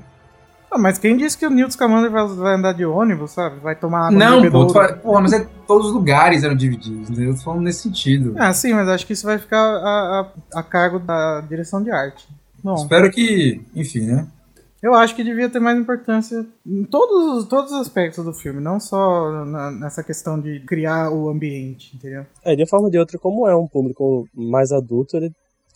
Ah, 0.70 0.78
mas 0.78 0.98
quem 0.98 1.18
disse 1.18 1.38
que 1.38 1.46
o 1.46 1.50
Newt 1.50 1.74
Scamander 1.74 2.10
vai, 2.10 2.26
vai 2.28 2.56
andar 2.56 2.74
de 2.74 2.86
ônibus, 2.86 3.32
sabe? 3.32 3.60
Vai 3.60 3.76
tomar 3.76 4.08
água 4.08 4.18
não, 4.18 4.50
pô, 4.50 4.70
fala, 4.70 4.94
porra, 4.94 5.20
mas 5.22 5.34
é, 5.34 5.46
todos 5.68 5.88
os 5.88 5.94
lugares 5.94 6.44
eram 6.44 6.56
divididos, 6.56 7.10
entendeu? 7.10 7.32
Eu 7.32 7.36
tô 7.36 7.42
falando 7.42 7.64
nesse 7.64 7.82
sentido. 7.84 8.36
Ah, 8.38 8.54
sim, 8.54 8.74
mas 8.74 8.88
acho 8.88 9.06
que 9.06 9.12
isso 9.14 9.26
vai 9.26 9.38
ficar 9.38 9.58
a, 9.60 10.32
a, 10.54 10.60
a 10.60 10.64
cargo 10.64 10.98
da 11.00 11.42
direção 11.42 11.84
de 11.84 11.92
arte. 11.92 12.26
Bom, 12.64 12.76
Espero 12.76 13.12
que, 13.12 13.62
enfim, 13.76 14.02
né? 14.06 14.26
eu 14.82 14.96
acho 14.96 15.14
que 15.16 15.24
devia 15.24 15.50
ter 15.50 15.60
mais 15.60 15.78
importância 15.78 16.46
em 16.66 16.84
todos 16.86 17.38
os, 17.44 17.46
todos 17.50 17.72
os 17.72 17.82
aspectos 17.82 18.24
do 18.24 18.34
filme, 18.34 18.62
não 18.62 18.80
só 18.80 19.46
na- 19.46 19.72
nessa 19.72 20.02
questão 20.04 20.40
de 20.40 20.62
criar 20.62 21.12
o 21.12 21.30
ambiente, 21.30 21.96
entendeu? 21.96 22.26
É, 22.46 22.56
de 22.56 22.62
uma 22.64 22.68
forma 22.68 22.86
ou 22.86 22.92
de 22.92 22.98
outra, 22.98 23.20
como 23.20 23.46
é 23.48 23.56
um 23.56 23.68
público 23.68 24.28
mais 24.34 24.72
adulto, 24.72 25.18
ele, 25.18 25.32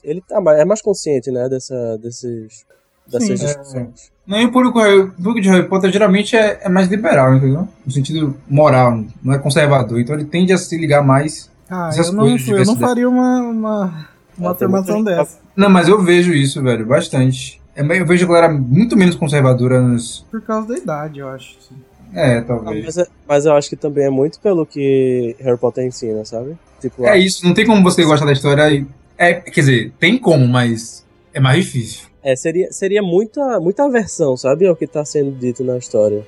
ele 0.05 0.21
tá 0.21 0.39
mais, 0.39 0.59
é 0.59 0.65
mais 0.65 0.81
consciente, 0.81 1.31
né, 1.31 1.47
dessa, 1.49 1.97
desses, 1.97 2.65
dessas 3.07 3.27
Sim. 3.39 3.45
discussões. 3.45 4.11
Não, 4.25 4.39
e 4.39 4.45
o 4.45 4.51
público, 4.51 4.79
o 4.79 5.11
público 5.11 5.41
de 5.41 5.49
Harry 5.49 5.67
Potter 5.67 5.91
geralmente 5.91 6.35
é, 6.35 6.59
é 6.63 6.69
mais 6.69 6.87
liberal, 6.87 7.35
entendeu? 7.35 7.67
No 7.85 7.91
sentido 7.91 8.35
moral, 8.47 9.03
não 9.21 9.33
é 9.33 9.37
conservador. 9.39 9.99
Então 9.99 10.15
ele 10.15 10.25
tende 10.25 10.51
a 10.51 10.57
se 10.57 10.75
ligar 10.77 11.03
mais. 11.03 11.49
Ah, 11.69 11.89
Essas 11.89 12.07
eu 12.07 12.13
não, 12.13 12.23
coisas 12.29 12.47
eu 12.47 12.65
não 12.65 12.75
faria 12.77 13.07
uma, 13.07 13.41
uma, 13.41 13.51
uma 13.51 14.07
muita 14.37 14.51
afirmação 14.51 15.03
dessa. 15.03 15.37
Não, 15.55 15.69
mas 15.69 15.87
eu 15.87 16.01
vejo 16.01 16.33
isso, 16.33 16.61
velho, 16.63 16.85
bastante. 16.87 17.61
É, 17.75 17.81
Eu 17.81 18.05
vejo 18.05 18.25
a 18.25 18.27
galera 18.27 18.51
muito 18.53 18.97
menos 18.97 19.15
conservadora 19.15 19.79
nos. 19.81 20.25
Por 20.31 20.41
causa 20.41 20.69
da 20.69 20.77
idade, 20.77 21.19
eu 21.19 21.27
acho. 21.29 21.55
sim. 21.61 21.75
É, 22.13 22.37
Ah, 22.37 22.41
talvez. 22.43 22.85
mas, 22.85 22.97
é- 22.97 23.07
mas 23.27 23.45
eu 23.45 23.53
acho 23.53 23.69
que 23.69 23.75
também 23.75 24.05
é 24.05 24.09
muito 24.09 24.39
pelo 24.39 24.65
que 24.65 25.35
Harry 25.39 25.57
Potter 25.57 25.85
ensina, 25.85 26.23
sabe? 26.23 26.55
Tipo, 26.79 27.05
É 27.05 27.17
isso, 27.19 27.45
não 27.45 27.53
tem 27.53 27.65
como 27.65 27.83
você 27.83 28.03
gostar 28.05 28.25
da 28.25 28.31
história 28.31 28.69
e. 28.71 28.87
É, 29.17 29.33
quer 29.35 29.61
dizer, 29.61 29.93
tem 29.99 30.17
como, 30.17 30.47
mas 30.47 31.05
é 31.33 31.39
mais 31.39 31.63
difícil. 31.65 32.07
é, 32.23 32.35
seria, 32.35 32.71
seria 32.71 33.01
muita, 33.01 33.59
muita 33.59 33.83
aversão, 33.85 34.35
sabe? 34.35 34.65
Ao 34.67 34.75
que 34.75 34.87
tá 34.87 35.03
sendo 35.05 35.31
dito 35.31 35.63
na 35.63 35.77
história. 35.77 36.25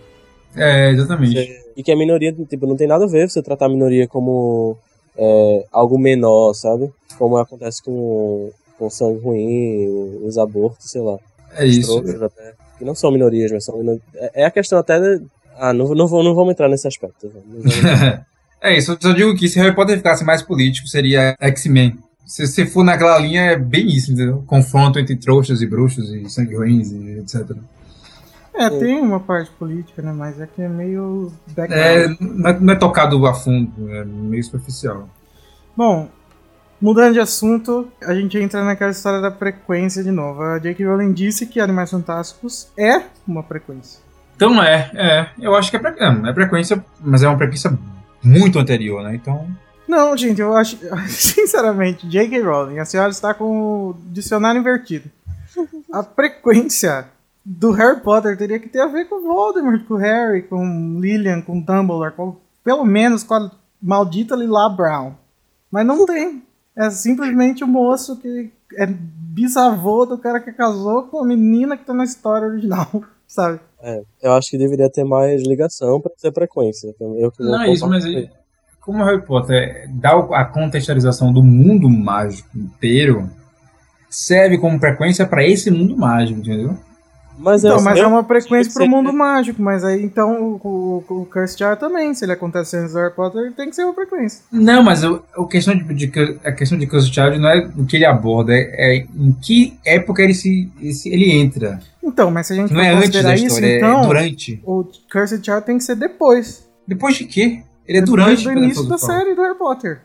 É, 0.55 0.89
exatamente. 0.91 1.33
Você- 1.33 1.67
E 1.75 1.83
que 1.83 1.91
a 1.91 1.95
minoria, 1.97 2.33
tipo, 2.33 2.65
não 2.65 2.75
tem 2.75 2.87
nada 2.87 3.05
a 3.05 3.07
ver 3.07 3.29
você 3.29 3.41
tratar 3.43 3.65
a 3.65 3.69
minoria 3.69 4.07
como 4.07 4.77
é, 5.17 5.65
algo 5.71 5.97
menor, 5.99 6.53
sabe? 6.53 6.91
Como 7.17 7.37
acontece 7.37 7.83
com, 7.83 8.49
com 8.79 8.89
sangue 8.89 9.19
ruim, 9.19 10.19
os 10.23 10.37
abortos, 10.37 10.89
sei 10.89 11.01
lá. 11.01 11.17
É 11.55 11.65
isso. 11.65 11.99
até. 12.23 12.53
Que 12.77 12.85
não 12.85 12.93
são 12.95 13.11
minorias, 13.11 13.51
mas 13.51 13.65
são 13.65 13.77
minor... 13.77 13.99
é, 14.15 14.43
é 14.43 14.45
a 14.45 14.51
questão 14.51 14.77
até 14.79 14.99
de... 14.99 15.23
Ah, 15.59 15.73
não, 15.73 15.93
não, 15.95 16.07
vou, 16.07 16.23
não 16.23 16.33
vamos 16.35 16.51
entrar 16.51 16.69
nesse 16.69 16.87
aspecto. 16.87 17.29
Vamos- 17.31 17.73
é 18.61 18.77
isso, 18.77 18.91
eu 18.93 18.97
só 19.01 19.11
digo 19.13 19.35
que 19.35 19.47
se 19.49 19.59
Harry 19.59 19.75
Potter 19.75 19.97
ficasse 19.97 20.23
mais 20.23 20.41
político, 20.41 20.87
seria 20.87 21.35
X-Men. 21.39 21.97
Se 22.27 22.45
você 22.45 22.65
for 22.65 22.83
naquela 22.83 23.17
linha, 23.17 23.41
é 23.43 23.55
bem 23.57 23.87
isso, 23.87 24.11
entendeu? 24.11 24.43
Confronto 24.45 24.99
entre 24.99 25.15
trouxas 25.15 25.61
e 25.61 25.65
bruxos 25.65 26.09
e 26.11 26.29
sangue 26.29 26.55
ruins 26.57 26.91
e 26.91 27.19
etc. 27.19 27.51
É, 28.53 28.69
Sim. 28.69 28.79
tem 28.79 28.99
uma 28.99 29.19
parte 29.19 29.49
política, 29.51 30.01
né? 30.01 30.11
Mas 30.11 30.39
é 30.41 30.45
que 30.47 30.61
é 30.61 30.67
meio 30.67 31.31
É, 31.57 32.07
background. 32.07 32.17
não, 32.19 32.49
é, 32.49 32.59
não 32.59 32.73
é 32.73 32.75
tocado 32.75 33.25
a 33.25 33.33
fundo, 33.33 33.71
é 33.91 34.03
meio 34.03 34.43
superficial. 34.43 35.07
Bom, 35.75 36.09
mudando 36.81 37.13
de 37.13 37.19
assunto, 37.19 37.87
a 38.03 38.13
gente 38.13 38.37
entra 38.37 38.63
naquela 38.65 38.91
história 38.91 39.21
da 39.21 39.31
frequência 39.31 40.03
de 40.03 40.11
novo. 40.11 40.41
A 40.41 40.59
J.K. 40.59 40.85
Rowling 40.85 41.13
disse 41.13 41.45
que 41.45 41.59
Animais 41.61 41.91
Fantásticos 41.91 42.67
é 42.77 43.03
uma 43.27 43.43
frequência. 43.43 43.99
Então 44.35 44.61
é, 44.61 44.91
é. 44.93 45.29
Eu 45.39 45.55
acho 45.55 45.71
que 45.71 45.77
é, 45.77 45.79
fre- 45.79 45.95
é, 45.97 46.29
é 46.29 46.33
frequência, 46.33 46.83
mas 46.99 47.23
é 47.23 47.27
uma 47.29 47.37
frequência 47.37 47.77
muito 48.23 48.59
anterior, 48.59 49.01
né? 49.03 49.15
Então. 49.15 49.47
Não, 49.87 50.15
gente, 50.17 50.41
eu 50.41 50.53
acho. 50.53 50.77
Sinceramente, 51.07 52.07
J.K. 52.07 52.41
Rowling, 52.41 52.79
a 52.79 52.85
senhora 52.85 53.09
está 53.09 53.33
com 53.33 53.89
o 53.89 53.95
dicionário 54.11 54.59
invertido. 54.59 55.09
A 55.91 56.03
frequência 56.03 57.07
do 57.43 57.71
Harry 57.71 58.01
Potter 58.01 58.37
teria 58.37 58.59
que 58.59 58.67
ter 58.67 58.81
a 58.81 58.87
ver 58.87 59.05
com 59.05 59.21
Voldemort, 59.21 59.83
com 59.85 59.95
Harry, 59.95 60.43
com 60.43 60.99
Lillian, 60.99 61.41
com 61.41 61.59
Dumbledore, 61.59 62.13
com, 62.13 62.35
pelo 62.63 62.83
menos 62.83 63.23
com 63.23 63.33
a 63.35 63.51
maldita 63.81 64.35
Lila 64.35 64.69
Brown. 64.69 65.13
Mas 65.71 65.85
não 65.85 66.05
tem. 66.05 66.43
É 66.75 66.89
simplesmente 66.89 67.63
o 67.63 67.67
moço 67.67 68.17
que 68.17 68.51
é 68.75 68.85
bisavô 68.85 70.05
do 70.05 70.17
cara 70.17 70.39
que 70.39 70.51
casou 70.51 71.03
com 71.03 71.19
a 71.19 71.25
menina 71.25 71.77
que 71.77 71.85
tá 71.85 71.93
na 71.93 72.03
história 72.03 72.47
original, 72.47 72.87
sabe? 73.25 73.59
É, 73.81 74.03
eu 74.21 74.33
acho 74.33 74.49
que 74.49 74.57
deveria 74.57 74.89
ter 74.89 75.03
mais 75.03 75.41
ligação 75.43 76.01
pra 76.01 76.11
ser 76.17 76.33
frequência. 76.33 76.93
Eu 76.99 77.31
que 77.31 77.43
Não, 77.43 77.61
é 77.61 77.71
isso, 77.71 77.87
mas 77.87 78.03
aí, 78.03 78.29
como 78.87 79.03
Harry 79.03 79.21
Potter 79.21 79.87
dá 79.89 80.17
o- 80.17 80.33
a 80.33 80.43
contextualização 80.45 81.31
do 81.31 81.43
mundo 81.43 81.87
mágico 81.89 82.49
inteiro, 82.57 83.29
serve 84.09 84.57
como 84.57 84.79
frequência 84.79 85.25
pra 85.27 85.45
esse 85.45 85.69
mundo 85.69 85.95
mágico, 85.97 86.39
entendeu? 86.39 86.75
Mas, 87.39 87.63
Então, 87.63 87.77
eu, 87.77 87.83
mas 87.83 87.99
é 87.99 88.07
uma 88.07 88.23
frequência 88.23 88.73
pro 88.73 88.81
sei 88.81 88.89
mundo 88.89 89.11
que- 89.11 89.15
mágico, 89.15 89.61
mas 89.61 89.83
aí 89.83 90.03
então 90.03 90.41
o, 90.41 90.59
o, 91.07 91.21
o 91.21 91.25
Cursed 91.31 91.59
Child 91.59 91.79
também, 91.79 92.11
se 92.15 92.25
ele 92.25 92.31
acontece 92.31 92.75
antes 92.77 92.93
do 92.93 92.97
Harry 92.99 93.13
Potter, 93.13 93.41
ele 93.43 93.51
tem 93.53 93.69
que 93.69 93.75
ser 93.75 93.83
uma 93.83 93.93
frequência. 93.93 94.43
Não, 94.51 94.81
mas 94.81 95.03
o, 95.03 95.21
o 95.37 95.45
questão 95.45 95.75
de, 95.77 95.83
de- 96.07 96.39
a 96.43 96.51
questão 96.51 96.79
de 96.79 96.87
Cursed 96.87 97.13
Child 97.13 97.37
não 97.37 97.49
é 97.49 97.69
o 97.77 97.85
que 97.85 97.95
ele 97.97 98.05
aborda, 98.05 98.53
é, 98.55 98.95
é 98.95 99.05
em 99.15 99.31
que 99.39 99.77
época 99.85 100.23
ele 100.23 100.33
se, 100.33 100.71
esse- 100.81 101.09
ele 101.13 101.31
entra. 101.31 101.79
Então, 102.03 102.31
mas 102.31 102.47
se 102.47 102.53
a 102.53 102.55
gente 102.55 102.73
Não 102.73 102.79
for 102.79 102.85
é 102.87 102.89
antes 102.89 103.01
da 103.01 103.05
considerar 103.11 103.35
isso, 103.35 103.45
história, 103.45 103.77
então, 103.77 103.99
é 104.01 104.07
durante. 104.07 104.61
o 104.65 104.83
Cursed 105.11 105.45
Child 105.45 105.61
tem 105.63 105.77
que 105.77 105.83
ser 105.83 105.95
depois. 105.95 106.67
Depois 106.87 107.15
de 107.17 107.25
quê? 107.25 107.61
Ele 107.87 107.99
é 107.99 108.01
durante 108.01 108.43
do 108.43 108.49
quando 108.51 108.63
início 108.63 108.83
da 108.87 108.97
série 108.97 109.33
do 109.35 109.41
Harry 109.41 109.57
Potter. 109.57 110.01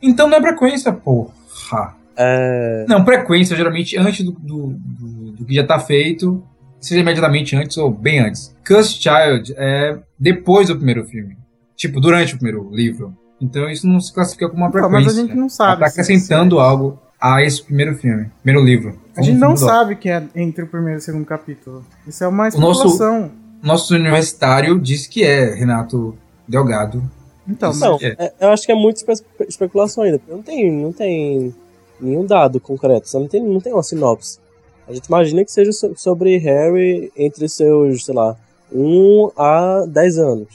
Então 0.00 0.28
não 0.28 0.36
é 0.38 0.40
frequência, 0.40 0.92
porra. 0.92 1.96
É, 2.16 2.84
Não, 2.88 3.04
frequência 3.04 3.56
geralmente 3.56 3.96
antes 3.96 4.24
do, 4.24 4.32
do, 4.32 4.66
do- 4.76 5.32
do 5.32 5.44
que 5.44 5.54
já 5.54 5.64
tá 5.66 5.78
feito, 5.78 6.42
seja 6.80 7.00
imediatamente 7.00 7.54
antes 7.56 7.76
ou 7.76 7.90
bem 7.90 8.20
antes. 8.20 8.54
Cursed 8.66 9.00
Child 9.02 9.54
é 9.56 9.98
depois 10.18 10.68
do 10.68 10.76
primeiro 10.76 11.04
filme. 11.04 11.36
Tipo, 11.76 12.00
durante 12.00 12.34
o 12.34 12.38
primeiro 12.38 12.68
livro. 12.72 13.16
Então 13.40 13.68
isso 13.70 13.86
não 13.86 14.00
se 14.00 14.12
classifica 14.12 14.48
como 14.48 14.62
uma 14.62 14.68
Então, 14.68 14.80
frequência. 14.80 15.06
mas 15.06 15.18
a 15.18 15.20
gente 15.22 15.34
não 15.34 15.42
Ela 15.44 15.48
sabe. 15.50 15.80
tá 15.82 15.88
se- 15.88 16.00
acrescentando 16.00 16.56
se- 16.56 16.60
algo 16.62 16.98
a 17.20 17.42
esse 17.42 17.62
primeiro 17.62 17.94
filme, 17.96 18.30
primeiro 18.42 18.64
livro. 18.66 18.98
A 19.16 19.22
gente 19.22 19.38
não 19.38 19.56
sabe 19.56 19.94
que 19.96 20.08
é 20.08 20.22
entre 20.34 20.64
o 20.64 20.66
primeiro 20.66 20.98
e 20.98 21.00
o 21.00 21.02
segundo 21.02 21.24
capítulo. 21.24 21.84
Isso 22.06 22.22
é 22.22 22.28
uma 22.28 22.48
O 22.54 22.60
nosso- 22.60 22.86
especulação. 22.86 23.30
Nosso 23.62 23.94
universitário 23.94 24.78
diz 24.80 25.06
que 25.08 25.24
é 25.24 25.52
Renato 25.54 26.16
Delgado. 26.48 27.02
Então, 27.46 27.70
Isso. 27.70 27.80
não, 27.80 27.96
é. 28.00 28.14
é- 28.18 28.32
eu 28.40 28.48
acho 28.48 28.64
que 28.66 28.72
é 28.72 28.74
muito 28.74 28.96
espe- 28.96 29.24
especulação 29.48 30.04
ainda. 30.04 30.20
Não 30.28 30.42
tem, 30.42 30.70
não 30.72 30.92
tem 30.92 31.54
nenhum 32.00 32.24
dado 32.26 32.58
concreto, 32.60 33.08
não 33.18 33.26
tem, 33.28 33.42
não 33.42 33.60
tem 33.60 33.72
uma 33.72 33.82
sinopse. 33.82 34.38
A 34.86 34.92
gente 34.92 35.06
imagina 35.06 35.44
que 35.44 35.52
seja 35.52 35.72
so- 35.72 35.92
sobre 35.96 36.36
Harry 36.38 37.12
entre 37.16 37.48
seus, 37.48 38.04
sei 38.04 38.14
lá, 38.14 38.36
1 38.72 39.30
a 39.36 39.84
10 39.86 40.18
anos. 40.18 40.48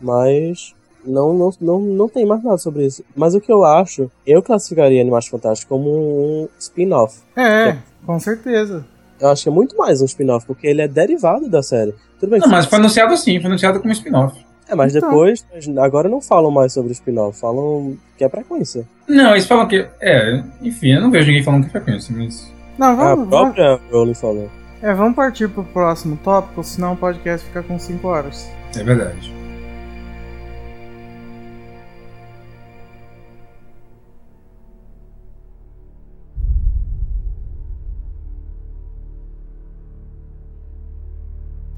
Mas 0.00 0.74
não, 1.04 1.32
não, 1.34 1.50
não, 1.60 1.80
não 1.80 2.08
tem 2.08 2.24
mais 2.26 2.42
nada 2.42 2.58
sobre 2.58 2.86
isso. 2.86 3.04
Mas 3.14 3.34
o 3.34 3.40
que 3.40 3.52
eu 3.52 3.64
acho, 3.64 4.10
eu 4.26 4.42
classificaria 4.42 5.00
Animais 5.00 5.26
Fantásticos 5.26 5.68
como 5.68 5.88
um 5.90 6.48
spin-off. 6.58 7.18
é, 7.36 7.76
com 8.06 8.18
certeza. 8.18 8.84
Eu 9.20 9.28
acho 9.28 9.42
que 9.42 9.48
é 9.50 9.52
muito 9.52 9.76
mais 9.76 10.00
um 10.00 10.06
spin-off, 10.06 10.46
porque 10.46 10.66
ele 10.66 10.80
é 10.80 10.88
derivado 10.88 11.48
da 11.48 11.62
série. 11.62 11.94
Tudo 12.18 12.30
bem 12.30 12.40
Não, 12.40 12.48
mas 12.48 12.64
foi 12.66 12.78
anunciado 12.78 13.12
assim, 13.12 13.38
foi 13.38 13.48
anunciado 13.48 13.78
como 13.80 13.92
spin-off. 13.92 14.34
É, 14.70 14.74
mas 14.74 14.94
Então. 14.94 15.08
depois, 15.10 15.44
agora 15.78 16.08
não 16.08 16.20
falam 16.20 16.50
mais 16.50 16.72
sobre 16.72 16.92
spin-off, 16.92 17.38
falam 17.40 17.96
que 18.16 18.24
é 18.24 18.28
frequência. 18.28 18.86
Não, 19.08 19.32
eles 19.32 19.46
falam 19.46 19.66
que. 19.66 19.84
É, 20.00 20.42
enfim, 20.62 20.92
eu 20.92 21.00
não 21.00 21.10
vejo 21.10 21.26
ninguém 21.26 21.42
falando 21.42 21.62
que 21.62 21.68
é 21.68 21.72
frequência, 21.72 22.14
mas. 22.16 22.52
Não, 22.78 22.88
É 22.88 22.92
a 22.92 22.94
vamos, 23.14 23.28
vamos, 23.28 23.54
própria 23.54 23.80
Rowling 23.90 24.14
falou. 24.14 24.48
é, 24.80 24.94
vamos 24.94 25.16
partir 25.16 25.48
pro 25.48 25.64
próximo 25.64 26.16
tópico, 26.22 26.62
senão 26.62 26.92
o 26.92 26.96
podcast 26.96 27.46
fica 27.46 27.62
com 27.62 27.78
5 27.78 28.06
horas. 28.06 28.48
É 28.78 28.84
verdade. 28.84 29.32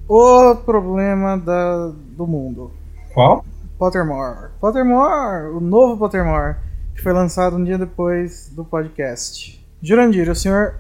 O 0.09 0.55
problema 0.57 1.39
da, 1.39 1.89
do 2.17 2.27
mundo. 2.27 2.71
Qual? 3.13 3.45
Pottermore. 3.79 4.51
Pottermore, 4.61 5.47
o 5.55 5.61
novo 5.61 5.97
Pottermore, 5.97 6.57
que 6.95 7.03
foi 7.03 7.13
lançado 7.13 7.57
um 7.57 7.65
dia 7.65 7.79
depois 7.79 8.51
do 8.55 8.65
podcast. 8.65 9.61
Jurandir, 9.83 10.31
o 10.31 10.35
senhor 10.35 10.75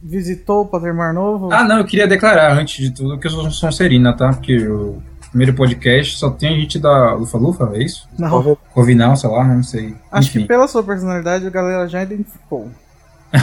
visitou 0.00 0.62
o 0.62 0.66
Pottermore 0.66 1.14
novo? 1.14 1.52
Ah, 1.52 1.64
não, 1.64 1.78
eu 1.78 1.84
queria 1.84 2.06
declarar 2.06 2.56
antes 2.56 2.84
de 2.84 2.92
tudo 2.92 3.18
que 3.18 3.26
eu 3.26 3.30
sou 3.30 3.50
Sonserina, 3.50 4.16
tá? 4.16 4.30
Porque 4.30 4.66
o 4.68 5.02
primeiro 5.30 5.54
podcast 5.54 6.18
só 6.18 6.30
tem 6.30 6.60
gente 6.60 6.78
da 6.78 7.14
Lufa 7.14 7.36
Lufa, 7.36 7.70
é 7.74 7.82
isso? 7.82 8.08
Não. 8.18 8.56
Corvinal, 8.72 9.16
sei 9.16 9.30
lá, 9.30 9.44
não 9.44 9.62
sei. 9.62 9.94
Acho 10.10 10.32
que 10.32 10.38
Enfim. 10.38 10.46
pela 10.46 10.68
sua 10.68 10.82
personalidade 10.82 11.46
a 11.46 11.50
galera 11.50 11.86
já 11.88 12.02
identificou. 12.02 12.70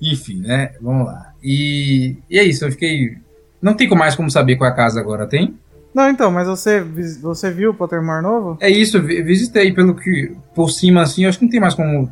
Enfim, 0.00 0.40
né? 0.40 0.72
Vamos 0.80 1.06
lá. 1.06 1.32
E, 1.42 2.16
e 2.30 2.38
é 2.38 2.44
isso, 2.44 2.64
eu 2.64 2.72
fiquei. 2.72 3.18
Não 3.62 3.74
tem 3.74 3.88
mais 3.90 4.14
como 4.16 4.30
saber 4.30 4.56
qual 4.56 4.68
é 4.68 4.72
a 4.72 4.76
casa 4.76 4.98
agora, 5.00 5.26
tem? 5.26 5.54
Não, 5.94 6.08
então, 6.10 6.30
mas 6.30 6.48
você, 6.48 6.80
você 7.20 7.50
viu 7.50 7.70
o 7.70 7.74
Pottermore 7.74 8.22
novo? 8.22 8.56
É 8.60 8.68
isso, 8.70 9.00
visitei 9.00 9.72
pelo 9.72 9.94
que. 9.94 10.34
Por 10.54 10.70
cima, 10.70 11.02
assim, 11.02 11.22
eu 11.24 11.28
acho 11.28 11.38
que 11.38 11.44
não 11.44 11.50
tem 11.52 11.60
mais 11.60 11.74
como 11.74 12.10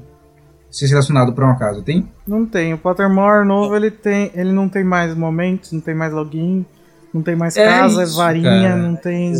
ser 0.70 0.86
relacionado 0.86 1.32
pra 1.32 1.44
uma 1.46 1.58
casa, 1.58 1.82
tem? 1.82 2.08
Não 2.26 2.46
tem. 2.46 2.72
O 2.74 2.78
Pottermore 2.78 3.44
novo 3.46 3.74
ele 3.74 3.90
tem, 3.90 4.30
ele 4.34 4.52
não 4.52 4.68
tem 4.68 4.84
mais 4.84 5.14
momentos, 5.16 5.72
não 5.72 5.80
tem 5.80 5.94
mais 5.94 6.12
login, 6.12 6.64
não 7.12 7.22
tem 7.22 7.34
mais 7.34 7.56
É 7.56 7.64
casa, 7.66 8.04
isso, 8.04 8.12
é 8.20 8.24
varinha, 8.24 8.68
cara. 8.68 8.76
não 8.76 8.94
tem. 8.96 9.32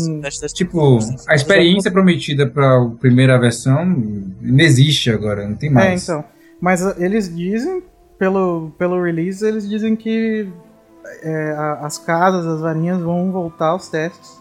Tipo, 0.53 0.99
a 1.27 1.35
experiência 1.35 1.91
prometida 1.91 2.45
pra 2.47 2.83
primeira 2.99 3.39
versão 3.39 3.85
não 3.85 4.59
existe 4.59 5.09
agora, 5.11 5.47
não 5.47 5.55
tem 5.55 5.69
É, 5.69 5.73
mais. 5.73 6.03
então. 6.03 6.25
Mas 6.59 6.81
eles 6.99 7.33
dizem, 7.33 7.81
pelo, 8.19 8.71
pelo 8.77 9.01
release, 9.01 9.45
eles 9.45 9.69
dizem 9.69 9.95
que 9.95 10.47
é, 11.23 11.51
a- 11.51 11.79
as 11.85 11.97
casas, 11.97 12.45
as 12.45 12.61
varinhas 12.61 13.01
vão 13.01 13.31
voltar 13.31 13.67
aos 13.67 13.87
testes. 13.89 14.39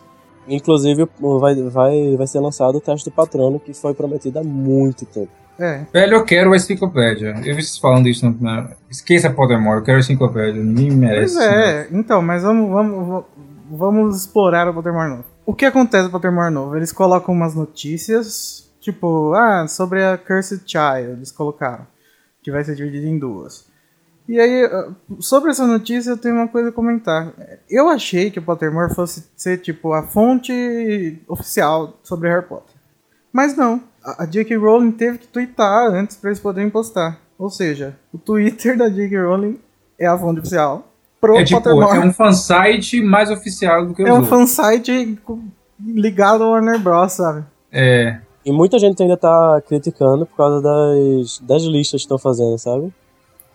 Inclusive, 0.49 1.09
vai, 1.41 1.55
vai, 1.71 2.17
vai 2.17 2.27
ser 2.27 2.41
lançado 2.41 2.77
o 2.77 2.81
teste 2.81 3.09
do 3.09 3.15
patrono, 3.15 3.61
que 3.61 3.73
foi 3.75 3.95
prometido 3.95 4.39
há 4.39 4.43
muito 4.45 5.05
tempo. 5.07 5.31
É. 5.59 5.85
Velho, 5.93 6.15
eu 6.15 6.25
quero 6.25 6.53
a 6.53 6.57
enciclopédia. 6.57 7.35
Eu 7.45 7.55
vi 7.55 7.63
vocês 7.63 7.77
falando 7.77 8.09
isso 8.09 8.25
na. 8.25 8.35
na... 8.63 8.71
Esqueça 8.91 9.29
Pottermore, 9.31 9.79
eu 9.81 9.85
quero 9.85 9.99
a 9.99 10.01
enciclopédia. 10.01 10.63
Ninguém 10.63 10.91
merece. 10.91 11.35
Pois 11.37 11.47
é, 11.47 11.89
então, 11.93 12.23
mas 12.23 12.43
vamos, 12.43 12.71
vamos, 12.71 13.09
va- 13.09 13.25
vamos 13.71 14.17
explorar 14.21 14.67
o 14.69 14.75
Pottermore 14.75 15.11
novo. 15.11 15.25
O 15.45 15.55
que 15.55 15.67
acontece 15.67 16.05
no 16.05 16.11
Pottermore 16.11 16.53
novo? 16.53 16.77
Eles 16.77 16.93
colocam 16.93 17.35
umas 17.35 17.55
notícias, 17.55 18.71
tipo, 18.81 19.35
ah, 19.35 19.67
sobre 19.69 20.03
a 20.03 20.17
Cursed 20.17 20.63
Child, 20.65 21.13
eles 21.19 21.31
colocaram, 21.31 21.87
que 22.43 22.51
vai 22.51 22.65
ser 22.65 22.75
dividida 22.75 23.07
em 23.07 23.19
duas. 23.19 23.69
E 24.31 24.39
aí, 24.39 24.65
ah, 24.65 24.91
sobre 25.19 25.51
essa 25.51 25.67
notícia, 25.67 26.11
eu 26.11 26.17
tenho 26.17 26.37
uma 26.37 26.47
coisa 26.47 26.69
a 26.69 26.73
comentar. 26.73 27.33
Eu 27.69 27.89
achei 27.89 28.31
que 28.31 28.39
o 28.39 28.43
Pottermore 28.43 28.95
fosse 28.95 29.25
ser, 29.37 29.59
tipo, 29.59 29.93
a 29.93 30.05
fonte 30.05 31.21
oficial 31.27 31.95
sobre 32.05 32.29
Harry 32.29 32.47
Potter. 32.47 32.77
Mas 33.33 33.57
não. 33.57 33.83
A 34.05 34.25
J.K. 34.25 34.57
Rowling 34.57 34.93
teve 34.93 35.19
que 35.19 35.27
twittar 35.27 35.91
antes 35.93 36.17
para 36.17 36.31
eles 36.31 36.39
poderem 36.39 36.71
postar. 36.71 37.19
Ou 37.37 37.51
seja, 37.51 37.97
o 38.13 38.19
Twitter 38.19 38.79
da 38.79 38.89
J.K. 38.89 39.21
Rowling 39.21 39.59
é 39.99 40.07
a 40.07 40.17
fonte 40.17 40.39
oficial 40.39 40.87
pro 41.21 41.37
É 41.37 41.43
tipo, 41.45 41.61
Pottermore. 41.61 41.97
é 41.97 42.01
um 42.01 42.13
fansite 42.13 43.03
mais 43.03 43.31
oficial 43.31 43.85
do 43.85 43.95
que 43.95 44.03
os 44.05 44.09
É 44.09 44.13
um 44.13 44.17
outros. 44.21 44.31
fansite 44.31 45.19
ligado 45.85 46.45
ao 46.45 46.53
Warner 46.53 46.79
Bros, 46.79 47.13
sabe? 47.13 47.45
É. 47.73 48.21
E 48.45 48.53
muita 48.53 48.79
gente 48.79 49.03
ainda 49.03 49.17
tá 49.17 49.61
criticando 49.67 50.25
por 50.25 50.37
causa 50.37 50.63
das, 50.63 51.39
das 51.41 51.63
listas 51.65 52.01
que 52.01 52.05
estão 52.07 52.17
fazendo, 52.19 52.57
sabe? 52.59 52.93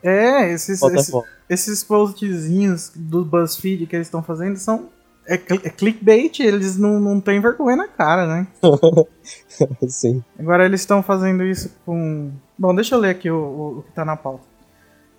É, 0.04 0.52
esses, 0.52 0.82
esses, 0.82 1.14
esses 1.50 1.84
postzinhos 1.84 2.92
do 2.96 3.26
BuzzFeed 3.26 3.88
que 3.88 3.96
eles 3.96 4.08
estão 4.08 4.22
fazendo 4.22 4.58
são. 4.58 4.90
É, 5.28 5.34
é 5.34 5.70
clickbait, 5.72 6.40
eles 6.40 6.78
não, 6.78 7.00
não 7.00 7.20
têm 7.20 7.42
vergonha 7.42 7.76
na 7.76 7.88
cara, 7.88 8.28
né? 8.28 8.48
Sim. 9.90 10.24
Agora 10.38 10.66
eles 10.66 10.82
estão 10.82 11.02
fazendo 11.02 11.44
isso 11.44 11.76
com. 11.84 12.32
Bom, 12.58 12.76
deixa 12.76 12.94
eu 12.94 13.00
ler 13.00 13.10
aqui 13.10 13.32
o, 13.32 13.36
o, 13.36 13.80
o 13.80 13.84
que 13.84 13.92
tá 13.92 14.06
na 14.06 14.16
pauta. 14.16 14.44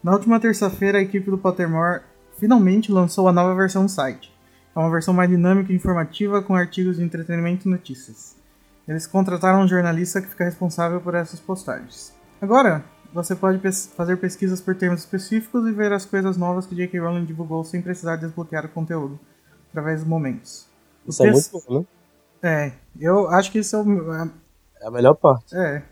Na 0.03 0.13
última 0.13 0.39
terça-feira, 0.39 0.99
a 0.99 1.03
equipe 1.03 1.29
do 1.29 1.39
Pottermore 1.39 2.03
finalmente 2.39 2.93
lançou 2.93 3.27
a 3.27 3.33
nova 3.33 3.55
versão 3.55 3.87
do 3.87 3.91
site. 3.91 4.33
É 4.75 4.79
uma 4.79 4.91
versão 4.91 5.13
mais 5.13 5.29
dinâmica 5.29 5.73
e 5.73 5.77
informativa 5.77 6.43
com 6.43 6.55
artigos 6.55 6.99
de 6.99 7.03
entretenimento 7.03 7.67
e 7.67 7.71
notícias. 7.71 8.37
Eles 8.87 9.07
contrataram 9.07 9.63
um 9.63 9.69
jornalista 9.69 10.21
que 10.21 10.29
fica 10.29 10.45
responsável 10.45 11.01
por 11.01 11.15
essas 11.15 11.41
postagens. 11.41 12.15
Agora, 12.41 12.85
você 13.17 13.35
pode 13.35 13.59
pes- 13.59 13.87
fazer 13.97 14.17
pesquisas 14.19 14.61
por 14.61 14.75
termos 14.77 15.01
específicos 15.01 15.67
e 15.67 15.73
ver 15.73 15.93
as 15.93 16.05
coisas 16.05 16.37
novas 16.37 16.67
que 16.67 16.75
J.K. 16.75 17.01
Rowling 17.01 17.25
divulgou 17.25 17.65
sem 17.65 17.83
precisar 17.83 18.17
desbloquear 18.17 18.65
o 18.67 18.69
conteúdo, 18.69 19.19
através 19.71 20.01
dos 20.01 20.09
momentos. 20.09 20.67
O 21.07 21.11
Isso 21.11 21.25
é 21.25 21.33
texto- 21.33 21.53
muito 21.55 21.67
bom, 21.69 21.81
né? 21.81 21.87
É, 22.43 22.73
eu 23.01 23.29
acho 23.29 23.51
que 23.51 23.59
isso 23.59 23.75
é 23.75 23.79
o, 23.83 24.13
É 24.81 24.87
a 24.87 24.91
melhor 24.91 25.15
parte. 25.15 25.57
é. 25.57 25.83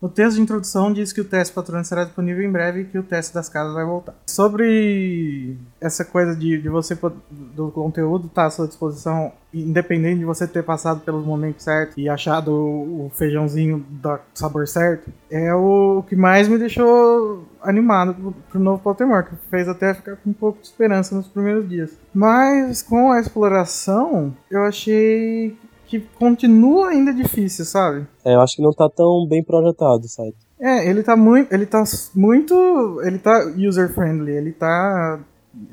No 0.00 0.08
texto 0.08 0.36
de 0.36 0.42
introdução 0.42 0.92
diz 0.92 1.12
que 1.12 1.20
o 1.20 1.24
teste 1.24 1.54
patrônico 1.54 1.86
será 1.86 2.04
disponível 2.04 2.42
em 2.42 2.50
breve 2.50 2.80
e 2.80 2.84
que 2.84 2.98
o 2.98 3.02
teste 3.02 3.34
das 3.34 3.50
casas 3.50 3.74
vai 3.74 3.84
voltar. 3.84 4.14
Sobre 4.26 5.58
essa 5.78 6.06
coisa 6.06 6.34
de, 6.34 6.58
de 6.58 6.68
você 6.70 6.98
do 7.30 7.70
conteúdo 7.70 8.26
estar 8.26 8.46
à 8.46 8.50
sua 8.50 8.66
disposição, 8.66 9.30
independente 9.52 10.20
de 10.20 10.24
você 10.24 10.46
ter 10.46 10.62
passado 10.62 11.00
pelos 11.00 11.26
momentos 11.26 11.64
certos 11.64 11.98
e 11.98 12.08
achado 12.08 12.50
o, 12.50 13.06
o 13.06 13.10
feijãozinho 13.10 13.84
do 13.90 14.18
sabor 14.32 14.66
certo, 14.66 15.12
é 15.30 15.52
o 15.54 16.02
que 16.08 16.16
mais 16.16 16.48
me 16.48 16.56
deixou 16.56 17.46
animado 17.62 18.14
pro, 18.14 18.32
pro 18.32 18.60
novo 18.60 18.82
Pottermore, 18.82 19.26
que 19.26 19.36
fez 19.50 19.68
até 19.68 19.92
ficar 19.92 20.16
com 20.16 20.30
um 20.30 20.32
pouco 20.34 20.62
de 20.62 20.66
esperança 20.66 21.14
nos 21.14 21.28
primeiros 21.28 21.68
dias. 21.68 21.90
Mas 22.14 22.80
com 22.80 23.12
a 23.12 23.20
exploração, 23.20 24.34
eu 24.50 24.62
achei 24.62 25.58
que 25.90 26.00
continua 26.18 26.88
ainda 26.90 27.12
difícil, 27.12 27.64
sabe? 27.64 28.06
É, 28.24 28.34
eu 28.34 28.40
acho 28.40 28.56
que 28.56 28.62
não 28.62 28.72
tá 28.72 28.88
tão 28.88 29.26
bem 29.28 29.42
projetado 29.42 30.04
o 30.04 30.08
site. 30.08 30.36
É, 30.60 30.88
ele 30.88 31.02
tá 31.02 31.16
muito. 31.16 31.52
Ele 31.52 31.66
tá 31.66 31.82
muito. 32.14 33.00
Ele 33.04 33.18
tá 33.18 33.46
user-friendly, 33.56 34.30
ele 34.32 34.52
tá 34.52 35.18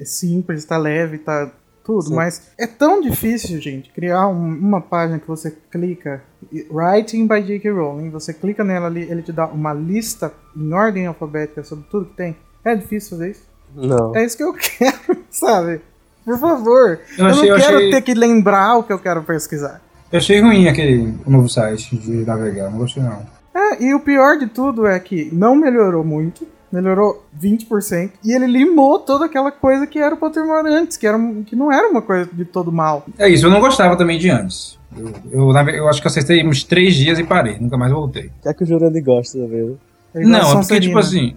simples, 0.04 0.66
tá 0.66 0.78
leve, 0.78 1.20
tá 1.20 1.52
tudo, 1.84 2.04
Sim. 2.10 2.16
mas 2.16 2.52
é 2.58 2.68
tão 2.68 3.00
difícil, 3.00 3.62
gente, 3.62 3.90
criar 3.92 4.28
um- 4.28 4.58
uma 4.60 4.82
página 4.82 5.20
que 5.20 5.28
você 5.28 5.56
clica. 5.72 6.22
Writing 6.70 7.28
by 7.28 7.42
J.K. 7.42 7.72
Rowling, 7.72 8.10
você 8.10 8.34
clica 8.34 8.64
nela 8.64 8.88
ali, 8.88 9.04
ele 9.10 9.22
te 9.22 9.32
dá 9.32 9.46
uma 9.48 9.74
lista 9.74 10.34
em 10.56 10.74
ordem 10.74 11.06
alfabética 11.08 11.64
sobre 11.64 11.86
tudo 11.90 12.06
que 12.08 12.16
tem. 12.16 12.36
É 12.66 12.76
difícil 12.76 13.12
fazer 13.12 13.32
isso? 13.32 13.44
Não. 13.76 14.16
É 14.16 14.26
isso 14.26 14.36
que 14.36 14.44
eu 14.44 14.52
quero, 14.58 15.24
sabe? 15.30 15.82
Por 16.26 16.38
favor. 16.40 17.00
Eu 17.18 17.26
Eu, 17.26 17.26
achei, 17.28 17.50
não 17.50 17.56
eu 17.58 17.62
quero 17.64 17.78
achei, 17.78 17.92
ter 17.92 18.02
que 18.02 18.14
lembrar 18.14 18.76
o 18.78 18.84
que 18.84 18.92
eu 18.92 19.00
quero 19.00 19.24
pesquisar. 19.24 19.82
Eu 20.12 20.18
achei 20.18 20.42
ruim 20.42 20.68
aquele 20.68 21.14
novo 21.26 21.50
site 21.50 21.96
de 21.98 22.26
navegar, 22.26 22.70
não 22.70 22.80
gostei 22.80 23.04
não. 23.04 23.22
É, 23.54 23.84
e 23.84 23.94
o 23.94 24.00
pior 24.00 24.38
de 24.38 24.48
tudo 24.48 24.86
é 24.86 25.00
que 25.00 25.30
não 25.34 25.56
melhorou 25.56 26.04
muito, 26.04 26.48
melhorou 26.72 27.26
20%, 27.42 28.12
e 28.24 28.32
ele 28.32 28.46
limou 28.46 29.00
toda 29.00 29.26
aquela 29.26 29.52
coisa 29.52 29.88
que 29.88 30.00
era 30.00 30.14
o 30.14 30.18
Pottermore 30.18 30.68
antes, 30.68 30.98
que, 30.98 31.08
era, 31.08 31.18
que 31.46 31.56
não 31.56 31.72
era 31.72 31.90
uma 31.90 32.02
coisa 32.02 32.30
de 32.32 32.46
todo 32.46 32.72
mal. 32.72 33.06
É 33.18 33.28
isso, 33.30 33.46
eu 33.46 33.50
não 33.50 33.60
gostava 33.60 33.96
também 33.96 34.20
de 34.20 34.30
antes. 34.30 34.78
Eu, 34.96 35.12
eu, 35.32 35.68
eu 35.70 35.90
acho 35.90 36.02
que 36.02 36.08
eu 36.08 36.12
acertei 36.12 36.46
uns 36.46 36.64
três 36.64 36.96
dias 36.96 37.20
e 37.20 37.24
parei, 37.24 37.58
nunca 37.60 37.78
mais 37.78 37.92
voltei. 37.92 38.28
O 38.28 38.44
que 38.44 38.50
é 38.50 38.54
que 38.54 38.64
o 38.64 38.68
Jurandir 38.68 39.04
gosta, 39.04 39.40
tá 39.40 39.46
vendo? 39.46 39.80
É 40.14 40.22
Não, 40.22 40.52
é 40.52 40.62
porque, 40.62 40.80
tipo 40.80 40.98
assim. 40.98 41.36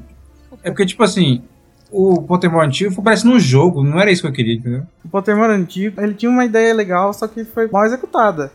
É 0.62 0.70
porque, 0.70 0.86
tipo 0.86 1.02
assim, 1.02 1.42
o 1.90 2.22
Pottermore 2.22 2.66
antigo 2.66 3.02
parece 3.02 3.26
num 3.26 3.38
jogo, 3.38 3.82
não 3.82 4.01
era 4.01 4.10
isso 4.10 4.22
que 4.22 4.28
eu 4.28 4.32
queria, 4.32 4.55
entendeu? 4.55 4.82
O 5.05 5.09
Pottermore 5.09 5.52
antigo, 5.52 6.01
ele 6.01 6.14
tinha 6.14 6.30
uma 6.30 6.44
ideia 6.44 6.72
legal, 6.74 7.12
só 7.12 7.26
que 7.26 7.44
foi 7.44 7.68
mal 7.68 7.84
executada. 7.84 8.52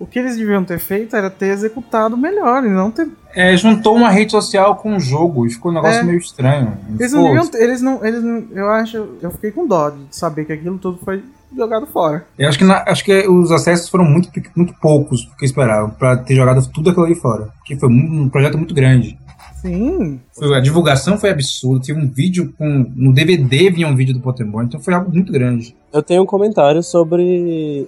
O 0.00 0.06
que 0.06 0.18
eles 0.18 0.36
deviam 0.36 0.64
ter 0.64 0.78
feito 0.78 1.14
era 1.14 1.28
ter 1.30 1.48
executado 1.48 2.16
melhor, 2.16 2.64
e 2.64 2.68
não 2.70 2.90
ter... 2.90 3.06
É, 3.34 3.54
juntou 3.56 3.94
uma 3.94 4.10
rede 4.10 4.32
social 4.32 4.74
com 4.76 4.94
um 4.94 4.98
jogo 4.98 5.46
e 5.46 5.50
ficou 5.50 5.70
um 5.70 5.74
negócio 5.74 6.00
É. 6.00 6.02
meio 6.02 6.18
estranho. 6.18 6.76
Eles 6.98 7.12
não 7.12 7.22
deviam 7.24 7.46
ter, 7.46 7.62
eles 7.62 7.80
não, 7.82 8.04
eles 8.04 8.22
não... 8.24 8.44
Eu 8.52 8.70
acho... 8.70 8.96
Eu 9.20 9.30
fiquei 9.30 9.50
com 9.52 9.66
dó 9.68 9.90
de 9.90 9.98
saber 10.10 10.46
que 10.46 10.52
aquilo 10.54 10.78
tudo 10.78 10.98
foi 11.04 11.22
jogado 11.54 11.86
fora. 11.86 12.24
Eu 12.38 12.48
acho 12.48 12.58
que, 12.58 12.64
na- 12.64 12.82
acho 12.86 13.04
que 13.04 13.28
os 13.28 13.52
acessos 13.52 13.88
foram 13.88 14.04
muito, 14.04 14.30
muito 14.56 14.72
poucos 14.80 15.24
do 15.24 15.36
que 15.36 15.44
esperavam, 15.44 15.90
pra 15.90 16.16
ter 16.16 16.34
jogado 16.34 16.66
tudo 16.72 16.90
aquilo 16.90 17.04
ali 17.06 17.14
fora. 17.14 17.48
Porque 17.58 17.76
foi 17.76 17.88
um, 17.88 18.22
um 18.22 18.28
projeto 18.28 18.56
muito 18.56 18.74
grande. 18.74 19.18
Sim, 19.60 20.18
Foi- 20.32 20.56
a 20.56 20.60
divulgação 20.60 21.18
foi 21.18 21.28
absurda, 21.30 21.84
tinha 21.84 21.96
um 21.98 22.08
vídeo 22.08 22.54
com. 22.56 22.90
No 22.96 23.12
DVD 23.12 23.68
vinha 23.70 23.86
um 23.86 23.94
vídeo 23.94 24.14
do 24.14 24.20
Pottermore, 24.20 24.64
então 24.66 24.80
foi 24.80 24.94
algo 24.94 25.12
muito 25.12 25.30
grande. 25.30 25.76
Eu 25.92 26.02
tenho 26.02 26.22
um 26.22 26.26
comentário 26.26 26.82
sobre. 26.82 27.86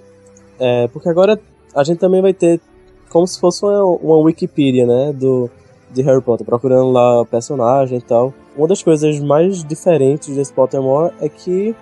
É, 0.59 0.87
porque 0.89 1.09
agora 1.09 1.39
a 1.75 1.83
gente 1.83 1.99
também 1.99 2.21
vai 2.21 2.33
ter 2.33 2.59
como 3.09 3.27
se 3.27 3.39
fosse 3.39 3.63
uma, 3.63 3.83
uma 3.83 4.17
Wikipedia, 4.17 4.85
né? 4.85 5.13
Do, 5.13 5.49
de 5.91 6.01
Harry 6.01 6.21
Potter, 6.21 6.45
procurando 6.45 6.91
lá 6.91 7.23
personagem 7.25 7.99
e 7.99 8.01
tal. 8.01 8.33
Uma 8.57 8.67
das 8.67 8.81
coisas 8.81 9.19
mais 9.19 9.63
diferentes 9.63 10.35
desse 10.35 10.51
Pottermore 10.51 11.13
é 11.21 11.29
que 11.29 11.75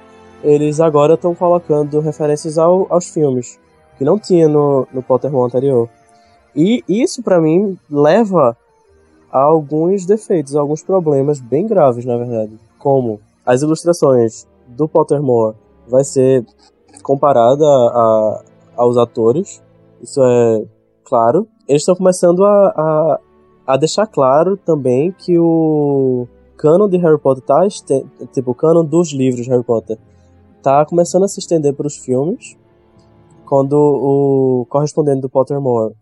eles 0.44 0.80
agora 0.80 1.14
estão 1.14 1.34
colocando 1.34 2.00
referências 2.00 2.58
ao- 2.58 2.88
aos 2.90 3.10
filmes, 3.10 3.60
que 3.98 4.04
não 4.04 4.20
tinha 4.20 4.48
no, 4.50 4.88
no 4.92 5.02
Pottermore 5.02 5.48
anterior. 5.48 5.88
E 6.56 6.84
isso, 6.88 7.24
pra 7.24 7.40
mim, 7.40 7.78
leva 7.90 8.58
a 9.32 9.40
alguns 9.40 10.06
defeitos, 10.06 10.56
a 10.56 10.60
alguns 10.60 10.84
problemas 10.84 11.40
bem 11.40 11.66
graves, 11.66 12.04
na 12.04 12.18
verdade. 12.18 12.60
Como 12.78 13.22
as 13.46 13.62
ilustrações 13.62 14.46
do 14.68 14.88
Pottermore 14.88 15.56
vai 15.88 16.04
ser 16.04 16.46
comparada 17.04 17.66
a, 17.66 18.44
aos 18.76 18.98
atores, 18.98 19.62
isso 20.02 20.22
é 20.24 20.66
claro. 21.04 21.48
Eles 21.68 21.82
estão 21.82 21.96
começando 21.96 22.44
a, 22.44 22.68
a, 22.68 23.20
a 23.68 23.78
deixar 23.78 24.08
claro 24.08 24.58
também 24.58 25.12
que 25.12 25.38
o 25.40 26.28
canon 26.58 26.88
de 26.88 26.98
Harry 26.98 27.20
Potter 27.20 27.44
tá 27.44 27.68
tipo 28.34 28.52
o 28.52 28.56
canon 28.56 28.86
dos 28.86 29.12
livros 29.12 29.48
Harry 29.48 29.64
Potter 29.64 29.98
tá 30.62 30.86
começando 30.86 31.24
a 31.24 31.28
se 31.28 31.40
estender 31.40 31.74
para 31.74 31.88
os 31.88 31.98
filmes. 31.98 32.56
Quando 33.46 33.74
o 33.74 34.66
correspondente 34.70 35.22
do 35.22 35.30
Pottermore 35.30 35.94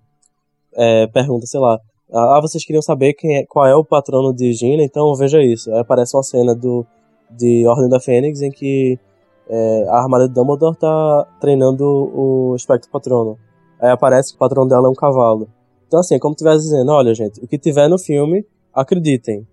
é, 0.76 1.08
pergunta, 1.08 1.48
sei 1.48 1.60
lá, 1.60 1.80
ah, 2.12 2.40
vocês 2.42 2.64
queriam 2.64 2.82
saber 2.82 3.14
quem 3.14 3.38
é, 3.38 3.46
qual 3.46 3.66
é 3.66 3.76
o 3.76 3.84
patrono 3.84 4.34
de 4.34 4.54
Gina, 4.54 4.84
então 4.84 5.16
veja 5.16 5.42
isso. 5.42 5.72
Aí 5.72 5.80
aparece 5.80 6.16
uma 6.16 6.24
cena 6.24 6.54
do 6.54 6.86
de 7.30 7.66
Ordem 7.68 7.90
da 7.90 8.00
Fênix 8.00 8.42
em 8.42 8.52
que 8.52 9.00
é, 9.48 9.86
a 9.90 9.98
armada 9.98 10.28
de 10.28 10.34
Dumbledore 10.34 10.76
tá 10.76 11.28
treinando 11.40 11.84
o 11.86 12.56
espectro 12.56 12.90
patrono. 12.92 13.38
Aí 13.80 13.90
aparece 13.90 14.32
que 14.32 14.36
o 14.36 14.40
patrono 14.40 14.70
dela 14.70 14.88
é 14.88 14.92
um 14.92 14.96
cavalo. 14.96 15.48
Então, 15.88 16.00
assim, 16.00 16.16
é 16.16 16.20
como 16.20 16.34
se 16.34 16.44
estivesse 16.44 16.64
dizendo: 16.70 16.92
olha, 16.92 17.14
gente, 17.14 17.44
o 17.44 17.48
que 17.48 17.58
tiver 17.58 17.88
no 17.88 17.98
filme, 17.98 18.46
acreditem, 18.74 19.48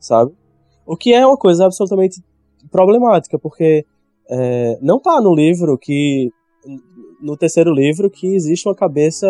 sabe? 0.00 0.32
O 0.86 0.96
que 0.96 1.12
é 1.12 1.26
uma 1.26 1.36
coisa 1.36 1.66
absolutamente 1.66 2.22
problemática, 2.70 3.38
porque 3.38 3.84
é, 4.28 4.78
não 4.80 4.98
tá 5.00 5.20
no 5.20 5.34
livro 5.34 5.76
que. 5.78 6.30
No 7.22 7.36
terceiro 7.36 7.72
livro, 7.72 8.10
que 8.10 8.34
existe 8.34 8.68
uma 8.68 8.74
cabeça 8.74 9.26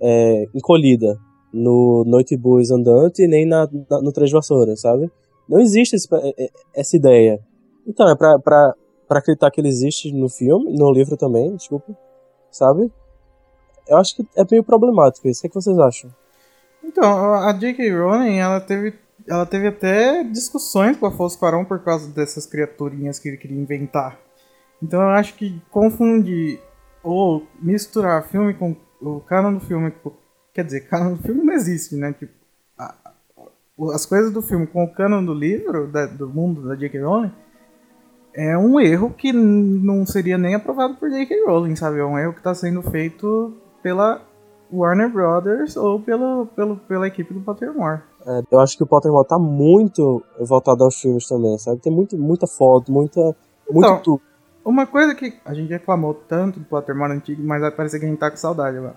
é, 0.00 0.44
encolhida 0.54 1.18
no 1.52 2.04
Noitebus 2.06 2.70
andante 2.70 3.26
nem 3.26 3.46
na, 3.46 3.68
na- 3.90 4.00
no 4.02 4.12
Três 4.12 4.30
Vassouras, 4.30 4.80
sabe? 4.80 5.10
Não 5.48 5.58
existe 5.58 5.96
esse- 5.96 6.08
é- 6.14 6.44
é- 6.44 6.50
essa 6.74 6.96
ideia. 6.96 7.40
Então, 7.86 8.08
é 8.08 8.14
pra, 8.14 8.38
pra, 8.38 8.74
pra 9.08 9.18
acreditar 9.18 9.50
que 9.50 9.60
ele 9.60 9.68
existe 9.68 10.12
no 10.12 10.28
filme, 10.28 10.70
no 10.76 10.92
livro 10.92 11.16
também, 11.16 11.56
desculpa, 11.56 11.96
sabe? 12.50 12.92
Eu 13.88 13.96
acho 13.96 14.14
que 14.16 14.26
é 14.36 14.44
meio 14.50 14.62
problemático 14.62 15.26
isso. 15.28 15.38
O 15.38 15.42
que, 15.42 15.46
é 15.46 15.50
que 15.50 15.54
vocês 15.54 15.78
acham? 15.78 16.10
Então, 16.84 17.34
a 17.34 17.52
J.K. 17.52 17.90
Rowling, 17.90 18.38
ela 18.38 18.60
teve, 18.60 18.94
ela 19.26 19.44
teve 19.46 19.66
até 19.68 20.22
discussões 20.24 20.96
com 20.96 21.06
a 21.06 21.08
Afonso 21.08 21.38
Cuarón 21.38 21.64
por 21.64 21.80
causa 21.80 22.08
dessas 22.10 22.46
criaturinhas 22.46 23.18
que 23.18 23.28
ele 23.28 23.36
queria 23.36 23.60
inventar. 23.60 24.18
Então 24.82 25.00
eu 25.02 25.08
acho 25.08 25.34
que 25.34 25.60
confundir 25.70 26.60
ou 27.02 27.46
misturar 27.60 28.28
filme 28.28 28.54
com 28.54 28.76
o 29.00 29.20
canon 29.20 29.54
do 29.54 29.60
filme, 29.60 29.92
quer 30.54 30.64
dizer, 30.64 30.82
canon 30.88 31.14
do 31.14 31.22
filme 31.22 31.42
não 31.42 31.52
existe, 31.52 31.96
né? 31.96 32.12
Tipo, 32.12 32.32
a- 32.78 32.94
as 33.92 34.06
coisas 34.06 34.32
do 34.32 34.40
filme 34.42 34.66
com 34.66 34.84
o 34.84 34.92
canon 34.92 35.24
do 35.24 35.34
livro, 35.34 35.88
da- 35.88 36.06
do 36.06 36.28
mundo 36.28 36.66
da 36.68 36.74
J.K. 36.76 37.00
Rowling, 37.00 37.32
é 38.34 38.56
um 38.56 38.78
erro 38.80 39.10
que 39.10 39.32
não 39.32 40.06
seria 40.06 40.38
nem 40.38 40.54
aprovado 40.54 40.94
por 40.94 41.10
J.K. 41.10 41.44
Rowling, 41.46 41.74
sabe? 41.76 41.98
É 41.98 42.04
um 42.04 42.16
erro 42.18 42.32
que 42.32 42.38
está 42.40 42.54
sendo 42.54 42.82
feito 42.82 43.56
pela 43.82 44.20
Warner 44.72 45.10
Brothers 45.10 45.76
ou 45.76 46.00
pelo, 46.00 46.46
pelo, 46.46 46.76
pela 46.76 47.06
equipe 47.06 47.32
do 47.32 47.40
Pottermore. 47.40 48.00
É, 48.26 48.42
eu 48.50 48.60
acho 48.60 48.76
que 48.76 48.82
o 48.82 48.86
Pottermore 48.86 49.26
tá 49.26 49.38
muito 49.38 50.22
voltado 50.40 50.84
aos 50.84 51.00
filmes 51.00 51.26
também, 51.26 51.56
sabe? 51.58 51.80
Tem 51.80 51.92
muito, 51.92 52.16
muita 52.16 52.46
foto, 52.46 52.92
muita. 52.92 53.20
Muito 53.70 53.86
Então, 53.86 53.98
tudo. 54.00 54.22
Uma 54.64 54.86
coisa 54.86 55.14
que 55.14 55.34
a 55.44 55.54
gente 55.54 55.70
reclamou 55.70 56.12
tanto 56.12 56.60
do 56.60 56.66
Pottermore 56.66 57.12
antigo, 57.12 57.42
mas 57.42 57.60
vai 57.60 57.70
parecer 57.70 57.98
que 57.98 58.04
a 58.04 58.08
gente 58.08 58.18
tá 58.18 58.30
com 58.30 58.36
saudade 58.36 58.76
agora. 58.76 58.96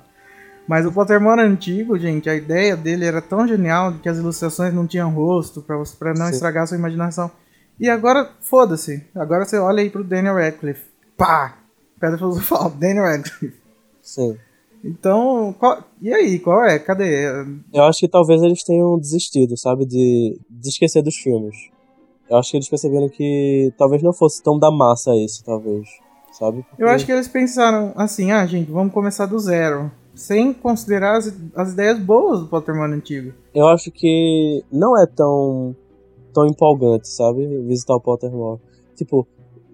Mas 0.67 0.85
o 0.85 0.91
Pottermore 0.91 1.41
antigo, 1.41 1.97
gente, 1.97 2.29
a 2.29 2.35
ideia 2.35 2.75
dele 2.75 3.05
era 3.05 3.21
tão 3.21 3.47
genial 3.47 3.93
que 4.01 4.09
as 4.09 4.17
ilustrações 4.17 4.73
não 4.73 4.85
tinham 4.85 5.09
rosto 5.11 5.61
pra 5.61 6.13
não 6.13 6.27
Sim. 6.27 6.31
estragar 6.33 6.63
a 6.63 6.67
sua 6.67 6.77
imaginação. 6.77 7.31
E 7.79 7.89
agora, 7.89 8.29
foda-se. 8.41 9.05
Agora 9.15 9.45
você 9.45 9.57
olha 9.57 9.81
aí 9.81 9.89
pro 9.89 10.03
Daniel 10.03 10.35
Radcliffe. 10.35 10.89
Pá! 11.17 11.57
Pedra 11.99 12.17
filosofal, 12.17 12.69
Daniel 12.77 13.05
Radcliffe. 13.05 13.59
Sim. 14.01 14.37
Então, 14.83 15.53
qual- 15.59 15.83
e 16.01 16.13
aí, 16.13 16.39
qual 16.39 16.63
é? 16.65 16.79
Cadê? 16.79 17.25
Eu 17.73 17.83
acho 17.83 17.99
que 17.99 18.07
talvez 18.07 18.41
eles 18.41 18.63
tenham 18.63 18.97
desistido, 18.97 19.57
sabe? 19.57 19.85
De, 19.85 20.37
de 20.49 20.69
esquecer 20.69 21.01
dos 21.03 21.15
filmes. 21.15 21.55
Eu 22.29 22.37
acho 22.37 22.51
que 22.51 22.57
eles 22.57 22.69
perceberam 22.69 23.09
que 23.09 23.71
talvez 23.77 24.01
não 24.01 24.13
fosse 24.13 24.41
tão 24.41 24.57
da 24.57 24.71
massa 24.71 25.15
isso, 25.15 25.43
talvez. 25.43 25.87
Sabe? 26.31 26.65
Eu 26.79 26.87
acho 26.87 27.05
que 27.05 27.11
eles 27.11 27.27
pensaram 27.27 27.91
assim, 27.95 28.31
ah, 28.31 28.45
gente, 28.45 28.71
vamos 28.71 28.93
começar 28.93 29.25
do 29.25 29.37
zero. 29.37 29.91
Sem 30.15 30.53
considerar 30.53 31.17
as, 31.17 31.33
as 31.55 31.73
ideias 31.73 31.99
boas 31.99 32.39
do 32.39 32.47
Pottermore 32.47 32.93
antigo. 32.93 33.33
Eu 33.53 33.67
acho 33.67 33.91
que 33.91 34.63
não 34.71 34.97
é 34.97 35.05
tão, 35.05 35.75
tão 36.33 36.47
empolgante, 36.47 37.07
sabe? 37.09 37.45
Visitar 37.63 37.95
o 37.95 38.01
Pottermore. 38.01 38.59
Tipo, 38.95 39.27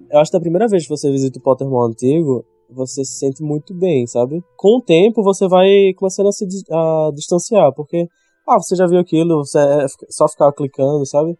eu 0.09 0.19
acho 0.19 0.31
que 0.31 0.37
da 0.37 0.41
primeira 0.41 0.67
vez 0.67 0.83
que 0.83 0.89
você 0.89 1.11
visita 1.11 1.37
o 1.37 1.41
Pottermore 1.41 1.91
antigo, 1.91 2.43
você 2.69 3.03
se 3.05 3.17
sente 3.19 3.41
muito 3.43 3.73
bem, 3.73 4.05
sabe? 4.07 4.43
Com 4.55 4.77
o 4.77 4.81
tempo, 4.81 5.23
você 5.23 5.47
vai 5.47 5.93
começando 5.95 6.27
a 6.27 6.31
se 6.31 6.45
a 6.71 7.11
distanciar, 7.13 7.73
porque 7.73 8.07
ah, 8.47 8.57
você 8.57 8.75
já 8.75 8.87
viu 8.87 8.99
aquilo, 8.99 9.45
você 9.45 9.59
é 9.59 9.85
só 10.09 10.27
ficar 10.27 10.51
clicando, 10.53 11.05
sabe? 11.05 11.37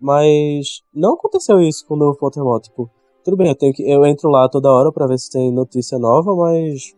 Mas 0.00 0.82
não 0.94 1.14
aconteceu 1.14 1.60
isso 1.60 1.86
com 1.86 1.94
o 1.94 1.98
novo 1.98 2.18
Pottermore, 2.18 2.62
tipo, 2.62 2.88
tudo 3.24 3.36
bem, 3.36 3.48
eu, 3.48 3.54
tenho 3.54 3.72
que, 3.72 3.82
eu 3.82 4.04
entro 4.06 4.30
lá 4.30 4.48
toda 4.48 4.72
hora 4.72 4.92
pra 4.92 5.06
ver 5.06 5.18
se 5.18 5.30
tem 5.30 5.52
notícia 5.52 5.98
nova, 5.98 6.34
mas 6.36 6.94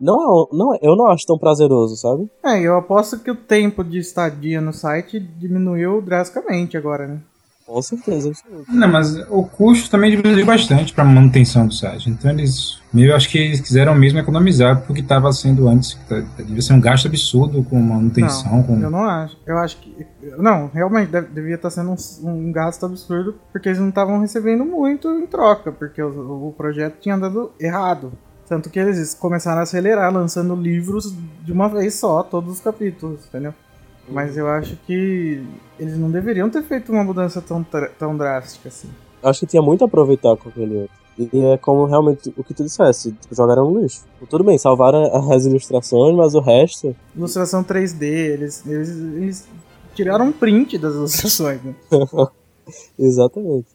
não, 0.00 0.14
é- 0.14 0.46
não, 0.52 0.74
é- 0.74 0.78
eu 0.82 0.94
não 0.96 1.06
acho 1.06 1.26
tão 1.26 1.38
prazeroso, 1.38 1.96
sabe? 1.96 2.30
É, 2.44 2.60
eu 2.60 2.76
aposto 2.76 3.18
que 3.18 3.30
o 3.30 3.36
tempo 3.36 3.82
de 3.82 3.98
estadia 3.98 4.60
no 4.60 4.72
site 4.72 5.18
diminuiu 5.18 6.00
drasticamente 6.00 6.76
agora, 6.76 7.06
né? 7.08 7.20
Com 7.66 7.80
certeza. 7.80 8.28
absoluta. 8.28 8.70
Não, 8.70 8.88
mas 8.88 9.16
o 9.30 9.42
custo 9.44 9.90
também 9.90 10.10
diminuiu 10.10 10.44
bastante 10.44 10.92
para 10.92 11.02
manutenção 11.04 11.66
do 11.66 11.72
site. 11.72 12.10
Então 12.10 12.30
eles, 12.30 12.78
eu 12.94 13.16
acho 13.16 13.28
que 13.30 13.38
eles 13.38 13.60
quiseram 13.60 13.94
mesmo 13.94 14.18
economizar 14.18 14.82
porque 14.86 15.00
estava 15.00 15.32
sendo 15.32 15.66
antes, 15.66 15.94
tá- 16.08 16.20
devia 16.38 16.60
ser 16.60 16.74
um 16.74 16.80
gasto 16.80 17.06
absurdo 17.08 17.64
com 17.64 17.80
manutenção, 17.80 18.62
com 18.62 18.78
Eu 18.80 18.90
não 18.90 19.04
acho. 19.04 19.36
Eu 19.46 19.56
acho 19.58 19.78
que. 19.78 20.06
Não, 20.38 20.70
realmente 20.74 21.10
deve- 21.10 21.28
devia 21.28 21.54
estar 21.54 21.70
sendo 21.70 21.90
um, 22.22 22.28
um 22.28 22.52
gasto 22.52 22.84
absurdo, 22.84 23.34
porque 23.50 23.68
eles 23.70 23.78
não 23.78 23.88
estavam 23.88 24.20
recebendo 24.20 24.64
muito 24.64 25.08
em 25.08 25.26
troca, 25.26 25.72
porque 25.72 26.02
o, 26.02 26.48
o 26.48 26.52
projeto 26.52 26.98
tinha 27.00 27.16
dado 27.16 27.50
errado. 27.58 28.12
Tanto 28.46 28.68
que 28.68 28.78
eles 28.78 29.14
começaram 29.14 29.60
a 29.60 29.62
acelerar, 29.62 30.12
lançando 30.12 30.54
livros 30.54 31.14
de 31.42 31.50
uma 31.50 31.66
vez 31.66 31.94
só, 31.94 32.22
todos 32.22 32.52
os 32.52 32.60
capítulos, 32.60 33.20
entendeu? 33.26 33.54
Mas 34.08 34.36
eu 34.36 34.46
acho 34.48 34.76
que 34.86 35.42
eles 35.78 35.98
não 35.98 36.10
deveriam 36.10 36.50
ter 36.50 36.62
feito 36.62 36.92
uma 36.92 37.02
mudança 37.02 37.40
tão, 37.40 37.64
tão 37.98 38.16
drástica 38.16 38.68
assim. 38.68 38.88
Acho 39.22 39.40
que 39.40 39.46
tinha 39.46 39.62
muito 39.62 39.82
a 39.82 39.86
aproveitar 39.86 40.36
com 40.36 40.48
aquele 40.48 40.76
outro. 40.76 41.04
E 41.16 41.44
é 41.44 41.56
como 41.56 41.84
realmente 41.86 42.34
o 42.36 42.42
que 42.42 42.52
tu 42.52 42.64
dissesse, 42.64 43.12
tipo, 43.12 43.34
jogaram 43.34 43.70
no 43.70 43.80
lixo. 43.80 44.02
Tudo 44.28 44.42
bem, 44.42 44.58
salvaram 44.58 45.32
as 45.32 45.46
ilustrações, 45.46 46.14
mas 46.14 46.34
o 46.34 46.40
resto. 46.40 46.94
Ilustração 47.16 47.62
3D, 47.62 48.02
eles, 48.02 48.66
eles, 48.66 48.90
eles 48.90 49.48
tiraram 49.94 50.26
um 50.26 50.32
print 50.32 50.76
das 50.76 50.94
ilustrações, 50.94 51.62
né? 51.62 51.74
Exatamente. 52.98 53.68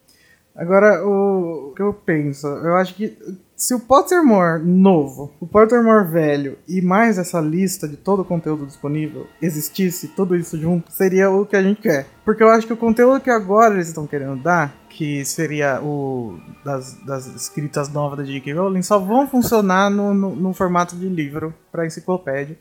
Agora, 0.53 1.07
o 1.07 1.71
que 1.73 1.81
eu 1.81 1.93
penso, 1.93 2.45
eu 2.47 2.75
acho 2.75 2.93
que 2.93 3.17
se 3.59 3.75
o 3.75 3.79
Pottermore 3.81 4.63
novo, 4.63 5.33
o 5.37 5.45
Pottermore 5.45 6.09
velho 6.09 6.57
e 6.65 6.81
mais 6.81 7.17
essa 7.17 7.41
lista 7.41 7.89
de 7.89 7.97
todo 7.97 8.21
o 8.21 8.25
conteúdo 8.25 8.65
disponível 8.65 9.27
existisse, 9.41 10.07
tudo 10.07 10.33
isso 10.33 10.57
junto, 10.57 10.89
seria 10.89 11.29
o 11.29 11.45
que 11.45 11.57
a 11.57 11.61
gente 11.61 11.81
quer. 11.81 12.07
Porque 12.23 12.41
eu 12.41 12.47
acho 12.47 12.65
que 12.65 12.71
o 12.71 12.77
conteúdo 12.77 13.19
que 13.19 13.29
agora 13.29 13.73
eles 13.73 13.89
estão 13.89 14.07
querendo 14.07 14.41
dar, 14.41 14.73
que 14.89 15.25
seria 15.25 15.81
o 15.83 16.39
das, 16.63 16.93
das 17.05 17.27
escritas 17.27 17.89
novas 17.89 18.19
da 18.19 18.23
J.K. 18.23 18.53
Rowling, 18.53 18.81
só 18.81 18.97
vão 18.97 19.27
funcionar 19.27 19.89
no, 19.89 20.13
no, 20.13 20.33
no 20.37 20.53
formato 20.53 20.95
de 20.95 21.09
livro 21.09 21.53
para 21.69 21.85
enciclopédia. 21.85 22.57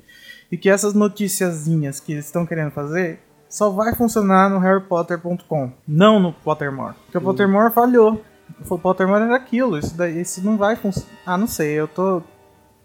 E 0.51 0.57
que 0.57 0.69
essas 0.69 0.95
noticiazinhas 0.95 2.01
que 2.01 2.11
eles 2.11 2.25
estão 2.25 2.45
querendo 2.45 2.73
fazer 2.73 3.21
só 3.49 3.71
vai 3.71 3.95
funcionar 3.95 4.51
no 4.51 4.59
harrypotter.com, 4.59 5.71
não 5.87 6.19
no 6.19 6.33
Pottermore. 6.33 6.95
Porque 7.05 7.19
o 7.19 7.23
Pottermore 7.23 7.73
falhou. 7.73 8.21
O 8.69 8.79
Pottermore 8.79 9.25
era 9.25 9.37
aquilo, 9.37 9.79
isso 9.79 9.97
daí 9.97 10.21
isso 10.21 10.45
não 10.45 10.57
vai 10.57 10.77
funcionar. 10.77 11.09
Ah, 11.25 11.39
não 11.39 11.47
sei, 11.47 11.73
eu 11.73 11.89
tô 11.89 12.23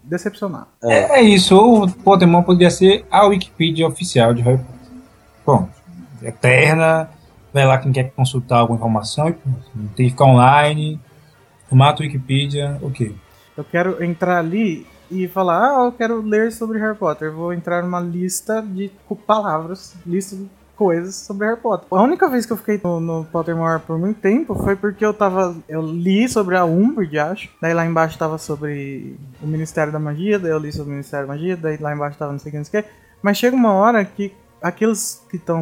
decepcionado. 0.02 0.68
É, 0.82 1.20
é 1.20 1.22
isso, 1.22 1.56
o 1.56 1.90
Pottermore 1.90 2.44
poderia 2.44 2.70
ser 2.70 3.04
a 3.10 3.26
Wikipedia 3.26 3.86
oficial 3.86 4.32
de 4.32 4.42
Harry 4.42 4.58
Potter. 4.58 4.74
Bom, 5.44 5.68
eterna, 6.22 7.10
vai 7.52 7.66
lá 7.66 7.78
quem 7.78 7.92
quer 7.92 8.10
consultar 8.10 8.58
alguma 8.58 8.78
informação, 8.78 9.28
e 9.28 9.34
tem 9.94 10.06
que 10.06 10.10
ficar 10.10 10.24
online, 10.24 11.00
formato 11.68 12.02
Wikipedia, 12.02 12.78
ok. 12.82 13.14
Eu 13.56 13.64
quero 13.64 14.02
entrar 14.02 14.38
ali 14.38 14.86
e 15.10 15.28
falar, 15.28 15.58
ah, 15.58 15.84
eu 15.84 15.92
quero 15.92 16.20
ler 16.20 16.50
sobre 16.50 16.78
Harry 16.78 16.96
Potter. 16.96 17.32
Vou 17.32 17.52
entrar 17.52 17.82
numa 17.82 18.00
lista 18.00 18.60
de 18.60 18.90
palavras, 19.26 19.94
lista 20.04 20.34
de 20.34 20.48
coisas 20.76 21.14
sobre 21.14 21.46
Harry 21.46 21.60
Potter. 21.60 21.86
A 21.90 22.02
única 22.02 22.28
vez 22.28 22.44
que 22.46 22.52
eu 22.52 22.56
fiquei 22.56 22.80
no, 22.82 23.00
no 23.00 23.24
Pottermore 23.24 23.80
por 23.80 23.98
muito 23.98 24.20
tempo 24.20 24.54
foi 24.54 24.76
porque 24.76 25.04
eu 25.04 25.14
tava. 25.14 25.56
Eu 25.68 25.82
li 25.82 26.28
sobre 26.28 26.56
a 26.56 26.64
Umbridge, 26.64 27.18
acho. 27.18 27.50
Daí 27.60 27.74
lá 27.74 27.86
embaixo 27.86 28.18
tava 28.18 28.38
sobre 28.38 29.16
o 29.42 29.46
Ministério 29.46 29.92
da 29.92 29.98
Magia, 29.98 30.38
daí 30.38 30.50
eu 30.50 30.58
li 30.58 30.72
sobre 30.72 30.88
o 30.88 30.92
Ministério 30.92 31.26
da 31.26 31.32
Magia, 31.32 31.56
daí 31.56 31.76
lá 31.76 31.94
embaixo 31.94 32.18
tava 32.18 32.32
não 32.32 32.38
sei 32.38 32.50
o 32.50 32.52
que, 32.52 32.58
não 32.58 32.64
sei 32.64 32.80
o 32.80 32.82
que. 32.82 32.90
Mas 33.22 33.38
chega 33.38 33.56
uma 33.56 33.72
hora 33.72 34.04
que 34.04 34.32
aqueles 34.64 35.22
que 35.30 35.36
estão 35.36 35.60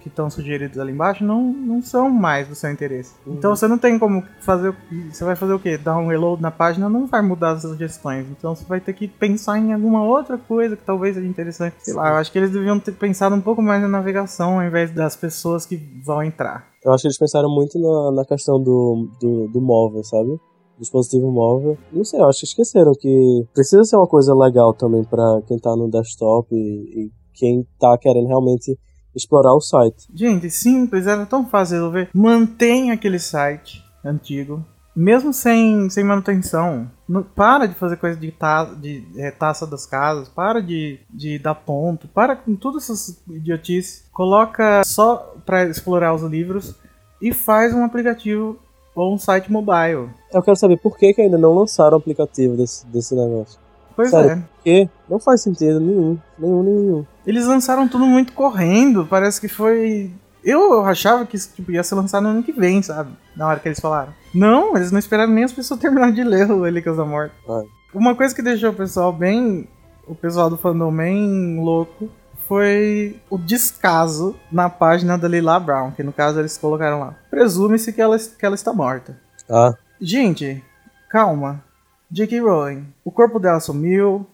que 0.00 0.08
estão 0.08 0.30
sugeridos 0.30 0.78
ali 0.78 0.92
embaixo 0.92 1.24
não, 1.24 1.42
não 1.52 1.82
são 1.82 2.08
mais 2.08 2.46
do 2.46 2.54
seu 2.54 2.70
interesse. 2.70 3.12
Então 3.26 3.54
você 3.56 3.66
não 3.66 3.76
tem 3.78 3.98
como 3.98 4.22
fazer. 4.40 4.68
o- 4.68 4.76
Você 5.12 5.24
vai 5.24 5.34
fazer 5.34 5.52
o 5.52 5.58
quê? 5.58 5.76
Dar 5.76 5.98
um 5.98 6.06
reload 6.06 6.40
na 6.40 6.50
página 6.50 6.88
não 6.88 7.06
vai 7.06 7.20
mudar 7.20 7.52
as 7.52 7.62
sugestões. 7.62 8.26
Então 8.30 8.54
você 8.54 8.64
vai 8.64 8.80
ter 8.80 8.92
que 8.92 9.08
pensar 9.08 9.58
em 9.58 9.72
alguma 9.72 10.04
outra 10.04 10.38
coisa 10.38 10.76
que 10.76 10.84
talvez 10.84 11.14
seja 11.16 11.26
interessante. 11.26 11.74
Sei 11.80 11.92
lá, 11.94 12.10
eu 12.10 12.14
acho 12.16 12.30
que 12.30 12.38
eles 12.38 12.50
deviam 12.50 12.78
ter 12.78 12.92
pensado 12.92 13.34
um 13.34 13.40
pouco 13.40 13.60
mais 13.60 13.82
na 13.82 13.88
navegação 13.88 14.60
ao 14.60 14.64
invés 14.66 14.90
das 14.92 15.16
pessoas 15.16 15.66
que 15.66 15.76
vão 16.04 16.22
entrar. 16.22 16.66
Eu 16.84 16.92
acho 16.92 17.02
que 17.02 17.08
eles 17.08 17.18
pensaram 17.18 17.48
muito 17.50 17.78
na, 17.78 18.12
na 18.12 18.24
questão 18.24 18.62
do, 18.62 19.08
do, 19.20 19.48
do 19.48 19.60
móvel, 19.60 20.04
sabe? 20.04 20.38
Dispositivo 20.78 21.30
móvel. 21.30 21.78
Não 21.92 22.04
sei, 22.04 22.20
eu 22.20 22.28
acho 22.28 22.40
que 22.40 22.46
esqueceram 22.46 22.92
que 22.92 23.46
precisa 23.54 23.84
ser 23.84 23.96
uma 23.96 24.06
coisa 24.06 24.34
legal 24.34 24.74
também 24.74 25.02
pra 25.04 25.40
quem 25.46 25.58
tá 25.58 25.74
no 25.74 25.88
desktop 25.90 26.54
e, 26.54 26.58
e 27.06 27.10
quem 27.34 27.66
tá 27.78 27.96
querendo 27.98 28.28
realmente 28.28 28.78
explorar 29.14 29.54
o 29.54 29.60
site. 29.60 30.08
Gente, 30.14 30.50
simples, 30.50 31.06
era 31.06 31.24
tão 31.26 31.46
fácil 31.46 31.76
resolver. 31.76 32.08
Mantém 32.12 32.90
aquele 32.90 33.18
site 33.18 33.82
antigo, 34.04 34.64
mesmo 34.94 35.32
sem, 35.32 35.88
sem 35.90 36.02
manutenção. 36.04 36.90
Não- 37.08 37.22
para 37.22 37.66
de 37.66 37.74
fazer 37.74 37.96
coisa 37.96 38.18
de, 38.18 38.30
ta, 38.32 38.64
de 38.64 39.04
é, 39.16 39.30
taça 39.30 39.66
das 39.66 39.86
casas, 39.86 40.28
para 40.28 40.60
de, 40.60 40.98
de 41.10 41.38
dar 41.38 41.54
ponto, 41.54 42.08
para 42.08 42.34
com 42.36 42.56
todas 42.56 42.84
essas 42.84 43.22
idiotices. 43.28 44.04
Coloca 44.12 44.82
só 44.84 45.34
para 45.44 45.64
explorar 45.64 46.14
os 46.14 46.22
livros 46.22 46.74
e 47.20 47.32
faz 47.32 47.72
um 47.74 47.84
aplicativo 47.84 48.58
ou 48.94 49.14
um 49.14 49.18
site 49.18 49.50
mobile. 49.50 50.10
Eu 50.32 50.42
quero 50.42 50.56
saber 50.56 50.76
por 50.76 50.96
que, 50.96 51.12
que 51.12 51.22
ainda 51.22 51.38
não 51.38 51.54
lançaram 51.54 51.96
o 51.96 52.00
aplicativo 52.00 52.56
desse, 52.56 52.86
desse 52.86 53.14
negócio. 53.14 53.58
Pois 53.96 54.10
Sério? 54.10 54.30
é. 54.30 54.42
Porque 54.56 54.88
não 55.08 55.18
faz 55.18 55.42
sentido 55.42 55.80
nenhum. 55.80 56.18
Nenhum, 56.38 56.62
nenhum. 56.62 57.06
Eles 57.26 57.46
lançaram 57.46 57.86
tudo 57.88 58.06
muito 58.06 58.32
correndo, 58.32 59.06
parece 59.06 59.40
que 59.40 59.48
foi. 59.48 60.10
Eu 60.42 60.84
achava 60.84 61.24
que 61.24 61.36
isso 61.36 61.50
tipo, 61.54 61.72
ia 61.72 61.82
ser 61.82 61.94
lançado 61.94 62.22
no 62.24 62.28
ano 62.30 62.42
que 62.42 62.52
vem, 62.52 62.82
sabe? 62.82 63.10
Na 63.36 63.46
hora 63.48 63.60
que 63.60 63.68
eles 63.68 63.80
falaram. 63.80 64.12
Não, 64.34 64.76
eles 64.76 64.90
não 64.90 64.98
esperaram 64.98 65.32
nem 65.32 65.44
as 65.44 65.52
pessoas 65.52 65.78
terminarem 65.80 66.14
de 66.14 66.24
ler 66.24 66.50
o 66.50 66.62
Relíquias 66.62 66.96
da 66.96 67.04
Morte. 67.04 67.34
Ah. 67.48 67.62
Uma 67.94 68.14
coisa 68.14 68.34
que 68.34 68.42
deixou 68.42 68.70
o 68.70 68.74
pessoal 68.74 69.12
bem. 69.12 69.68
O 70.06 70.14
pessoal 70.14 70.50
do 70.50 70.58
fandom 70.58 70.94
bem 70.94 71.58
louco 71.58 72.10
foi 72.46 73.18
o 73.30 73.38
descaso 73.38 74.36
na 74.52 74.68
página 74.68 75.16
da 75.16 75.26
Lila 75.26 75.58
Brown, 75.58 75.92
que 75.92 76.02
no 76.02 76.12
caso 76.12 76.38
eles 76.40 76.58
colocaram 76.58 77.00
lá. 77.00 77.14
Presume-se 77.30 77.90
que 77.90 78.02
ela, 78.02 78.18
que 78.18 78.44
ela 78.44 78.54
está 78.54 78.72
morta. 78.72 79.16
Ah, 79.48 79.74
Gente, 80.00 80.62
calma. 81.08 81.62
J.K. 82.10 82.40
Rowling, 82.40 82.84
o 83.04 83.10
corpo 83.10 83.38
dela 83.38 83.60
sumiu. 83.60 84.26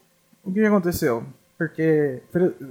O 0.45 0.53
que 0.53 0.61
aconteceu? 0.65 1.23
Porque 1.59 2.21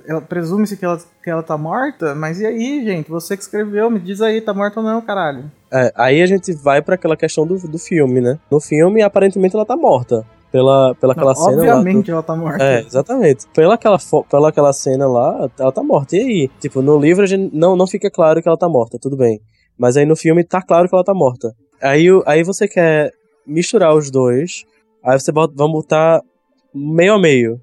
ela- 0.08 0.22
presume-se 0.22 0.76
que 0.76 0.84
ela, 0.84 1.00
que 1.24 1.30
ela 1.30 1.44
tá 1.44 1.56
morta, 1.58 2.16
mas 2.16 2.40
e 2.42 2.46
aí, 2.46 2.84
gente? 2.84 3.10
Você 3.10 3.38
que 3.38 3.44
escreveu, 3.44 3.90
me 3.90 4.00
diz 4.00 4.20
aí, 4.22 4.42
tá 4.42 4.54
morta 4.54 4.80
ou 4.80 4.86
não, 4.86 5.00
caralho? 5.02 5.52
é, 5.72 5.92
aí 5.96 6.22
a 6.22 6.26
gente 6.26 6.52
vai 6.54 6.82
pra 6.82 6.96
aquela 6.96 7.16
questão 7.16 7.46
do, 7.46 7.56
do 7.68 7.78
filme, 7.78 8.20
né? 8.20 8.40
No 8.50 8.60
filme, 8.60 9.04
aparentemente, 9.04 9.56
ela 9.56 9.66
tá 9.66 9.78
morta. 9.78 10.26
Pela, 10.52 10.96
pela 10.96 11.14
aquela 11.14 11.34
Não, 11.36 11.44
cena 11.44 11.58
lá. 11.64 11.76
obviamente 11.78 12.10
ela 12.10 12.24
tá 12.24 12.36
morta. 12.36 12.64
É, 12.64 12.80
exatamente. 12.82 13.46
Pela 13.54 13.76
aquela, 13.76 14.00
pela 14.28 14.50
aquela 14.50 14.74
cena 14.74 15.08
lá, 15.08 15.48
ela 15.60 15.72
tá 15.72 15.84
morta. 15.84 16.16
E 16.16 16.20
aí? 16.20 16.50
Tipo, 16.60 16.82
no 16.82 16.98
livro 17.00 17.24
a 17.24 17.28
gente 17.28 17.56
não, 17.56 17.76
não 17.76 17.86
fica 17.86 18.10
claro 18.10 18.42
que 18.42 18.48
ela 18.48 18.58
tá 18.58 18.68
morta, 18.68 18.98
tudo 19.00 19.16
bem. 19.16 19.40
Mas 19.78 19.96
aí 19.96 20.08
no 20.08 20.16
filme 20.16 20.44
tá 20.44 20.60
claro 20.60 20.90
que 20.90 20.96
ela 20.96 21.04
tá 21.04 21.14
morta. 21.14 21.54
Aí, 21.80 22.08
aí 22.26 22.42
você 22.44 22.68
quer 22.68 23.14
misturar 23.46 23.94
os 23.96 24.10
dois, 24.10 24.66
aí 25.04 25.20
você 25.20 25.32
bota, 25.32 25.54
vamos 25.56 25.74
botar 25.74 26.22
meio 26.74 27.14
a 27.14 27.20
meio. 27.20 27.60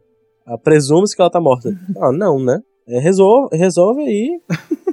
Ah, 0.47 0.57
Presume-se 0.59 1.15
que 1.15 1.21
ela 1.23 1.31
tá 1.31 1.41
morta. 1.41 1.71
Ah, 2.01 2.13
não, 2.13 2.39
né? 2.39 2.61
É, 2.89 2.99
resolve, 3.01 3.57
resolve 3.57 4.03
aí. 4.03 4.41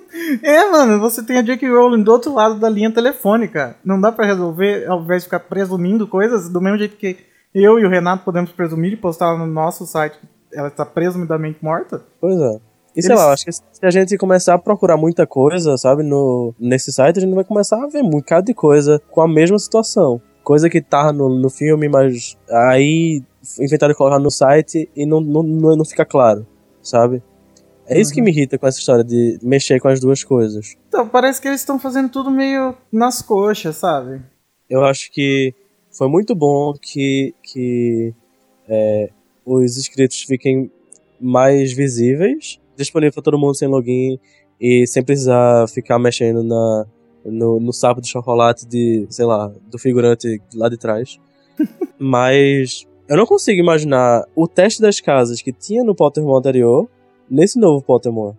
É, 0.44 0.70
mano, 0.70 1.00
você 1.00 1.24
tem 1.26 1.38
a 1.40 1.42
J.K. 1.42 1.68
Rowling 1.70 2.04
do 2.04 2.12
outro 2.12 2.34
lado 2.36 2.60
da 2.60 2.70
linha 2.70 2.92
telefônica. 2.94 3.76
Não 3.84 4.00
dá 4.00 4.12
pra 4.12 4.28
resolver, 4.28 4.86
ao 4.88 5.02
invés 5.02 5.24
de 5.24 5.26
ficar 5.26 5.40
presumindo 5.40 6.08
coisas, 6.08 6.48
do 6.50 6.62
mesmo 6.62 6.78
jeito 6.78 6.96
que 6.98 7.18
eu 7.54 7.80
e 7.80 7.86
o 7.86 7.90
Renato 7.90 8.24
podemos 8.24 8.52
presumir 8.52 8.94
e 8.94 8.96
postar 8.96 9.36
no 9.38 9.48
nosso 9.48 9.88
site 9.88 10.18
que 10.20 10.28
ela 10.58 10.68
está 10.68 10.86
presumidamente 10.86 11.58
morta. 11.64 12.04
Pois 12.22 12.40
é. 12.40 12.60
E 12.96 13.02
sei 13.02 13.12
Eles- 13.12 13.20
lá, 13.20 13.30
eu 13.30 13.34
acho 13.34 13.46
que 13.46 13.52
se 13.52 13.62
a 13.82 13.90
gente 13.90 14.16
começar 14.18 14.54
a 14.54 14.60
procurar 14.60 14.98
muita 14.98 15.26
coisa, 15.26 15.76
sabe, 15.78 16.04
no, 16.04 16.54
nesse 16.60 16.94
site, 16.94 17.18
a 17.18 17.22
gente 17.22 17.34
vai 17.34 17.44
começar 17.44 17.84
a 17.84 17.88
ver 17.88 18.04
um 18.04 18.10
bocado 18.12 18.46
de 18.46 18.54
coisa 18.54 19.02
com 19.10 19.20
a 19.20 19.28
mesma 19.28 19.58
situação. 19.58 20.22
Coisa 20.44 20.70
que 20.70 20.82
tá 20.82 21.14
no, 21.14 21.30
no 21.30 21.50
filme, 21.50 21.88
mas 21.88 22.38
aí 22.50 23.24
inventaram 23.60 23.94
colocar 23.94 24.20
no 24.20 24.32
site 24.32 24.90
e 24.96 25.06
não, 25.06 25.22
não, 25.22 25.44
não, 25.44 25.76
não 25.76 25.86
fica 25.86 26.06
claro, 26.06 26.46
sabe? 26.82 27.22
É 27.86 28.00
isso 28.00 28.14
que 28.14 28.22
me 28.22 28.32
irrita 28.32 28.58
com 28.58 28.66
essa 28.66 28.80
história 28.80 29.04
de 29.04 29.38
mexer 29.42 29.80
com 29.80 29.90
as 29.90 30.00
duas 30.00 30.24
coisas. 30.24 30.76
Então, 30.88 31.08
parece 31.08 31.42
que 31.42 31.48
eles 31.48 31.60
estão 31.60 31.78
fazendo 31.78 32.10
tudo 32.10 32.32
meio 32.32 32.76
nas 32.92 33.22
coxas, 33.22 33.76
sabe? 33.76 34.22
Eu 34.70 34.84
acho 34.86 35.12
que 35.12 35.54
foi 35.92 36.08
muito 36.08 36.34
bom 36.34 36.74
que, 36.74 37.36
que 37.44 38.14
é, 38.68 39.10
os 39.46 39.78
inscritos 39.78 40.22
fiquem 40.24 40.72
mais 41.20 41.74
visíveis, 41.74 42.60
disponível 42.76 43.14
pra 43.14 43.24
todo 43.24 43.38
mundo 43.38 43.56
sem 43.56 43.68
login 43.68 44.20
e 44.60 44.88
sem 44.88 45.04
precisar 45.04 45.68
ficar 45.68 46.00
mexendo 46.00 46.42
na, 46.42 46.86
no, 47.26 47.60
no 47.60 47.74
sapo 47.74 48.02
de 48.02 48.08
chocolate 48.08 48.66
de, 48.66 49.06
sei 49.10 49.26
lá, 49.26 49.52
do 49.70 49.78
figurante 49.78 50.42
lá 50.54 50.70
de 50.70 50.78
trás. 50.78 51.20
Mas 52.00 52.86
eu 53.08 53.18
não 53.18 53.26
consigo 53.26 53.60
imaginar 53.60 54.26
o 54.36 54.48
teste 54.48 54.82
das 54.82 55.00
casas 55.00 55.42
que 55.42 55.52
tinha 55.52 55.84
no 55.84 55.96
Pottermore 55.96 56.40
anterior 56.40 56.88
nesse 57.30 57.60
novo 57.60 57.84
Pottermore. 57.84 58.36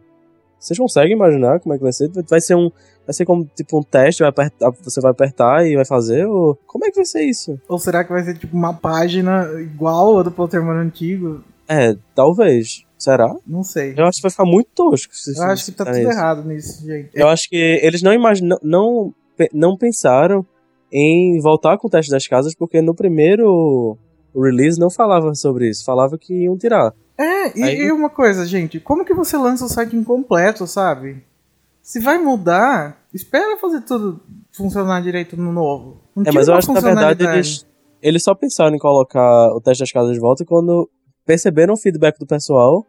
Vocês 0.58 0.78
conseguem 0.78 1.12
imaginar 1.12 1.60
como 1.60 1.74
é 1.74 1.76
que 1.76 1.82
vai 1.82 1.92
ser? 1.92 2.10
Vai 2.28 2.40
ser 2.40 2.54
um. 2.54 2.70
Vai 3.06 3.12
ser 3.12 3.26
como 3.26 3.44
tipo 3.54 3.78
um 3.78 3.82
teste, 3.82 4.20
vai 4.20 4.30
apertar, 4.30 4.70
você 4.82 4.98
vai 4.98 5.10
apertar 5.10 5.66
e 5.66 5.76
vai 5.76 5.84
fazer? 5.84 6.24
Ou 6.24 6.58
como 6.66 6.86
é 6.86 6.90
que 6.90 6.96
vai 6.96 7.04
ser 7.04 7.22
isso? 7.22 7.60
Ou 7.68 7.78
será 7.78 8.02
que 8.02 8.10
vai 8.10 8.22
ser 8.22 8.38
tipo 8.38 8.56
uma 8.56 8.72
página 8.72 9.46
igual 9.60 10.18
a 10.18 10.22
do 10.22 10.30
Pottermore 10.30 10.78
antigo? 10.78 11.44
É, 11.68 11.94
talvez. 12.14 12.83
Será? 12.98 13.34
Não 13.46 13.62
sei. 13.62 13.94
Eu 13.96 14.04
acho 14.06 14.16
que 14.18 14.22
vai 14.22 14.30
ficar 14.30 14.44
muito 14.44 14.68
tosco. 14.74 15.14
Se, 15.14 15.36
Eu 15.36 15.42
acho 15.44 15.64
que 15.66 15.72
tá 15.72 15.84
tudo 15.84 15.98
isso. 15.98 16.10
errado 16.10 16.44
nisso, 16.44 16.86
gente. 16.86 17.10
Eu 17.12 17.28
acho 17.28 17.48
que 17.48 17.56
eles 17.82 18.02
não 18.02 18.12
imaginam, 18.12 18.56
não, 18.62 19.14
não 19.52 19.76
pensaram 19.76 20.46
em 20.92 21.38
voltar 21.40 21.76
com 21.76 21.86
o 21.88 21.90
teste 21.90 22.10
das 22.10 22.26
casas, 22.26 22.54
porque 22.54 22.80
no 22.80 22.94
primeiro 22.94 23.98
release 24.34 24.78
não 24.78 24.88
falava 24.90 25.34
sobre 25.34 25.68
isso, 25.68 25.84
falava 25.84 26.16
que 26.16 26.44
iam 26.44 26.56
tirar. 26.56 26.94
É, 27.18 27.58
e, 27.58 27.62
Aí- 27.62 27.76
e 27.78 27.92
uma 27.92 28.08
coisa, 28.10 28.46
gente, 28.46 28.80
como 28.80 29.04
que 29.04 29.14
você 29.14 29.36
lança 29.36 29.64
o 29.64 29.68
site 29.68 29.94
incompleto, 29.96 30.66
sabe? 30.66 31.22
Se 31.82 32.00
vai 32.00 32.16
mudar, 32.18 33.04
espera 33.12 33.58
fazer 33.58 33.82
tudo 33.82 34.20
funcionar 34.52 35.02
direito 35.02 35.36
no 35.36 35.52
novo. 35.52 36.00
Não 36.16 36.24
É, 36.26 36.32
mas 36.32 36.48
eu 36.48 36.54
acho 36.54 36.66
que 36.68 36.72
na 36.72 36.80
verdade 36.80 37.24
eles, 37.24 37.66
eles 38.00 38.22
só 38.22 38.34
pensaram 38.34 38.74
em 38.74 38.78
colocar 38.78 39.48
o 39.54 39.60
teste 39.60 39.82
das 39.82 39.92
casas 39.92 40.14
de 40.14 40.20
volta 40.20 40.44
quando 40.44 40.88
perceberam 41.24 41.74
o 41.74 41.76
feedback 41.76 42.18
do 42.18 42.26
pessoal 42.26 42.86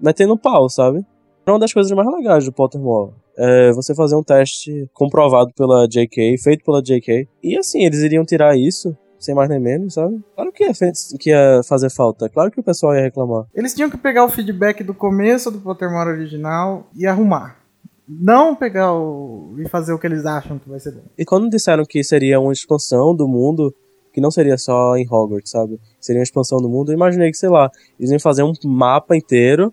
metendo 0.00 0.36
pau, 0.36 0.68
sabe? 0.68 1.04
É 1.46 1.50
uma 1.50 1.58
das 1.58 1.72
coisas 1.72 1.92
mais 1.92 2.08
legais 2.08 2.44
do 2.44 2.52
Pottermore. 2.52 3.12
É 3.36 3.72
você 3.72 3.94
fazer 3.94 4.16
um 4.16 4.22
teste 4.22 4.88
comprovado 4.92 5.52
pela 5.54 5.86
JK, 5.86 6.38
feito 6.38 6.64
pela 6.64 6.82
JK. 6.82 7.28
E 7.42 7.56
assim, 7.56 7.84
eles 7.84 8.00
iriam 8.00 8.24
tirar 8.24 8.56
isso, 8.56 8.96
sem 9.18 9.34
mais 9.34 9.48
nem 9.48 9.60
menos, 9.60 9.94
sabe? 9.94 10.22
Claro 10.34 10.52
que 10.52 10.64
ia, 10.64 10.72
que 11.18 11.30
ia 11.30 11.60
fazer 11.68 11.90
falta. 11.90 12.28
Claro 12.28 12.50
que 12.50 12.60
o 12.60 12.62
pessoal 12.62 12.94
ia 12.94 13.02
reclamar. 13.02 13.46
Eles 13.54 13.74
tinham 13.74 13.90
que 13.90 13.98
pegar 13.98 14.24
o 14.24 14.28
feedback 14.28 14.82
do 14.82 14.94
começo 14.94 15.50
do 15.50 15.60
Pottermore 15.60 16.10
original 16.10 16.86
e 16.96 17.06
arrumar. 17.06 17.58
Não 18.06 18.54
pegar 18.54 18.92
o. 18.94 19.54
e 19.58 19.68
fazer 19.68 19.92
o 19.92 19.98
que 19.98 20.06
eles 20.06 20.26
acham 20.26 20.58
que 20.58 20.68
vai 20.68 20.78
ser 20.78 20.92
bom. 20.92 21.02
E 21.18 21.24
quando 21.24 21.48
disseram 21.48 21.84
que 21.84 22.04
seria 22.04 22.38
uma 22.38 22.52
expansão 22.52 23.16
do 23.16 23.26
mundo, 23.26 23.74
que 24.12 24.20
não 24.20 24.30
seria 24.30 24.56
só 24.56 24.96
em 24.96 25.06
Hogwarts, 25.10 25.50
sabe? 25.50 25.80
Seria 26.04 26.20
uma 26.20 26.24
expansão 26.24 26.58
do 26.60 26.68
mundo, 26.68 26.90
eu 26.92 26.94
imaginei 26.94 27.30
que, 27.30 27.36
sei 27.38 27.48
lá, 27.48 27.70
eles 27.98 28.10
iam 28.10 28.20
fazer 28.20 28.42
um 28.42 28.52
mapa 28.64 29.16
inteiro. 29.16 29.72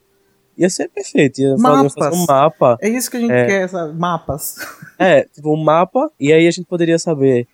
Ia 0.58 0.70
ser 0.70 0.88
perfeito. 0.90 1.40
Ia 1.42 1.58
fazer, 1.58 1.62
Mapas. 1.62 1.94
fazer 1.94 2.16
um 2.16 2.26
mapa. 2.26 2.78
É 2.82 2.88
isso 2.88 3.12
que 3.12 3.18
a 3.18 3.20
gente 3.20 3.32
É. 3.34 3.46
quer, 3.46 3.68
sabe? 3.70 3.98
Mapas. 4.00 4.56
É, 4.98 5.24
tipo 5.24 5.54
um 5.54 5.62
mapa, 5.62 6.10
e 6.20 6.32
aí 6.32 6.48
a 6.48 6.52
gente 6.52 6.66
poderia 6.68 6.98
saber 7.00 7.48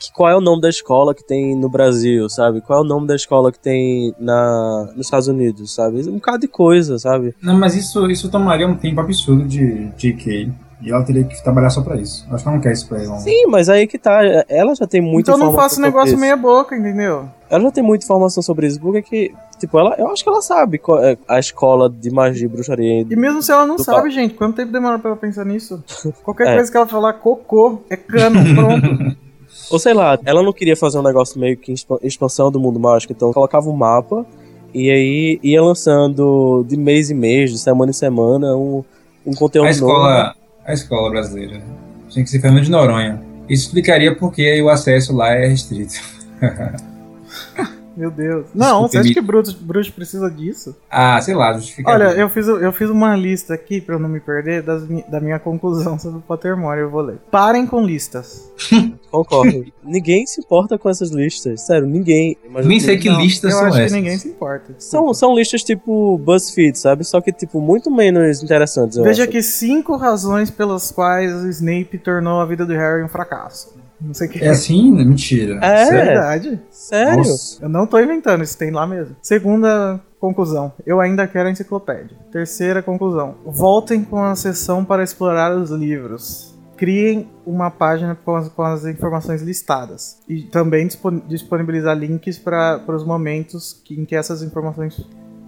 que, 0.00 0.10
qual 0.12 0.28
é 0.30 0.34
o 0.36 0.40
nome 0.40 0.60
da 0.62 0.68
escola 0.68 1.14
que 1.14 1.24
tem 1.24 1.54
no 1.54 1.68
Brasil, 1.68 2.28
sabe? 2.28 2.60
Qual 2.60 2.80
é 2.80 2.82
o 2.82 2.88
nome 2.88 3.06
da 3.06 3.14
escola 3.14 3.52
que 3.52 3.58
tem 3.60 4.12
na, 4.18 4.92
nos 4.96 5.06
Estados 5.06 5.28
Unidos, 5.28 5.72
sabe? 5.72 6.00
Um 6.08 6.14
bocado 6.14 6.40
de 6.40 6.48
coisa, 6.48 6.98
sabe? 6.98 7.36
Não, 7.40 7.56
mas 7.56 7.76
isso, 7.76 8.10
isso 8.10 8.28
tomaria 8.28 8.66
um 8.66 8.74
tempo 8.76 9.00
absurdo 9.00 9.44
de 9.46 9.90
JK. 9.96 10.50
E 10.82 10.90
ela 10.90 11.04
teria 11.04 11.22
que 11.24 11.40
trabalhar 11.44 11.70
só 11.70 11.80
pra 11.80 11.96
isso. 11.96 12.26
Acho 12.30 12.42
que 12.42 12.48
ela 12.48 12.56
não 12.56 12.62
quer 12.62 12.72
isso 12.72 12.88
pra 12.88 13.02
ela. 13.02 13.18
Sim, 13.20 13.46
mas 13.46 13.68
aí 13.68 13.86
que 13.86 13.98
tá. 13.98 14.20
Ela 14.48 14.74
já 14.74 14.86
tem 14.86 15.00
muita 15.00 15.30
então 15.30 15.38
não 15.38 15.46
informação 15.46 15.62
faça 15.62 15.74
sobre 15.76 15.88
negócio 15.90 16.12
isso. 16.12 16.20
meia 16.20 16.36
boca, 16.36 16.76
entendeu? 16.76 17.28
Ela 17.48 17.62
já 17.64 17.70
tem 17.70 17.84
muita 17.84 18.04
informação 18.04 18.42
sobre 18.42 18.66
isso, 18.66 18.80
porque 18.80 19.02
que, 19.02 19.34
tipo, 19.60 19.78
ela, 19.78 19.94
eu 19.98 20.08
acho 20.08 20.24
que 20.24 20.28
ela 20.28 20.42
sabe 20.42 20.78
qual 20.78 21.02
é 21.04 21.16
a 21.28 21.38
escola 21.38 21.88
de 21.88 22.10
magia 22.10 22.46
e 22.46 22.48
bruxaria. 22.48 23.06
E 23.08 23.14
mesmo 23.16 23.42
se 23.42 23.52
ela 23.52 23.64
não 23.66 23.78
sabe, 23.78 24.10
gente, 24.10 24.34
quanto 24.34 24.56
tempo 24.56 24.72
demora 24.72 24.98
pra 24.98 25.10
ela 25.10 25.16
pensar 25.18 25.44
nisso? 25.44 25.82
Qualquer 26.24 26.48
É. 26.48 26.54
coisa 26.56 26.70
que 26.70 26.76
ela 26.76 26.86
falar 26.86 27.12
cocô, 27.14 27.78
é 27.88 27.96
cano, 27.96 28.40
pronto. 28.54 29.16
Ou 29.70 29.78
sei 29.78 29.92
lá, 29.94 30.18
ela 30.24 30.42
não 30.42 30.52
queria 30.52 30.74
fazer 30.76 30.98
um 30.98 31.02
negócio 31.02 31.38
meio 31.38 31.56
que 31.56 31.72
expa- 31.72 31.98
expansão 32.02 32.50
do 32.50 32.58
mundo 32.58 32.80
mágico, 32.80 33.12
então 33.12 33.32
colocava 33.32 33.68
um 33.68 33.72
mapa 33.76 34.24
e 34.74 34.90
aí 34.90 35.38
ia 35.42 35.62
lançando 35.62 36.64
de 36.66 36.76
mês 36.76 37.10
em 37.10 37.14
mês, 37.14 37.50
de 37.52 37.58
semana 37.58 37.90
em 37.90 37.94
semana, 37.94 38.56
um, 38.56 38.82
um 39.26 39.34
conteúdo 39.34 39.66
A 39.66 39.70
escola, 39.70 40.24
novo. 40.24 40.34
A 40.64 40.72
escola 40.72 41.10
brasileira 41.10 41.60
tinha 42.08 42.24
que 42.24 42.30
ser 42.30 42.40
Fernando 42.40 42.64
de 42.64 42.70
Noronha. 42.70 43.20
Isso 43.48 43.66
explicaria 43.66 44.14
por 44.14 44.32
que 44.32 44.60
o 44.62 44.68
acesso 44.68 45.14
lá 45.14 45.30
é 45.30 45.46
restrito. 45.46 45.94
Meu 47.96 48.10
Deus. 48.10 48.46
Não, 48.54 48.82
você 48.88 48.98
acha 48.98 49.12
que 49.12 49.20
bruxo, 49.20 49.56
bruxo 49.60 49.92
precisa 49.92 50.30
disso? 50.30 50.74
ah, 50.90 51.20
sei 51.20 51.34
lá, 51.34 51.52
justificar. 51.54 51.94
Olha, 51.94 52.04
eu 52.14 52.28
fiz, 52.28 52.46
eu 52.48 52.72
fiz 52.72 52.88
uma 52.90 53.14
lista 53.16 53.54
aqui, 53.54 53.80
pra 53.80 53.94
eu 53.96 53.98
não 53.98 54.08
me 54.08 54.20
perder, 54.20 54.62
das 54.62 54.82
da 55.08 55.20
minha 55.20 55.38
conclusão 55.38 55.98
sobre 56.00 56.18
o 56.18 56.22
Pottermore, 56.22 56.80
eu 56.80 56.90
vou 56.90 57.02
ler. 57.02 57.18
Parem 57.30 57.66
com 57.66 57.84
listas. 57.84 58.50
Concordo. 59.10 59.66
ninguém 59.84 60.26
se 60.26 60.40
importa 60.40 60.78
com 60.78 60.88
essas 60.88 61.10
listas, 61.10 61.66
sério, 61.66 61.86
ninguém. 61.86 62.36
Mas 62.50 62.64
Nem 62.66 62.80
sei 62.80 62.96
que 62.98 63.10
Não, 63.10 63.20
listas 63.20 63.52
eu 63.52 63.58
são 63.58 63.66
acho 63.68 63.78
essas. 63.78 63.92
que 63.92 63.98
ninguém 63.98 64.18
se 64.18 64.28
importa. 64.28 64.74
São, 64.78 65.12
são 65.12 65.34
listas 65.34 65.62
tipo 65.62 66.16
BuzzFeed, 66.18 66.78
sabe? 66.78 67.04
Só 67.04 67.20
que, 67.20 67.30
tipo, 67.32 67.60
muito 67.60 67.90
menos 67.90 68.42
interessantes. 68.42 68.96
eu 68.96 69.04
Veja 69.04 69.22
acho. 69.22 69.30
aqui 69.30 69.42
cinco 69.42 69.96
razões 69.96 70.50
pelas 70.50 70.90
quais 70.90 71.30
o 71.44 71.48
Snape 71.48 71.98
tornou 71.98 72.40
a 72.40 72.46
vida 72.46 72.64
do 72.64 72.72
Harry 72.72 73.02
um 73.02 73.08
fracasso. 73.08 73.71
Não 74.04 74.14
sei 74.14 74.26
o 74.28 74.30
que 74.30 74.44
É 74.44 74.48
assim? 74.48 74.90
Mentira. 74.92 75.58
É. 75.62 75.82
É 75.82 75.86
Sério? 75.86 76.04
verdade. 76.06 76.60
Sério? 76.70 77.16
Nossa. 77.18 77.64
Eu 77.64 77.68
não 77.68 77.86
tô 77.86 77.98
inventando, 78.00 78.42
isso 78.42 78.56
tem 78.58 78.70
lá 78.70 78.86
mesmo. 78.86 79.14
Segunda 79.22 80.00
conclusão, 80.18 80.72
eu 80.86 81.00
ainda 81.00 81.26
quero 81.26 81.48
a 81.48 81.52
enciclopédia. 81.52 82.16
Terceira 82.30 82.82
conclusão, 82.82 83.36
voltem 83.44 84.02
com 84.04 84.22
a 84.22 84.34
sessão 84.36 84.84
para 84.84 85.02
explorar 85.02 85.54
os 85.56 85.70
livros. 85.70 86.52
Criem 86.76 87.28
uma 87.46 87.70
página 87.70 88.14
com 88.24 88.34
as, 88.34 88.48
com 88.48 88.62
as 88.62 88.84
informações 88.86 89.40
listadas. 89.42 90.18
E 90.28 90.42
também 90.42 90.86
dispon- 90.86 91.22
disponibilizar 91.28 91.96
links 91.96 92.38
para 92.38 92.80
os 92.88 93.04
momentos 93.04 93.80
que- 93.84 94.00
em 94.00 94.04
que 94.04 94.16
essas 94.16 94.42
informações 94.42 95.00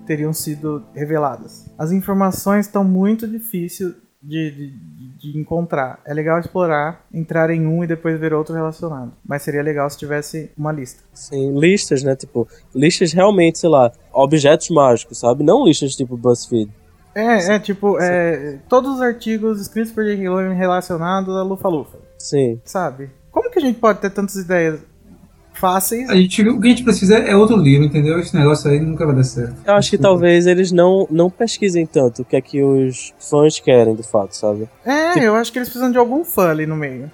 teriam 0.07 0.33
sido 0.33 0.85
reveladas. 0.95 1.65
As 1.79 1.91
informações 1.91 2.67
estão 2.67 2.85
muito 2.85 3.27
difíceis 3.27 3.95
de, 4.25 4.51
de, 4.51 5.33
de 5.33 5.39
encontrar. 5.39 6.01
É 6.05 6.15
legal 6.15 6.39
explorar, 6.41 7.05
entrar 7.13 7.51
em 7.51 7.67
um 7.67 7.85
e 7.85 7.87
depois 7.87 8.19
ver 8.19 8.33
outro 8.33 8.55
relacionado. 8.55 9.13
Mas 9.27 9.43
seria 9.43 9.63
legal 9.63 9.89
se 9.91 9.99
tivesse 9.99 10.51
uma 10.57 10.73
lista. 10.73 11.03
Sim, 11.13 11.59
listas, 11.59 12.03
né? 12.03 12.17
Tipo, 12.17 12.49
listas 12.75 13.13
realmente, 13.13 13.59
sei 13.59 13.69
lá, 13.69 13.93
objetos 14.13 14.71
mágicos, 14.71 15.19
sabe? 15.19 15.45
Não 15.45 15.65
listas 15.65 15.95
tipo 15.95 16.17
BuzzFeed. 16.17 16.71
É, 17.15 17.55
é 17.55 17.59
tipo, 17.61 18.01
é, 18.01 18.59
todos 18.69 18.97
os 18.97 19.01
artigos 19.01 19.61
escritos 19.61 19.93
por 19.93 20.05
J.K. 20.05 20.27
Rowling 20.27 20.55
relacionados 20.55 21.37
a 21.37 21.43
Lufa-Lufa, 21.45 21.99
Sim. 22.19 22.61
sabe? 22.65 23.09
Como 23.31 23.51
que 23.51 23.59
a 23.61 23.63
gente 23.63 23.79
pode 23.79 24.01
ter 24.01 24.11
tantas 24.11 24.35
ideias 24.35 24.81
fáceis? 25.55 26.09
A 26.11 26.15
gente, 26.15 26.47
o 26.49 26.61
que 26.61 26.67
a 26.67 26.71
gente 26.71 26.85
precisa 26.85 27.17
é 27.17 27.35
outro 27.35 27.57
livro, 27.57 27.87
entendeu? 27.87 28.19
Esse 28.19 28.37
negócio 28.37 28.71
aí 28.71 28.81
nunca 28.81 29.07
vai 29.07 29.15
dar 29.15 29.25
certo. 29.25 29.55
Eu 29.65 29.75
acho 29.75 29.91
que 29.91 29.99
talvez 29.99 30.47
eles 30.47 30.71
não, 30.73 31.07
não 31.11 31.31
pesquisem 31.31 31.87
tanto 31.87 32.23
o 32.23 32.25
que 32.25 32.37
é 32.37 32.41
que 32.41 32.63
os 32.63 33.15
fãs 33.19 33.59
querem, 33.59 33.95
de 33.95 34.03
fato, 34.03 34.37
sabe? 34.37 34.69
É, 34.85 35.19
eu 35.27 35.35
acho 35.35 35.53
que 35.53 35.59
eles 35.59 35.69
precisam 35.69 35.91
de 35.91 35.99
algum 35.99 36.25
fã 36.25 36.51
ali 36.51 36.67
no 36.67 36.77
meio. 36.77 37.11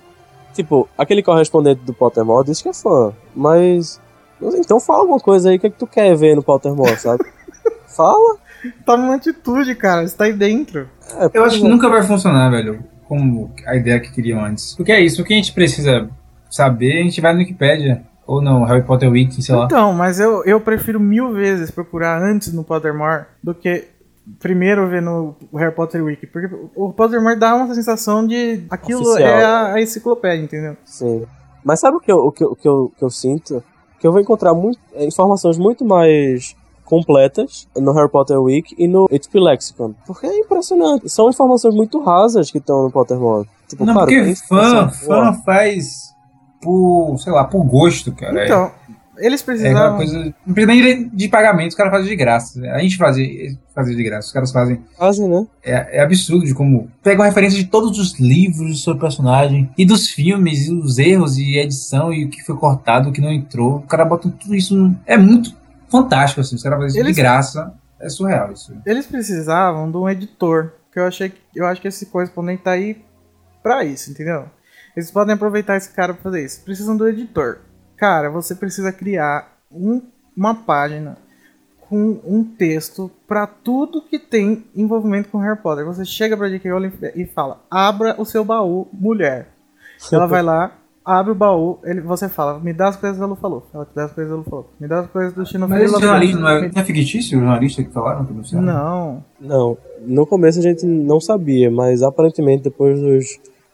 Tipo, 0.54 0.88
aquele 0.98 1.22
correspondente 1.22 1.82
do 1.84 1.94
Pottermore 1.94 2.46
disse 2.46 2.62
que 2.62 2.68
é 2.68 2.74
fã, 2.74 3.12
mas... 3.34 4.00
Então 4.42 4.80
fala 4.80 5.00
alguma 5.00 5.20
coisa 5.20 5.50
aí, 5.50 5.56
o 5.56 5.60
que 5.60 5.66
é 5.66 5.70
que 5.70 5.78
tu 5.78 5.86
quer 5.86 6.16
ver 6.16 6.34
no 6.34 6.42
Pottermore, 6.42 6.96
sabe? 6.96 7.22
fala. 7.86 8.38
Toma 8.84 9.04
uma 9.04 9.14
atitude, 9.14 9.74
cara, 9.74 10.06
você 10.06 10.16
tá 10.16 10.24
aí 10.24 10.32
dentro. 10.32 10.88
É, 11.18 11.30
Eu 11.32 11.44
acho 11.44 11.56
que 11.56 11.62
pô, 11.62 11.68
nunca 11.68 11.88
vai 11.88 12.02
funcionar, 12.02 12.50
velho, 12.50 12.82
como 13.06 13.52
a 13.66 13.76
ideia 13.76 14.00
que 14.00 14.12
queriam 14.12 14.44
antes. 14.44 14.74
Porque 14.74 14.92
é 14.92 15.00
isso, 15.00 15.22
o 15.22 15.24
que 15.24 15.32
a 15.32 15.36
gente 15.36 15.52
precisa 15.52 16.08
saber, 16.50 17.00
a 17.00 17.02
gente 17.04 17.20
vai 17.20 17.32
no 17.32 17.38
Wikipedia. 17.38 18.02
Ou 18.30 18.40
no 18.40 18.62
Harry 18.62 18.82
Potter 18.82 19.10
Wiki, 19.10 19.42
sei 19.42 19.56
lá. 19.56 19.64
Então, 19.64 19.92
mas 19.92 20.20
eu, 20.20 20.44
eu 20.44 20.60
prefiro 20.60 21.00
mil 21.00 21.32
vezes 21.32 21.68
procurar 21.68 22.22
antes 22.22 22.52
no 22.52 22.62
Pottermore 22.62 23.24
do 23.42 23.52
que 23.52 23.88
primeiro 24.38 24.88
ver 24.88 25.02
no 25.02 25.34
Harry 25.52 25.74
Potter 25.74 26.04
Wiki. 26.04 26.28
Porque 26.28 26.48
o 26.76 26.92
Pottermore 26.92 27.36
dá 27.36 27.56
uma 27.56 27.74
sensação 27.74 28.24
de 28.24 28.62
aquilo 28.70 29.00
Oficial. 29.00 29.28
é 29.28 29.44
a, 29.44 29.72
a 29.72 29.82
enciclopédia, 29.82 30.44
entendeu? 30.44 30.76
Sim. 30.84 31.26
Mas 31.64 31.80
sabe 31.80 31.96
o 31.96 32.00
que 32.00 32.12
eu, 32.12 32.18
o 32.18 32.30
que 32.30 32.44
eu, 32.44 32.52
o 32.52 32.54
que 32.54 32.68
eu, 32.68 32.92
que 32.96 33.04
eu 33.04 33.10
sinto? 33.10 33.64
Que 33.98 34.06
eu 34.06 34.12
vou 34.12 34.20
encontrar 34.20 34.54
muito, 34.54 34.78
é, 34.94 35.04
informações 35.04 35.58
muito 35.58 35.84
mais 35.84 36.54
completas 36.84 37.66
no 37.76 37.92
Harry 37.94 38.08
Potter 38.08 38.40
Week 38.40 38.76
e 38.78 38.86
no 38.86 39.08
HP 39.08 39.40
Lexicon. 39.40 39.92
Porque 40.06 40.28
é 40.28 40.38
impressionante. 40.38 41.08
São 41.08 41.28
informações 41.28 41.74
muito 41.74 42.00
rasas 42.00 42.48
que 42.48 42.58
estão 42.58 42.84
no 42.84 42.92
Pottermore. 42.92 43.48
Tipo, 43.66 43.84
Não, 43.84 43.92
claro, 43.94 44.08
porque 44.08 44.34
fã, 44.36 44.88
fã 44.88 45.32
faz 45.44 46.09
por, 46.60 47.16
sei 47.18 47.32
lá, 47.32 47.44
por 47.44 47.64
gosto, 47.64 48.12
cara. 48.12 48.44
Então, 48.44 48.72
eles 49.16 49.40
é, 49.40 49.42
é 49.42 49.46
precisavam. 49.46 49.96
coisa. 49.96 50.34
Não 50.46 50.54
precisa 50.54 50.66
nem 50.72 51.08
de 51.08 51.28
pagamento, 51.28 51.70
os 51.70 51.74
caras 51.76 51.92
fazem 51.92 52.08
de 52.08 52.16
graça. 52.16 52.60
A 52.72 52.78
gente 52.80 52.96
fazia, 52.96 53.56
fazia 53.74 53.94
de 53.96 54.02
graça, 54.02 54.28
os 54.28 54.32
caras 54.32 54.50
fazem. 54.52 54.80
Fazem, 54.98 55.28
né? 55.28 55.46
É, 55.62 55.98
é 55.98 56.02
absurdo 56.02 56.44
de 56.46 56.54
como 56.54 56.90
pegam 57.02 57.24
referência 57.24 57.58
de 57.58 57.66
todos 57.66 57.98
os 57.98 58.18
livros 58.18 58.82
sobre 58.82 58.98
o 58.98 59.00
personagem 59.00 59.70
e 59.76 59.84
dos 59.84 60.08
filmes, 60.08 60.66
e 60.68 60.72
os 60.72 60.98
erros 60.98 61.36
e 61.38 61.58
edição 61.58 62.12
e 62.12 62.24
o 62.24 62.30
que 62.30 62.42
foi 62.42 62.56
cortado, 62.56 63.10
o 63.10 63.12
que 63.12 63.20
não 63.20 63.30
entrou. 63.32 63.76
O 63.76 63.82
cara 63.82 64.04
bota 64.04 64.28
tudo 64.30 64.54
isso. 64.54 64.94
É 65.06 65.16
muito 65.18 65.54
fantástico, 65.90 66.40
assim. 66.40 66.56
Os 66.56 66.62
caras 66.62 66.78
fazem 66.80 67.00
Eles- 67.00 67.14
de 67.16 67.20
graça. 67.22 67.74
É 68.02 68.08
surreal 68.08 68.50
isso. 68.50 68.74
Eles 68.86 69.04
precisavam 69.06 69.90
de 69.90 69.96
um 69.98 70.08
editor, 70.08 70.72
que 70.90 70.98
eu 70.98 71.04
achei 71.06 71.28
que 71.28 71.36
eu 71.54 71.66
acho 71.66 71.82
que 71.82 71.88
esse 71.88 72.06
correspondente 72.06 72.62
tá 72.62 72.70
aí 72.70 72.96
pra 73.62 73.84
isso, 73.84 74.10
entendeu? 74.10 74.46
Eles 74.96 75.10
podem 75.10 75.34
aproveitar 75.34 75.76
esse 75.76 75.90
cara 75.92 76.14
pra 76.14 76.22
fazer 76.22 76.44
isso. 76.44 76.62
Precisam 76.64 76.96
do 76.96 77.06
editor. 77.08 77.58
Cara, 77.96 78.30
você 78.30 78.54
precisa 78.54 78.92
criar 78.92 79.56
um- 79.70 80.02
uma 80.36 80.54
página 80.54 81.16
com 81.88 82.20
um 82.24 82.44
texto 82.44 83.10
pra 83.26 83.46
tudo 83.46 84.02
que 84.02 84.18
tem 84.18 84.64
envolvimento 84.76 85.28
com 85.28 85.38
Harry 85.38 85.58
Potter. 85.60 85.84
Você 85.84 86.04
chega 86.04 86.36
pra 86.36 86.48
J.K. 86.48 86.70
Rowling 86.70 86.92
e 87.16 87.24
fala: 87.26 87.60
"Abra 87.70 88.14
o 88.18 88.24
seu 88.24 88.44
baú, 88.44 88.86
mulher". 88.92 89.48
Ela 90.12 90.26
vai 90.26 90.42
lá, 90.42 90.72
abre 91.04 91.32
o 91.32 91.34
baú, 91.34 91.78
ele, 91.84 92.00
você 92.00 92.28
fala: 92.28 92.58
"Me 92.60 92.72
dá 92.72 92.88
as 92.88 92.96
coisas 92.96 93.18
que 93.18 93.24
a 93.24 93.26
Lu 93.26 93.34
falou". 93.36 93.66
Ela 93.74 93.84
te 93.84 93.94
dá 93.94 94.04
as 94.04 94.12
coisas 94.12 94.30
que 94.30 94.34
a 94.34 94.38
Lu 94.38 94.44
falou. 94.44 94.70
Me 94.80 94.86
dá 94.88 95.00
as 95.00 95.06
coisas 95.10 95.32
do 95.32 95.44
Chino 95.44 95.68
Mas 95.68 95.82
esse 95.82 96.00
jornalista 96.00 96.38
não 96.38 96.48
é, 96.48 96.60
não 96.72 96.80
é 96.80 96.84
fictício? 96.84 97.36
O 97.38 97.40
jornalista 97.42 97.82
que 97.82 97.90
falaram? 97.90 98.24
Que 98.24 98.32
anunciaram? 98.32 98.64
Não. 98.66 99.24
Não, 99.40 99.78
no 100.02 100.26
começo 100.26 100.58
a 100.60 100.62
gente 100.62 100.86
não 100.86 101.20
sabia, 101.20 101.70
mas 101.70 102.02
aparentemente 102.02 102.62
depois 102.64 102.98
dos 103.00 103.26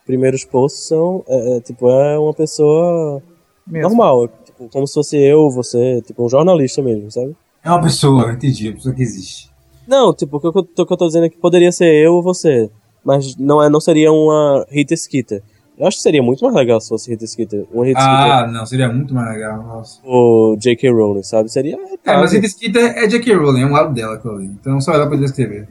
primeiros 0.06 0.44
posts 0.44 0.86
são, 0.86 1.24
é, 1.28 1.56
é, 1.56 1.60
tipo, 1.60 1.90
é 1.90 2.18
uma 2.18 2.32
pessoa 2.32 3.22
Mesmo. 3.66 3.88
normal, 3.88 4.28
tipo, 4.44 4.68
como 4.72 4.86
se 4.86 4.94
fosse 4.94 5.16
eu, 5.18 5.50
você, 5.50 6.00
tipo, 6.02 6.24
um 6.24 6.28
jornalista 6.28 6.80
mesmo, 6.80 7.10
sabe? 7.10 7.36
É 7.64 7.68
uma 7.70 7.82
pessoa, 7.82 8.32
entendi, 8.32 8.68
é 8.68 8.70
uma 8.70 8.76
pessoa 8.76 8.94
que 8.94 9.02
existe. 9.02 9.50
Não, 9.86 10.14
tipo, 10.14 10.36
o 10.36 10.40
que 10.40 10.46
eu, 10.46 10.52
tô- 10.52 10.82
o 10.82 10.86
que 10.86 10.92
eu 10.92 10.96
tô 10.96 11.06
dizendo 11.06 11.26
é 11.26 11.28
que 11.28 11.36
poderia 11.36 11.70
ser 11.72 11.92
eu 11.94 12.14
ou 12.14 12.22
você, 12.22 12.70
mas 13.04 13.36
não, 13.36 13.62
é, 13.62 13.68
não 13.68 13.80
seria 13.80 14.10
uma 14.12 14.64
Rita 14.70 14.96
Skeeter. 14.96 15.42
Eu 15.78 15.86
acho 15.86 15.98
que 15.98 16.02
seria 16.02 16.22
muito 16.22 16.42
mais 16.42 16.54
legal 16.56 16.80
se 16.80 16.88
fosse 16.88 17.10
Rita 17.10 17.26
Skeeter 17.26 17.66
Ah, 17.96 18.46
não, 18.46 18.64
seria 18.64 18.88
muito 18.90 19.12
mais 19.14 19.34
legal. 19.34 19.62
Nossa. 19.62 20.00
ou 20.04 20.56
J.K. 20.56 20.90
Rowling, 20.90 21.22
sabe? 21.22 21.50
Seria. 21.50 21.76
É, 22.04 22.16
mas 22.16 22.32
Rita 22.32 22.48
Skeeter 22.48 22.96
é 22.96 23.06
J.K. 23.06 23.34
Rowling, 23.34 23.60
é 23.62 23.66
um 23.66 23.72
lado 23.72 23.92
dela 23.92 24.18
ali. 24.24 24.46
Então 24.46 24.80
só 24.80 24.94
ela 24.94 25.04
poderia 25.04 25.26
escrever. 25.26 25.68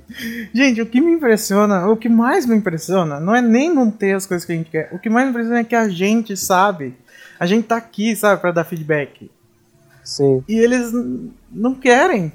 Gente, 0.53 0.80
o 0.82 0.86
que 0.86 1.02
me 1.02 1.11
impressiona, 1.11 1.88
o 1.88 1.98
que 1.98 2.07
mais 2.07 2.45
me 2.45 2.56
impressiona, 2.56 3.19
não 3.19 3.36
é 3.36 3.41
nem 3.41 3.73
não 3.73 3.90
ter 3.90 4.14
as 4.14 4.27
coisas 4.27 4.45
que 4.45 4.52
a 4.53 4.56
gente 4.56 4.69
quer. 4.69 4.90
O 4.94 4.99
que 4.99 5.10
mais 5.10 5.26
me 5.26 5.32
impressiona 5.32 5.60
é 5.60 5.64
que 5.64 5.76
a 5.76 5.90
gente 5.90 6.38
sabe. 6.38 6.94
A 7.40 7.45
gente 7.48 7.65
tá 7.65 7.76
aqui, 7.77 8.15
sabe, 8.15 8.40
pra 8.40 8.52
dar 8.52 8.64
feedback. 8.64 9.30
Sim. 10.03 10.44
E 10.48 10.56
eles 10.60 10.91
não 11.52 11.73
querem. 11.73 12.32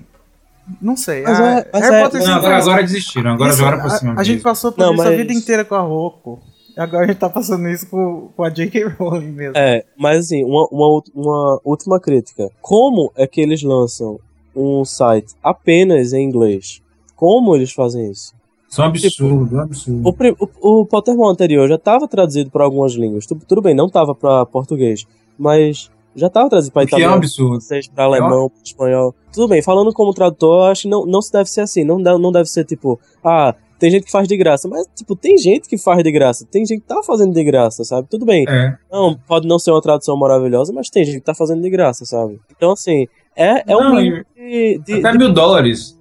Não 0.82 0.96
sei. 0.96 1.22
Mas 1.22 1.38
Ah, 1.40 1.44
é- 1.60 1.68
mas 1.72 1.82
Harry 1.82 1.94
é- 1.96 2.02
Potter 2.02 2.22
Não, 2.26 2.34
agora, 2.36 2.82
desistiram, 2.82 3.30
agora 3.32 3.50
isso, 3.50 3.58
jogaram 3.58 3.80
por 3.80 3.90
cima 3.90 4.12
a, 4.14 4.20
a 4.20 4.24
gente 4.24 4.42
passou 4.42 4.72
por 4.72 4.80
Não, 4.84 4.92
isso 4.92 5.02
a 5.02 5.06
mas- 5.06 5.16
vida 5.16 5.32
inteira 5.32 5.64
com 5.64 5.74
a 5.76 5.80
Roku. 5.80 6.40
Agora 6.76 7.04
a 7.04 7.06
gente 7.06 7.18
tá 7.18 7.28
passando 7.28 7.68
isso 7.68 7.88
com, 7.88 8.28
com 8.36 8.44
a 8.44 8.48
J.K. 8.50 8.84
Rowling 8.98 9.32
mesmo. 9.32 9.56
É, 9.56 9.84
mas 9.96 10.18
assim, 10.26 10.44
uma, 10.44 10.66
uma, 10.70 11.02
uma 11.14 11.60
última 11.64 11.98
crítica. 12.00 12.50
Como 12.60 13.10
é 13.16 13.26
que 13.26 13.40
eles 13.40 13.62
lançam 13.62 14.18
um 14.54 14.84
site 14.84 15.34
apenas 15.42 16.12
em 16.12 16.22
inglês? 16.24 16.80
Como 17.16 17.54
eles 17.54 17.72
fazem 17.72 18.10
isso? 18.10 18.32
Isso 18.68 18.80
é 18.80 18.84
um 18.84 18.88
absurdo, 18.88 19.56
é 19.56 19.58
um 19.58 19.62
absurdo. 19.62 20.08
O, 20.08 20.44
o, 20.68 20.80
o 20.82 20.86
Pottermore 20.86 21.32
anterior 21.32 21.68
já 21.68 21.74
estava 21.74 22.06
traduzido 22.06 22.50
para 22.50 22.64
algumas 22.64 22.92
línguas. 22.92 23.26
Tu- 23.26 23.34
tudo 23.46 23.60
bem, 23.60 23.74
não 23.74 23.86
estava 23.86 24.14
para 24.14 24.46
português, 24.46 25.04
mas 25.38 25.90
já 26.14 26.28
estava 26.28 26.48
traduzido 26.48 26.72
para 26.72 26.84
O 26.84 26.86
que 26.86 26.94
é 26.94 26.96
um 26.96 27.00
italiano, 27.00 27.16
absurdo. 27.16 27.64
para 27.94 28.04
alemão, 28.04 28.48
pra 28.48 28.62
espanhol. 28.64 29.14
Tudo 29.32 29.48
bem, 29.48 29.60
falando 29.60 29.92
como 29.92 30.14
tradutor, 30.14 30.66
eu 30.66 30.70
acho 30.70 30.82
que 30.82 30.88
não, 30.88 31.04
não 31.04 31.20
se 31.20 31.32
deve 31.32 31.50
ser 31.50 31.62
assim. 31.62 31.82
Não, 31.84 32.00
deve- 32.00 32.18
não 32.18 32.30
deve 32.32 32.48
ser 32.48 32.64
tipo, 32.64 32.98
ah, 33.24 33.54
tem 33.80 33.90
gente 33.90 34.04
que 34.04 34.12
faz 34.12 34.28
de 34.28 34.36
graça. 34.36 34.68
Mas, 34.68 34.86
tipo, 34.94 35.16
tem 35.16 35.36
gente 35.36 35.68
que 35.68 35.76
faz 35.76 36.02
de 36.04 36.12
graça. 36.12 36.46
Tem 36.48 36.64
gente 36.64 36.80
que 36.82 36.86
tá 36.86 37.02
fazendo 37.02 37.32
de 37.34 37.42
graça, 37.42 37.82
sabe? 37.82 38.06
Tudo 38.08 38.24
bem. 38.24 38.44
É. 38.48 38.76
Não, 38.92 39.16
pode 39.26 39.48
não 39.48 39.58
ser 39.58 39.72
uma 39.72 39.82
tradução 39.82 40.16
maravilhosa, 40.16 40.72
mas 40.72 40.88
tem 40.88 41.04
gente 41.04 41.16
que 41.16 41.24
tá 41.24 41.34
fazendo 41.34 41.60
de 41.62 41.70
graça, 41.70 42.04
sabe? 42.04 42.38
Então, 42.56 42.70
assim, 42.72 43.08
é, 43.36 43.64
é 43.72 43.76
um 43.76 43.80
Não, 43.80 43.94
mínimo 43.96 44.24
de, 44.36 44.78
de- 44.86 44.92
Até 45.00 45.12
de- 45.12 45.18
mil 45.18 45.32
dólares. 45.32 45.98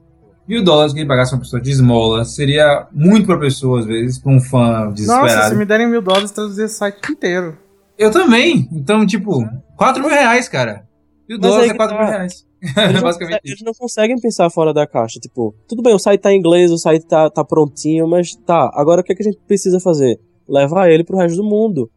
Mil 0.48 0.64
dólares 0.64 0.94
que 0.94 1.00
ele 1.00 1.08
pagasse 1.08 1.34
uma 1.34 1.42
pessoa 1.42 1.62
de 1.62 1.70
esmola 1.72 2.26
seria 2.26 2.88
muito 2.92 3.26
pra 3.28 3.38
pessoa, 3.38 3.80
às 3.80 3.86
vezes, 3.86 4.18
pra 4.20 4.32
um 4.32 4.40
fã 4.40 4.86
Nossa, 4.86 4.94
desesperado. 4.94 5.50
se 5.50 5.56
me 5.56 5.66
derem 5.66 5.88
mil 5.88 6.02
dólares, 6.02 6.32
traduzir 6.32 6.64
esse 6.66 6.76
site 6.76 6.98
inteiro. 7.12 7.56
Eu 7.98 8.10
também. 8.12 8.68
Então, 8.72 9.06
tipo, 9.06 9.48
4 9.78 10.02
mil 10.02 10.10
reais, 10.10 10.50
cara. 10.50 10.86
Mil 11.30 11.38
Mas 11.40 11.50
dólares 11.52 11.70
é 11.70 11.72
que 11.74 11.78
4 11.78 11.96
tá. 11.96 12.02
mil 12.04 12.12
reais. 12.12 12.46
Eles 12.76 12.76
É 12.78 12.94
não, 12.94 13.02
basicamente 13.02 13.10
conseguem, 13.10 13.40
isso. 13.44 13.54
eles 13.54 13.62
não 13.64 13.74
conseguem 13.74 14.20
pensar 14.22 14.50
fora 14.50 14.74
da 14.74 14.86
caixa. 14.86 15.20
Tipo, 15.20 15.54
tudo 15.68 15.82
bem, 15.82 15.94
o 15.94 16.00
site 16.00 16.22
tá 16.22 16.32
em 16.32 16.38
inglês, 16.40 16.72
o 16.72 16.78
site 16.78 17.06
tá, 17.06 17.30
tá 17.30 17.44
prontinho, 17.44 18.08
mas 18.08 18.36
tá, 18.36 18.70
agora 18.74 19.02
o 19.02 19.04
que, 19.04 19.14
é 19.14 19.16
que 19.16 19.22
a 19.22 19.26
gente 19.26 19.40
precisa 19.48 19.80
fazer? 19.80 20.20
Levar 20.48 20.90
ele 20.90 21.04
pro 21.04 21.18
resto 21.18 21.38
do 21.38 21.44
mundo. 21.44 21.90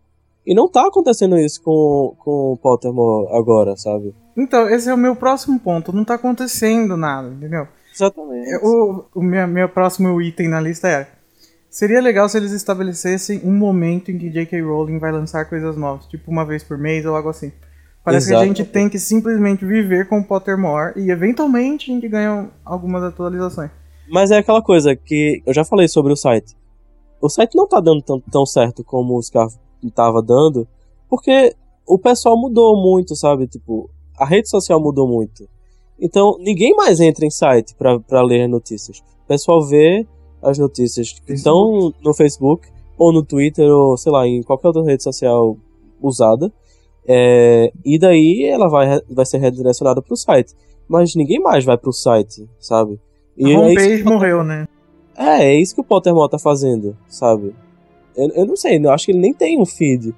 E 0.47 0.55
não 0.55 0.69
tá 0.69 0.87
acontecendo 0.87 1.39
isso 1.39 1.63
com, 1.63 2.15
com 2.19 2.53
o 2.53 2.57
Pottermore 2.57 3.29
agora, 3.33 3.77
sabe? 3.77 4.15
Então, 4.37 4.69
esse 4.69 4.89
é 4.89 4.95
o 4.95 4.99
meu 4.99 5.15
próximo 5.15 5.59
ponto. 5.61 5.93
Não 5.93 6.05
tá 6.05 6.15
acontecendo 6.15 6.97
nada, 6.97 7.29
entendeu? 7.29 7.67
Exatamente. 7.95 8.51
É, 8.51 8.59
O, 8.59 9.05
o 9.15 9.23
meu, 9.23 9.47
meu 9.47 9.69
próximo 9.69 10.21
item 10.21 10.49
na 10.49 10.61
lista 10.61 10.89
era. 10.89 11.09
Seria 11.71 12.01
legal 12.01 12.29
se 12.29 12.37
eles 12.37 12.53
estabelecessem 12.53 13.41
um 13.45 13.53
momento 13.57 14.11
em 14.11 14.19
que 14.19 14.29
J.K. 14.31 14.61
Rowling 14.63 14.99
vai 14.99 15.11
lançar 15.13 15.45
coisas 15.49 15.77
novas, 15.77 16.07
tipo 16.07 16.31
uma 16.31 16.45
vez 16.45 16.63
por 16.63 16.77
mês 16.77 17.07
ou 17.07 17.15
algo 17.17 17.29
assim. 17.31 17.51
Parece 18.05 18.29
que 18.29 18.35
a 18.35 18.37
Exato. 18.39 18.49
gente 18.49 18.65
tem 18.65 18.89
que 18.89 18.99
simplesmente 18.99 19.65
viver 19.65 20.09
com 20.09 20.19
o 20.19 20.25
Pottermore 20.25 20.95
e 20.97 21.11
eventualmente 21.11 21.91
a 21.91 21.95
gente 21.95 22.09
ganha 22.09 22.51
algumas 22.65 23.03
atualizações. 23.03 23.71
Mas 24.11 24.31
é 24.31 24.39
aquela 24.39 24.61
coisa 24.61 24.97
que 24.97 25.41
eu 25.47 25.55
já 25.55 25.65
falei 25.65 25.87
sobre 25.87 26.13
o 26.13 26.17
site. 26.17 26.57
O 27.21 27.29
site 27.29 27.55
não 27.55 27.69
tá 27.69 27.79
dando 27.79 28.03
tão, 28.03 28.21
tão 28.21 28.45
certo 28.45 28.83
como 28.83 29.17
o 29.17 29.23
Scarf 29.23 29.57
tava 29.95 30.21
dando, 30.21 30.67
porque 31.09 31.55
o 31.87 31.97
pessoal 31.99 32.37
mudou 32.37 32.77
muito, 32.77 33.15
sabe? 33.15 33.47
Tipo, 33.47 33.89
a 34.19 34.27
rede 34.27 34.49
social 34.49 34.81
mudou 34.81 35.07
muito. 35.07 35.49
Então, 36.01 36.37
ninguém 36.41 36.75
mais 36.75 36.99
entra 36.99 37.25
em 37.25 37.31
site 37.31 37.77
pra 37.77 38.23
ler 38.23 38.49
notícias. 38.49 38.99
O 39.25 39.29
pessoal 39.29 39.63
vê 39.65 40.05
as 40.43 40.59
notícias 40.59 41.13
que 41.13 41.33
estão 41.33 41.93
no 42.03 42.13
Facebook, 42.13 42.69
ou 42.99 43.13
no 43.13 43.23
Twitter, 43.23 43.69
ou 43.69 43.97
sei 43.97 44.11
lá, 44.11 44.27
em 44.27 44.43
qualquer 44.43 44.69
outra 44.69 44.83
rede 44.83 45.05
social 45.05 45.57
usada. 46.01 46.53
É, 47.07 47.73
e 47.85 47.99
daí 47.99 48.45
ela 48.45 48.69
vai, 48.69 49.01
vai 49.11 49.27
ser 49.27 49.39
redirecionada 49.39 50.01
pro 50.01 50.17
site. 50.17 50.55
Mas 50.89 51.15
ninguém 51.15 51.41
mais 51.41 51.65
vai 51.65 51.77
pro 51.77 51.93
site, 51.93 52.49
sabe? 52.59 53.01
A 53.39 53.49
é 53.49 53.51
isso 53.51 53.61
homepage 53.61 54.05
morreu, 54.05 54.45
né? 54.45 54.67
é, 55.17 55.45
é 55.45 55.55
isso 55.55 55.75
que 55.75 55.81
o 55.81 55.85
Pottermore 55.85 56.31
tá 56.31 56.39
fazendo, 56.39 56.97
sabe? 57.09 57.55
Eu, 58.17 58.29
eu 58.31 58.47
não 58.47 58.57
sei, 58.57 58.79
eu 58.79 58.91
acho 58.91 59.07
que 59.07 59.13
ele 59.13 59.21
nem 59.21 59.33
tem 59.33 59.61
um 59.61 59.65
feed 59.65 60.15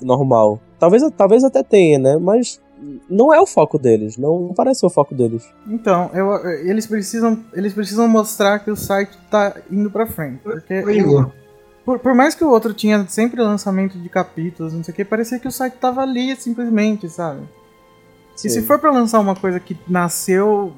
normal. 0.00 0.60
Talvez, 0.78 1.02
talvez 1.16 1.44
até 1.44 1.62
tenha, 1.62 1.98
né? 1.98 2.16
Mas 2.18 2.60
não 3.08 3.32
é 3.32 3.40
o 3.40 3.46
foco 3.46 3.78
deles, 3.78 4.16
não 4.16 4.52
parece 4.54 4.80
ser 4.80 4.86
o 4.86 4.90
foco 4.90 5.14
deles. 5.14 5.48
Então, 5.66 6.10
eu, 6.14 6.34
eles, 6.66 6.86
precisam, 6.86 7.44
eles 7.52 7.72
precisam 7.72 8.08
mostrar 8.08 8.58
que 8.60 8.70
o 8.70 8.76
site 8.76 9.16
tá 9.30 9.56
indo 9.70 9.90
pra 9.90 10.06
frente. 10.06 10.40
Porque 10.42 10.82
Oi, 10.82 10.98
Igor. 10.98 11.30
Por, 11.84 11.98
por 11.98 12.14
mais 12.14 12.34
que 12.34 12.44
o 12.44 12.50
outro 12.50 12.72
tinha 12.74 13.06
sempre 13.08 13.40
lançamento 13.40 13.98
de 13.98 14.08
capítulos, 14.08 14.72
não 14.72 14.82
sei 14.84 14.92
o 14.92 14.94
que, 14.96 15.04
parecia 15.04 15.38
que 15.38 15.48
o 15.48 15.52
site 15.52 15.74
tava 15.74 16.02
ali 16.02 16.34
simplesmente, 16.36 17.08
sabe? 17.08 17.40
E 18.36 18.40
se 18.40 18.50
Sim. 18.50 18.62
for 18.62 18.78
pra 18.78 18.90
lançar 18.90 19.18
uma 19.20 19.34
coisa 19.36 19.60
que 19.60 19.76
nasceu, 19.86 20.72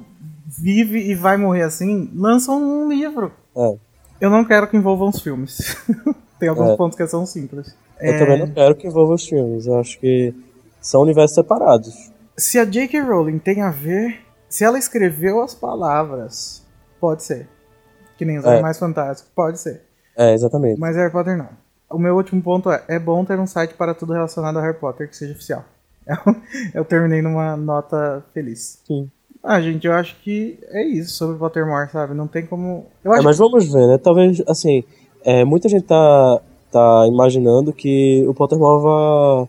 vive 0.45 0.99
e 0.99 1.15
vai 1.15 1.37
morrer 1.37 1.63
assim, 1.63 2.09
lançam 2.13 2.61
um 2.61 2.89
livro. 2.89 3.31
É. 3.55 3.75
Eu 4.19 4.29
não 4.29 4.43
quero 4.45 4.67
que 4.67 4.75
envolvam 4.77 5.09
os 5.09 5.21
filmes. 5.21 5.75
Tem 6.39 6.49
alguns 6.49 6.71
É. 6.71 6.75
pontos 6.75 6.97
que 6.97 7.07
são 7.07 7.25
simples. 7.25 7.75
Eu 8.01 8.13
É, 8.13 8.17
também 8.19 8.39
não 8.39 8.47
quero 8.49 8.75
que 8.75 8.87
envolva 8.87 9.13
os 9.13 9.25
filmes, 9.25 9.65
eu 9.65 9.79
acho 9.79 9.97
que 9.99 10.33
são 10.81 11.01
universos 11.01 11.35
separados. 11.35 12.11
Se 12.37 12.57
a 12.59 12.65
J.K. 12.65 12.99
Rowling 13.01 13.39
tem 13.39 13.61
a 13.61 13.69
ver, 13.69 14.19
se 14.49 14.63
ela 14.65 14.77
escreveu 14.77 15.41
as 15.41 15.53
palavras, 15.55 16.63
pode 16.99 17.23
ser. 17.23 17.47
Que 18.17 18.25
nem 18.25 18.37
os 18.39 18.45
É. 18.45 18.53
Animais 18.53 18.77
Fantásticos, 18.77 19.31
pode 19.33 19.59
ser. 19.59 19.83
É, 20.17 20.33
exatamente. 20.33 20.79
Mas 20.79 20.95
Harry 20.95 21.11
Potter 21.11 21.37
não. 21.37 21.49
O 21.89 21.97
meu 21.97 22.15
último 22.15 22.41
ponto 22.41 22.71
é: 22.71 22.83
é 22.87 22.99
bom 22.99 23.23
ter 23.23 23.39
um 23.39 23.47
site 23.47 23.73
para 23.73 23.93
tudo 23.93 24.13
relacionado 24.13 24.57
a 24.57 24.61
Harry 24.61 24.77
Potter 24.77 25.09
que 25.09 25.15
seja 25.15 25.33
oficial. 25.33 25.63
Eu, 26.05 26.35
eu 26.81 26.85
terminei 26.85 27.21
numa 27.21 27.55
nota 27.55 28.23
feliz. 28.33 28.81
Sim. 28.85 29.09
Ah, 29.43 29.59
gente, 29.61 29.85
eu 29.85 29.93
acho 29.93 30.15
que 30.21 30.57
é 30.69 30.83
isso 30.85 31.15
sobre 31.15 31.37
Pottermore, 31.37 31.89
sabe? 31.91 32.13
Não 32.13 32.27
tem 32.27 32.45
como. 32.45 32.85
Eu 33.03 33.11
É, 33.11 33.15
acho 33.15 33.23
mas 33.25 33.37
vamos 33.37 33.71
ver, 33.71 33.87
né? 33.87 33.97
Talvez, 33.97 34.41
assim, 34.47 34.83
é, 35.23 35.43
muita 35.43 35.67
gente 35.67 35.83
tá, 35.83 36.39
tá 36.71 37.05
imaginando 37.07 37.73
que 37.73 38.25
o 38.25 38.33
Pottermore 38.33 38.81
vá, 38.81 39.47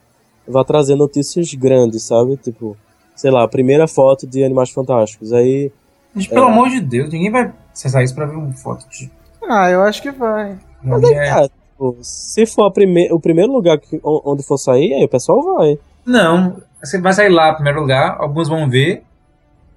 vá 0.49 0.65
trazer 0.65 0.97
notícias 0.97 1.55
grandes, 1.55 2.03
sabe? 2.03 2.37
Tipo, 2.37 2.77
sei 3.15 3.31
lá, 3.31 3.45
a 3.45 3.49
primeira 3.49 3.87
foto 3.87 4.27
de 4.27 4.43
Animais 4.43 4.71
Fantásticos. 4.71 5.33
Aí 5.33 5.71
Gente, 6.17 6.29
pelo 6.29 6.47
amor 6.47 6.69
de 6.71 6.81
Deus, 6.81 7.11
ninguém 7.11 7.31
vai 7.31 7.53
acessar 7.73 8.03
isso 8.03 8.15
pra 8.15 8.27
ver 8.27 8.37
uma 8.37 8.53
foto 8.53 8.89
de. 8.89 9.11
Ah, 9.49 9.71
eu 9.71 9.83
acho 9.83 10.01
que 10.03 10.11
vai. 10.11 10.59
Mas 10.83 11.03
aí, 11.05 11.15
É. 11.15 11.35
tá, 11.35 11.49
tipo, 11.49 11.99
se 12.03 12.47
for 12.47 12.65
a 12.67 12.71
prime 12.71 13.11
o 13.13 13.19
primeiro 13.21 13.53
lugar 13.53 13.79
que, 13.79 14.01
onde 14.03 14.43
for 14.43 14.59
sair, 14.59 14.95
aí 14.95 15.05
o 15.05 15.09
pessoal 15.09 15.43
vai. 15.57 15.79
Não, 16.05 16.61
você 16.83 17.01
vai 17.01 17.13
sair 17.13 17.29
lá 17.31 17.51
em 17.51 17.55
primeiro 17.55 17.81
lugar, 17.81 18.17
alguns 18.19 18.49
vão 18.49 18.69
ver, 18.69 19.03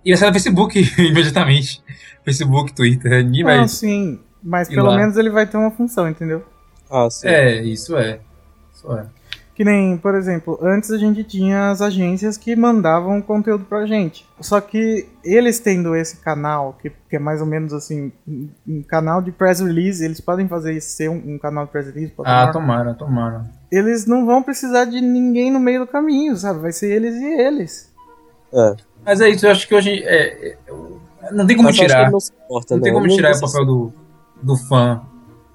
e 0.04 0.12
vai 0.12 0.18
sair 0.18 0.28
no 0.30 0.34
Facebook 0.34 0.80
imediatamente. 1.00 1.82
Facebook, 2.26 2.74
Twitter, 2.74 3.24
ninguém 3.24 3.44
vai. 3.44 3.58
Não, 3.58 3.68
sim. 3.68 4.20
Mas 4.44 4.68
pelo 4.70 4.88
lá? 4.88 4.98
menos 4.98 5.16
ele 5.18 5.30
vai 5.30 5.46
ter 5.48 5.58
uma 5.58 5.72
função, 5.72 6.08
entendeu? 6.10 6.44
Ah, 6.92 7.10
sim. 7.10 7.28
É, 7.28 7.62
isso 7.64 7.96
é. 7.98 8.20
Isso 8.74 8.92
é. 8.94 9.06
Que 9.58 9.66
nem, 9.66 9.98
por 9.98 10.14
exemplo, 10.14 10.60
antes 10.62 10.92
a 10.92 11.00
gente 11.00 11.24
tinha 11.24 11.72
as 11.72 11.82
agências 11.82 12.38
que 12.38 12.56
mandavam 12.56 13.20
conteúdo 13.20 13.66
pra 13.66 13.88
gente. 13.88 14.24
Só 14.40 14.62
que 14.62 15.10
eles 15.24 15.60
tendo 15.60 15.96
esse 15.96 16.18
canal, 16.18 16.78
que, 16.80 16.92
que 17.10 17.16
é 17.16 17.20
mais 17.20 17.42
ou 17.42 17.48
menos 17.48 17.74
assim, 17.74 18.12
um, 18.28 18.84
canal 18.84 19.20
de 19.20 19.32
press 19.32 19.60
release, 19.60 20.06
eles 20.06 20.22
podem 20.22 20.48
fazer 20.48 20.74
isso 20.74 20.92
ser 20.92 21.10
um, 21.10 21.34
um 21.34 21.40
canal 21.40 21.66
de 21.66 21.72
press 21.72 21.88
release. 21.88 22.14
Ah, 22.20 22.52
tomar. 22.52 22.54
tomara, 22.54 22.94
tomara. 22.94 23.46
Eles 23.72 24.06
não 24.06 24.28
vão 24.28 24.44
precisar 24.44 24.86
de 24.86 25.02
ninguém 25.02 25.52
no 25.52 25.60
meio 25.60 25.80
do 25.80 25.88
caminho, 25.88 26.38
sabe? 26.38 26.60
Vai 26.60 26.72
ser 26.72 26.92
eles 26.92 27.16
e 27.16 27.26
eles. 27.26 27.92
É. 28.54 28.76
Mas 29.04 29.22
é 29.22 29.30
isso, 29.30 29.48
eu 29.48 29.52
acho 29.52 29.68
que 29.68 29.74
hoje. 29.74 30.04
é, 30.06 30.50
é, 30.50 30.58
não 31.32 31.48
tem 31.48 31.58
como 31.58 31.72
tirar. 31.72 32.12
não 32.12 32.20
se 32.20 32.32
importa, 32.32 32.76
Não 32.76 32.84
tem 32.84 32.94
não. 32.94 33.02
como 33.02 33.12
tirar 33.12 33.32
o 33.32 33.34
não 33.34 33.42
papel 33.42 33.66
do, 33.66 33.94
do 34.40 34.56
fã 34.56 35.02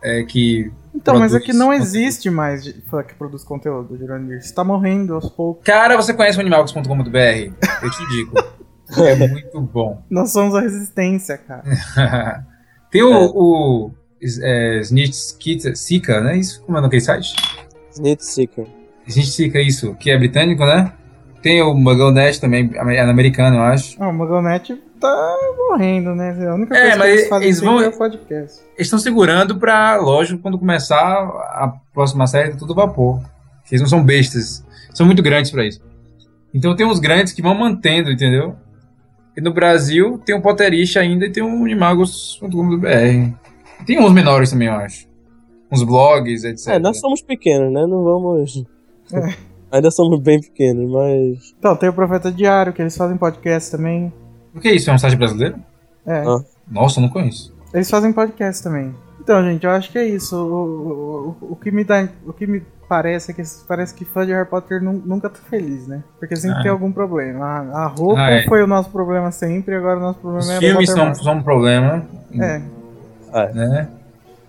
é, 0.03 0.25
que. 0.25 0.73
Então, 0.95 1.19
mas 1.19 1.35
é 1.35 1.41
que 1.41 1.53
não 1.53 1.73
existe 1.73 2.29
mais 2.31 2.63
de- 2.63 2.75
que 2.75 3.15
produz 3.15 3.43
conteúdo, 3.45 3.97
Jurandir. 3.97 4.43
Você 4.43 4.55
tá 4.55 4.63
morrendo 4.63 5.15
aos 5.15 5.29
poucos. 5.31 5.65
Cara, 5.65 5.97
você 5.97 6.13
conhece 6.13 6.37
o 6.37 6.41
animalcos.com.br? 6.41 7.53
Eu 7.83 7.91
te 7.91 8.09
digo. 8.11 8.35
é 8.99 9.29
muito 9.29 9.61
bom. 9.61 10.03
Nós 10.11 10.31
somos 10.33 10.55
a 10.55 10.61
resistência, 10.61 11.39
cara. 11.39 11.65
tem 12.91 13.03
o, 13.03 13.13
É. 13.13 13.31
o 13.35 13.91
é, 14.43 14.81
Snitch 14.81 15.15
Seeker, 15.75 16.23
né? 16.23 16.37
Isso, 16.39 16.63
como 16.63 16.77
é 16.79 16.81
naquele 16.81 17.01
site? 17.01 17.35
Snitch 17.91 18.21
Seeker. 18.21 18.67
Snitch 19.07 19.29
Seeker, 19.31 19.67
isso, 19.67 19.95
que 19.95 20.11
é 20.11 20.19
britânico, 20.19 20.65
né? 20.65 20.93
Tem 21.43 21.61
o 21.61 21.75
MuggleNet 21.75 22.41
também, 22.41 22.71
é 22.73 23.01
americano, 23.01 23.57
eu 23.57 23.63
acho. 23.63 23.97
Ah, 24.01 24.09
o 24.09 24.13
Magonet 24.13 24.81
tá 25.03 25.37
morrendo, 25.57 26.15
né? 26.15 26.31
A 26.49 26.55
única 26.55 26.77
É, 26.77 26.81
coisa 26.83 26.97
mas 26.99 27.07
que 27.11 27.13
eles 27.19 27.29
fazem 27.29 27.47
eles 27.49 27.61
vão- 27.61 27.81
é 27.81 27.89
o 27.89 27.93
podcast. 27.99 28.61
Eles 28.75 28.87
estão 28.87 28.99
segurando 28.99 29.59
pra, 29.59 29.97
lógico, 29.97 30.41
quando 30.41 30.59
começar 30.59 30.97
a 30.99 31.73
próxima 31.93 32.27
série, 32.27 32.53
tá 32.53 32.57
tudo 32.59 32.75
vapor. 32.75 33.21
Eles 33.71 33.81
não 33.81 33.89
são 33.89 34.03
bestas. 34.05 34.65
São 34.95 35.05
muito 35.07 35.23
grandes 35.23 35.51
pra 35.51 35.65
isso. 35.67 35.81
Então 36.55 36.75
tem 36.77 36.87
uns 36.87 36.99
grandes 36.99 37.33
que 37.33 37.43
vão 37.43 37.55
mantendo, 37.55 38.11
entendeu? 38.11 38.55
E 39.37 39.41
no 39.41 39.53
Brasil 39.53 40.19
tem 40.25 40.35
o 40.35 40.43
Potterish 40.43 40.97
ainda 40.99 41.25
e 41.27 41.31
tem 41.33 41.43
o 41.43 41.47
Unimagos.com.br. 41.47 43.33
Tem 43.87 43.99
uns 43.99 44.13
menores 44.13 44.51
também, 44.51 44.69
eu 44.69 44.75
acho. 44.75 45.07
Uns 45.71 45.83
blogs, 45.83 46.45
etc. 46.45 46.75
É, 46.75 46.79
nós 46.79 46.99
somos 47.01 47.23
pequenos, 47.23 47.73
né? 47.73 47.87
Não 47.87 48.03
vamos. 48.05 48.63
É. 49.13 49.35
Ainda 49.73 49.91
somos 49.91 50.21
bem 50.21 50.39
pequenos, 50.39 50.91
mas. 50.91 51.55
Então, 51.59 51.75
tem 51.75 51.89
o 51.89 51.95
Profeta 51.95 52.31
Diário, 52.31 52.75
que 52.75 52.83
eles 52.83 52.95
fazem 52.95 53.17
podcast 53.17 53.71
também. 53.71 54.13
O 54.55 54.61
que 54.61 54.69
é 54.69 54.75
isso? 54.75 54.91
É 54.91 54.93
um 54.93 54.99
site 54.99 55.17
brasileiro? 55.17 55.57
É, 56.07 56.19
Ah. 56.27 56.41
Nossa, 56.71 56.99
eu 56.99 57.03
não 57.03 57.09
conheço. 57.11 57.53
eles 57.73 57.91
fazem 57.91 58.13
podcast 58.13 58.63
também. 58.63 58.95
Então, 59.21 59.43
gente, 59.45 59.65
eu 59.65 59.71
acho 59.71 59.91
que 59.91 59.99
é 59.99 60.05
isso. 60.07 60.37
O, 60.37 61.37
o, 61.41 61.47
o- 61.49 61.53
o 61.53 61.57
que 61.57 61.71
me 61.71 61.85
dá. 61.85 62.09
O 62.27 62.33
que 62.33 62.47
me 62.47 62.63
parece 62.89 63.31
é 63.31 63.35
que 63.35 63.43
parece 63.69 63.95
que 63.95 64.05
fã 64.05 64.27
de 64.27 64.33
Harry 64.33 64.49
Potter 64.49 64.83
nu- 64.83 65.01
nunca 65.07 65.31
tá 65.31 65.39
fez, 65.49 65.87
né? 65.87 66.03
Porque 66.19 66.35
sempre 66.37 66.59
Ah. 66.59 66.63
tem 66.63 66.71
algum 66.71 66.91
problema. 66.93 67.45
A, 67.45 67.85
a 67.85 67.87
roupa 67.87 68.21
Ah, 68.21 68.31
é. 68.33 68.45
foi 68.47 68.63
o 68.63 68.67
nosso 68.67 68.91
problema 68.91 69.31
sempre, 69.31 69.75
agora 69.77 69.99
o 69.99 70.03
nosso 70.03 70.19
problema 70.19 70.43
Os 70.45 70.51
é 70.51 70.59
filmes 70.59 70.91
são, 70.91 71.15
são 71.15 71.35
um 71.37 71.43
problema, 71.43 72.05
É, 72.35 72.61
né? 73.55 73.89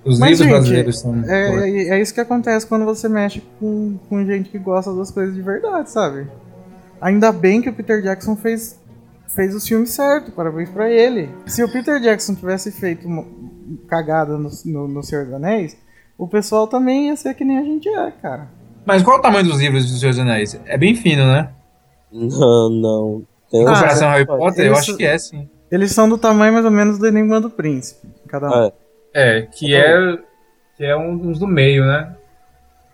Os 0.03 0.19
Mas, 0.19 0.31
livros 0.31 0.39
gente, 0.39 0.49
brasileiros 0.51 0.99
são... 0.99 1.23
é, 1.25 1.69
é, 1.69 1.89
é 1.89 2.01
isso 2.01 2.13
que 2.13 2.19
acontece 2.19 2.67
quando 2.67 2.83
você 2.83 3.07
mexe 3.07 3.41
com, 3.59 3.97
com 4.09 4.25
gente 4.25 4.49
que 4.49 4.57
gosta 4.57 4.93
das 4.93 5.09
coisas 5.11 5.33
de 5.33 5.41
verdade, 5.41 5.89
sabe? 5.89 6.27
Ainda 6.99 7.31
bem 7.31 7.61
que 7.61 7.69
o 7.69 7.73
Peter 7.73 8.01
Jackson 8.01 8.35
fez, 8.35 8.77
fez 9.27 9.53
os 9.55 9.67
filmes 9.67 9.89
certo, 9.91 10.31
parabéns 10.31 10.69
pra 10.69 10.89
ele. 10.89 11.29
Se 11.45 11.63
o 11.63 11.71
Peter 11.71 11.99
Jackson 11.99 12.35
tivesse 12.35 12.71
feito 12.71 13.07
uma 13.07 13.25
cagada 13.87 14.37
no, 14.37 14.49
no, 14.65 14.87
no 14.87 15.03
Senhor 15.03 15.25
dos 15.25 15.33
Anéis, 15.33 15.77
o 16.17 16.27
pessoal 16.27 16.67
também 16.67 17.07
ia 17.07 17.15
ser 17.15 17.33
que 17.33 17.43
nem 17.43 17.57
a 17.57 17.63
gente 17.63 17.89
é, 17.89 18.11
cara. 18.11 18.47
Mas 18.85 19.01
qual 19.01 19.17
é 19.17 19.19
o 19.19 19.21
tamanho 19.21 19.45
dos 19.45 19.59
livros 19.59 19.89
dos 19.89 19.99
Senhor 19.99 20.11
dos 20.11 20.19
Anéis? 20.19 20.59
É 20.65 20.77
bem 20.77 20.95
fino, 20.95 21.25
né? 21.25 21.49
Não, 22.11 22.69
não. 22.69 23.23
Tem 23.49 23.61
Em 23.61 23.65
Ah, 23.65 23.73
comparação 23.73 24.07
ao 24.07 24.13
Harry 24.13 24.25
Potter, 24.27 24.65
eu 24.67 24.75
acho 24.75 24.95
que 24.97 25.05
é, 25.05 25.17
sim. 25.17 25.49
Eles 25.71 25.91
são 25.91 26.07
do 26.07 26.17
tamanho 26.17 26.53
mais 26.53 26.65
ou 26.65 26.71
menos 26.71 26.99
do 26.99 27.07
Enigma 27.07 27.41
do 27.41 27.49
Príncipe, 27.49 28.07
cada 28.27 28.49
um. 28.49 28.63
É. 28.65 28.71
É, 29.15 29.41
que 29.43 29.75
é, 29.75 30.17
que 30.77 30.83
é 30.83 30.95
um 30.95 31.17
dos 31.17 31.39
do 31.39 31.47
meio, 31.47 31.85
né? 31.85 32.15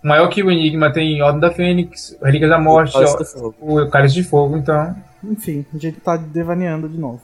Maior 0.04 0.30
que 0.30 0.42
o 0.44 0.50
Enigma 0.52 0.92
tem 0.92 1.22
Ordem 1.22 1.42
da 1.42 1.52
Fênix, 1.52 2.18
Relíquias 2.22 2.50
da 2.50 2.58
Morte, 2.60 2.98
do 2.98 3.26
Fogo. 3.26 3.56
o 3.60 3.90
Cálice 3.90 4.16
de 4.16 4.24
Fogo, 4.24 4.56
então... 4.58 4.96
Enfim, 5.24 5.66
a 5.74 5.78
gente 5.78 6.00
tá 6.00 6.16
devaneando 6.18 6.88
de 6.90 6.98
novo. 6.98 7.22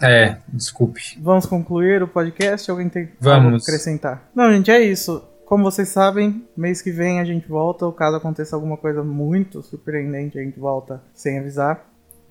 É, 0.00 0.36
desculpe. 0.48 1.18
Vamos 1.22 1.46
concluir 1.46 2.02
o 2.02 2.08
podcast? 2.08 2.70
Alguém 2.70 2.88
tem 2.88 3.08
Vamos. 3.20 3.62
acrescentar? 3.62 4.28
Não, 4.34 4.52
gente, 4.52 4.70
é 4.70 4.80
isso. 4.80 5.22
Como 5.46 5.62
vocês 5.62 5.88
sabem, 5.90 6.44
mês 6.56 6.82
que 6.82 6.90
vem 6.90 7.20
a 7.20 7.24
gente 7.24 7.46
volta. 7.48 7.86
Ou 7.86 7.92
caso 7.92 8.16
aconteça 8.16 8.56
alguma 8.56 8.76
coisa 8.76 9.02
muito 9.04 9.62
surpreendente, 9.62 10.38
a 10.38 10.42
gente 10.42 10.58
volta 10.58 11.02
sem 11.14 11.38
avisar. 11.38 11.84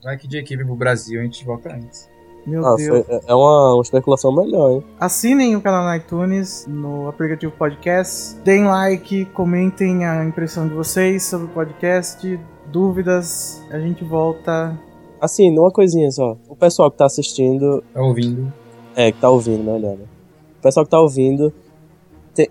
Vai 0.03 0.17
que 0.17 0.27
de 0.27 0.37
equipe 0.37 0.65
pro 0.65 0.75
Brasil, 0.75 1.19
a 1.21 1.23
gente 1.23 1.45
volta 1.45 1.73
antes. 1.73 2.09
Meu 2.45 2.65
Ah, 2.65 2.75
Deus. 2.75 3.05
foi- 3.07 3.19
é 3.25 3.33
uma, 3.33 3.75
uma 3.75 3.81
especulação 3.81 4.35
melhor, 4.35 4.71
hein? 4.73 4.83
Assinem 4.99 5.55
o 5.55 5.61
canal 5.61 5.85
no 5.87 5.95
iTunes, 5.95 6.65
no 6.67 7.07
aplicativo 7.07 7.53
podcast. 7.53 8.35
Deem 8.43 8.65
like, 8.65 9.23
comentem 9.27 10.05
a 10.05 10.25
impressão 10.25 10.67
de 10.67 10.73
vocês 10.73 11.23
sobre 11.23 11.45
o 11.45 11.49
podcast. 11.49 12.37
Dúvidas, 12.69 13.63
a 13.71 13.79
gente 13.79 14.03
volta. 14.03 14.77
Assim, 15.23 15.57
uma 15.57 15.71
coisinha 15.71 16.11
só. 16.11 16.35
O 16.49 16.55
pessoal 16.55 16.91
que 16.91 16.97
tá 16.97 17.05
assistindo, 17.05 17.81
Tá 17.93 18.01
ouvindo? 18.01 18.51
é, 18.95 19.09
que 19.11 19.19
tá 19.21 19.29
ouvindo, 19.29 19.63
melhor, 19.63 19.95
né? 19.95 20.03
O 20.59 20.61
pessoal 20.61 20.85
que 20.85 20.89
tá 20.91 20.99
ouvindo, 20.99 21.53
te- 22.33 22.49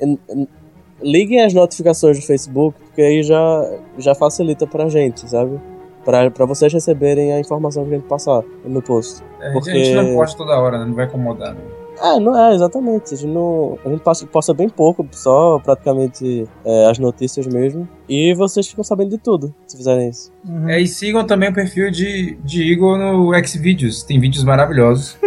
liguem 1.03 1.43
as 1.43 1.53
notificações 1.53 2.19
do 2.19 2.25
Facebook, 2.25 2.79
porque 2.87 3.03
aí 3.03 3.23
já, 3.23 3.71
já 3.99 4.15
facilita 4.15 4.67
pra 4.67 4.89
gente, 4.89 5.29
sabe? 5.29 5.61
Pra, 6.05 6.31
pra 6.31 6.47
vocês 6.47 6.73
receberem 6.73 7.33
a 7.33 7.41
informação 7.41 7.85
que 7.85 7.91
a 7.95 7.99
gente 7.99 8.07
passar 8.09 8.43
no 8.65 8.81
post. 8.81 9.23
É, 9.41 9.53
Porque- 9.53 9.71
A 9.71 9.75
gente 9.75 9.95
não 9.95 10.15
posta 10.15 10.39
toda 10.39 10.59
hora, 10.59 10.79
né? 10.79 10.87
Não 10.87 10.95
vai 10.95 11.05
incomodar, 11.07 11.55
né? 11.55 11.61
É, 12.03 12.19
não 12.19 12.37
é, 12.37 12.55
exatamente. 12.55 13.15
A 13.15 13.17
gente, 13.17 13.33
não, 13.33 13.79
a 13.85 13.89
gente 13.89 14.01
passa, 14.03 14.27
posta 14.27 14.53
bem 14.53 14.69
pouco, 14.69 15.07
só 15.13 15.61
praticamente 15.61 16.49
é, 16.65 16.91
as 16.91 16.99
notícias 16.99 17.47
mesmo. 17.47 17.89
E 18.09 18.35
vocês 18.35 18.67
ficam 18.67 18.83
sabendo 18.83 19.11
de 19.11 19.19
tudo, 19.19 19.55
se 19.69 19.77
fizerem 19.77 20.09
isso. 20.09 20.33
Uhum. 20.45 20.69
É, 20.69 20.81
e 20.81 20.89
sigam 20.89 21.25
também 21.25 21.51
o 21.51 21.55
perfil 21.55 21.91
de, 21.93 22.37
de 22.45 22.65
Igor 22.65 22.99
no 22.99 23.33
Xvideos. 23.47 24.03
Tem 24.03 24.19
vídeos 24.19 24.43
maravilhosos. 24.43 25.17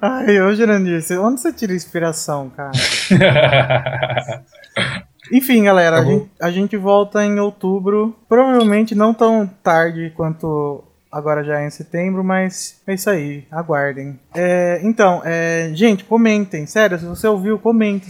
Ai, 0.00 0.40
ô 0.40 0.54
Jurandir, 0.54 1.02
onde 1.20 1.40
você 1.40 1.52
tira 1.52 1.74
inspiração, 1.74 2.50
cara? 2.50 2.70
Enfim, 5.32 5.62
galera, 5.64 5.98
a 5.98 6.00
Tá 6.00 6.04
bom. 6.06 6.10
gente, 6.10 6.30
a 6.40 6.50
gente 6.50 6.76
volta 6.76 7.24
em 7.24 7.38
outubro. 7.38 8.16
Provavelmente 8.28 8.94
não 8.94 9.14
tão 9.14 9.46
tarde 9.62 10.12
quanto 10.16 10.82
agora 11.10 11.42
já 11.42 11.60
é 11.60 11.66
em 11.66 11.70
setembro, 11.70 12.22
mas 12.22 12.80
é 12.86 12.94
isso 12.94 13.10
aí, 13.10 13.44
aguardem. 13.50 14.18
É, 14.34 14.80
então, 14.82 15.22
é, 15.24 15.70
gente, 15.74 16.04
comentem, 16.04 16.66
sério, 16.66 16.98
se 16.98 17.04
você 17.04 17.26
ouviu, 17.26 17.58
comente. 17.58 18.08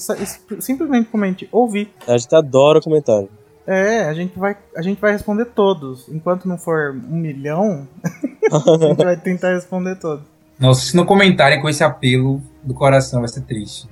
Simplesmente 0.60 1.08
comente, 1.08 1.48
ouvi. 1.50 1.90
A 2.06 2.16
gente 2.16 2.34
adora 2.34 2.80
comentário. 2.80 3.28
É, 3.66 4.04
a 4.04 4.14
gente 4.14 4.38
vai, 4.38 4.56
a 4.76 4.82
gente 4.82 5.00
vai 5.00 5.12
responder 5.12 5.44
todos. 5.46 6.08
Enquanto 6.08 6.48
não 6.48 6.58
for 6.58 6.90
um 6.90 7.16
milhão, 7.16 7.86
a 8.50 8.86
gente 8.88 9.04
vai 9.04 9.16
tentar 9.16 9.54
responder 9.54 9.96
todos. 9.96 10.24
Nossa, 10.58 10.82
se 10.82 10.96
não 10.96 11.06
comentarem 11.06 11.60
com 11.60 11.68
esse 11.68 11.82
apelo 11.82 12.42
do 12.62 12.74
coração, 12.74 13.20
vai 13.20 13.28
ser 13.28 13.42
triste. 13.42 13.88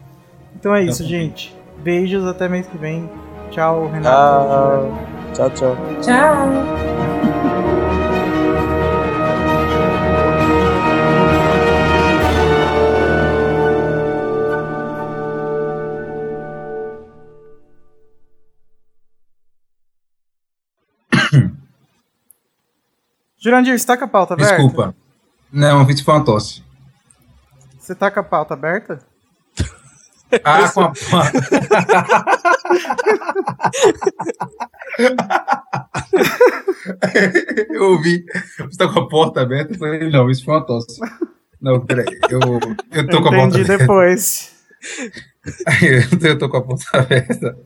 Então 0.59 0.75
é 0.75 0.83
isso, 0.83 1.03
Então, 1.03 1.07
gente. 1.09 1.57
Beijos, 1.83 2.27
até 2.27 2.49
mês 2.49 2.67
que 2.67 2.77
vem. 2.77 3.09
Tchau, 3.51 3.89
Renato. 3.89 4.93
Tchau, 5.33 5.51
tchau. 5.51 5.77
Jurandir, 23.39 23.79
você 23.79 23.87
tá 23.87 23.97
com 23.97 24.05
a 24.05 24.09
pauta 24.09 24.35
aberta? 24.35 24.57
Desculpa. 24.57 24.95
Não, 25.53 25.89
isso 25.89 26.05
foi 26.05 26.15
uma 26.15 26.25
tosse. 26.25 26.65
Você 27.79 27.95
tá 27.95 28.11
com 28.11 28.19
a 28.21 28.25
pauta 28.25 28.55
aberta? 28.55 28.99
Ah, 30.45 30.69
com 30.71 30.83
a. 30.83 30.93
eu 37.71 37.93
ouvi. 37.93 38.27
Você 38.59 38.77
tá 38.77 38.93
com 38.93 39.01
a 39.01 39.09
porta 39.09 39.41
aberta? 39.41 39.73
Eu 39.73 39.79
falei, 39.79 40.11
não, 40.11 40.29
isso 40.29 40.45
foi 40.45 40.55
uma 40.55 40.67
tosse. 40.67 41.01
Não, 41.61 41.81
peraí. 41.81 42.05
Eu, 42.29 42.41
eu 42.93 43.09
tô 43.09 43.23
com 43.23 43.29
a 43.29 43.33
porta 43.33 43.59
Entendi 43.59 43.63
aberta. 43.63 43.79
depois. 43.79 44.53
eu 46.23 46.39
tô 46.39 46.51
com 46.51 46.59
a 46.59 46.63
porta 46.63 46.99
aberta. 46.99 47.57